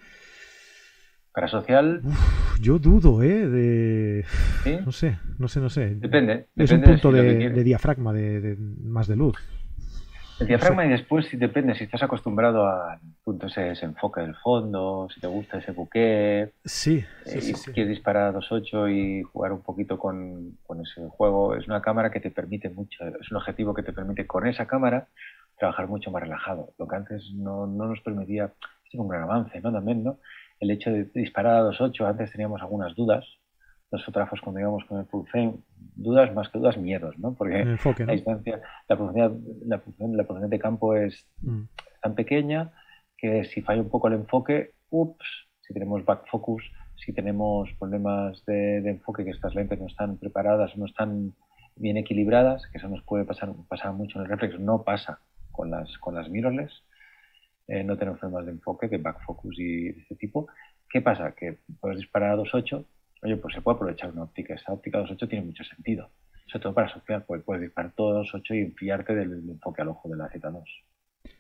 para 1.41 1.49
social. 1.49 2.03
yo 2.61 2.79
dudo, 2.79 3.23
¿eh? 3.23 3.49
De... 3.49 4.25
No 4.85 4.93
sé, 4.93 5.19
no 5.39 5.49
sé, 5.49 5.61
no 5.61 5.71
sé. 5.71 5.95
Depende. 5.95 6.49
Es 6.55 6.71
un 6.71 6.83
punto 6.83 7.11
de, 7.11 7.65
diafragma, 7.65 8.13
de, 8.13 8.59
más 8.59 9.09
de 9.09 9.17
luz. 9.17 9.39
El 10.39 10.49
diafragma 10.49 10.85
y 10.85 10.91
después 10.91 11.27
si 11.29 11.39
depende, 11.39 11.75
si 11.75 11.85
estás 11.85 12.03
acostumbrado 12.03 12.67
al 12.67 12.99
punto 13.25 13.47
ese, 13.47 13.73
enfoque 13.83 14.21
del 14.21 14.35
fondo, 14.37 15.09
si 15.15 15.19
te 15.21 15.27
gusta 15.29 15.59
ese 15.59 15.73
buque, 15.73 16.53
sí, 16.65 17.05
eh, 17.27 17.41
sí, 17.41 17.55
quieres 17.73 17.91
disparar 17.91 18.35
a 18.35 18.39
2.8 18.39 18.91
y 18.91 19.23
jugar 19.23 19.53
un 19.53 19.63
poquito 19.63 19.99
con, 19.99 20.57
ese 20.83 21.09
juego, 21.09 21.55
es 21.57 21.67
una 21.67 21.83
cámara 21.83 22.11
que 22.11 22.21
te 22.21 22.31
permite 22.31 22.71
mucho, 22.71 23.05
es 23.21 23.31
un 23.31 23.37
objetivo 23.37 23.75
que 23.75 23.83
te 23.83 23.93
permite 23.93 24.27
con 24.27 24.47
esa 24.47 24.67
cámara 24.67 25.09
trabajar 25.59 25.89
mucho 25.89 26.11
más 26.11 26.23
relajado, 26.23 26.73
lo 26.79 26.89
que 26.89 26.97
antes 26.97 27.23
no, 27.35 27.67
no 27.67 27.87
nos 27.87 28.01
permitía, 28.01 28.51
es 28.87 28.95
un 28.99 29.09
gran 29.09 29.25
avance, 29.25 29.61
¿no? 29.61 29.71
También, 29.71 30.03
¿no? 30.03 30.19
El 30.61 30.71
hecho 30.71 30.91
de 30.91 31.05
disparar 31.15 31.57
a 31.57 31.71
2.8, 31.71 32.07
antes 32.07 32.31
teníamos 32.31 32.61
algunas 32.61 32.95
dudas, 32.95 33.25
los 33.91 34.05
fotógrafos 34.05 34.41
cuando 34.41 34.61
íbamos 34.61 34.85
con 34.85 34.99
el 34.99 35.07
full 35.07 35.27
frame, 35.27 35.55
dudas 35.97 36.33
más 36.35 36.49
que 36.49 36.59
dudas, 36.59 36.77
miedos, 36.77 37.19
¿no? 37.19 37.35
Porque 37.35 37.65
la 37.65 38.13
distancia, 38.13 38.61
la 38.89 38.97
profundidad, 38.97 39.33
la 39.67 39.79
profundidad, 39.79 40.49
de 40.49 40.59
campo 40.59 40.95
es 40.95 41.27
mm. 41.43 41.63
tan 42.03 42.15
pequeña 42.15 42.73
que 43.17 43.45
si 43.45 43.63
falla 43.63 43.83
un 43.83 43.91
poco 43.91 44.09
el 44.09 44.15
enfoque, 44.15 44.73
ups, 44.91 45.27
si 45.61 45.75
tenemos 45.75 46.05
back 46.05 46.27
focus, 46.31 46.63
si 46.97 47.13
tenemos 47.13 47.71
problemas 47.79 48.45
de, 48.47 48.79
enfoque, 48.89 49.25
que 49.25 49.31
estas 49.31 49.55
lentes 49.55 49.79
no 49.81 49.87
están 49.87 50.19
preparadas, 50.19 50.77
no 50.77 50.87
están 50.87 51.35
bien 51.77 51.97
equilibradas, 51.97 52.67
que 52.69 52.79
eso 52.79 52.89
nos 52.89 53.03
puede 53.03 53.25
pasar, 53.25 53.53
pasar 53.69 53.93
mucho 53.93 54.19
en 54.19 54.25
el 54.25 54.31
reflex, 54.31 54.59
no 54.59 54.83
pasa 54.83 55.21
con 55.51 55.71
las, 55.71 55.97
con 55.99 56.15
las 56.15 56.29
mirrorless, 56.29 56.83
eh, 57.71 57.85
no 57.85 57.97
tenemos 57.97 58.21
problemas 58.21 58.47
de 58.47 58.53
enfoque, 58.53 58.89
de 58.89 58.99
back 58.99 59.25
focus 59.25 59.59
y 59.59 59.93
de 59.93 60.01
este 60.01 60.17
tipo. 60.17 60.49
¿Qué 60.89 61.01
pasa? 61.01 61.33
Que 61.33 61.59
puedes 61.81 61.99
disparar 61.99 62.33
a 62.33 62.37
2.8 62.37 62.85
oye, 63.23 63.37
pues 63.37 63.55
se 63.55 63.61
puede 63.61 63.77
aprovechar 63.77 64.11
una 64.11 64.25
óptica. 64.25 64.55
Esta 64.55 64.73
óptica 64.73 65.01
2.8 65.01 65.29
tiene 65.29 65.47
mucho 65.47 65.65
sentido, 65.65 66.11
sobre 66.47 66.63
todo 66.63 66.75
para 66.75 66.89
asociar, 66.89 67.25
pues 67.27 67.43
puedes 67.43 67.63
disparar 67.63 67.93
todo 67.95 68.23
2.8 68.23 68.55
y 68.55 68.61
enfriarte 68.61 69.15
del, 69.15 69.33
enfoque 69.49 69.83
al 69.83 69.89
ojo 69.89 70.09
de 70.09 70.17
la 70.17 70.31
Z2. 70.31 70.65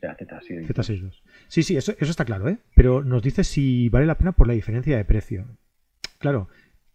De 0.00 0.08
la 0.08 0.14
Z, 0.14 0.40
sí, 0.42 0.54
Z62. 0.54 1.22
Sí, 1.48 1.62
sí, 1.62 1.76
eso, 1.76 1.92
eso 1.92 2.10
está 2.10 2.24
claro, 2.24 2.48
¿eh? 2.48 2.58
Pero 2.74 3.02
nos 3.02 3.22
dice 3.22 3.44
si 3.44 3.88
vale 3.88 4.06
la 4.06 4.16
pena 4.16 4.32
por 4.32 4.46
la 4.46 4.54
diferencia 4.54 4.96
de 4.96 5.04
precio. 5.04 5.46
Claro, 6.18 6.48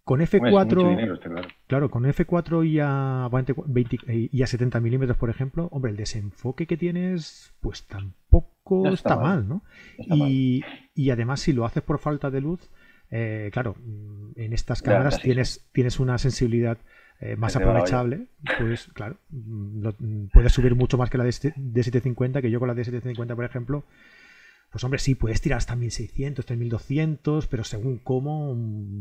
con 0.06 0.22
F4, 0.22 1.50
claro. 1.68 1.90
con 1.90 2.06
F4 2.06 2.66
y 2.66 2.80
a, 2.80 3.28
20, 3.30 3.98
y 4.08 4.44
a 4.44 4.48
70 4.48 4.80
milímetros, 4.80 5.18
por 5.18 5.32
ejemplo, 5.32 5.68
hombre, 5.72 5.92
el 5.92 5.98
desenfoque 5.98 6.68
que 6.68 6.78
tienes, 6.78 7.54
pues 7.60 7.88
tampoco 7.88 8.88
está, 8.88 9.18
mal, 9.18 9.48
¿no? 9.50 9.64
y, 9.98 10.64
y, 10.94 11.10
además, 11.10 11.40
si 11.40 11.54
lo 11.54 11.66
haces 11.66 11.82
por 11.82 11.98
falta 11.98 12.30
de 12.30 12.40
luz, 12.40 12.70
eh, 13.10 13.50
claro, 13.52 13.76
mm, 13.84 14.32
en 14.36 14.54
estas 14.54 14.84
cámaras 14.84 15.22
tienes, 15.22 15.68
tienes 15.72 16.00
una 16.00 16.20
sensibilidad 16.20 16.78
eh, 17.20 17.36
más 17.36 17.56
aprovechable, 17.56 18.28
pues 18.60 18.90
claro, 18.94 19.18
mm, 19.30 19.88
mm, 19.88 20.28
puedes 20.34 20.52
subir 20.52 20.76
mucho 20.76 21.00
más 21.00 21.10
que 21.10 21.18
la 21.18 21.24
de, 21.24 21.32
750, 21.32 22.42
que 22.44 22.52
yo 22.52 22.60
con 22.60 22.68
la 22.68 22.76
de 22.76 22.84
750, 22.84 23.36
por 23.36 23.46
ejemplo, 23.46 23.86
pues 24.76 24.84
hombre, 24.84 25.00
sí, 25.00 25.16
puedes 25.16 25.40
tirar 25.40 25.56
hasta 25.56 25.74
1600, 25.78 26.46
3200, 26.46 27.48
pero 27.48 27.64
según 27.64 27.98
cómo 27.98 28.54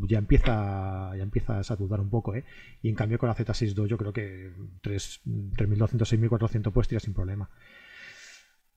ya 0.07 0.19
empieza 0.19 1.11
ya 1.17 1.21
empiezas 1.21 1.69
a 1.69 1.75
dudar 1.75 1.99
un 1.99 2.09
poco, 2.09 2.33
¿eh? 2.33 2.45
Y 2.81 2.87
en 2.87 2.95
cambio 2.95 3.19
con 3.19 3.27
la 3.27 3.35
Z62 3.35 3.87
yo 3.87 3.97
creo 3.97 4.13
que 4.13 4.53
3, 4.81 5.21
3200, 5.57 6.07
6400 6.07 6.71
puedes 6.71 6.87
tirar 6.87 7.01
sin 7.01 7.13
problema. 7.13 7.49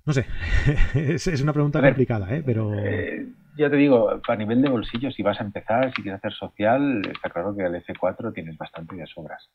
No 0.07 0.13
sé, 0.13 0.27
es, 0.97 1.41
una 1.41 1.53
pregunta 1.53 1.81
complicada, 1.81 2.35
¿eh? 2.35 2.43
pero... 2.45 2.75
Eh, 2.75 3.29
ya 3.57 3.71
te 3.71 3.77
digo, 3.77 4.21
a 4.27 4.35
nivel 4.35 4.61
de 4.61 4.69
bolsillo, 4.69 5.13
si 5.13 5.23
vas 5.23 5.41
a 5.41 5.45
empezar, 5.45 5.95
si 5.95 6.03
quieres 6.03 6.19
hacer 6.19 6.33
social, 6.33 7.03
está 7.15 7.31
claro 7.31 7.55
que 7.55 7.63
al 7.63 7.77
F4 7.77 8.35
tienes 8.35 8.59
bastante 8.59 8.97
de 8.97 9.07
sobras. 9.07 9.49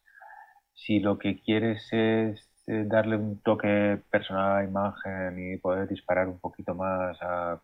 Si 0.75 1.01
lo 1.01 1.19
que 1.19 1.41
quieres 1.41 1.85
es 1.91 2.52
eh, 2.67 2.85
darle 2.87 3.17
un 3.17 3.39
toque 3.41 4.01
personal 4.09 4.51
a 4.51 4.55
la 4.55 4.63
imagen 4.63 5.53
y 5.53 5.57
poder 5.57 5.87
disparar 5.87 6.27
un 6.27 6.39
poquito 6.39 6.73
más 6.73 7.17
a 7.21 7.61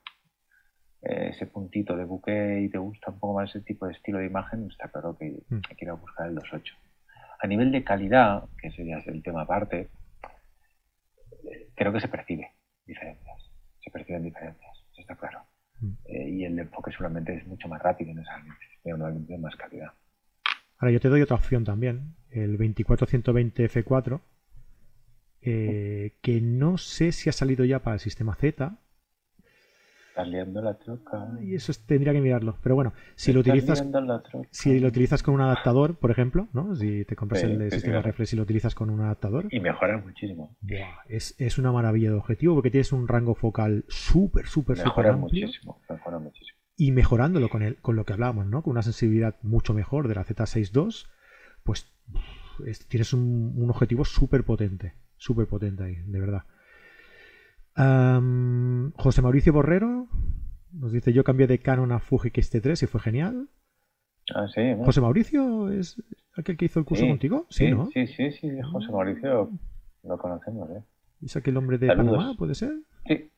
eh, 1.02 1.30
ese 1.30 1.46
puntito 1.48 1.96
de 1.96 2.04
buque 2.04 2.62
y 2.62 2.70
te 2.70 2.78
gusta 2.78 3.12
un 3.12 3.20
poco 3.20 3.36
más 3.36 3.50
ese 3.50 3.62
tipo 3.62 3.86
de 3.86 3.94
estilo 3.94 4.20
de 4.20 4.26
imagen, 4.26 4.68
está 4.70 4.90
claro 4.90 5.18
que 5.18 5.42
mm. 5.48 5.62
hay 5.70 5.76
que 5.78 5.86
ir 5.86 5.92
a 5.92 5.94
buscar 5.94 6.28
el 6.28 6.36
2.8. 6.36 6.74
A 7.42 7.48
nivel 7.48 7.72
de 7.72 7.84
calidad, 7.84 8.44
que 8.62 8.72
sería 8.72 8.98
el 9.06 9.24
tema 9.24 9.44
aparte, 9.44 9.90
creo 11.76 11.94
que 11.94 12.02
se 12.02 12.10
percibe 12.10 12.52
diferencias. 12.86 13.52
Se 13.82 13.92
perciben 13.92 14.24
diferencias, 14.24 14.72
eso 14.92 15.02
está 15.02 15.16
claro. 15.16 15.40
Mm. 15.80 15.92
Eh, 16.06 16.30
y 16.30 16.44
el 16.44 16.60
enfoque 16.60 16.92
solamente 16.92 17.34
es 17.36 17.48
mucho 17.48 17.70
más 17.70 17.82
rápido 17.82 18.12
en 18.12 18.20
esa 18.20 18.38
lente, 18.84 19.38
más 19.38 19.56
calidad. 19.56 19.94
Ahora 20.78 20.92
yo 20.92 21.00
te 21.00 21.10
doy 21.10 21.22
otra 21.22 21.38
opción 21.38 21.64
también, 21.64 22.16
el 22.32 22.58
24120 22.58 23.70
F4, 23.70 24.22
eh, 25.42 26.18
que 26.22 26.42
no 26.42 26.78
sé 26.78 27.12
si 27.12 27.30
ha 27.30 27.34
salido 27.34 27.66
ya 27.66 27.80
para 27.80 27.96
el 27.96 28.00
sistema 28.00 28.36
Z, 28.36 28.80
liando 30.26 30.62
la 30.62 30.78
troca. 30.78 31.28
Y 31.42 31.56
eso 31.56 31.74
tendría 31.86 32.14
que 32.14 32.22
mirarlo. 32.22 32.58
Pero 32.62 32.76
bueno, 32.76 32.94
si 33.16 33.34
lo 33.34 33.42
utilizas 33.42 33.86
si 34.52 34.80
lo 34.80 34.88
utilizas 34.88 35.24
con 35.24 35.34
un 35.34 35.42
adaptador, 35.42 35.98
por 35.98 36.12
ejemplo, 36.12 36.48
¿no? 36.54 36.76
Si 36.76 37.06
te 37.06 37.16
compras 37.16 37.44
el 37.44 37.72
sistema 37.72 38.02
reflex 38.02 38.34
y 38.34 38.36
lo 38.36 38.44
utilizas 38.44 38.76
con 38.76 38.90
un 38.90 39.02
adaptador. 39.02 39.48
Y 39.52 39.60
mejora 39.60 39.98
muchísimo. 39.98 40.58
es, 41.08 41.36
es, 41.40 41.58
una 41.58 41.72
maravilla 41.72 42.10
de 42.10 42.16
objetivo 42.16 42.56
porque 42.56 42.72
tienes 42.72 42.92
un 42.92 43.08
rango 43.08 43.36
focal 43.36 43.86
súper, 43.88 44.48
súper, 44.48 44.78
súper 44.78 45.08
amplio. 45.08 45.46
Muchísimo, 45.46 45.82
mejora 45.90 46.20
muchísimo. 46.20 46.58
Y 46.76 46.92
mejorándolo 46.92 47.50
con, 47.50 47.62
el, 47.62 47.76
con 47.78 47.96
lo 47.96 48.06
que 48.06 48.14
hablábamos, 48.14 48.46
¿no? 48.48 48.64
Con 48.64 48.72
una 48.72 48.82
sensibilidad 48.82 49.36
mucho 49.42 49.74
mejor 49.74 50.08
de 50.08 50.16
la 50.16 50.24
Z62, 50.24 51.08
pues 51.64 51.94
tienes 52.88 53.14
un, 53.14 53.54
un 53.58 53.70
objetivo 53.70 54.06
súper 54.06 54.46
potente. 54.46 54.94
Súper 55.20 55.48
potente 55.48 55.84
ahí, 55.84 55.96
de 56.06 56.20
verdad. 56.20 56.44
José 58.96 59.22
Mauricio 59.22 59.54
Borrero 59.54 60.08
nos 60.72 60.92
dice: 60.92 61.14
Yo 61.14 61.24
cambié 61.24 61.46
de 61.46 61.60
Canon 61.60 61.92
a 61.92 62.00
Fuji 62.00 62.30
X-T3 62.30 62.84
y 62.84 62.88
fue 62.88 63.02
genial. 63.02 63.50
Ah, 64.34 64.48
sí. 64.48 64.62
¿José 64.84 65.02
Mauricio 65.02 65.70
es 65.70 66.02
aquel 66.36 66.58
que 66.58 66.66
hizo 66.66 66.80
el 66.80 66.86
curso 66.86 67.06
contigo? 67.06 67.46
Sí, 67.50 67.70
¿no? 67.70 67.90
Sí, 67.92 68.08
sí, 68.08 68.32
sí, 68.32 68.50
José 68.72 68.92
Mauricio 68.92 69.52
lo 70.04 70.18
conocemos, 70.18 70.70
¿eh? 70.72 70.84
¿Es 71.22 71.36
aquel 71.36 71.58
hombre 71.58 71.78
de 71.78 71.88
Panamá, 71.88 72.34
puede 72.38 72.56
ser? 72.56 72.72
Sí. 73.06 73.32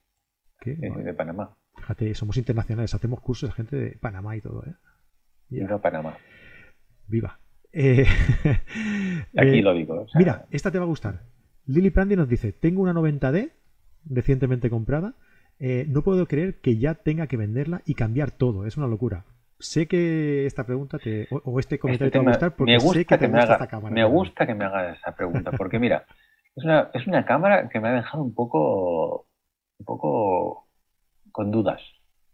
¿Qué? 0.60 0.76
de 0.76 1.14
Panamá. 1.14 1.58
Fíjate, 1.78 2.14
somos 2.14 2.38
internacionales, 2.38 2.94
hacemos 2.94 3.22
cursos 3.22 3.50
de 3.50 3.56
gente 3.56 3.76
de 3.76 3.98
Panamá 3.98 4.36
y 4.36 4.42
todo, 4.42 4.64
¿eh? 4.66 4.76
Viva 5.50 5.82
Panamá. 5.82 6.16
Viva. 7.08 7.40
Eh, 7.74 8.06
Aquí 9.38 9.60
eh, 9.60 9.62
lo 9.62 9.74
digo. 9.74 10.06
Mira, 10.16 10.46
esta 10.52 10.72
te 10.72 10.78
va 10.78 10.86
a 10.86 10.88
gustar. 10.88 11.24
Lily 11.66 11.90
Prandi 11.90 12.16
nos 12.16 12.30
dice: 12.30 12.52
Tengo 12.52 12.82
una 12.82 12.94
90D 12.94 13.52
recientemente 14.06 14.70
comprada, 14.70 15.16
eh, 15.60 15.86
no 15.88 16.04
puedo 16.04 16.28
creer 16.28 16.60
que 16.60 16.78
ya 16.78 16.96
tenga 16.96 17.28
que 17.28 17.38
venderla 17.38 17.82
y 17.86 17.96
cambiar 17.96 18.32
todo. 18.32 18.66
Es 18.66 18.78
una 18.78 18.88
locura. 18.88 19.26
Sé 19.60 19.88
que 19.88 20.48
esta 20.48 20.66
pregunta 20.66 20.98
te, 20.98 21.28
o, 21.30 21.60
este 21.60 21.78
comentario 21.78 22.08
este 22.08 22.18
te 22.18 22.26
va 22.26 22.32
a 22.32 22.34
gustar 22.34 22.56
porque 22.56 22.80
sé 22.80 23.06
que, 23.06 23.18
te 23.18 23.28
me 23.28 23.38
gusta 23.38 23.54
esta 23.54 23.68
cámara. 23.68 23.94
Me 23.94 24.04
gusta 24.06 24.48
que 24.48 24.56
me 24.56 24.66
haga 24.66 24.94
esa 24.94 25.16
pregunta 25.16 25.52
porque 25.52 25.78
mira, 25.78 26.08
es 26.56 26.64
una, 26.64 26.90
es 26.94 27.06
una 27.06 27.26
cámara 27.26 27.70
que 27.70 27.80
me 27.80 27.90
ha 27.90 27.94
dejado 27.94 28.24
un 28.24 28.34
poco, 28.34 29.28
un 29.78 29.86
poco 29.86 30.68
con 31.32 31.52
dudas, 31.52 31.80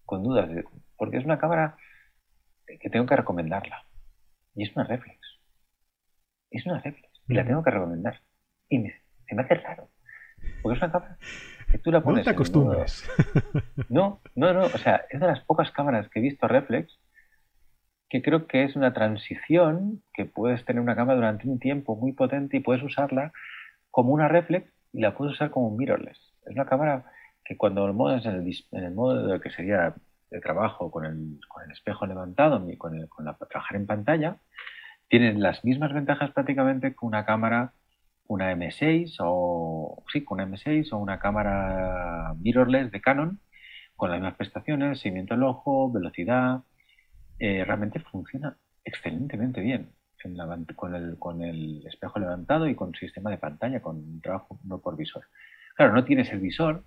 con 0.06 0.24
dudas, 0.24 0.50
porque 0.96 1.18
es 1.18 1.26
una 1.26 1.38
cámara 1.38 1.76
que 2.66 2.90
tengo 2.90 3.06
que 3.06 3.18
recomendarla 3.18 3.84
y 4.56 4.64
es 4.64 4.74
una 4.74 4.86
reflex. 4.86 5.20
Es 6.50 6.66
una 6.66 6.80
reflex 6.80 7.10
y 7.28 7.34
la 7.34 7.46
tengo 7.46 7.62
que 7.62 7.72
recomendar 7.72 8.22
y 8.70 8.80
me, 8.80 8.94
se 9.28 9.36
me 9.36 9.44
hace 9.44 9.56
raro 9.56 9.90
porque 10.62 10.78
es 10.78 10.84
una 10.84 10.92
cámara 10.92 11.18
no 12.06 12.22
te 12.24 12.30
acostumbres. 12.30 13.04
No, 13.90 14.22
no, 14.36 14.54
no. 14.54 14.66
O 14.66 14.78
sea, 14.78 15.06
es 15.10 15.20
de 15.20 15.28
las 15.28 15.42
pocas 15.42 15.72
cámaras 15.72 16.10
que 16.10 16.20
he 16.20 16.22
visto 16.22 16.48
reflex 16.48 16.98
que 18.10 18.22
creo 18.22 18.48
que 18.48 18.64
es 18.64 18.76
una 18.78 18.94
transición 18.94 20.02
que 20.14 20.24
puedes 20.26 20.64
tener 20.64 20.82
una 20.82 20.96
cámara 20.96 21.18
durante 21.18 21.48
un 21.48 21.60
tiempo 21.60 21.98
muy 21.98 22.14
potente 22.14 22.58
y 22.58 22.62
puedes 22.62 22.82
usarla 22.82 23.34
como 23.92 24.14
una 24.14 24.30
reflex 24.30 24.72
y 24.94 25.02
la 25.02 25.14
puedes 25.14 25.34
usar 25.34 25.52
como 25.52 25.68
un 25.68 25.78
mirrorless. 25.78 26.18
Es 26.46 26.54
una 26.54 26.66
cámara 26.66 27.12
que 27.44 27.58
cuando 27.58 27.86
lo 27.86 28.12
en 28.12 28.26
el, 28.26 28.54
en 28.72 28.84
el 28.84 28.94
modo 28.94 29.28
de 29.28 29.42
que 29.42 29.50
sería 29.50 29.94
de 30.32 30.40
trabajo 30.40 30.90
con 30.90 31.06
el, 31.06 31.40
con 31.50 31.64
el 31.66 31.72
espejo 31.72 32.06
levantado, 32.06 32.66
con, 32.78 32.96
el, 32.96 33.10
con 33.10 33.26
la, 33.26 33.34
trabajar 33.34 33.76
en 33.76 33.88
pantalla, 33.88 34.38
tienes 35.10 35.38
las 35.38 35.66
mismas 35.66 35.94
ventajas 35.94 36.32
prácticamente 36.32 36.92
que 36.92 37.06
una 37.06 37.26
cámara 37.26 37.74
una 38.28 38.52
M6 38.54 39.18
o 39.20 40.04
sí, 40.12 40.24
con 40.24 40.40
una 40.40 40.50
M6 40.50 40.92
o 40.94 40.98
una 40.98 41.20
cámara 41.20 42.34
mirrorless 42.40 42.92
de 42.92 43.02
Canon 43.02 43.40
con 43.96 44.12
las 44.12 44.20
mismas 44.20 44.36
prestaciones, 44.36 45.00
seguimiento 45.00 45.34
del 45.34 45.44
ojo, 45.44 45.92
velocidad, 45.92 46.64
eh, 47.40 47.66
realmente 47.66 48.00
funciona 48.00 48.58
excelentemente 48.86 49.60
bien 49.62 49.92
con, 50.76 50.96
el, 50.96 51.18
con 51.18 51.42
el 51.42 51.86
espejo 51.86 52.20
levantado 52.20 52.68
y 52.68 52.76
con 52.76 52.94
sistema 52.94 53.30
de 53.30 53.38
pantalla, 53.38 53.82
con 53.82 54.22
trabajo 54.22 54.60
no 54.64 54.80
por 54.80 54.98
visor. 54.98 55.26
Claro, 55.76 55.94
no 55.94 56.06
tienes 56.06 56.32
el 56.32 56.40
visor 56.40 56.84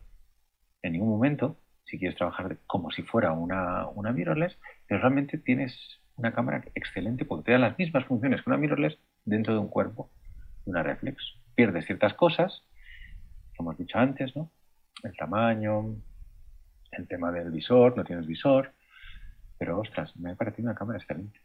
en 0.83 0.93
ningún 0.93 1.11
momento, 1.11 1.59
si 1.85 1.99
quieres 1.99 2.17
trabajar 2.17 2.59
como 2.67 2.91
si 2.91 3.03
fuera 3.03 3.33
una, 3.33 3.87
una 3.89 4.13
mirrorless, 4.13 4.59
pero 4.87 5.01
realmente 5.01 5.39
tienes 5.39 6.01
una 6.17 6.33
cámara 6.33 6.65
excelente 6.75 7.25
porque 7.25 7.47
te 7.47 7.53
da 7.53 7.59
las 7.59 7.79
mismas 7.79 8.05
funciones 8.05 8.43
que 8.43 8.51
una 8.51 8.59
mirrorless 8.59 8.99
dentro 9.25 9.55
de 9.55 9.61
un 9.61 9.69
cuerpo 9.69 10.11
una 10.65 10.83
reflex. 10.83 11.23
Pierdes 11.55 11.87
ciertas 11.87 12.15
cosas, 12.15 12.63
que 13.53 13.63
hemos 13.63 13.77
dicho 13.77 13.99
antes, 13.99 14.35
¿no? 14.37 14.51
El 15.03 15.17
tamaño, 15.17 15.97
el 16.93 17.09
tema 17.09 17.33
del 17.33 17.51
visor, 17.51 17.97
no 17.97 18.05
tienes 18.05 18.27
visor, 18.27 18.73
pero 19.59 19.79
ostras, 19.79 20.17
me 20.17 20.31
ha 20.31 20.35
parecido 20.35 20.69
una 20.69 20.75
cámara 20.75 20.99
excelente. 20.99 21.41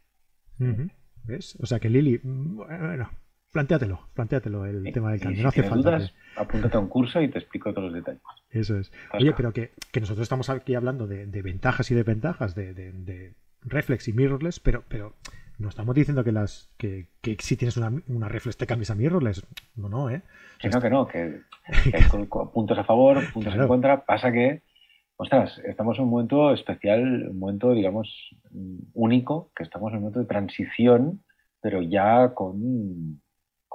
¿Ves? 1.24 1.56
O 1.60 1.66
sea 1.66 1.78
que 1.78 1.90
Lili, 1.90 2.20
bueno, 2.22 3.10
plantéatelo, 3.52 4.08
plantéatelo 4.14 4.64
el 4.66 4.92
tema 4.92 5.12
del 5.12 5.20
cambio. 5.20 5.42
no 5.42 5.48
hace 5.48 5.62
falta. 5.62 5.96
Dudas, 5.96 6.14
apúntate 6.36 6.76
a 6.76 6.80
un 6.80 6.88
curso 6.88 7.20
y 7.20 7.28
te 7.28 7.38
explico 7.38 7.72
todos 7.72 7.90
los 7.90 7.94
detalles. 7.94 8.22
Eso 8.50 8.78
es. 8.78 8.92
Oye, 9.12 9.32
pero 9.36 9.52
que, 9.52 9.72
nosotros 10.00 10.24
estamos 10.24 10.50
aquí 10.50 10.74
hablando 10.74 11.06
de, 11.06 11.26
ventajas 11.42 11.90
y 11.90 11.94
desventajas 11.94 12.54
de, 12.54 12.74
de, 12.74 13.34
reflex 13.62 14.08
y 14.08 14.12
mirrorless, 14.12 14.60
pero, 14.60 14.84
pero 14.88 15.14
no 15.58 15.68
estamos 15.68 15.94
diciendo 15.94 16.24
que 16.24 16.32
las 16.32 16.68
que, 16.76 17.06
que 17.20 17.36
si 17.40 17.56
tienes 17.56 17.76
una, 17.76 17.92
una 18.08 18.28
reflex 18.28 18.56
te 18.56 18.66
cambies 18.66 18.90
a 18.90 18.94
mirrorless. 18.94 19.46
No, 19.74 19.88
no, 19.88 20.10
¿eh? 20.10 20.22
Que 20.58 20.68
no, 20.68 20.80
que 20.80 20.90
no, 20.90 21.06
que, 21.06 21.40
puntos 22.52 22.78
a 22.78 22.84
favor, 22.84 23.22
puntos 23.32 23.54
en 23.54 23.66
contra. 23.66 24.04
Pasa 24.04 24.32
que, 24.32 24.62
ostras, 25.16 25.58
estamos 25.64 25.98
en 25.98 26.04
un 26.04 26.10
momento 26.10 26.52
especial, 26.52 27.28
un 27.30 27.38
momento, 27.38 27.72
digamos, 27.72 28.08
único, 28.94 29.50
que 29.54 29.62
estamos 29.62 29.90
en 29.92 29.98
un 29.98 30.02
momento 30.02 30.20
de 30.20 30.26
transición, 30.26 31.22
pero 31.60 31.82
ya 31.82 32.34
con 32.34 33.20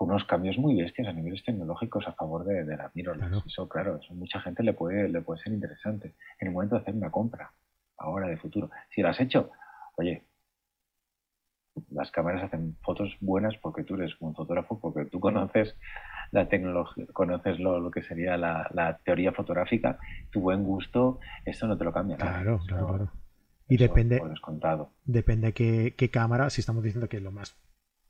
unos 0.01 0.25
cambios 0.25 0.57
muy 0.57 0.81
bestias 0.81 1.07
a 1.07 1.13
niveles 1.13 1.43
tecnológicos 1.43 2.07
a 2.07 2.13
favor 2.13 2.43
de, 2.43 2.63
de 2.63 2.77
la 2.77 2.91
mirrorless. 2.95 3.43
Eso, 3.45 3.69
claro, 3.69 3.99
eso 4.01 4.13
mucha 4.15 4.39
gente 4.41 4.63
le 4.63 4.73
puede, 4.73 5.07
le 5.07 5.21
puede 5.21 5.41
ser 5.41 5.53
interesante. 5.53 6.15
En 6.39 6.47
el 6.47 6.53
momento 6.53 6.75
de 6.75 6.81
hacer 6.81 6.95
una 6.95 7.11
compra, 7.11 7.51
ahora 7.97 8.27
de 8.27 8.37
futuro. 8.37 8.71
Si 8.89 9.01
lo 9.01 9.09
has 9.09 9.19
hecho, 9.19 9.51
oye, 9.95 10.23
las 11.89 12.11
cámaras 12.11 12.43
hacen 12.43 12.75
fotos 12.81 13.15
buenas 13.21 13.55
porque 13.61 13.83
tú 13.83 13.95
eres 13.95 14.13
un 14.19 14.35
fotógrafo, 14.35 14.79
porque 14.79 15.05
tú 15.05 15.19
conoces 15.19 15.75
la 16.31 16.47
tecnología, 16.47 17.05
conoces 17.13 17.59
lo, 17.59 17.91
que 17.91 18.03
sería 18.03 18.37
la, 18.37 18.99
teoría 19.03 19.31
fotográfica, 19.31 19.97
tu 20.31 20.41
buen 20.41 20.63
gusto, 20.63 21.19
esto 21.45 21.67
no 21.67 21.77
te 21.77 21.83
lo 21.83 21.93
cambia. 21.93 22.17
Claro, 22.17 22.59
claro, 22.67 22.87
claro. 22.87 23.11
Y 23.67 23.77
depende, 23.77 24.21
depende 25.05 25.53
qué, 25.53 25.93
qué 25.97 26.09
cámara, 26.09 26.49
si 26.49 26.59
estamos 26.59 26.83
diciendo 26.83 27.07
que 27.07 27.21
lo 27.21 27.31
más 27.31 27.55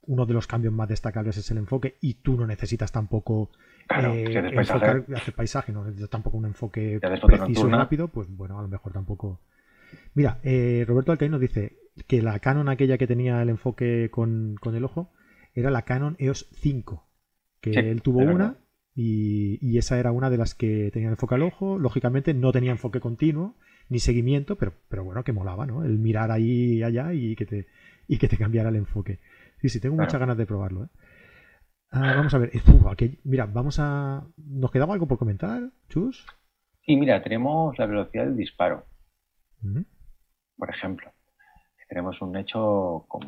uno 0.08 0.26
de 0.26 0.34
los 0.34 0.48
cambios 0.48 0.74
más 0.74 0.90
destacables 0.90 1.38
es 1.38 1.50
el 1.52 1.58
enfoque 1.58 1.98
y 2.02 2.16
tú 2.16 2.36
no 2.38 2.48
necesitas 2.48 2.92
tampoco 2.92 3.52
eh, 3.90 4.52
enfocar, 4.54 5.06
hacer 5.16 5.34
paisaje, 5.36 5.72
no 5.72 5.84
necesitas 5.84 6.10
tampoco 6.10 6.38
un 6.38 6.46
enfoque 6.46 7.00
preciso 7.00 7.68
y 7.68 7.72
rápido, 7.72 8.08
pues 8.08 8.28
bueno, 8.36 8.58
a 8.58 8.62
lo 8.62 8.68
mejor 8.68 8.94
tampoco. 8.94 9.40
Mira, 10.16 10.40
eh, 10.44 10.86
Roberto 10.88 11.12
Alcaín 11.12 11.32
nos 11.32 11.42
dice 11.42 11.78
que 12.08 12.22
la 12.22 12.40
Canon 12.40 12.70
aquella 12.70 12.98
que 12.98 13.08
tenía 13.08 13.42
el 13.42 13.50
enfoque 13.50 14.10
con, 14.12 14.58
el 14.64 14.84
ojo 14.84 15.12
era 15.54 15.72
la 15.72 15.84
Canon 15.84 16.16
EOS 16.20 16.48
5, 16.54 17.08
que 17.60 17.72
él 17.72 18.02
tuvo 18.02 18.20
una 18.20 18.58
y, 18.94 19.78
esa 19.78 20.00
era 20.00 20.12
una 20.12 20.30
de 20.30 20.38
las 20.38 20.54
que 20.56 20.92
tenía 20.92 21.10
enfoque 21.10 21.36
al 21.36 21.44
ojo, 21.44 21.80
lógicamente 21.80 22.34
no 22.34 22.52
tenía 22.52 22.72
enfoque 22.72 23.00
continuo 23.00 23.56
ni 23.90 24.00
seguimiento, 24.00 24.58
pero, 24.58 24.74
pero 24.90 25.04
bueno, 25.04 25.24
que 25.24 25.34
molaba, 25.34 25.66
¿no? 25.66 25.84
El 25.84 25.98
mirar 26.00 26.32
ahí 26.32 26.78
y 26.78 26.84
allá 26.84 27.14
y 27.14 27.36
que 27.36 27.46
te, 27.46 27.68
y 28.08 28.18
que 28.18 28.28
te 28.28 28.38
cambiara 28.38 28.70
el 28.70 28.76
enfoque. 28.76 29.20
Sí, 29.62 29.70
sí, 29.70 29.80
tengo 29.80 29.96
muchas 29.96 30.20
ganas 30.20 30.38
de 30.38 30.46
probarlo. 30.46 30.86
¿eh? 30.86 30.88
Ah, 31.92 32.14
vamos 32.16 32.34
a 32.34 32.38
ver. 32.38 32.52
mira, 33.24 33.46
vamos 33.46 33.80
a. 33.80 34.26
¿Nos 34.38 34.72
quedaba 34.72 34.94
algo 34.94 35.08
por 35.08 35.18
comentar, 35.18 35.72
Chus? 35.90 36.26
Sí, 36.86 36.96
mira, 36.96 37.22
tenemos 37.22 37.78
la 37.78 37.86
velocidad 37.86 38.26
del 38.26 38.38
disparo. 38.38 38.86
Por 40.58 40.70
ejemplo, 40.70 41.12
tenemos 41.92 42.22
un 42.22 42.38
hecho 42.38 43.04
con 43.10 43.20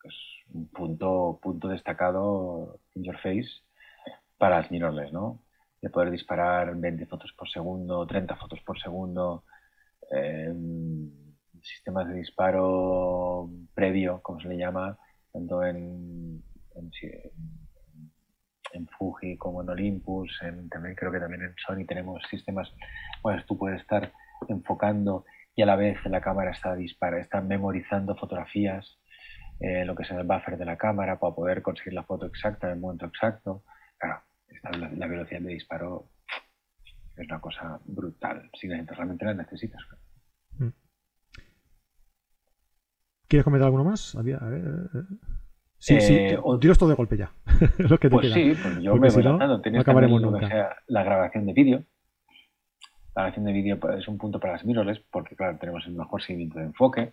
pues, 0.00 0.14
un 0.54 0.68
punto, 0.68 1.38
punto 1.42 1.68
destacado 1.68 2.80
in 2.94 3.04
your 3.04 3.18
face 3.18 3.46
para 4.38 4.60
las 4.60 4.70
mirrorless, 4.70 5.12
¿no? 5.12 5.42
De 5.82 5.90
poder 5.90 6.10
disparar 6.10 6.74
20 6.74 7.04
fotos 7.04 7.30
por 7.36 7.50
segundo, 7.50 8.06
30 8.06 8.36
fotos 8.36 8.58
por 8.64 8.80
segundo, 8.80 9.44
eh, 10.10 10.50
sistemas 11.60 12.08
de 12.08 12.14
disparo 12.14 13.50
previo, 13.74 14.22
como 14.22 14.40
se 14.40 14.48
le 14.48 14.56
llama, 14.56 14.96
tanto 15.30 15.62
en, 15.62 16.42
en, 18.72 18.88
Fuji 18.96 19.36
como 19.36 19.60
en 19.60 19.68
Olympus, 19.68 20.40
en, 20.40 20.70
también 20.70 20.94
creo 20.94 21.12
que 21.12 21.20
también 21.20 21.42
en 21.42 21.54
Sony 21.66 21.84
tenemos 21.86 22.22
sistemas, 22.30 22.72
bueno, 23.22 23.44
tú 23.46 23.58
puedes 23.58 23.82
estar 23.82 24.10
enfocando 24.48 25.26
y 25.60 25.62
a 25.62 25.66
la 25.66 25.76
vez 25.76 25.98
la 26.06 26.22
cámara 26.22 26.52
está 26.52 26.74
dispara, 26.74 27.20
está 27.20 27.42
memorizando 27.42 28.16
fotografías, 28.16 28.98
eh, 29.60 29.84
lo 29.84 29.94
que 29.94 30.04
es 30.04 30.10
el 30.10 30.26
buffer 30.26 30.56
de 30.56 30.64
la 30.64 30.78
cámara 30.78 31.20
para 31.20 31.34
poder 31.34 31.60
conseguir 31.60 31.92
la 31.92 32.02
foto 32.02 32.24
exacta 32.24 32.66
en 32.66 32.72
el 32.72 32.80
momento 32.80 33.04
exacto. 33.04 33.62
Claro, 33.98 34.22
la, 34.96 35.06
velocidad 35.06 35.42
de 35.42 35.52
disparo 35.52 36.12
es 37.14 37.26
una 37.26 37.42
cosa 37.42 37.78
brutal, 37.84 38.48
si 38.58 38.68
realmente 38.68 39.26
la 39.26 39.34
necesitas. 39.34 39.82
Mm. 40.56 40.68
¿Quieres 43.28 43.44
comentar 43.44 43.66
alguno 43.66 43.84
más? 43.84 44.14
A 44.14 44.22
ver, 44.22 44.38
Sí, 45.76 46.00
sí, 46.00 46.14
eh, 46.14 46.38
todo 46.38 46.88
de 46.88 46.94
golpe 46.94 47.18
ya. 47.18 47.34
lo 47.78 47.98
que 47.98 48.08
te 48.08 48.14
pues 48.16 48.32
sí, 48.32 48.54
pues 48.62 48.80
yo 48.80 48.96
me 48.96 49.10
voy 49.10 49.24
no, 49.24 49.38
no 49.38 49.80
acabaremos 49.80 50.22
nunca. 50.22 50.78
la 50.86 51.04
grabación 51.04 51.44
de 51.44 51.52
vídeo. 51.52 51.84
La 53.14 53.22
grabación 53.22 53.44
de 53.44 53.52
vídeo 53.52 53.78
es 53.98 54.06
un 54.06 54.18
punto 54.18 54.38
para 54.38 54.52
las 54.52 54.64
mirrorless 54.64 55.00
porque, 55.10 55.34
claro, 55.34 55.58
tenemos 55.58 55.84
el 55.86 55.94
mejor 55.94 56.22
seguimiento 56.22 56.58
de 56.58 56.66
enfoque. 56.66 57.12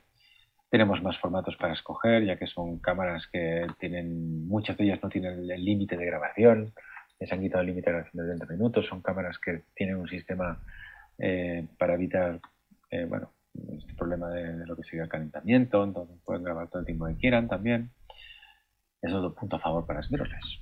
Tenemos 0.70 1.02
más 1.02 1.18
formatos 1.18 1.56
para 1.56 1.74
escoger, 1.74 2.24
ya 2.24 2.38
que 2.38 2.46
son 2.46 2.78
cámaras 2.80 3.26
que 3.32 3.66
tienen, 3.80 4.48
muchas 4.48 4.78
de 4.78 4.84
ellas 4.84 5.00
no 5.02 5.10
tienen 5.10 5.50
el 5.50 5.66
límite 5.66 5.98
de 5.98 6.06
grabación. 6.06 6.74
Les 7.20 7.32
han 7.32 7.42
quitado 7.42 7.62
el 7.62 7.68
límite 7.68 7.90
de 7.90 7.96
grabación 7.96 8.28
de 8.28 8.36
30 8.36 8.54
minutos. 8.54 8.86
Son 8.86 9.02
cámaras 9.02 9.40
que 9.40 9.64
tienen 9.76 9.96
un 9.96 10.08
sistema 10.08 10.62
eh, 11.18 11.68
para 11.80 11.96
evitar, 11.96 12.40
eh, 12.92 13.06
bueno, 13.06 13.32
este 13.72 13.94
problema 13.96 14.30
de, 14.30 14.68
lo 14.68 14.76
que 14.76 14.84
sería 14.84 15.04
el 15.04 15.10
calentamiento, 15.10 15.84
entonces 15.84 16.16
pueden 16.24 16.44
grabar 16.44 16.68
todo 16.68 16.82
el 16.82 16.86
tiempo 16.86 17.08
que 17.08 17.16
quieran 17.16 17.48
también. 17.48 17.90
Es 19.02 19.12
otro 19.12 19.34
punto 19.34 19.56
a 19.56 19.60
favor 19.60 19.86
para 19.88 20.02
las 20.02 20.12
mirrorless. 20.12 20.60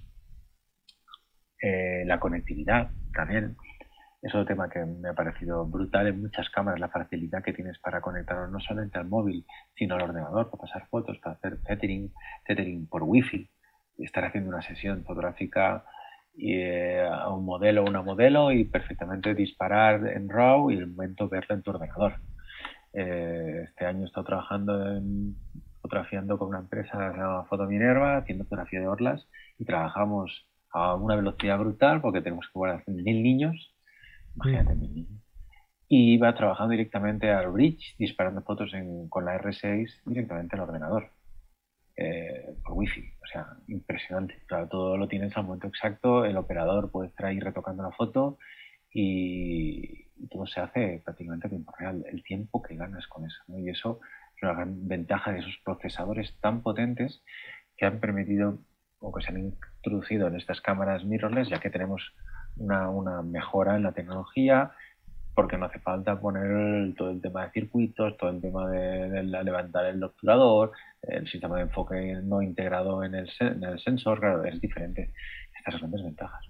Eh, 1.61 2.03
la 2.05 2.19
conectividad 2.19 2.89
también 3.13 3.57
es 4.26 4.34
otro 4.34 4.45
tema 4.45 4.69
que 4.69 4.84
me 4.84 5.09
ha 5.09 5.13
parecido 5.13 5.67
brutal 5.67 6.07
en 6.07 6.19
muchas 6.19 6.49
cámaras, 6.49 6.80
la 6.80 6.89
facilidad 6.89 7.43
que 7.43 7.53
tienes 7.53 7.78
para 7.78 8.01
conectarlo 8.01 8.47
no 8.47 8.59
solamente 8.59 8.97
al 8.97 9.07
móvil, 9.07 9.45
sino 9.76 9.93
al 9.93 10.01
ordenador, 10.01 10.49
para 10.49 10.61
pasar 10.61 10.88
fotos, 10.88 11.19
para 11.19 11.36
hacer 11.36 11.61
tethering, 11.61 12.11
tethering 12.43 12.88
por 12.88 13.03
wifi, 13.03 13.47
y 13.97 14.03
estar 14.03 14.26
haciendo 14.26 14.49
una 14.49 14.63
sesión 14.63 15.03
fotográfica 15.03 15.86
eh, 16.39 17.07
a 17.07 17.30
un 17.30 17.45
modelo 17.45 17.84
o 17.84 17.88
una 17.88 18.01
modelo 18.01 18.51
y 18.51 18.65
perfectamente 18.65 19.36
disparar 19.36 20.07
en 20.07 20.28
RAW 20.28 20.71
y 20.71 20.78
el 20.78 20.88
momento 20.88 21.30
verlo 21.30 21.53
en 21.53 21.61
tu 21.61 21.69
ordenador. 21.69 22.15
Eh, 22.93 23.65
este 23.69 23.86
año 23.86 24.01
he 24.01 24.05
estado 24.05 24.26
trabajando 24.26 25.01
fotografiando 25.84 26.39
con 26.39 26.47
una 26.47 26.59
empresa 26.59 26.97
llamada 26.97 27.43
Foto 27.43 27.67
Minerva, 27.67 28.17
haciendo 28.17 28.45
fotografía 28.45 28.80
de 28.80 28.88
orlas 28.88 29.28
y 29.59 29.65
trabajamos 29.65 30.47
a 30.71 30.95
una 30.95 31.15
velocidad 31.15 31.59
brutal 31.59 32.01
porque 32.01 32.21
tenemos 32.21 32.47
que 32.47 32.57
guardar 32.57 32.84
mil 32.88 33.21
niños, 33.21 33.74
imagínate 34.36 34.75
mil 34.75 34.93
niños. 34.93 35.21
Y 35.88 36.13
iba 36.15 36.33
trabajando 36.33 36.71
directamente 36.71 37.29
al 37.29 37.51
bridge, 37.51 37.95
disparando 37.97 38.41
fotos 38.41 38.71
con 39.09 39.25
la 39.25 39.39
R6 39.39 40.01
directamente 40.05 40.55
al 40.55 40.63
ordenador, 40.63 41.11
eh, 41.95 42.55
por 42.63 42.73
wifi. 42.73 43.01
O 43.01 43.27
sea, 43.31 43.47
impresionante. 43.67 44.41
Claro, 44.47 44.67
todo 44.67 44.97
lo 44.97 45.07
tienes 45.07 45.36
al 45.38 45.45
momento 45.45 45.67
exacto, 45.67 46.25
el 46.25 46.38
operador 46.38 46.91
puede 46.91 47.09
estar 47.09 47.27
ahí 47.27 47.39
retocando 47.39 47.83
la 47.83 47.91
foto 47.91 48.38
y, 48.91 50.05
todo 50.29 50.47
se 50.47 50.61
hace 50.61 51.01
prácticamente 51.03 51.47
a 51.47 51.49
tiempo 51.49 51.73
real, 51.77 52.03
el 52.09 52.23
tiempo 52.23 52.61
que 52.61 52.75
ganas 52.75 53.05
con 53.07 53.25
eso. 53.25 53.43
Y 53.49 53.69
eso 53.69 53.99
es 54.36 54.43
una 54.43 54.53
gran 54.53 54.87
ventaja 54.87 55.32
de 55.32 55.39
esos 55.39 55.57
procesadores 55.63 56.39
tan 56.39 56.63
potentes 56.63 57.21
que 57.78 57.86
han 57.86 57.99
permitido 57.99 58.59
o 58.99 59.12
que 59.13 59.21
se 59.21 59.32
han 59.32 59.39
introducido 59.39 60.28
en 60.28 60.36
estas 60.36 60.62
cámaras 60.62 61.03
mirrorless, 61.03 61.49
ya 61.49 61.59
que 61.59 61.70
tenemos 61.70 62.16
una, 62.57 62.89
una 62.89 63.21
mejora 63.21 63.75
en 63.75 63.83
la 63.83 63.91
tecnología, 63.91 64.71
porque 65.36 65.57
no 65.57 65.65
hace 65.65 65.79
falta 65.79 66.19
poner 66.19 66.95
todo 66.95 67.11
el 67.11 67.21
tema 67.21 67.45
de 67.45 67.51
circuitos, 67.51 68.17
todo 68.17 68.29
el 68.29 68.41
tema 68.41 68.69
de, 68.69 69.21
levantar 69.23 69.86
el 69.86 70.01
obturador, 70.01 70.71
el 71.01 71.27
sistema 71.27 71.57
de 71.57 71.63
enfoque 71.63 72.19
no 72.23 72.41
integrado 72.41 73.03
en 73.03 73.15
el, 73.15 73.29
en 73.41 73.63
el 73.63 73.79
sensor, 73.79 74.19
claro, 74.19 74.45
es 74.45 74.59
diferente. 74.61 75.11
Estas 75.57 75.79
son 75.79 75.91
desventajas. 75.91 76.45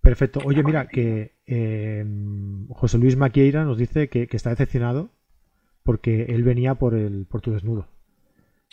Perfecto. 0.00 0.40
Oye, 0.44 0.62
mira, 0.62 0.86
que 0.86 1.34
em, 1.46 2.68
José 2.68 2.96
Luis 2.96 3.16
Maquieira 3.16 3.64
nos 3.64 3.76
dice 3.76 4.08
que, 4.08 4.28
está 4.30 4.50
decepcionado 4.50 5.10
porque 5.82 6.26
él 6.28 6.44
venía 6.44 6.76
por 6.76 6.94
el 6.94 7.26
por 7.26 7.40
tu 7.40 7.52
desnudo. 7.52 7.88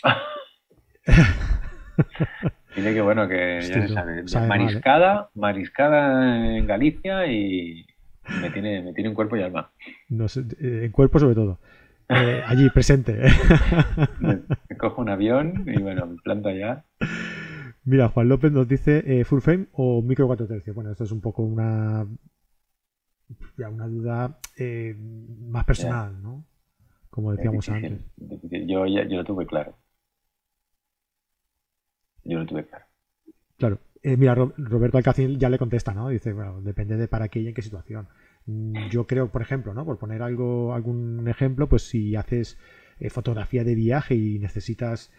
Dile 2.76 2.94
que 2.94 3.02
bueno, 3.02 3.28
que 3.28 3.60
ya 3.62 3.88
se 3.88 3.88
sabe. 3.88 4.22
¿eh? 4.22 4.48
mariscada, 4.48 5.30
mariscada 5.36 6.58
en 6.58 6.66
Galicia 6.66 7.28
y 7.28 7.86
me 8.42 8.50
tiene, 8.50 8.82
me 8.82 8.94
tiene 8.94 9.10
en 9.10 9.16
cuerpo 9.16 9.36
y 9.36 9.42
alma. 9.42 9.72
No 10.10 10.28
sé, 10.28 10.42
eh, 10.60 10.86
en 10.86 10.92
cuerpo 10.92 11.20
sobre 11.20 11.36
todo. 11.36 11.60
Eh, 12.10 12.42
allí, 12.46 12.70
presente. 12.70 13.22
me, 14.20 14.78
cojo 14.78 15.02
un 15.02 15.10
avión 15.10 15.64
y 15.66 15.82
bueno, 15.82 16.06
me 16.06 16.18
planto 16.22 16.50
allá. 16.50 16.86
Mira, 17.86 18.10
Juan 18.10 18.30
López 18.30 18.52
nos 18.52 18.68
dice 18.68 19.04
eh, 19.06 19.24
full 19.26 19.42
frame 19.42 19.68
o 19.74 20.02
micro 20.02 20.28
4 20.28 20.48
tercios. 20.48 20.76
Bueno, 20.76 20.92
esto 20.92 21.04
es 21.04 21.12
un 21.12 21.22
poco 21.22 21.44
una 21.44 22.06
una 23.58 23.88
duda 23.88 24.38
eh, 24.58 24.96
más 24.98 25.66
personal, 25.66 26.22
¿no? 26.22 26.46
Como 27.10 27.32
decíamos 27.32 27.68
antes. 27.70 28.00
Yo, 28.66 28.86
yo 28.86 29.04
lo 29.06 29.24
tuve 29.24 29.46
claro. 29.46 29.76
Yo 32.24 32.40
lo 32.40 32.46
tuve 32.46 32.66
claro. 32.66 32.86
Claro. 33.58 33.80
Eh, 34.02 34.18
mira, 34.18 34.36
Roberto 34.36 34.98
Alcacín 34.98 35.40
ya 35.40 35.50
le 35.50 35.58
contesta, 35.58 35.94
¿no? 35.94 36.10
Dice, 36.10 36.34
bueno, 36.34 36.62
depende 36.62 36.98
de 36.98 37.08
para 37.08 37.30
qué 37.30 37.40
y 37.40 37.48
en 37.48 37.54
qué 37.54 37.62
situación. 37.62 38.08
Mm, 38.46 38.90
yo 38.90 39.08
creo, 39.08 39.32
por 39.32 39.42
ejemplo, 39.42 39.74
¿no? 39.74 39.86
Por 39.86 39.98
poner 39.98 40.22
algo, 40.22 40.74
algún 40.74 41.28
ejemplo, 41.28 41.70
pues 41.70 41.84
si 41.84 42.16
haces 42.16 42.58
eh, 43.00 43.10
fotografía 43.10 43.64
de 43.64 43.76
viaje 43.76 44.16
y 44.16 44.40
necesitas 44.40 45.12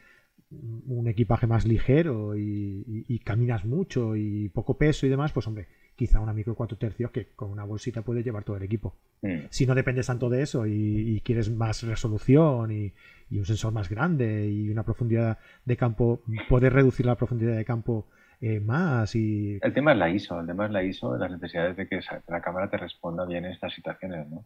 un 0.51 1.09
equipaje 1.09 1.47
más 1.47 1.64
ligero 1.64 2.36
y, 2.36 3.20
caminas 3.24 3.64
mucho 3.64 4.14
y 4.14 4.48
poco 4.51 4.76
peso 4.76 5.06
y 5.06 5.09
demás, 5.09 5.32
pues 5.32 5.47
hombre, 5.47 5.66
quizá 5.97 6.20
una 6.20 6.32
micro 6.32 6.55
4 6.55 6.76
tercios 6.76 7.10
que 7.10 7.28
con 7.35 7.51
una 7.51 7.64
bolsita 7.64 8.02
puede 8.02 8.22
llevar 8.22 8.44
todo 8.44 8.56
el 8.56 8.62
equipo. 8.62 8.94
Mm. 9.22 9.47
Si 9.51 9.66
no 9.66 9.74
dependes 9.74 10.06
tanto 10.06 10.28
de 10.28 10.43
eso 10.43 10.66
y, 10.66 11.20
quieres 11.24 11.51
más 11.51 11.82
resolución 11.82 12.70
y, 12.70 12.93
un 13.30 13.44
sensor 13.44 13.72
más 13.72 13.88
grande 13.88 14.48
y 14.48 14.70
una 14.70 14.84
profundidad 14.84 15.38
de 15.64 15.76
campo, 15.76 16.22
poder 16.48 16.72
reducir 16.72 17.06
la 17.06 17.16
profundidad 17.16 17.56
de 17.56 17.64
campo 17.64 18.06
eh, 18.40 18.60
más 18.60 19.14
y... 19.14 19.59
El 19.62 19.72
tema 19.72 19.92
es 19.92 19.98
la 19.98 20.10
ISO, 20.10 20.40
el 20.40 20.46
tema 20.46 20.66
es 20.66 20.72
la 20.72 20.82
ISO, 20.82 21.16
las 21.16 21.30
necesidades 21.30 21.76
de 21.76 21.88
que 21.88 22.01
la 22.28 22.42
cámara 22.42 22.68
te 22.68 22.76
responda 22.76 23.24
bien 23.24 23.44
en 23.44 23.52
estas 23.52 23.72
situaciones, 23.72 24.28
¿no? 24.28 24.44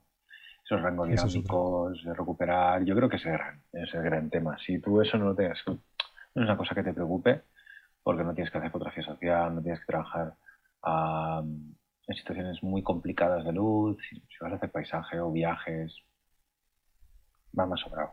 Esos 0.65 0.83
rangos 0.83 1.09
dinámicos, 1.09 2.05
de 2.05 2.15
recuperar, 2.15 2.85
yo 2.85 2.95
creo 2.95 3.09
que 3.09 3.17
es 3.17 3.27
el 3.27 3.33
gran, 3.33 3.63
es 3.73 3.93
el 3.95 4.03
gran 4.03 4.29
tema. 4.29 4.59
Si 4.65 4.79
tú 4.81 5.01
eso 5.01 5.17
no 5.17 5.27
lo 5.27 5.35
tengas, 5.35 5.59
no 5.67 5.75
es 5.75 6.49
una 6.49 6.57
cosa 6.57 6.75
que 6.75 6.83
te 6.83 6.93
preocupe, 6.93 7.43
porque 8.03 8.23
no 8.23 8.35
tienes 8.35 8.53
que 8.53 8.59
hacer 8.59 8.71
fotografía 8.71 9.05
social, 9.05 9.55
no 9.55 9.63
tienes 9.63 9.81
que 9.81 9.87
trabajar 9.87 10.35
en 10.85 12.15
situaciones 12.15 12.63
muy 12.63 12.83
complicadas 12.83 13.45
de 13.45 13.53
luz, 13.53 13.99
si, 14.09 14.23
vas 14.41 14.53
a 14.53 14.57
hacer 14.57 14.71
paisaje 14.71 15.21
o 15.21 15.31
viajes, 15.31 15.95
va 17.59 17.67
más 17.67 17.81
sobrado. 17.81 18.13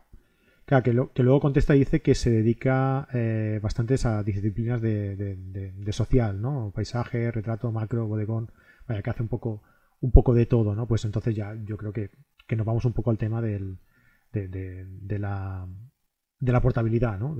Claro, 0.65 1.11
que, 1.13 1.23
luego 1.23 1.39
contesta 1.39 1.75
y 1.75 1.79
dice 1.79 2.01
que 2.01 2.15
se 2.15 2.31
dedica 2.31 3.07
eh, 3.13 3.59
bastantes 3.61 4.05
a 4.05 4.23
disciplinas 4.23 4.81
de, 4.81 5.89
social, 5.91 6.41
¿no? 6.41 6.71
Paisaje, 6.73 7.29
retrato, 7.29 7.71
macro, 7.71 8.07
bodegón, 8.07 8.51
vaya, 8.87 9.03
que 9.03 9.09
hace 9.11 9.21
un 9.21 9.29
poco, 9.29 9.61
un 10.01 10.11
poco 10.11 10.33
de 10.33 10.47
todo, 10.47 10.73
¿no? 10.73 10.87
Pues 10.87 11.05
entonces 11.05 11.35
ya 11.35 11.55
yo 11.65 11.77
creo 11.77 11.93
que, 11.93 12.09
nos 12.55 12.65
vamos 12.65 12.85
un 12.85 12.93
poco 12.93 13.11
al 13.11 13.19
tema 13.19 13.41
del, 13.41 13.77
de, 14.31 15.19
la, 15.19 15.67
de 16.39 16.51
la 16.51 16.61
portabilidad, 16.61 17.19
¿no? 17.19 17.37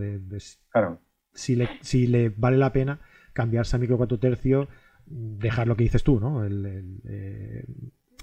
claro. 0.72 1.02
Si 1.34 1.56
le, 1.56 1.68
si 1.82 2.08
le 2.08 2.30
vale 2.30 2.58
la 2.58 2.72
pena 2.72 3.02
cambiarse 3.34 3.76
a 3.76 3.80
micro 3.80 3.98
4 3.98 4.20
tercios 4.20 4.70
dejar 5.06 5.68
lo 5.68 5.76
que 5.76 5.84
dices 5.84 6.04
tú, 6.04 6.20
¿no? 6.20 6.46
El, 6.46 7.02
eh, 7.06 7.66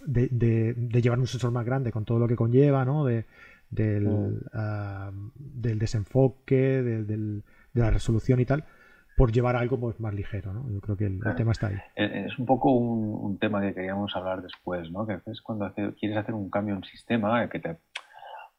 de, 0.06 1.02
llevar 1.02 1.18
un 1.18 1.26
sensor 1.26 1.50
más 1.50 1.64
grande 1.64 1.92
con 1.92 2.04
todo 2.04 2.18
lo 2.18 2.28
que 2.28 2.36
conlleva, 2.36 2.84
¿no? 2.84 3.04
De, 3.04 3.26
del, 3.72 4.40
ah, 4.52 5.10
del 5.34 5.78
desenfoque, 5.78 6.82
de 6.82 7.42
la 7.74 7.90
resolución 7.90 8.38
y 8.38 8.44
tal, 8.44 8.64
por 9.16 9.32
llevar 9.32 9.56
algo 9.56 9.78
pues, 9.78 9.98
más 9.98 10.14
ligero, 10.14 10.52
¿no? 10.52 10.70
Yo 10.70 10.80
creo 10.80 10.96
que 10.96 11.06
el, 11.06 11.20
tema 11.36 11.52
está 11.52 11.68
ahí. 11.68 11.76
Es 11.96 12.38
un 12.38 12.46
poco 12.46 12.70
un, 12.72 13.38
tema 13.38 13.60
que 13.60 13.74
queríamos 13.74 14.14
hablar 14.14 14.42
después, 14.42 14.90
¿no? 14.90 15.06
Que 15.06 15.18
es 15.26 15.40
cuando 15.42 15.72
quieres 15.98 16.16
hacer 16.16 16.34
un 16.34 16.50
cambio 16.50 16.72
en 16.72 16.78
un 16.78 16.84
sistema 16.84 17.48
que 17.48 17.58
te 17.58 17.78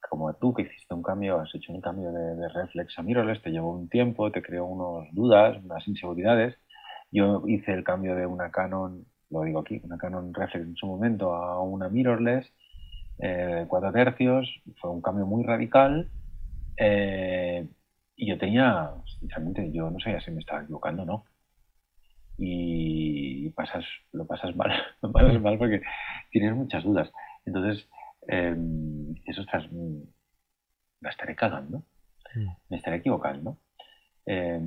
como 0.09 0.33
tú 0.33 0.53
que 0.53 0.63
hiciste 0.63 0.93
un 0.93 1.01
cambio, 1.01 1.39
has 1.39 1.55
hecho 1.55 1.71
un 1.71 1.79
cambio 1.79 2.11
de, 2.11 2.35
de 2.35 2.49
reflex 2.49 2.99
a 2.99 3.01
mirrorless, 3.01 3.41
te 3.41 3.51
llevó 3.51 3.71
un 3.71 3.87
tiempo, 3.87 4.31
te 4.31 4.41
creó 4.41 4.65
unas 4.65 5.11
dudas, 5.13 5.57
unas 5.63 5.87
inseguridades, 5.87 6.55
yo 7.09 7.43
hice 7.47 7.73
el 7.73 7.83
cambio 7.83 8.15
de 8.15 8.25
una 8.25 8.51
Canon, 8.51 9.05
lo 9.29 9.41
digo 9.43 9.59
aquí, 9.59 9.79
una 9.83 9.97
Canon 9.97 10.33
Reflex 10.33 10.65
en 10.65 10.75
su 10.75 10.87
momento 10.87 11.33
a 11.33 11.61
una 11.61 11.87
mirrorless, 11.87 12.51
eh, 13.19 13.65
4 13.67 13.91
tercios, 13.91 14.61
fue 14.79 14.91
un 14.91 15.01
cambio 15.01 15.25
muy 15.25 15.43
radical. 15.43 16.09
Eh, 16.77 17.67
y 18.15 18.27
yo 18.27 18.37
tenía, 18.37 18.91
sinceramente, 19.19 19.71
yo 19.71 19.89
no 19.89 19.99
sabía 19.99 20.21
si 20.21 20.31
me 20.31 20.39
estaba 20.39 20.63
equivocando 20.63 21.03
o 21.03 21.05
no. 21.05 21.25
Y 22.37 23.49
pasas, 23.51 23.85
lo 24.11 24.25
pasas 24.25 24.55
mal, 24.55 24.71
lo 25.01 25.11
pasas 25.11 25.39
mal 25.41 25.57
porque 25.57 25.81
tienes 26.31 26.55
muchas 26.55 26.83
dudas. 26.83 27.11
Entonces, 27.45 27.87
eh, 28.27 28.55
eso 29.25 29.41
estás, 29.41 29.65
la 31.01 31.09
estaré 31.09 31.35
cagando, 31.35 31.83
mm. 32.35 32.47
me 32.69 32.77
estaré 32.77 32.97
equivocando. 32.97 33.57
Eh, 34.25 34.59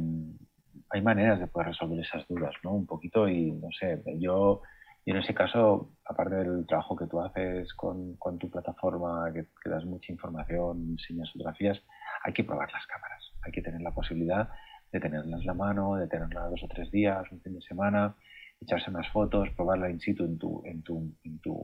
hay 0.91 1.03
maneras 1.03 1.41
de 1.41 1.47
poder 1.47 1.69
resolver 1.69 1.99
esas 1.99 2.27
dudas, 2.29 2.55
¿no? 2.63 2.73
Un 2.73 2.87
poquito 2.87 3.29
y, 3.29 3.53
no 3.53 3.69
sé, 3.79 4.03
yo, 4.19 4.63
en 5.13 5.19
ese 5.19 5.35
caso, 5.35 5.93
aparte 6.05 6.35
del 6.35 6.67
trabajo 6.67 6.97
que 6.97 7.07
tú 7.07 7.21
haces 7.21 7.73
con, 7.75 8.19
tu 8.39 8.51
plataforma, 8.51 9.33
que, 9.33 9.47
das 9.71 9.85
mucha 9.85 10.13
información, 10.13 10.97
enseñas 10.99 11.31
fotografías, 11.33 11.81
hay 12.25 12.33
que 12.33 12.43
probar 12.43 12.73
las 12.73 12.87
cámaras, 12.87 13.23
hay 13.43 13.53
que 13.53 13.63
tener 13.63 13.81
la 13.83 13.93
posibilidad 13.95 14.49
de 14.91 15.01
tenerlas 15.01 15.41
en 15.41 15.47
la 15.47 15.55
mano, 15.55 15.95
de 15.95 16.09
tenerlas 16.09 16.51
dos 16.51 16.63
o 16.65 16.69
tres 16.69 16.91
días, 16.91 17.25
un 17.31 17.41
fin 17.41 17.55
de 17.55 17.63
semana, 17.63 18.17
echarse 18.61 18.91
unas 18.91 19.09
fotos, 19.13 19.49
probarla 19.57 19.91
in 19.91 20.01
situ 20.01 20.25
en 20.25 20.39
tu, 20.39 20.63
en 20.65 20.83
tu, 20.83 21.15
en 21.23 21.39
tu 21.41 21.57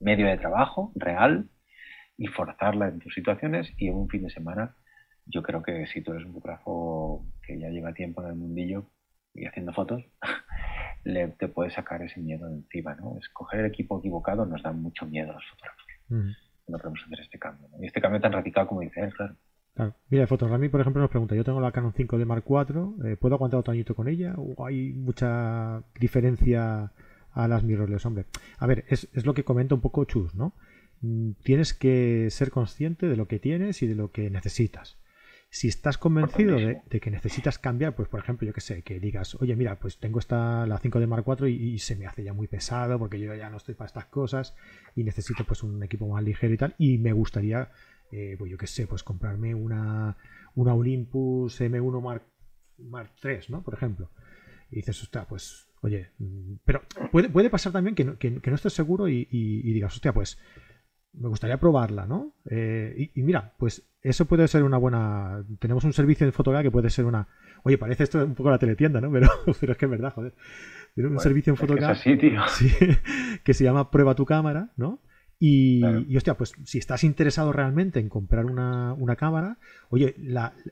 medio 0.00 0.26
de 0.26 0.36
trabajo 0.36 0.92
real 0.94 1.48
y 2.18 2.26
forzarla 2.26 2.88
en 2.88 2.98
tus 2.98 3.14
situaciones. 3.14 3.72
Y 3.78 3.88
en 3.88 3.94
un 3.94 4.08
fin 4.08 4.22
de 4.22 4.30
semana 4.30 4.76
yo 5.26 5.42
creo 5.42 5.62
que 5.62 5.86
si 5.86 6.02
tú 6.02 6.12
eres 6.12 6.26
un 6.26 6.34
fotógrafo 6.34 7.24
que 7.46 7.58
ya 7.58 7.68
lleva 7.68 7.94
tiempo 7.94 8.22
en 8.22 8.28
el 8.28 8.34
mundillo 8.34 8.90
y 9.34 9.46
haciendo 9.46 9.72
fotos, 9.72 10.04
le, 11.04 11.28
te 11.28 11.48
puedes 11.48 11.74
sacar 11.74 12.02
ese 12.02 12.20
miedo 12.20 12.48
de 12.48 12.56
encima, 12.56 12.94
¿no? 12.94 13.18
Escoger 13.18 13.60
el 13.60 13.66
equipo 13.66 13.98
equivocado 13.98 14.46
nos 14.46 14.62
da 14.62 14.72
mucho 14.72 15.06
miedo 15.06 15.30
a 15.30 15.34
los 15.34 15.44
fotógrafos. 15.50 15.84
No 16.68 16.78
podemos 16.78 17.00
hacer 17.04 17.20
este 17.20 17.38
cambio. 17.38 17.68
Y 17.80 17.86
este 17.86 18.00
cambio 18.00 18.20
tan 18.20 18.32
radical 18.32 18.66
como 18.66 18.80
dice 18.80 19.00
él, 19.00 19.12
claro. 19.14 19.36
Claro. 19.74 19.94
Mira, 20.10 20.26
Fotogrami, 20.26 20.68
por 20.68 20.80
ejemplo, 20.80 21.00
nos 21.00 21.10
pregunta, 21.10 21.34
yo 21.34 21.44
tengo 21.44 21.60
la 21.60 21.72
Canon 21.72 21.94
5D 21.94 22.26
Mark 22.26 22.44
IV, 22.46 23.08
eh, 23.08 23.16
¿puedo 23.16 23.36
aguantar 23.36 23.60
otro 23.60 23.72
añito 23.72 23.94
con 23.94 24.06
ella? 24.06 24.34
¿O 24.36 24.66
hay 24.66 24.92
mucha 24.92 25.82
diferencia 25.98 26.92
a 27.32 27.48
las 27.48 27.64
mirrorless? 27.64 28.04
Hombre, 28.04 28.26
a 28.58 28.66
ver, 28.66 28.84
es, 28.88 29.08
es 29.14 29.24
lo 29.24 29.32
que 29.32 29.44
comenta 29.44 29.74
un 29.74 29.80
poco 29.80 30.04
Chus, 30.04 30.34
¿no? 30.34 30.54
Mm, 31.00 31.32
tienes 31.42 31.72
que 31.72 32.28
ser 32.30 32.50
consciente 32.50 33.08
de 33.08 33.16
lo 33.16 33.26
que 33.28 33.38
tienes 33.38 33.82
y 33.82 33.86
de 33.86 33.94
lo 33.94 34.12
que 34.12 34.28
necesitas. 34.28 34.98
Si 35.54 35.68
estás 35.68 35.98
convencido 35.98 36.56
de, 36.56 36.80
que 36.98 37.10
necesitas 37.10 37.58
cambiar, 37.58 37.94
pues 37.94 38.08
por 38.08 38.20
ejemplo, 38.20 38.46
yo 38.46 38.54
que 38.54 38.62
sé, 38.62 38.80
que 38.80 38.98
digas, 38.98 39.34
oye, 39.34 39.54
mira, 39.54 39.78
pues 39.78 39.98
tengo 39.98 40.18
esta 40.18 40.66
la 40.66 40.78
5 40.78 40.98
de 40.98 41.06
Mark 41.06 41.26
IV 41.28 41.46
y, 41.46 41.78
se 41.78 41.94
me 41.94 42.06
hace 42.06 42.24
ya 42.24 42.32
muy 42.32 42.48
pesado 42.48 42.98
porque 42.98 43.20
yo 43.20 43.34
ya 43.34 43.50
no 43.50 43.58
estoy 43.58 43.74
para 43.74 43.88
estas 43.88 44.06
cosas 44.06 44.54
y 44.96 45.04
necesito 45.04 45.44
pues 45.44 45.62
un 45.62 45.82
equipo 45.82 46.08
más 46.08 46.24
ligero 46.24 46.54
y 46.54 46.56
tal, 46.56 46.74
y 46.78 46.96
me 46.96 47.12
gustaría, 47.12 47.70
eh, 48.10 48.34
pues 48.38 48.50
yo 48.50 48.56
que 48.56 48.66
sé, 48.66 48.86
pues 48.86 49.02
comprarme 49.02 49.54
una, 49.54 50.16
una 50.54 50.72
Olympus 50.72 51.60
M1 51.60 52.00
Mark, 52.00 52.22
Mark 52.78 53.10
III, 53.22 53.40
¿no? 53.50 53.62
Por 53.62 53.74
ejemplo. 53.74 54.08
Y 54.70 54.76
dices, 54.76 55.02
hostia, 55.02 55.26
pues, 55.26 55.68
oye, 55.82 56.12
mm, 56.18 56.54
pero 56.64 56.80
puede, 57.10 57.28
puede 57.28 57.50
pasar 57.50 57.72
también 57.72 57.94
que 57.94 58.04
no, 58.04 58.16
que, 58.16 58.30
no 58.30 58.54
estés 58.54 58.72
seguro 58.72 59.06
y, 59.06 59.28
y 59.30 59.70
digas, 59.74 59.92
hostia, 59.92 60.14
pues 60.14 60.38
me 61.14 61.28
gustaría 61.28 61.58
probarla, 61.58 62.06
¿no? 62.06 62.34
Eh, 62.48 63.10
y, 63.14 63.22
mira, 63.22 63.54
pues 63.58 63.86
eso 64.02 64.26
puede 64.26 64.48
ser 64.48 64.62
una 64.62 64.78
buena. 64.78 65.44
Tenemos 65.58 65.84
un 65.84 65.92
servicio 65.92 66.26
de 66.26 66.32
fotografía 66.32 66.64
que 66.64 66.70
puede 66.70 66.90
ser 66.90 67.04
una. 67.04 67.28
Oye, 67.64 67.78
parece 67.78 68.04
esto 68.04 68.24
un 68.24 68.34
poco 68.34 68.50
la 68.50 68.58
teletienda, 68.58 69.00
¿no? 69.00 69.10
Pero, 69.12 69.28
pero 69.60 69.72
es 69.72 69.78
que 69.78 69.84
es 69.84 69.90
verdad, 69.90 70.12
joder. 70.12 70.34
Tenemos 70.94 71.16
un 71.16 71.22
servicio 71.22 71.52
en 71.52 71.56
fotografía 71.56 72.16
que 73.44 73.54
se 73.54 73.64
llama 73.64 73.90
Prueba 73.90 74.14
tu 74.14 74.26
cámara, 74.26 74.72
¿no? 74.76 75.00
Y, 75.44 75.82
hostia, 76.16 76.34
pues 76.34 76.52
si 76.64 76.78
estás 76.78 77.02
interesado 77.02 77.52
realmente 77.52 77.98
en 77.98 78.08
comprar 78.08 78.44
una, 78.44 79.16
cámara, 79.16 79.58
oye, 79.90 80.14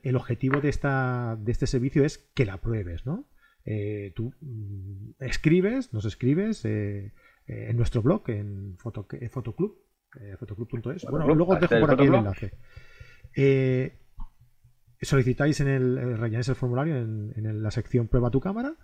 el 0.03 0.15
objetivo 0.15 0.61
de, 0.61 0.69
esta, 0.69 1.37
de 1.37 1.51
este 1.51 1.67
servicio 1.67 2.05
es 2.05 2.19
que 2.33 2.45
la 2.45 2.55
pruebes, 2.57 3.05
¿no? 3.05 3.25
Eh, 3.65 4.13
tú 4.15 4.33
mm, 4.39 5.11
escribes, 5.19 5.93
nos 5.93 6.05
escribes 6.05 6.63
eh, 6.63 7.11
en 7.47 7.75
nuestro 7.75 8.01
blog, 8.01 8.29
en 8.29 8.77
Foto, 8.77 9.05
Fotoclub, 9.29 9.75
eh, 10.19 10.35
fotoclub.es. 10.37 11.05
Bueno, 11.09 11.33
luego 11.33 11.53
os 11.53 11.59
dejo 11.59 11.79
por 11.79 11.91
aquí 11.91 12.03
el 12.03 12.15
enlace. 12.15 12.53
Eh, 13.35 13.97
solicitáis 15.01 15.59
en 15.61 15.67
el, 15.67 15.97
eh, 15.97 16.15
rellenáis 16.17 16.49
el 16.49 16.55
formulario 16.55 16.97
en, 16.97 17.63
la 17.63 17.71
sección 17.71 18.07
prueba 18.07 18.29
tu 18.29 18.39
cámara 18.39 18.75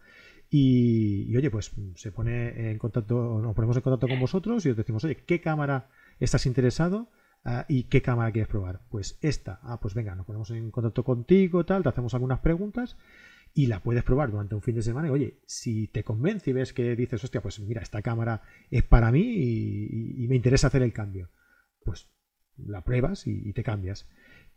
y, 0.50 1.36
oye, 1.36 1.52
pues 1.52 1.72
se 1.96 2.12
pone 2.12 2.72
en 2.72 2.78
contacto, 2.78 3.40
nos 3.42 3.54
ponemos 3.54 3.76
en 3.76 3.84
contacto 3.84 4.08
con 4.08 4.20
vosotros 4.20 4.66
y 4.66 4.70
os 4.70 4.78
decimos, 4.78 5.04
oye, 5.04 5.18
¿qué 5.18 5.42
cámara 5.42 5.90
estás 6.20 6.46
interesado? 6.46 7.10
Ah, 7.44 7.66
¿Y 7.68 7.84
qué 7.84 8.02
cámara 8.02 8.32
quieres 8.32 8.48
probar? 8.48 8.82
Pues 8.90 9.20
esta. 9.22 9.60
Ah, 9.64 9.80
pues 9.80 9.94
venga, 9.94 10.16
nos 10.16 10.26
ponemos 10.26 10.50
en 10.52 10.72
contacto 10.72 11.04
contigo, 11.04 11.66
tal, 11.66 11.84
te 11.84 11.90
hacemos 11.90 12.14
algunas 12.14 12.40
preguntas 12.40 12.98
y 13.58 13.66
la 13.66 13.80
puedes 13.80 14.04
probar 14.04 14.30
durante 14.30 14.54
un 14.54 14.62
fin 14.62 14.76
de 14.76 14.84
semana. 14.84 15.08
Y 15.08 15.12
oye, 15.12 15.40
si 15.48 15.88
te 15.88 16.04
convence 16.04 16.52
y 16.52 16.54
ves 16.54 16.74
que 16.74 16.96
dices, 16.96 17.24
hostia, 17.24 17.42
pues 17.42 17.60
mira, 17.60 17.82
esta 17.82 18.04
cámara 18.04 18.44
es 18.70 18.84
para 18.84 19.12
mí 19.12 19.24
y, 19.24 20.28
me 20.28 20.36
interesa 20.36 20.68
hacer 20.68 20.84
el 20.84 20.94
cambio, 20.94 21.32
pues 21.84 22.08
la 22.56 22.84
pruebas 22.84 23.26
y, 23.26 23.52
te 23.54 23.64
cambias. 23.64 24.08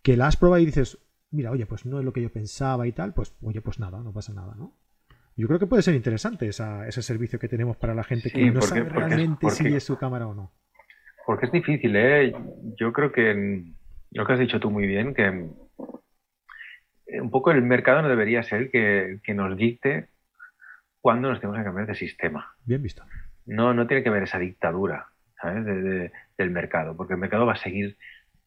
Que 0.03 0.19
la 0.19 0.27
has 0.27 0.37
probado 0.37 0.63
y 0.63 0.67
dices, 0.67 0.99
mira, 1.31 1.51
oye, 1.51 1.65
pues 1.65 1.87
no 1.87 1.99
es 1.99 2.05
lo 2.05 2.13
que 2.13 2.21
yo 2.21 2.31
pensaba 2.31 2.87
y 2.87 2.93
tal, 2.93 3.15
pues, 3.15 3.35
oye, 3.41 3.63
pues 3.63 3.81
nada, 3.81 4.03
no 4.03 4.13
pasa 4.13 4.35
nada, 4.35 4.55
¿no? 4.55 4.77
Yo 5.35 5.47
creo 5.47 5.59
que 5.59 5.67
puede 5.67 5.83
ser 5.83 5.95
interesante 5.95 6.47
ese 6.49 7.03
servicio 7.03 7.39
que 7.39 7.49
tenemos 7.49 7.79
para 7.79 7.95
la 7.95 8.05
gente 8.05 8.31
que 8.31 8.51
no 8.51 8.61
sabe 8.61 8.83
realmente 8.85 9.49
si 9.49 9.67
es 9.69 9.85
su 9.85 9.97
cámara 9.97 10.27
o 10.27 10.35
no. 10.35 10.53
Porque 11.25 11.47
es 11.47 11.53
difícil, 11.53 11.97
¿eh? 11.97 12.35
Yo 12.79 12.93
creo 12.93 13.11
que 13.13 13.65
lo 14.11 14.27
que 14.27 14.33
has 14.35 14.41
dicho 14.41 14.61
tú 14.61 14.71
muy 14.71 14.87
bien, 14.87 15.15
que 15.15 15.49
un 17.21 17.31
poco 17.31 17.51
el 17.51 17.63
mercado 17.63 18.03
no 18.03 18.09
debería 18.09 18.43
ser 18.43 18.71
que, 18.71 19.21
que 19.23 19.35
nos 19.35 19.57
dicte 19.57 20.09
cuándo 21.01 21.29
nos 21.29 21.41
tenemos 21.41 21.59
que 21.59 21.65
cambiar 21.65 21.87
de 21.87 21.95
sistema. 21.95 22.55
Bien 22.65 22.83
visto. 22.83 23.05
No, 23.47 23.75
no 23.75 23.87
tiene 23.87 24.03
que 24.03 24.11
ver 24.11 24.25
esa 24.25 24.39
dictadura 24.39 25.07
¿sabes? 25.41 25.65
del 25.65 26.51
mercado, 26.51 26.97
porque 26.97 27.15
el 27.15 27.19
mercado 27.19 27.47
va 27.47 27.55
a 27.55 27.57
seguir 27.57 27.97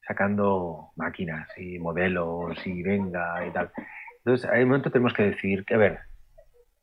sacando 0.06 0.92
máquinas 0.96 1.48
y 1.58 1.80
modelos 1.80 2.66
y 2.66 2.84
venga 2.84 3.46
y 3.46 3.52
tal. 3.52 3.72
Entonces, 4.18 4.50
hay 4.50 4.64
un 4.64 4.70
momento 4.70 4.92
tenemos 4.92 5.14
que 5.14 5.24
decidir 5.24 5.66
que, 5.66 5.74
a 5.74 5.78
ver, 5.78 6.00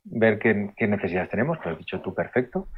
ver 0.05 0.39
qué, 0.39 0.73
qué 0.77 0.87
necesidades 0.87 1.31
tenemos, 1.31 1.59
que 1.59 1.69
lo 1.69 1.73
has 1.73 1.79
dicho 1.79 2.01
tú 2.01 2.15
perfecto, 2.15 2.69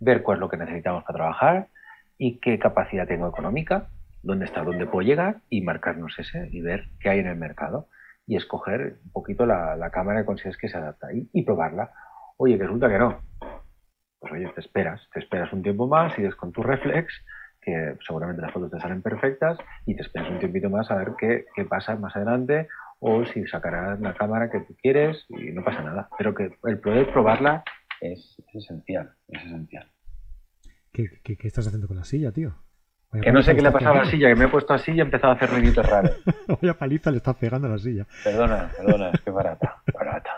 ver 0.00 0.22
cuál 0.22 0.38
es 0.38 0.40
lo 0.40 0.48
que 0.48 0.56
necesitamos 0.56 1.04
para 1.04 1.16
trabajar 1.16 1.68
y 2.16 2.38
qué 2.38 2.58
capacidad 2.58 3.06
tengo 3.06 3.28
económica, 3.28 3.88
dónde 4.22 4.46
está, 4.46 4.62
dónde 4.62 4.86
puedo 4.86 5.06
llegar 5.06 5.38
y 5.50 5.62
marcarnos 5.62 6.18
ese 6.18 6.48
y 6.50 6.60
ver 6.60 6.88
qué 7.00 7.10
hay 7.10 7.20
en 7.20 7.28
el 7.28 7.36
mercado 7.36 7.88
y 8.28 8.36
escoger 8.36 8.98
un 9.04 9.10
poquito 9.10 9.46
la, 9.46 9.74
la 9.74 9.90
cámara 9.90 10.20
que 10.20 10.26
consideres 10.26 10.58
que 10.58 10.68
se 10.68 10.76
adapta 10.76 11.08
y, 11.12 11.42
probarla. 11.42 11.90
Oye, 12.36 12.58
que 12.58 12.64
resulta 12.64 12.88
que 12.88 12.98
no. 12.98 13.22
Pues 14.20 14.32
oye, 14.32 14.52
te 14.54 14.60
esperas, 14.60 15.00
te 15.14 15.20
esperas 15.20 15.50
un 15.54 15.62
tiempo 15.62 15.88
más, 15.88 16.12
sigues 16.14 16.34
con 16.34 16.52
tu 16.52 16.62
reflex, 16.62 17.10
que 17.62 17.96
seguramente 18.06 18.42
las 18.42 18.52
fotos 18.52 18.70
te 18.70 18.80
salen 18.80 19.00
perfectas, 19.00 19.56
y 19.86 19.96
te 19.96 20.02
esperas 20.02 20.30
un 20.30 20.38
tiempito 20.38 20.68
más 20.68 20.90
a 20.90 20.96
ver 20.96 21.12
qué, 21.18 21.46
qué 21.56 21.64
pasa 21.64 21.96
más 21.96 22.14
adelante, 22.16 22.68
o 23.00 23.24
si 23.24 23.46
sacarás 23.46 23.98
la 24.00 24.14
cámara 24.14 24.50
que 24.50 24.60
tú 24.60 24.76
quieres 24.76 25.24
y 25.30 25.50
no 25.52 25.64
pasa 25.64 25.82
nada. 25.82 26.10
Pero 26.18 26.34
que 26.34 26.50
el 26.64 26.80
poder 26.80 27.10
probarla 27.10 27.64
es, 28.02 28.36
esencial, 28.52 29.14
es 29.28 29.42
esencial. 29.42 29.90
¿Qué, 30.92 31.06
¿Qué, 31.24 31.38
qué, 31.38 31.48
estás 31.48 31.66
haciendo 31.66 31.88
con 31.88 31.96
la 31.96 32.04
silla, 32.04 32.30
tío? 32.30 32.56
Que 33.10 33.32
no 33.32 33.42
sé 33.42 33.54
qué 33.54 33.62
le 33.62 33.68
ha 33.68 33.72
pasado 33.72 33.94
a 33.94 34.04
la 34.04 34.10
silla, 34.10 34.28
que 34.28 34.34
me 34.36 34.44
he 34.44 34.48
puesto 34.48 34.74
así 34.74 34.92
y 34.92 34.98
he 34.98 35.02
empezado 35.02 35.32
a 35.32 35.36
hacer 35.36 35.50
ruiditos 35.50 35.84
raros. 35.88 36.12
Vaya 36.60 36.74
paliza 36.74 37.10
le 37.10 37.18
estás 37.18 37.36
pegando 37.36 37.66
a 37.66 37.70
la 37.70 37.78
silla. 37.78 38.06
Perdona, 38.22 38.70
perdona, 38.76 39.10
es 39.10 39.20
que 39.20 39.30
barata, 39.30 39.82
barata. 39.94 40.30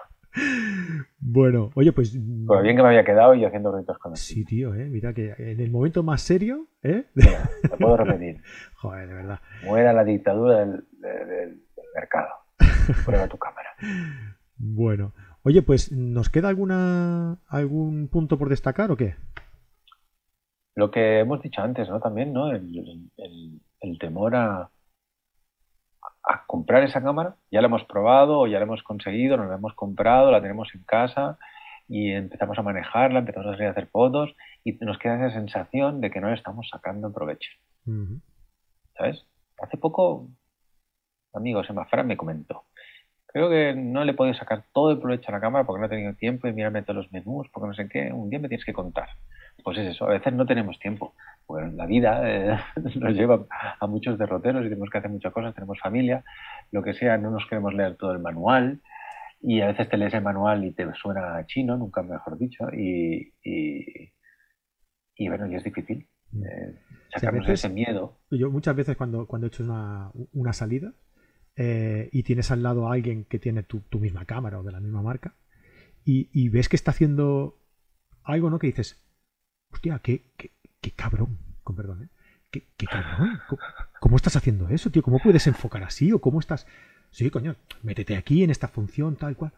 Bueno, 1.19 1.71
oye, 1.75 1.93
pues. 1.93 2.17
Pues 2.47 2.63
bien 2.63 2.77
que 2.77 2.83
me 2.83 2.89
había 2.89 3.05
quedado 3.05 3.35
y 3.35 3.45
haciendo 3.45 3.73
retos 3.73 3.99
con 3.99 4.13
eso. 4.13 4.23
Sí, 4.23 4.45
tío, 4.45 4.75
eh. 4.75 4.89
Mira 4.89 5.13
que 5.13 5.35
en 5.37 5.61
el 5.61 5.71
momento 5.71 6.03
más 6.03 6.23
serio, 6.23 6.69
¿eh? 6.83 7.07
Mira, 7.15 7.49
te 7.63 7.77
puedo 7.77 7.97
repetir. 8.05 8.41
Joder, 8.77 9.09
de 9.09 9.15
verdad. 9.15 9.41
Muera 9.65 9.93
la 9.93 10.05
dictadura 10.05 10.61
del, 10.61 10.85
del, 11.01 11.29
del 11.29 11.87
mercado. 11.95 12.29
Prueba 13.05 13.27
tu 13.27 13.39
cámara. 13.39 13.71
Bueno. 14.57 15.13
Oye, 15.43 15.63
pues, 15.63 15.91
¿nos 15.91 16.29
queda 16.29 16.49
alguna 16.49 17.39
algún 17.49 18.09
punto 18.09 18.39
por 18.39 18.51
destacar 18.51 18.91
o 18.91 18.97
qué? 18.97 19.15
Lo 20.81 20.91
que 20.91 21.19
hemos 21.19 21.43
dicho 21.43 21.61
antes, 21.61 21.91
¿no? 21.91 22.01
También, 22.01 22.33
¿no? 22.33 22.51
El, 22.51 23.11
el, 23.19 23.61
el 23.81 23.99
temor 23.99 24.35
a, 24.35 24.71
a 26.23 26.47
comprar 26.47 26.83
esa 26.85 27.03
cámara. 27.03 27.37
Ya 27.51 27.61
la 27.61 27.67
hemos 27.67 27.85
probado, 27.85 28.47
ya 28.47 28.59
la 28.59 28.65
hemos 28.65 28.83
conseguido, 28.83 29.37
nos 29.37 29.49
la 29.51 29.57
hemos 29.57 29.75
comprado, 29.75 30.31
la 30.31 30.41
tenemos 30.41 30.75
en 30.75 30.83
casa 30.85 31.39
y 31.87 32.13
empezamos 32.13 32.59
a 32.59 32.63
manejarla, 32.63 33.19
empezamos 33.19 33.49
a 33.49 33.53
salir 33.53 33.67
a 33.67 33.73
hacer 33.73 33.89
fotos 33.89 34.35
y 34.65 34.73
nos 34.83 34.97
queda 34.97 35.17
esa 35.17 35.39
sensación 35.39 36.01
de 36.01 36.11
que 36.11 36.23
no 36.23 36.29
le 36.29 36.37
estamos 36.37 36.67
sacando 36.71 37.13
provecho. 37.13 37.51
¿Sabes? 38.97 39.27
Hace 39.59 39.77
poco, 39.77 40.29
amigo 41.35 41.63
Semafra 41.63 42.03
me 42.05 42.17
comentó. 42.17 42.65
Creo 43.27 43.51
que 43.51 43.75
no 43.75 44.03
le 44.03 44.13
he 44.13 44.15
podido 44.15 44.35
sacar 44.35 44.65
todo 44.73 44.93
el 44.93 44.99
provecho 44.99 45.29
a 45.29 45.33
la 45.33 45.41
cámara 45.43 45.67
porque 45.67 45.81
no 45.81 45.87
he 45.89 45.91
tenido 45.91 46.15
tiempo 46.15 46.49
y 46.49 46.55
mírame 46.55 46.81
todos 46.83 47.05
los 47.05 47.13
menús, 47.13 47.51
porque 47.53 47.69
no 47.69 47.75
sé 47.75 47.87
qué. 47.87 48.11
Un 48.15 48.31
día 48.31 48.39
me 48.39 48.49
tienes 48.49 48.65
que 48.65 48.73
contar. 48.73 49.11
Pues 49.63 49.79
es 49.79 49.89
eso, 49.89 50.07
a 50.07 50.11
veces 50.11 50.33
no 50.33 50.47
tenemos 50.47 50.79
tiempo. 50.79 51.15
Bueno, 51.47 51.73
la 51.73 51.87
vida 51.87 52.21
eh, 52.25 52.59
nos 52.97 53.15
lleva 53.15 53.47
a 53.81 53.87
muchos 53.87 54.19
derroteros 54.19 54.63
y 54.63 54.69
tenemos 54.69 54.91
que 54.91 54.99
hacer 54.99 55.11
muchas 55.11 55.33
cosas, 55.33 55.55
tenemos 55.55 55.79
familia, 55.81 56.25
lo 56.71 56.83
que 56.83 56.95
sea, 56.95 57.19
no 57.19 57.31
nos 57.31 57.47
queremos 57.47 57.75
leer 57.75 57.97
todo 57.97 58.13
el 58.13 58.21
manual 58.21 58.81
y 59.43 59.61
a 59.61 59.69
veces 59.69 59.89
te 59.89 59.97
lees 59.97 60.15
el 60.15 60.23
manual 60.23 60.65
y 60.65 60.73
te 60.73 60.87
suena 60.95 61.45
chino, 61.47 61.77
nunca 61.77 62.03
mejor 62.03 62.37
dicho, 62.39 62.69
y, 62.73 63.33
y, 63.43 65.29
bueno, 65.29 65.47
y 65.47 65.55
es 65.55 65.65
difícil. 65.65 66.09
Mm. 66.33 66.45
Eh, 66.45 66.75
sacarnos 67.15 67.49
ese 67.49 67.69
miedo. 67.69 68.19
Yo 68.31 68.51
muchas 68.51 68.77
veces 68.77 68.97
cuando, 68.97 69.27
cuando 69.27 69.47
he 69.47 69.49
hecho 69.49 69.65
una, 69.65 70.11
una 70.33 70.53
salida 70.53 70.93
eh, 71.57 72.09
y 72.13 72.23
tienes 72.23 72.51
al 72.51 72.63
lado 72.63 72.89
a 72.89 72.93
alguien 72.93 73.25
que 73.25 73.39
tiene 73.39 73.63
tu, 73.63 73.81
tu 73.81 73.99
misma 73.99 74.25
cámara 74.25 74.61
o 74.61 74.63
de 74.63 74.73
la 74.73 74.81
misma 74.81 75.03
marca 75.03 75.35
y, 76.05 76.29
y, 76.33 76.49
ves 76.49 76.69
que 76.69 76.77
está 76.77 76.93
haciendo 76.93 77.59
algo, 78.23 78.51
¿no? 78.51 78.59
Que 78.59 78.69
dices, 78.69 79.03
hostia, 79.73 79.99
qué, 80.03 80.33
qué, 80.37 80.53
qué 80.81 80.91
cabrón, 80.93 81.39
con 81.63 81.77
perdón, 81.77 82.05
¿eh? 82.05 82.09
¿Qué, 82.51 82.67
qué 82.77 82.87
cabrón? 82.87 83.39
¿Cómo, 84.01 84.17
estás 84.17 84.35
haciendo 84.37 84.69
eso, 84.69 84.91
tío? 84.91 85.03
¿Cómo 85.03 85.21
puedes 85.21 85.47
enfocar 85.47 85.85
así? 85.85 86.13
¿O 86.13 86.21
cómo 86.21 86.41
estás...? 86.41 86.67
Sí, 87.11 87.31
coño, 87.31 87.57
métete 87.83 88.17
aquí 88.17 88.43
en 88.43 88.51
esta 88.51 88.69
función, 88.69 89.17
tal 89.17 89.37
cual. 89.37 89.53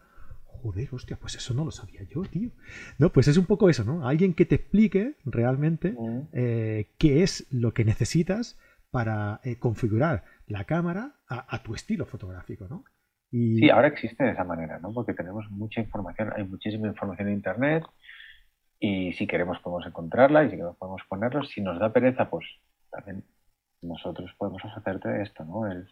Joder, 0.45 0.89
hostia, 0.91 1.17
pues 1.17 1.35
eso 1.35 1.53
no 1.53 1.65
lo 1.65 1.71
sabía 1.71 2.03
yo, 2.03 2.21
tío. 2.23 2.51
No, 2.97 3.11
pues 3.11 3.27
es 3.27 3.37
un 3.37 3.45
poco 3.45 3.69
eso, 3.69 3.83
¿no? 3.83 4.07
Alguien 4.07 4.33
que 4.33 4.45
te 4.45 4.55
explique 4.55 5.15
realmente 5.25 5.95
eh, 6.31 6.89
qué 6.97 7.23
es 7.23 7.47
lo 7.51 7.73
que 7.73 7.83
necesitas 7.83 8.57
para 8.91 9.39
eh, 9.43 9.57
configurar 9.57 10.23
la 10.47 10.65
cámara 10.65 11.15
a, 11.27 11.55
a, 11.55 11.63
tu 11.63 11.73
estilo 11.73 12.05
fotográfico, 12.05 12.67
¿no? 12.67 12.85
Y... 13.31 13.57
Sí, 13.57 13.69
ahora 13.71 13.87
existe 13.87 14.23
de 14.23 14.31
esa 14.31 14.43
manera, 14.43 14.79
¿no? 14.79 14.93
Porque 14.93 15.13
tenemos 15.13 15.49
mucha 15.49 15.81
información, 15.81 16.31
hay 16.35 16.43
muchísima 16.43 16.87
información 16.87 17.27
en 17.27 17.33
Internet, 17.33 17.83
y 18.85 19.13
si 19.13 19.25
queremos 19.27 19.59
podemos 19.59 19.87
encontrarla 19.87 20.43
y 20.43 20.49
si 20.49 20.57
queremos 20.57 20.75
podemos 20.75 21.01
ponerlo. 21.07 21.45
Si 21.45 21.61
nos 21.61 21.79
da 21.79 21.93
pereza, 21.93 22.29
pues 22.29 22.45
también 22.91 23.23
nosotros 23.81 24.29
podemos 24.37 24.61
hacerte 24.65 25.21
esto, 25.21 25.45
¿no? 25.45 25.71
El, 25.71 25.87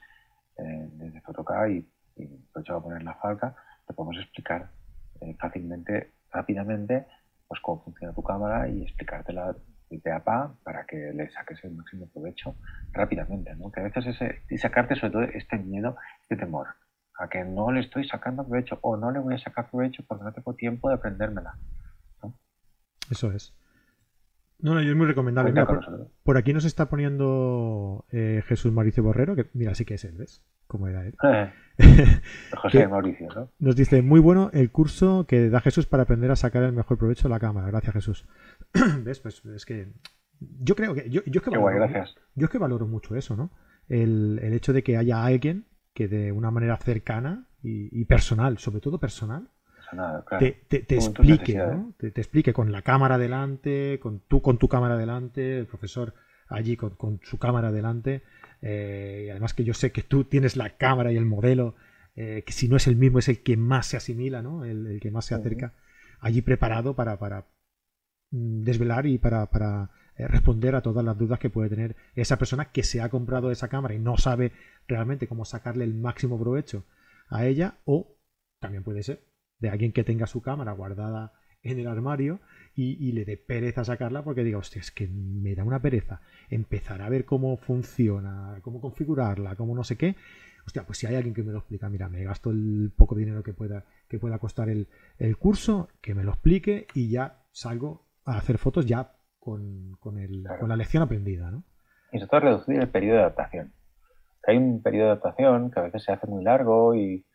eh, 0.58 0.90
desde 0.92 1.22
Photocad 1.22 1.68
y, 1.68 1.90
y 2.18 2.26
aprovecho 2.50 2.76
a 2.76 2.84
poner 2.84 3.04
la 3.04 3.14
falca, 3.16 3.56
te 3.88 3.94
podemos 3.94 4.18
explicar 4.22 4.72
eh, 5.22 5.38
fácilmente, 5.40 6.12
rápidamente, 6.32 7.08
pues 7.48 7.62
cómo 7.62 7.82
funciona 7.82 8.14
tu 8.14 8.24
cámara 8.24 8.68
y 8.68 8.84
explicártela 8.84 9.56
de 9.90 10.00
pe 10.00 10.12
a 10.12 10.22
pa 10.22 10.54
para 10.62 10.86
que 10.86 11.14
le 11.14 11.30
saques 11.30 11.64
el 11.64 11.72
máximo 11.72 12.08
provecho 12.08 12.58
rápidamente, 12.92 13.56
¿no? 13.56 13.72
Que 13.72 13.80
a 13.80 13.84
veces 13.84 14.08
ese, 14.08 14.42
y 14.50 14.58
sacarte 14.58 14.96
sobre 14.96 15.14
todo 15.14 15.24
este 15.24 15.58
miedo, 15.58 15.96
este 16.24 16.36
temor, 16.36 16.68
a 17.18 17.30
que 17.30 17.46
no 17.46 17.72
le 17.72 17.80
estoy 17.80 18.06
sacando 18.06 18.44
provecho 18.44 18.80
o 18.82 18.98
no 18.98 19.12
le 19.12 19.20
voy 19.20 19.36
a 19.36 19.38
sacar 19.38 19.70
provecho 19.72 20.04
porque 20.06 20.26
no 20.26 20.34
tengo 20.34 20.54
tiempo 20.56 20.90
de 20.90 20.96
aprendérmela. 20.96 21.56
Eso 23.12 23.32
es. 23.32 23.54
No, 24.60 24.74
no, 24.74 24.80
es 24.80 24.96
muy 24.96 25.06
recomendable. 25.06 25.52
Mira, 25.52 25.68
por, 26.24 26.38
aquí 26.38 26.54
nos 26.54 26.66
está 26.66 26.88
poniendo 26.88 28.06
eh, 28.12 28.42
Jesús 28.46 28.72
Mauricio 28.72 29.04
Borrero, 29.04 29.36
que 29.36 29.48
mira, 29.54 29.76
sí 29.76 29.86
que 29.86 29.96
es 29.96 30.06
él, 30.06 30.16
¿ves? 30.18 30.44
Como 30.68 30.88
era 30.88 31.06
él. 31.06 31.16
Eh, 31.24 31.52
José 32.58 32.88
Mauricio, 32.88 33.28
¿no? 33.36 33.50
Nos 33.60 33.76
dice, 33.76 34.02
muy 34.02 34.20
bueno 34.20 34.50
el 34.54 34.72
curso 34.72 35.26
que 35.28 35.50
da 35.50 35.60
Jesús 35.62 35.88
para 35.88 36.04
aprender 36.04 36.32
a 36.32 36.36
sacar 36.36 36.64
el 36.64 36.74
mejor 36.74 36.98
provecho 36.98 37.28
de 37.28 37.34
la 37.34 37.40
cámara. 37.40 37.68
Gracias, 37.68 37.94
Jesús. 37.94 38.28
¿Ves? 39.04 39.20
Pues 39.20 39.44
es 39.46 39.66
que 39.66 39.92
yo 40.40 40.76
creo 40.76 40.94
que... 40.94 41.10
Yo, 41.10 41.22
yo 41.26 41.40
es 41.40 41.44
que 41.44 41.50
valoro, 41.50 41.76
gracias. 41.76 42.16
Yo 42.36 42.46
es 42.46 42.52
que 42.52 42.58
valoro 42.60 42.88
mucho 42.88 43.16
eso, 43.16 43.36
¿no? 43.36 43.52
El, 43.90 44.40
el, 44.42 44.54
hecho 44.54 44.74
de 44.74 44.84
que 44.84 44.96
haya 44.96 45.26
alguien 45.26 45.66
que 45.94 46.08
de 46.08 46.32
una 46.32 46.52
manera 46.52 46.78
cercana 46.78 47.48
y, 47.62 48.00
y 48.00 48.06
personal, 48.06 48.58
sobre 48.60 48.80
todo 48.80 49.00
personal, 49.00 49.50
te, 50.40 50.52
te, 50.52 50.96
explique, 50.96 51.56
¿no? 51.56 51.94
te, 51.98 52.08
explique 52.08 52.54
con 52.54 52.72
la 52.72 52.82
cámara 52.82 53.18
delante, 53.18 54.00
con 54.02 54.20
tú 54.22 54.42
con 54.42 54.58
tu 54.58 54.68
cámara 54.68 54.98
delante, 54.98 55.60
el 55.60 55.68
profesor 55.68 56.14
allí 56.48 56.76
con, 56.76 56.92
con 56.92 57.20
su 57.24 57.38
cámara 57.38 57.72
delante, 57.72 58.24
eh, 58.62 59.26
y 59.28 59.30
además 59.30 59.54
que 59.54 59.64
yo 59.64 59.74
sé 59.74 59.92
que 59.92 60.04
tú 60.04 60.26
tienes 60.26 60.56
la 60.56 60.78
cámara 60.78 61.12
y 61.12 61.18
el 61.18 61.26
modelo, 61.26 61.76
eh, 62.16 62.44
que 62.46 62.54
si 62.54 62.68
no 62.68 62.78
es 62.78 62.88
el 62.88 62.96
mismo 62.96 63.20
es 63.20 63.30
el 63.30 63.42
que 63.44 63.58
más 63.58 63.88
se 63.88 63.98
asimila, 63.98 64.42
¿no? 64.42 64.66
el, 64.66 64.88
el 64.88 65.00
que 65.00 65.12
más 65.12 65.26
se 65.26 65.36
acerca, 65.36 65.74
allí 66.20 66.42
preparado 66.42 66.96
para, 66.96 67.18
para 67.20 67.48
mm, 68.32 68.64
desvelar 68.64 69.06
y 69.06 69.18
para, 69.18 69.48
para 69.48 69.92
eh, 70.16 70.28
responder 70.28 70.76
a 70.76 70.82
todas 70.82 71.04
las 71.04 71.18
dudas 71.18 71.40
que 71.40 71.50
puede 71.50 71.70
tener 71.70 71.96
esa 72.16 72.38
persona 72.38 72.72
que 72.72 72.84
se 72.84 73.02
ha 73.02 73.10
comprado 73.10 73.52
esa 73.52 73.70
cámara 73.70 73.94
y 73.94 74.00
no 74.00 74.18
sabe 74.18 74.52
realmente 74.88 75.28
cómo 75.28 75.46
sacarle 75.46 75.84
el 75.84 75.94
máximo 75.94 76.40
provecho 76.40 76.86
a 77.30 77.46
ella 77.46 77.78
o 77.86 78.18
también 78.60 78.84
puede 78.84 79.04
ser 79.04 79.31
de 79.62 79.70
alguien 79.70 79.94
que 79.94 80.04
tenga 80.04 80.28
su 80.28 80.42
cámara 80.42 80.74
guardada 80.74 81.34
en 81.64 81.80
el 81.80 81.88
armario 81.88 82.40
y, 82.74 83.12
le 83.12 83.26
dé 83.26 83.38
pereza 83.38 83.84
sacarla 83.84 84.24
porque 84.24 84.44
diga, 84.44 84.58
hostia, 84.58 84.80
es 84.80 84.92
que 84.92 85.08
me 85.08 85.56
da 85.56 85.64
una 85.64 85.82
pereza 85.82 86.22
empezar 86.50 87.02
a 87.02 87.10
ver 87.10 87.26
cómo 87.26 87.58
funciona, 87.58 88.58
cómo 88.62 88.82
configurarla, 88.82 89.56
cómo 89.56 89.76
no 89.76 89.84
sé 89.84 89.98
qué. 89.98 90.16
Hostia, 90.66 90.84
pues 90.84 91.00
si 91.00 91.08
hay 91.08 91.16
alguien 91.16 91.34
que 91.34 91.44
me 91.44 91.52
lo 91.52 91.60
explica, 91.60 91.90
mira, 91.90 92.10
me 92.10 92.24
gasto 92.24 92.52
el 92.52 92.92
poco 92.96 93.16
dinero 93.16 93.44
que 93.44 93.54
pueda, 93.54 93.86
que 94.08 94.20
pueda 94.20 94.40
costar 94.40 94.70
el, 94.70 94.88
curso, 95.38 95.90
que 96.02 96.16
me 96.16 96.24
lo 96.24 96.32
explique 96.32 96.88
y 96.94 97.10
ya 97.10 97.44
salgo 97.52 98.08
a 98.26 98.38
hacer 98.38 98.58
fotos 98.58 98.86
ya 98.86 99.16
con, 99.40 99.98
con, 100.00 100.18
el, 100.18 100.46
con 100.60 100.70
la 100.70 100.76
lección 100.76 101.04
aprendida, 101.04 101.52
¿no? 101.52 101.64
Y 102.12 102.20
sobre 102.20 102.30
todo 102.30 102.40
reducir 102.42 102.80
el 102.80 102.90
periodo 102.90 103.18
de 103.18 103.24
adaptación. 103.24 103.74
hay 104.46 104.58
un 104.58 104.82
periodo 104.82 105.06
de 105.06 105.12
adaptación 105.12 105.72
que 105.72 105.80
a 105.80 105.84
veces 105.84 106.04
se 106.04 106.12
hace 106.12 106.28
muy 106.28 106.44
largo 106.44 106.96
y, 106.96 107.26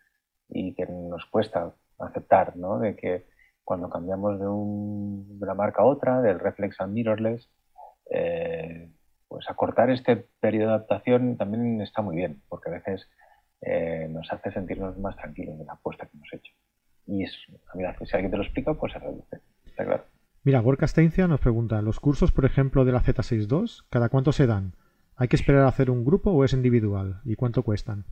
que 0.49 0.87
nos 0.87 1.27
cuesta 1.27 1.75
aceptar, 1.99 2.57
¿no? 2.57 2.79
De 2.79 2.97
que 2.97 3.27
cuando 3.65 3.91
cambiamos 3.91 4.39
de, 4.39 4.47
un, 4.47 5.39
de 5.39 5.45
una 5.45 5.55
marca 5.55 5.83
a 5.83 5.87
otra, 5.87 6.23
del 6.23 6.39
reflex 6.39 6.81
al 6.81 6.91
mirrorless, 6.91 7.51
eh, 8.11 8.91
pues 9.29 9.51
acortar 9.51 9.91
este 9.91 10.29
periodo 10.41 10.69
de 10.69 10.75
adaptación 10.75 11.37
también 11.37 11.81
está 11.81 12.01
muy 12.01 12.17
bien, 12.17 12.43
porque 12.49 12.71
a 12.71 12.75
veces 12.75 13.09
eh, 13.61 14.07
nos 14.09 14.33
hace 14.33 14.53
sentirnos 14.53 14.97
más 14.99 15.17
tranquilos 15.17 15.59
de 15.59 15.65
la 15.65 15.73
apuesta 15.73 16.07
que 16.07 16.17
hemos 16.17 16.33
hecho. 16.33 16.53
Y 17.07 17.25
es, 17.25 17.33
si 17.33 18.15
alguien 18.15 18.31
te 18.31 18.37
lo 18.37 18.45
explica, 18.45 18.75
pues 18.75 18.93
se 18.93 18.99
reduce. 19.01 19.41
Está 19.65 19.85
claro. 19.85 20.05
Mira, 20.45 20.61
Gorka 20.61 20.87
Steincia 20.87 21.27
nos 21.27 21.41
pregunta, 21.41 21.83
¿los 21.83 21.99
cursos, 21.99 22.31
por 22.31 22.45
ejemplo, 22.45 22.85
de 22.85 22.93
la 22.93 23.03
Z62, 23.03 23.85
cada 23.91 24.09
cuánto 24.11 24.31
se 24.31 24.47
dan? 24.47 24.75
¿Hay 25.17 25.27
que 25.27 25.35
esperar 25.35 25.63
a 25.63 25.69
hacer 25.69 25.91
un 25.91 26.05
grupo 26.05 26.31
o 26.31 26.45
es 26.45 26.53
individual? 26.53 27.21
¿Y 27.25 27.35
cuánto 27.35 27.65
cuestan? 27.65 28.05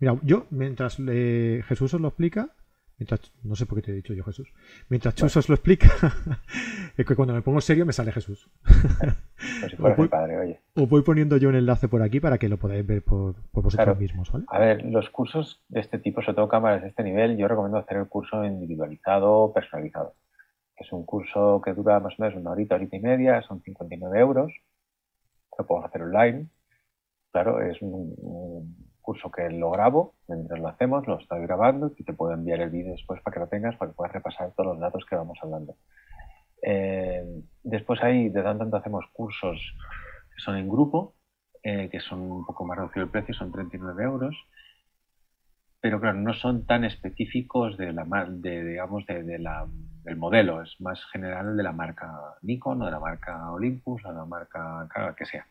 Mira, 0.00 0.18
yo, 0.22 0.46
mientras 0.50 0.96
Jesús 0.96 1.94
os 1.94 2.00
lo 2.00 2.08
explica, 2.08 2.50
mientras, 2.98 3.32
no 3.42 3.56
sé 3.56 3.66
por 3.66 3.78
qué 3.78 3.82
te 3.82 3.92
he 3.92 3.94
dicho 3.94 4.14
yo 4.14 4.24
Jesús, 4.24 4.52
mientras 4.88 5.14
Chus 5.14 5.36
os 5.36 5.48
lo 5.48 5.54
explica, 5.54 5.88
es 6.96 7.06
que 7.06 7.16
cuando 7.16 7.34
me 7.34 7.42
pongo 7.42 7.60
serio 7.60 7.86
me 7.86 7.92
sale 7.92 8.12
Jesús. 8.12 8.50
Pues 9.60 9.70
si 9.70 9.76
fuera 9.76 9.96
mi 9.96 10.08
padre, 10.08 10.38
oye. 10.38 10.60
Os 10.74 10.88
voy 10.88 11.02
poniendo 11.02 11.36
yo 11.36 11.48
un 11.48 11.56
enlace 11.56 11.88
por 11.88 12.02
aquí 12.02 12.20
para 12.20 12.38
que 12.38 12.48
lo 12.48 12.58
podáis 12.58 12.86
ver 12.86 13.02
por, 13.02 13.36
vosotros 13.52 13.98
mismos, 13.98 14.30
¿vale? 14.30 14.44
A 14.48 14.58
ver, 14.58 14.84
los 14.84 15.10
cursos 15.10 15.62
de 15.68 15.80
este 15.80 15.98
tipo, 15.98 16.22
sobre 16.22 16.36
todo 16.36 16.48
cámaras 16.48 16.82
de 16.82 16.88
este 16.88 17.02
nivel, 17.02 17.36
yo 17.36 17.48
recomiendo 17.48 17.78
hacer 17.78 17.98
el 17.98 18.06
curso 18.08 18.44
individualizado, 18.44 19.52
personalizado 19.52 20.14
es 20.78 20.92
un 20.92 21.04
curso 21.04 21.60
que 21.64 21.74
dura 21.74 22.00
más 22.00 22.14
o 22.18 22.22
menos 22.22 22.38
una 22.38 22.50
horita, 22.52 22.76
horita 22.76 22.96
y 22.96 23.00
media, 23.00 23.42
son 23.42 23.60
59 23.62 24.18
euros. 24.20 24.52
Lo 25.58 25.66
puedo 25.66 25.84
hacer 25.84 26.02
online. 26.02 26.46
Claro, 27.32 27.60
es 27.60 27.80
un, 27.82 28.76
curso 29.08 29.30
que 29.30 29.48
lo 29.48 29.70
grabo 29.70 30.16
mientras 30.28 30.60
lo 30.60 30.68
hacemos, 30.68 31.06
lo 31.06 31.18
estoy 31.18 31.40
grabando 31.40 31.90
y 31.96 32.04
te 32.04 32.12
puedo 32.12 32.34
enviar 32.34 32.60
el 32.60 32.68
vídeo 32.68 32.92
después 32.92 33.22
para 33.22 33.32
que 33.32 33.40
lo 33.40 33.46
tengas, 33.48 33.74
para 33.76 33.90
que 33.90 33.96
puedas 33.96 34.12
repasar 34.12 34.52
todos 34.54 34.66
los 34.66 34.80
datos 34.80 35.06
que 35.08 35.16
vamos 35.16 35.38
hablando. 35.40 35.76
Eh, 36.62 37.24
después 37.62 38.02
ahí 38.02 38.28
de 38.28 38.42
tanto 38.42 38.64
en 38.64 38.70
tanto 38.70 38.76
hacemos 38.76 39.06
cursos 39.14 39.58
que 40.34 40.42
son 40.42 40.58
en 40.58 40.68
grupo, 40.68 41.14
eh, 41.62 41.88
que 41.90 42.00
son 42.00 42.20
un 42.20 42.44
poco 42.44 42.66
más 42.66 42.76
reducido 42.76 43.04
el 43.04 43.10
precio, 43.10 43.32
son 43.32 43.50
39 43.50 44.04
euros 44.04 44.36
pero 45.80 46.00
claro, 46.00 46.18
no 46.18 46.34
son 46.34 46.66
tan 46.66 46.84
específicos 46.84 47.76
de 47.76 47.92
la, 47.92 48.04
de, 48.28 48.64
digamos, 48.64 49.06
de, 49.06 49.38
la, 49.38 49.66
del 50.02 50.16
modelo, 50.16 50.60
es 50.62 50.78
más 50.80 51.02
general 51.12 51.56
de 51.56 51.62
la 51.62 51.72
marca 51.72 52.10
Nikon 52.42 52.82
o 52.82 52.84
de 52.84 52.90
la 52.90 52.98
marca 52.98 53.52
Olympus 53.52 54.04
o 54.04 54.08
de 54.08 54.14
la 54.14 54.24
marca 54.24 54.88
que 55.16 55.24
sea. 55.24 55.46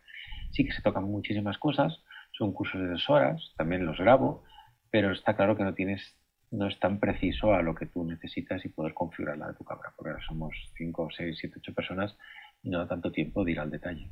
Sí 0.52 0.66
que 0.66 0.74
se 0.74 0.82
tocan 0.82 1.06
muchísimas 1.06 1.58
cosas, 1.58 2.04
son 2.38 2.54
cursos 2.54 2.80
de 2.80 2.88
dos 2.88 3.10
horas, 3.10 3.54
también 3.58 3.86
los 3.86 3.98
grabo, 3.98 4.44
pero 4.92 5.12
está 5.12 5.36
claro 5.36 5.56
que 5.56 5.64
no 5.64 5.74
tienes 5.74 6.16
no 6.52 6.68
es 6.68 6.80
tan 6.80 7.00
preciso 7.00 7.54
a 7.54 7.62
lo 7.62 7.76
que 7.76 7.88
tú 7.88 8.06
necesitas 8.06 8.64
y 8.66 8.70
puedes 8.70 8.94
configurarla 8.94 9.48
de 9.48 9.54
tu 9.56 9.66
cámara, 9.66 9.94
porque 9.96 10.12
ahora 10.12 10.24
somos 10.26 10.56
5, 10.78 11.10
6, 11.18 11.38
7, 11.40 11.56
8 11.60 11.74
personas 11.74 12.18
y 12.64 12.70
no 12.70 12.80
da 12.80 12.88
tanto 12.88 13.12
tiempo 13.12 13.44
de 13.44 13.52
ir 13.52 13.60
al 13.60 13.70
detalle. 13.70 14.10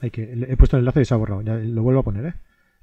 Hay 0.00 0.10
que, 0.10 0.32
he 0.32 0.56
puesto 0.56 0.76
el 0.76 0.80
enlace 0.80 1.02
y 1.02 1.04
se 1.04 1.14
ha 1.14 1.16
borrado, 1.16 1.42
ya 1.42 1.54
lo 1.54 1.82
vuelvo 1.82 2.00
a 2.00 2.04
poner, 2.04 2.26
¿eh? 2.26 2.34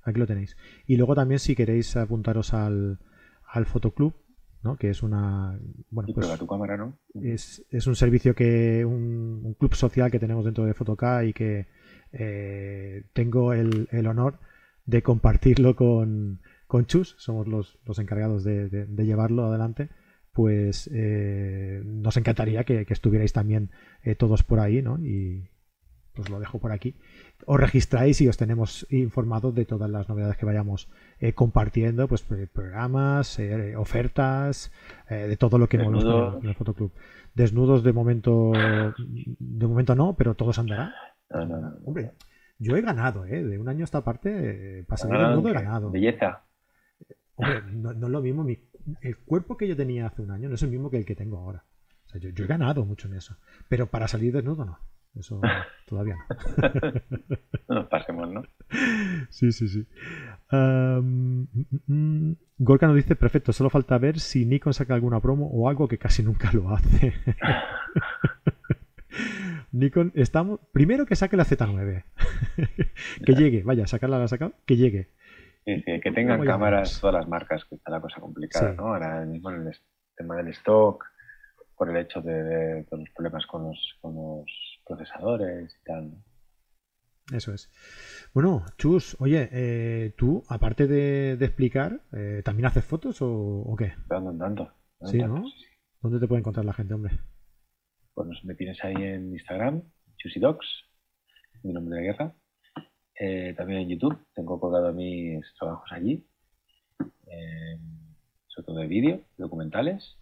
Aquí 0.04 0.20
lo 0.20 0.28
tenéis. 0.28 0.56
Y 0.88 0.96
luego 0.96 1.16
también 1.16 1.40
si 1.40 1.56
queréis 1.56 1.98
apuntaros 1.98 2.54
al, 2.54 3.00
al 3.46 3.66
Fotoclub, 3.66 4.16
¿no? 4.64 4.78
que 4.78 4.90
es 4.90 5.04
una 5.04 5.58
bueno 5.90 6.10
pues 6.14 6.38
tu 6.38 6.46
cámara 6.46 6.76
no 6.76 6.98
es, 7.24 7.66
es, 7.70 7.88
un 7.88 7.96
servicio 7.96 8.36
que 8.36 8.84
un, 8.84 9.56
club 9.58 9.74
social 9.74 10.12
que 10.12 10.20
tenemos 10.20 10.44
dentro 10.44 10.66
de 10.66 10.74
Fotoca 10.74 11.24
y 11.24 11.32
que 11.32 11.68
eh, 12.12 13.04
tengo 13.14 13.54
el, 13.54 13.88
el, 13.92 14.08
honor 14.08 14.40
de 14.86 15.04
compartirlo 15.04 15.76
con, 15.76 16.42
con 16.66 16.86
Chus 16.86 17.16
somos 17.20 17.48
los, 17.48 17.78
los 17.86 18.00
encargados 18.00 18.44
de, 18.44 18.68
de, 18.70 19.06
llevarlo 19.06 19.46
adelante 19.46 19.90
pues 20.34 20.90
eh, 20.92 21.82
nos 21.86 22.18
encantaría 22.18 22.64
que, 22.64 22.86
que 22.86 22.94
estuvierais 22.94 23.34
también 23.34 23.70
eh, 24.04 24.16
todos 24.16 24.42
por 24.44 24.60
ahí 24.60 24.82
¿no? 24.82 24.98
y, 25.00 25.50
os 26.18 26.30
lo 26.30 26.40
dejo 26.40 26.60
por 26.60 26.74
aquí. 26.74 26.96
Os 27.46 27.58
registráis 27.58 28.20
y 28.20 28.28
os 28.28 28.36
tenemos 28.36 28.86
informados 28.90 29.56
de 29.56 29.64
todas 29.64 29.90
las 29.90 30.10
novedades 30.10 30.36
que 30.36 30.46
vayamos 30.46 30.90
compartiendo, 31.34 32.10
pues 32.10 32.24
programas, 32.24 33.40
ofertas, 33.78 34.70
de 35.10 35.38
todo 35.38 35.58
lo 35.58 35.70
que 35.70 35.78
hemos 35.78 36.04
en 36.44 36.50
el 36.50 36.56
Fotoclub. 36.56 36.92
Desnudos 37.36 37.84
de 37.84 37.94
momento, 37.94 38.52
de 38.52 39.68
momento 39.68 39.96
no, 39.96 40.18
pero 40.18 40.34
todos 40.34 40.60
andará. 40.60 40.94
Hombre, 41.30 42.12
yo 42.58 42.76
he 42.76 42.82
ganado, 42.82 43.26
¿eh? 43.26 43.44
De 43.44 43.60
un 43.60 43.70
año 43.70 43.82
a 43.82 43.86
esta 43.86 44.04
parte, 44.04 44.84
para 44.88 44.98
salir 44.98 45.20
desnudo 45.20 45.50
he 45.50 45.54
ganado. 45.54 45.92
Belleza. 45.92 46.44
Hombre, 47.36 47.62
no, 47.72 47.92
es 47.92 47.98
lo 47.98 48.22
mismo. 48.22 48.46
el 49.02 49.18
cuerpo 49.20 49.58
que 49.58 49.68
yo 49.68 49.76
tenía 49.76 50.08
hace 50.08 50.22
un 50.22 50.32
año 50.32 50.50
no 50.50 50.56
es 50.56 50.64
el 50.64 50.70
mismo 50.70 50.90
que 50.90 50.98
el 50.98 51.06
que 51.06 51.16
tengo 51.16 51.38
ahora. 51.38 51.64
O 52.08 52.10
sea, 52.10 52.20
yo, 52.20 52.30
yo 52.30 52.46
he 52.46 52.48
ganado 52.48 52.86
mucho 52.86 53.08
en 53.08 53.16
eso. 53.16 53.38
Pero 53.68 53.88
para 53.88 54.08
salir 54.08 54.34
desnudo 54.34 54.66
no. 54.66 54.80
Eso 55.16 55.42
todavía 55.88 56.16
no. 56.16 56.26
no 57.68 57.76
nos 57.76 57.88
pasemos, 57.88 58.32
¿no? 58.32 58.44
Sí, 59.30 59.52
sí, 59.52 59.68
sí. 59.68 59.88
Um, 60.52 61.48
Gorka 62.58 62.88
nos 62.88 62.96
dice, 62.96 63.16
perfecto, 63.16 63.54
solo 63.54 63.70
falta 63.70 63.98
ver 63.98 64.20
si 64.20 64.46
Nikon 64.46 64.74
saca 64.74 64.94
alguna 64.94 65.20
promo 65.20 65.48
o 65.48 65.70
algo 65.70 65.88
que 65.88 65.98
casi 65.98 66.24
nunca 66.24 66.52
lo 66.52 66.70
hace. 66.70 67.14
Nikon, 69.72 70.12
estamos. 70.16 70.60
Primero 70.72 71.06
que 71.06 71.16
saque 71.16 71.38
la 71.38 71.46
Z9. 71.46 72.04
que 73.26 73.34
llegue, 73.34 73.64
vaya, 73.64 73.88
sacarla 73.88 74.18
la 74.18 74.26
ha 74.26 74.28
sacado, 74.28 74.54
que 74.66 74.78
llegue. 74.78 75.10
que 75.66 76.12
tengan 76.14 76.44
cámaras 76.44 77.00
todas 77.00 77.16
las 77.16 77.28
marcas, 77.28 77.66
que 77.66 77.76
está 77.76 77.92
la 77.92 78.02
cosa 78.02 78.20
complicada, 78.20 78.74
¿no? 78.74 78.94
Ahora 78.94 79.26
mismo 79.26 79.50
el 79.52 79.72
tema 80.16 80.36
del 80.38 80.50
stock, 80.50 81.06
por 81.76 81.90
el 81.90 81.98
hecho 81.98 82.22
de, 82.22 82.86
los 82.92 83.10
problemas 83.16 83.46
con 83.46 83.64
los, 83.64 83.98
con 84.02 84.16
los 84.16 84.46
procesadores 84.86 85.76
y 85.80 85.84
tal. 85.86 86.12
Eso 87.32 87.54
es. 87.54 87.70
Bueno, 88.34 88.66
Chus, 88.78 89.16
oye, 89.20 89.50
eh, 89.52 90.14
tú, 90.18 90.44
aparte 90.50 90.88
de, 90.88 91.34
explicar, 91.34 92.02
eh, 92.12 92.42
¿también 92.44 92.66
haces 92.66 92.84
fotos 92.84 93.20
o, 93.22 93.76
qué? 93.78 93.94
Dando 94.08 94.32
en 94.32 94.40
tanto. 94.40 94.74
Sí, 95.06 95.20
¿no? 95.20 95.44
¿Dónde 96.02 96.20
te 96.20 96.28
puede 96.28 96.40
encontrar 96.40 96.66
la 96.66 96.74
gente, 96.74 96.94
hombre? 96.94 97.20
Bueno, 98.20 98.34
me 98.44 98.54
tienes 98.54 98.84
ahí 98.84 98.96
en 98.96 99.32
Instagram, 99.32 99.82
Chusidocs, 100.18 100.68
mi 101.64 101.72
nombre 101.72 102.00
de 102.00 102.04
guerra. 102.04 102.36
Eh, 103.18 103.54
también 103.56 103.80
en 103.80 103.88
YouTube, 103.88 104.28
tengo 104.36 104.60
colgado 104.60 104.92
mis 104.92 105.42
trabajos 105.58 105.90
allí, 105.94 106.28
sobre 108.48 108.66
todo 108.66 108.76
de 108.76 108.88
vídeo, 108.88 109.22
documentales 109.38 110.18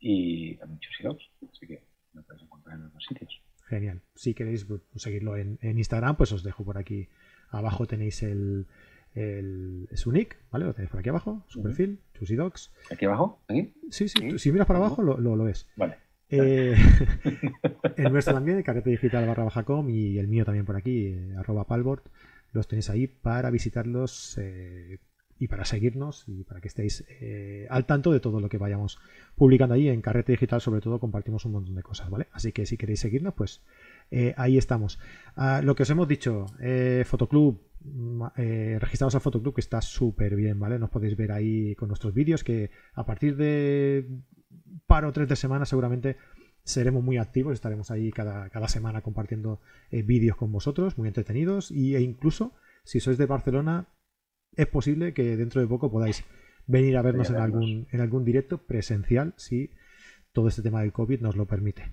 y 0.00 0.56
también 0.56 0.80
Chusidocs, 0.80 1.30
así 1.52 1.68
que 1.68 1.84
me 2.14 2.22
puedes 2.22 2.42
encontrar 2.42 2.76
en 2.76 2.86
otros 2.86 3.04
sitios. 3.08 3.40
Genial. 3.68 4.02
Si 4.16 4.34
queréis 4.34 4.64
pues, 4.64 4.82
seguirlo 4.96 5.36
en, 5.36 5.56
Instagram, 5.62 6.16
pues 6.16 6.32
os 6.32 6.42
dejo 6.42 6.64
por 6.64 6.78
aquí 6.78 7.10
abajo 7.50 7.86
tenéis 7.86 8.24
el, 8.24 8.66
el, 9.14 9.88
su 9.94 10.10
nick, 10.10 10.36
¿vale? 10.50 10.64
Lo 10.64 10.74
tenéis 10.74 10.90
por 10.90 10.98
aquí 10.98 11.10
abajo, 11.10 11.44
su 11.46 11.62
perfil, 11.62 12.00
Chusidocs. 12.12 12.72
¿Aquí 12.90 13.04
abajo? 13.04 13.40
¿Aquí? 13.46 13.72
Sí, 13.88 14.08
sí, 14.08 14.36
si 14.36 14.50
miras 14.50 14.66
para 14.66 14.80
abajo 14.80 15.00
lo, 15.00 15.16
lo, 15.16 15.44
ves. 15.44 15.68
Vale. 15.76 16.09
Eh, 16.30 16.76
el 17.96 18.12
nuestro 18.12 18.34
también, 18.34 18.62
carrete 18.62 18.90
digital 18.90 19.26
barra 19.26 19.44
baja 19.44 19.64
com 19.64 19.90
y 19.90 20.18
el 20.18 20.28
mío 20.28 20.44
también 20.44 20.64
por 20.64 20.76
aquí, 20.76 21.06
eh, 21.06 21.34
arroba 21.36 21.66
palbord. 21.66 22.02
Los 22.52 22.68
tenéis 22.68 22.90
ahí 22.90 23.06
para 23.06 23.50
visitarlos 23.50 24.36
eh, 24.38 24.98
y 25.38 25.48
para 25.48 25.64
seguirnos 25.64 26.24
y 26.26 26.44
para 26.44 26.60
que 26.60 26.68
estéis 26.68 27.04
al 27.70 27.86
tanto 27.86 28.12
de 28.12 28.20
todo 28.20 28.40
lo 28.40 28.48
que 28.48 28.58
vayamos 28.58 28.98
publicando 29.36 29.74
ahí 29.74 29.88
en 29.88 30.02
Carrete 30.02 30.32
Digital, 30.32 30.60
sobre 30.60 30.80
todo 30.80 30.98
compartimos 30.98 31.44
un 31.44 31.52
montón 31.52 31.74
de 31.76 31.82
cosas, 31.82 32.10
¿vale? 32.10 32.26
Así 32.32 32.52
que 32.52 32.66
si 32.66 32.76
queréis 32.76 33.00
seguirnos, 33.00 33.34
pues 33.34 33.62
ahí 34.36 34.58
estamos. 34.58 34.98
Ah, 35.36 35.62
lo 35.64 35.74
que 35.74 35.84
os 35.84 35.90
hemos 35.90 36.08
dicho, 36.08 36.46
Fotoclub, 37.06 37.58
registrados 38.34 39.14
al 39.14 39.20
Fotoclub, 39.22 39.54
que 39.54 39.62
está 39.62 39.80
súper 39.80 40.34
bien, 40.36 40.58
¿vale? 40.58 40.78
Nos 40.78 40.90
podéis 40.90 41.16
ver 41.16 41.32
ahí 41.32 41.74
con 41.76 41.88
nuestros 41.88 42.12
vídeos, 42.12 42.44
que 42.44 42.70
a 42.92 43.06
partir 43.06 43.36
de 43.36 44.06
par 44.86 45.04
o 45.04 45.12
tres 45.12 45.28
de 45.28 45.36
semana 45.36 45.64
seguramente 45.64 46.16
seremos 46.64 47.02
muy 47.02 47.18
activos, 47.18 47.54
estaremos 47.54 47.90
ahí 47.90 48.10
cada, 48.10 48.50
cada 48.50 48.68
semana 48.68 49.00
compartiendo 49.00 49.60
vídeos 49.90 50.36
con 50.36 50.52
vosotros, 50.52 50.98
muy 50.98 51.08
entretenidos, 51.08 51.70
y, 51.70 51.96
e 51.96 52.00
incluso 52.00 52.54
si 52.84 53.00
sois 53.00 53.18
de 53.18 53.26
Barcelona, 53.26 53.88
es 54.56 54.66
posible 54.66 55.14
que 55.14 55.36
dentro 55.36 55.60
de 55.60 55.66
poco 55.66 55.90
podáis 55.90 56.24
venir 56.66 56.96
a 56.96 57.02
vernos 57.02 57.30
en 57.30 57.36
algún, 57.36 57.88
en 57.90 58.00
algún 58.00 58.24
directo 58.24 58.58
presencial 58.58 59.34
si 59.36 59.70
todo 60.32 60.48
este 60.48 60.62
tema 60.62 60.80
del 60.80 60.92
COVID 60.92 61.20
nos 61.20 61.36
lo 61.36 61.46
permite. 61.46 61.92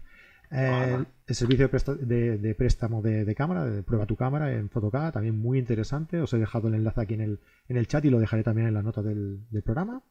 el 0.50 1.06
servicio 1.28 1.68
de, 1.68 2.56
préstamo 2.58 3.02
de, 3.02 3.36
cámara, 3.36 3.66
de 3.66 3.84
prueba 3.84 4.06
tu 4.06 4.16
cámara 4.16 4.54
en 4.54 4.70
Photocad, 4.70 5.14
también 5.14 5.38
muy 5.38 5.60
interesante. 5.60 6.22
Os 6.22 6.34
he 6.34 6.38
dejado 6.38 6.68
el 6.68 6.76
enlace 6.76 7.02
aquí 7.02 7.16
en 7.16 7.22
el, 7.22 7.40
en 7.68 7.78
el 7.78 7.88
chat 7.88 8.06
y 8.06 8.10
lo 8.10 8.20
dejaré 8.20 8.44
también 8.44 8.68
en 8.68 8.74
la 8.74 8.84
nota 8.84 9.02
del, 9.02 9.46
programa. 9.64 10.04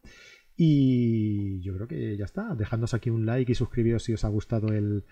Y 0.57 1.61
yo 1.61 1.75
creo 1.75 1.87
que 1.87 2.17
ya 2.17 2.25
está. 2.25 2.55
Dejadnos 2.55 2.95
aquí 2.95 3.11
un 3.11 3.27
like 3.27 3.53
y 3.53 3.55
suscribiros 3.55 4.05
si 4.05 4.15
os 4.15 4.25
ha 4.25 4.29
gustado 4.29 4.69
el, 4.69 5.05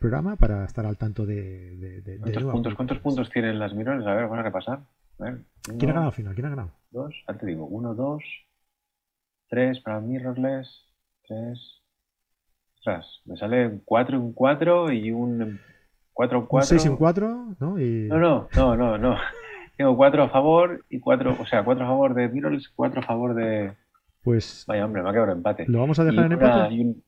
programa 0.00 0.36
para 0.36 0.64
estar 0.64 0.86
al 0.86 0.96
tanto 0.96 1.26
de... 1.26 2.02
¿Cuántos, 2.20 2.44
puntos, 2.44 2.74
¿Cuántos 2.74 2.98
puntos 2.98 3.30
tienen 3.30 3.58
las 3.58 3.74
mirones? 3.74 4.06
A 4.06 4.14
ver, 4.14 4.26
van 4.26 4.40
a 4.40 4.42
repasar. 4.42 4.80
A 5.18 5.24
ver, 5.24 5.34
uno, 5.68 5.78
¿Quién 5.78 5.90
ha 5.90 5.94
ganado 5.94 6.06
al 6.06 6.14
final? 6.14 6.34
¿Quién 6.34 6.46
ha 6.46 6.50
ganado? 6.50 6.72
Dos, 6.90 7.14
ahora 7.26 7.40
te 7.40 7.46
digo, 7.46 7.66
uno, 7.66 7.94
dos, 7.94 8.22
tres 9.48 9.80
para 9.80 10.00
mirrorless, 10.00 10.68
tres. 11.26 11.82
Ostras, 12.78 13.20
me 13.24 13.36
sale 13.36 13.80
4 13.84 14.18
un 14.18 14.32
4 14.32 14.92
y 14.92 15.10
un 15.10 15.60
4 16.12 16.38
un 16.38 16.42
Un 16.42 16.48
4. 16.48 16.68
6 16.68 16.84
y 16.84 16.88
un 16.88 16.96
4, 16.96 17.56
¿no? 17.60 17.80
Y... 17.80 18.08
No, 18.08 18.18
no, 18.18 18.48
no, 18.54 18.76
no, 18.76 18.98
no. 18.98 19.16
Tengo 19.76 19.96
4 19.96 20.22
a 20.22 20.28
favor 20.30 20.84
y 20.88 21.00
4, 21.00 21.36
o 21.38 21.46
sea, 21.46 21.64
4 21.64 21.84
a 21.84 21.88
favor 21.88 22.14
de 22.14 22.28
mirrorless, 22.28 22.68
4 22.70 23.00
a 23.00 23.04
favor 23.04 23.34
de. 23.34 23.74
Pues 24.26 24.64
Vaya, 24.66 24.84
hombre, 24.84 25.04
me 25.04 25.08
ha 25.08 25.12
quedado 25.12 25.30
empate. 25.30 25.66
lo 25.68 25.78
vamos 25.78 26.00
a 26.00 26.02
Y 26.02 26.06
dejar 26.06 26.24
en 26.26 26.34
una- 26.34 26.46
empate. 26.66 26.80
un- 26.82 27.04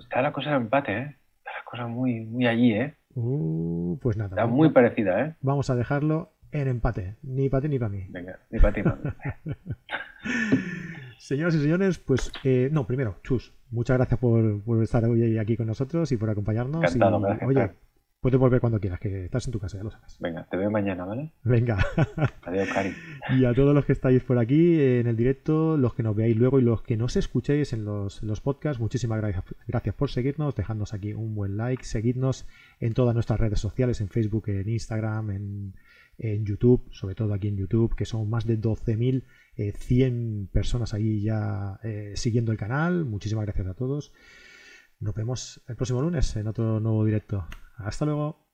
Está 0.00 0.22
la 0.22 0.32
cosa 0.32 0.50
en 0.50 0.56
empate, 0.62 0.92
¿eh? 0.92 1.16
Está 1.38 1.50
la 1.56 1.64
cosa 1.64 1.86
muy, 1.86 2.26
muy 2.26 2.48
allí, 2.48 2.72
¿eh? 2.72 2.96
Uh, 3.14 3.96
pues 4.02 4.16
nada, 4.16 4.30
Está 4.30 4.42
vamos- 4.42 4.56
muy 4.56 4.70
parecida, 4.70 5.24
¿eh? 5.24 5.36
vamos 5.40 5.70
a 5.70 5.76
dejarlo 5.76 6.32
en 6.50 6.66
empate. 6.66 7.14
Ni 7.22 7.48
para 7.48 7.60
ti 7.62 7.68
ni 7.68 7.78
para 7.78 7.90
mí. 7.90 8.06
Venga, 8.08 8.40
ni 8.50 8.58
para 8.58 8.74
ti. 8.74 8.82
Señoras 11.18 11.54
y 11.54 11.60
señores, 11.60 12.00
pues 12.00 12.32
eh, 12.42 12.70
no, 12.72 12.88
primero, 12.88 13.18
Chus, 13.22 13.54
muchas 13.70 13.96
gracias 13.96 14.18
por, 14.18 14.60
por 14.64 14.82
estar 14.82 15.04
hoy 15.04 15.38
aquí 15.38 15.56
con 15.56 15.68
nosotros 15.68 16.10
y 16.10 16.16
por 16.16 16.28
acompañarnos. 16.30 16.82
Encantado, 16.82 17.18
y, 17.18 17.22
gracias, 17.22 17.48
oye. 17.48 17.70
Puedes 18.20 18.38
volver 18.38 18.60
cuando 18.60 18.80
quieras, 18.80 19.00
que 19.00 19.24
estás 19.26 19.46
en 19.46 19.52
tu 19.52 19.60
casa, 19.60 19.76
ya 19.76 19.84
lo 19.84 19.90
sabes. 19.90 20.16
Venga, 20.20 20.46
te 20.50 20.56
veo 20.56 20.70
mañana, 20.70 21.04
¿vale? 21.04 21.32
Venga. 21.44 21.78
Adiós, 22.42 22.68
Cari. 22.68 22.92
Y 23.36 23.44
a 23.44 23.54
todos 23.54 23.74
los 23.74 23.84
que 23.84 23.92
estáis 23.92 24.22
por 24.22 24.38
aquí 24.38 24.80
eh, 24.80 25.00
en 25.00 25.06
el 25.06 25.16
directo, 25.16 25.76
los 25.76 25.94
que 25.94 26.02
nos 26.02 26.16
veáis 26.16 26.36
luego 26.36 26.58
y 26.58 26.62
los 26.62 26.82
que 26.82 26.96
nos 26.96 27.16
escuchéis 27.16 27.72
en 27.72 27.84
los, 27.84 28.22
los 28.22 28.40
podcasts, 28.40 28.80
muchísimas 28.80 29.18
gracias, 29.18 29.44
gracias 29.66 29.94
por 29.94 30.10
seguirnos, 30.10 30.54
dejadnos 30.54 30.94
aquí 30.94 31.12
un 31.12 31.34
buen 31.34 31.56
like, 31.56 31.84
seguidnos 31.84 32.46
en 32.80 32.94
todas 32.94 33.14
nuestras 33.14 33.38
redes 33.38 33.60
sociales, 33.60 34.00
en 34.00 34.08
Facebook, 34.08 34.48
en 34.48 34.68
Instagram, 34.68 35.30
en, 35.30 35.74
en 36.18 36.44
YouTube, 36.44 36.88
sobre 36.90 37.14
todo 37.14 37.32
aquí 37.32 37.48
en 37.48 37.56
YouTube, 37.56 37.94
que 37.94 38.04
son 38.04 38.28
más 38.28 38.46
de 38.46 38.60
12.100 38.60 40.48
personas 40.50 40.92
ahí 40.92 41.22
ya 41.22 41.78
eh, 41.82 42.12
siguiendo 42.16 42.52
el 42.52 42.58
canal. 42.58 43.04
Muchísimas 43.04 43.44
gracias 43.44 43.68
a 43.68 43.74
todos. 43.74 44.12
Nos 45.00 45.14
vemos 45.14 45.62
el 45.68 45.76
próximo 45.76 46.02
lunes 46.02 46.34
en 46.36 46.48
otro 46.48 46.80
nuevo 46.80 47.04
directo. 47.04 47.46
Hasta 47.78 48.04
luego. 48.04 48.47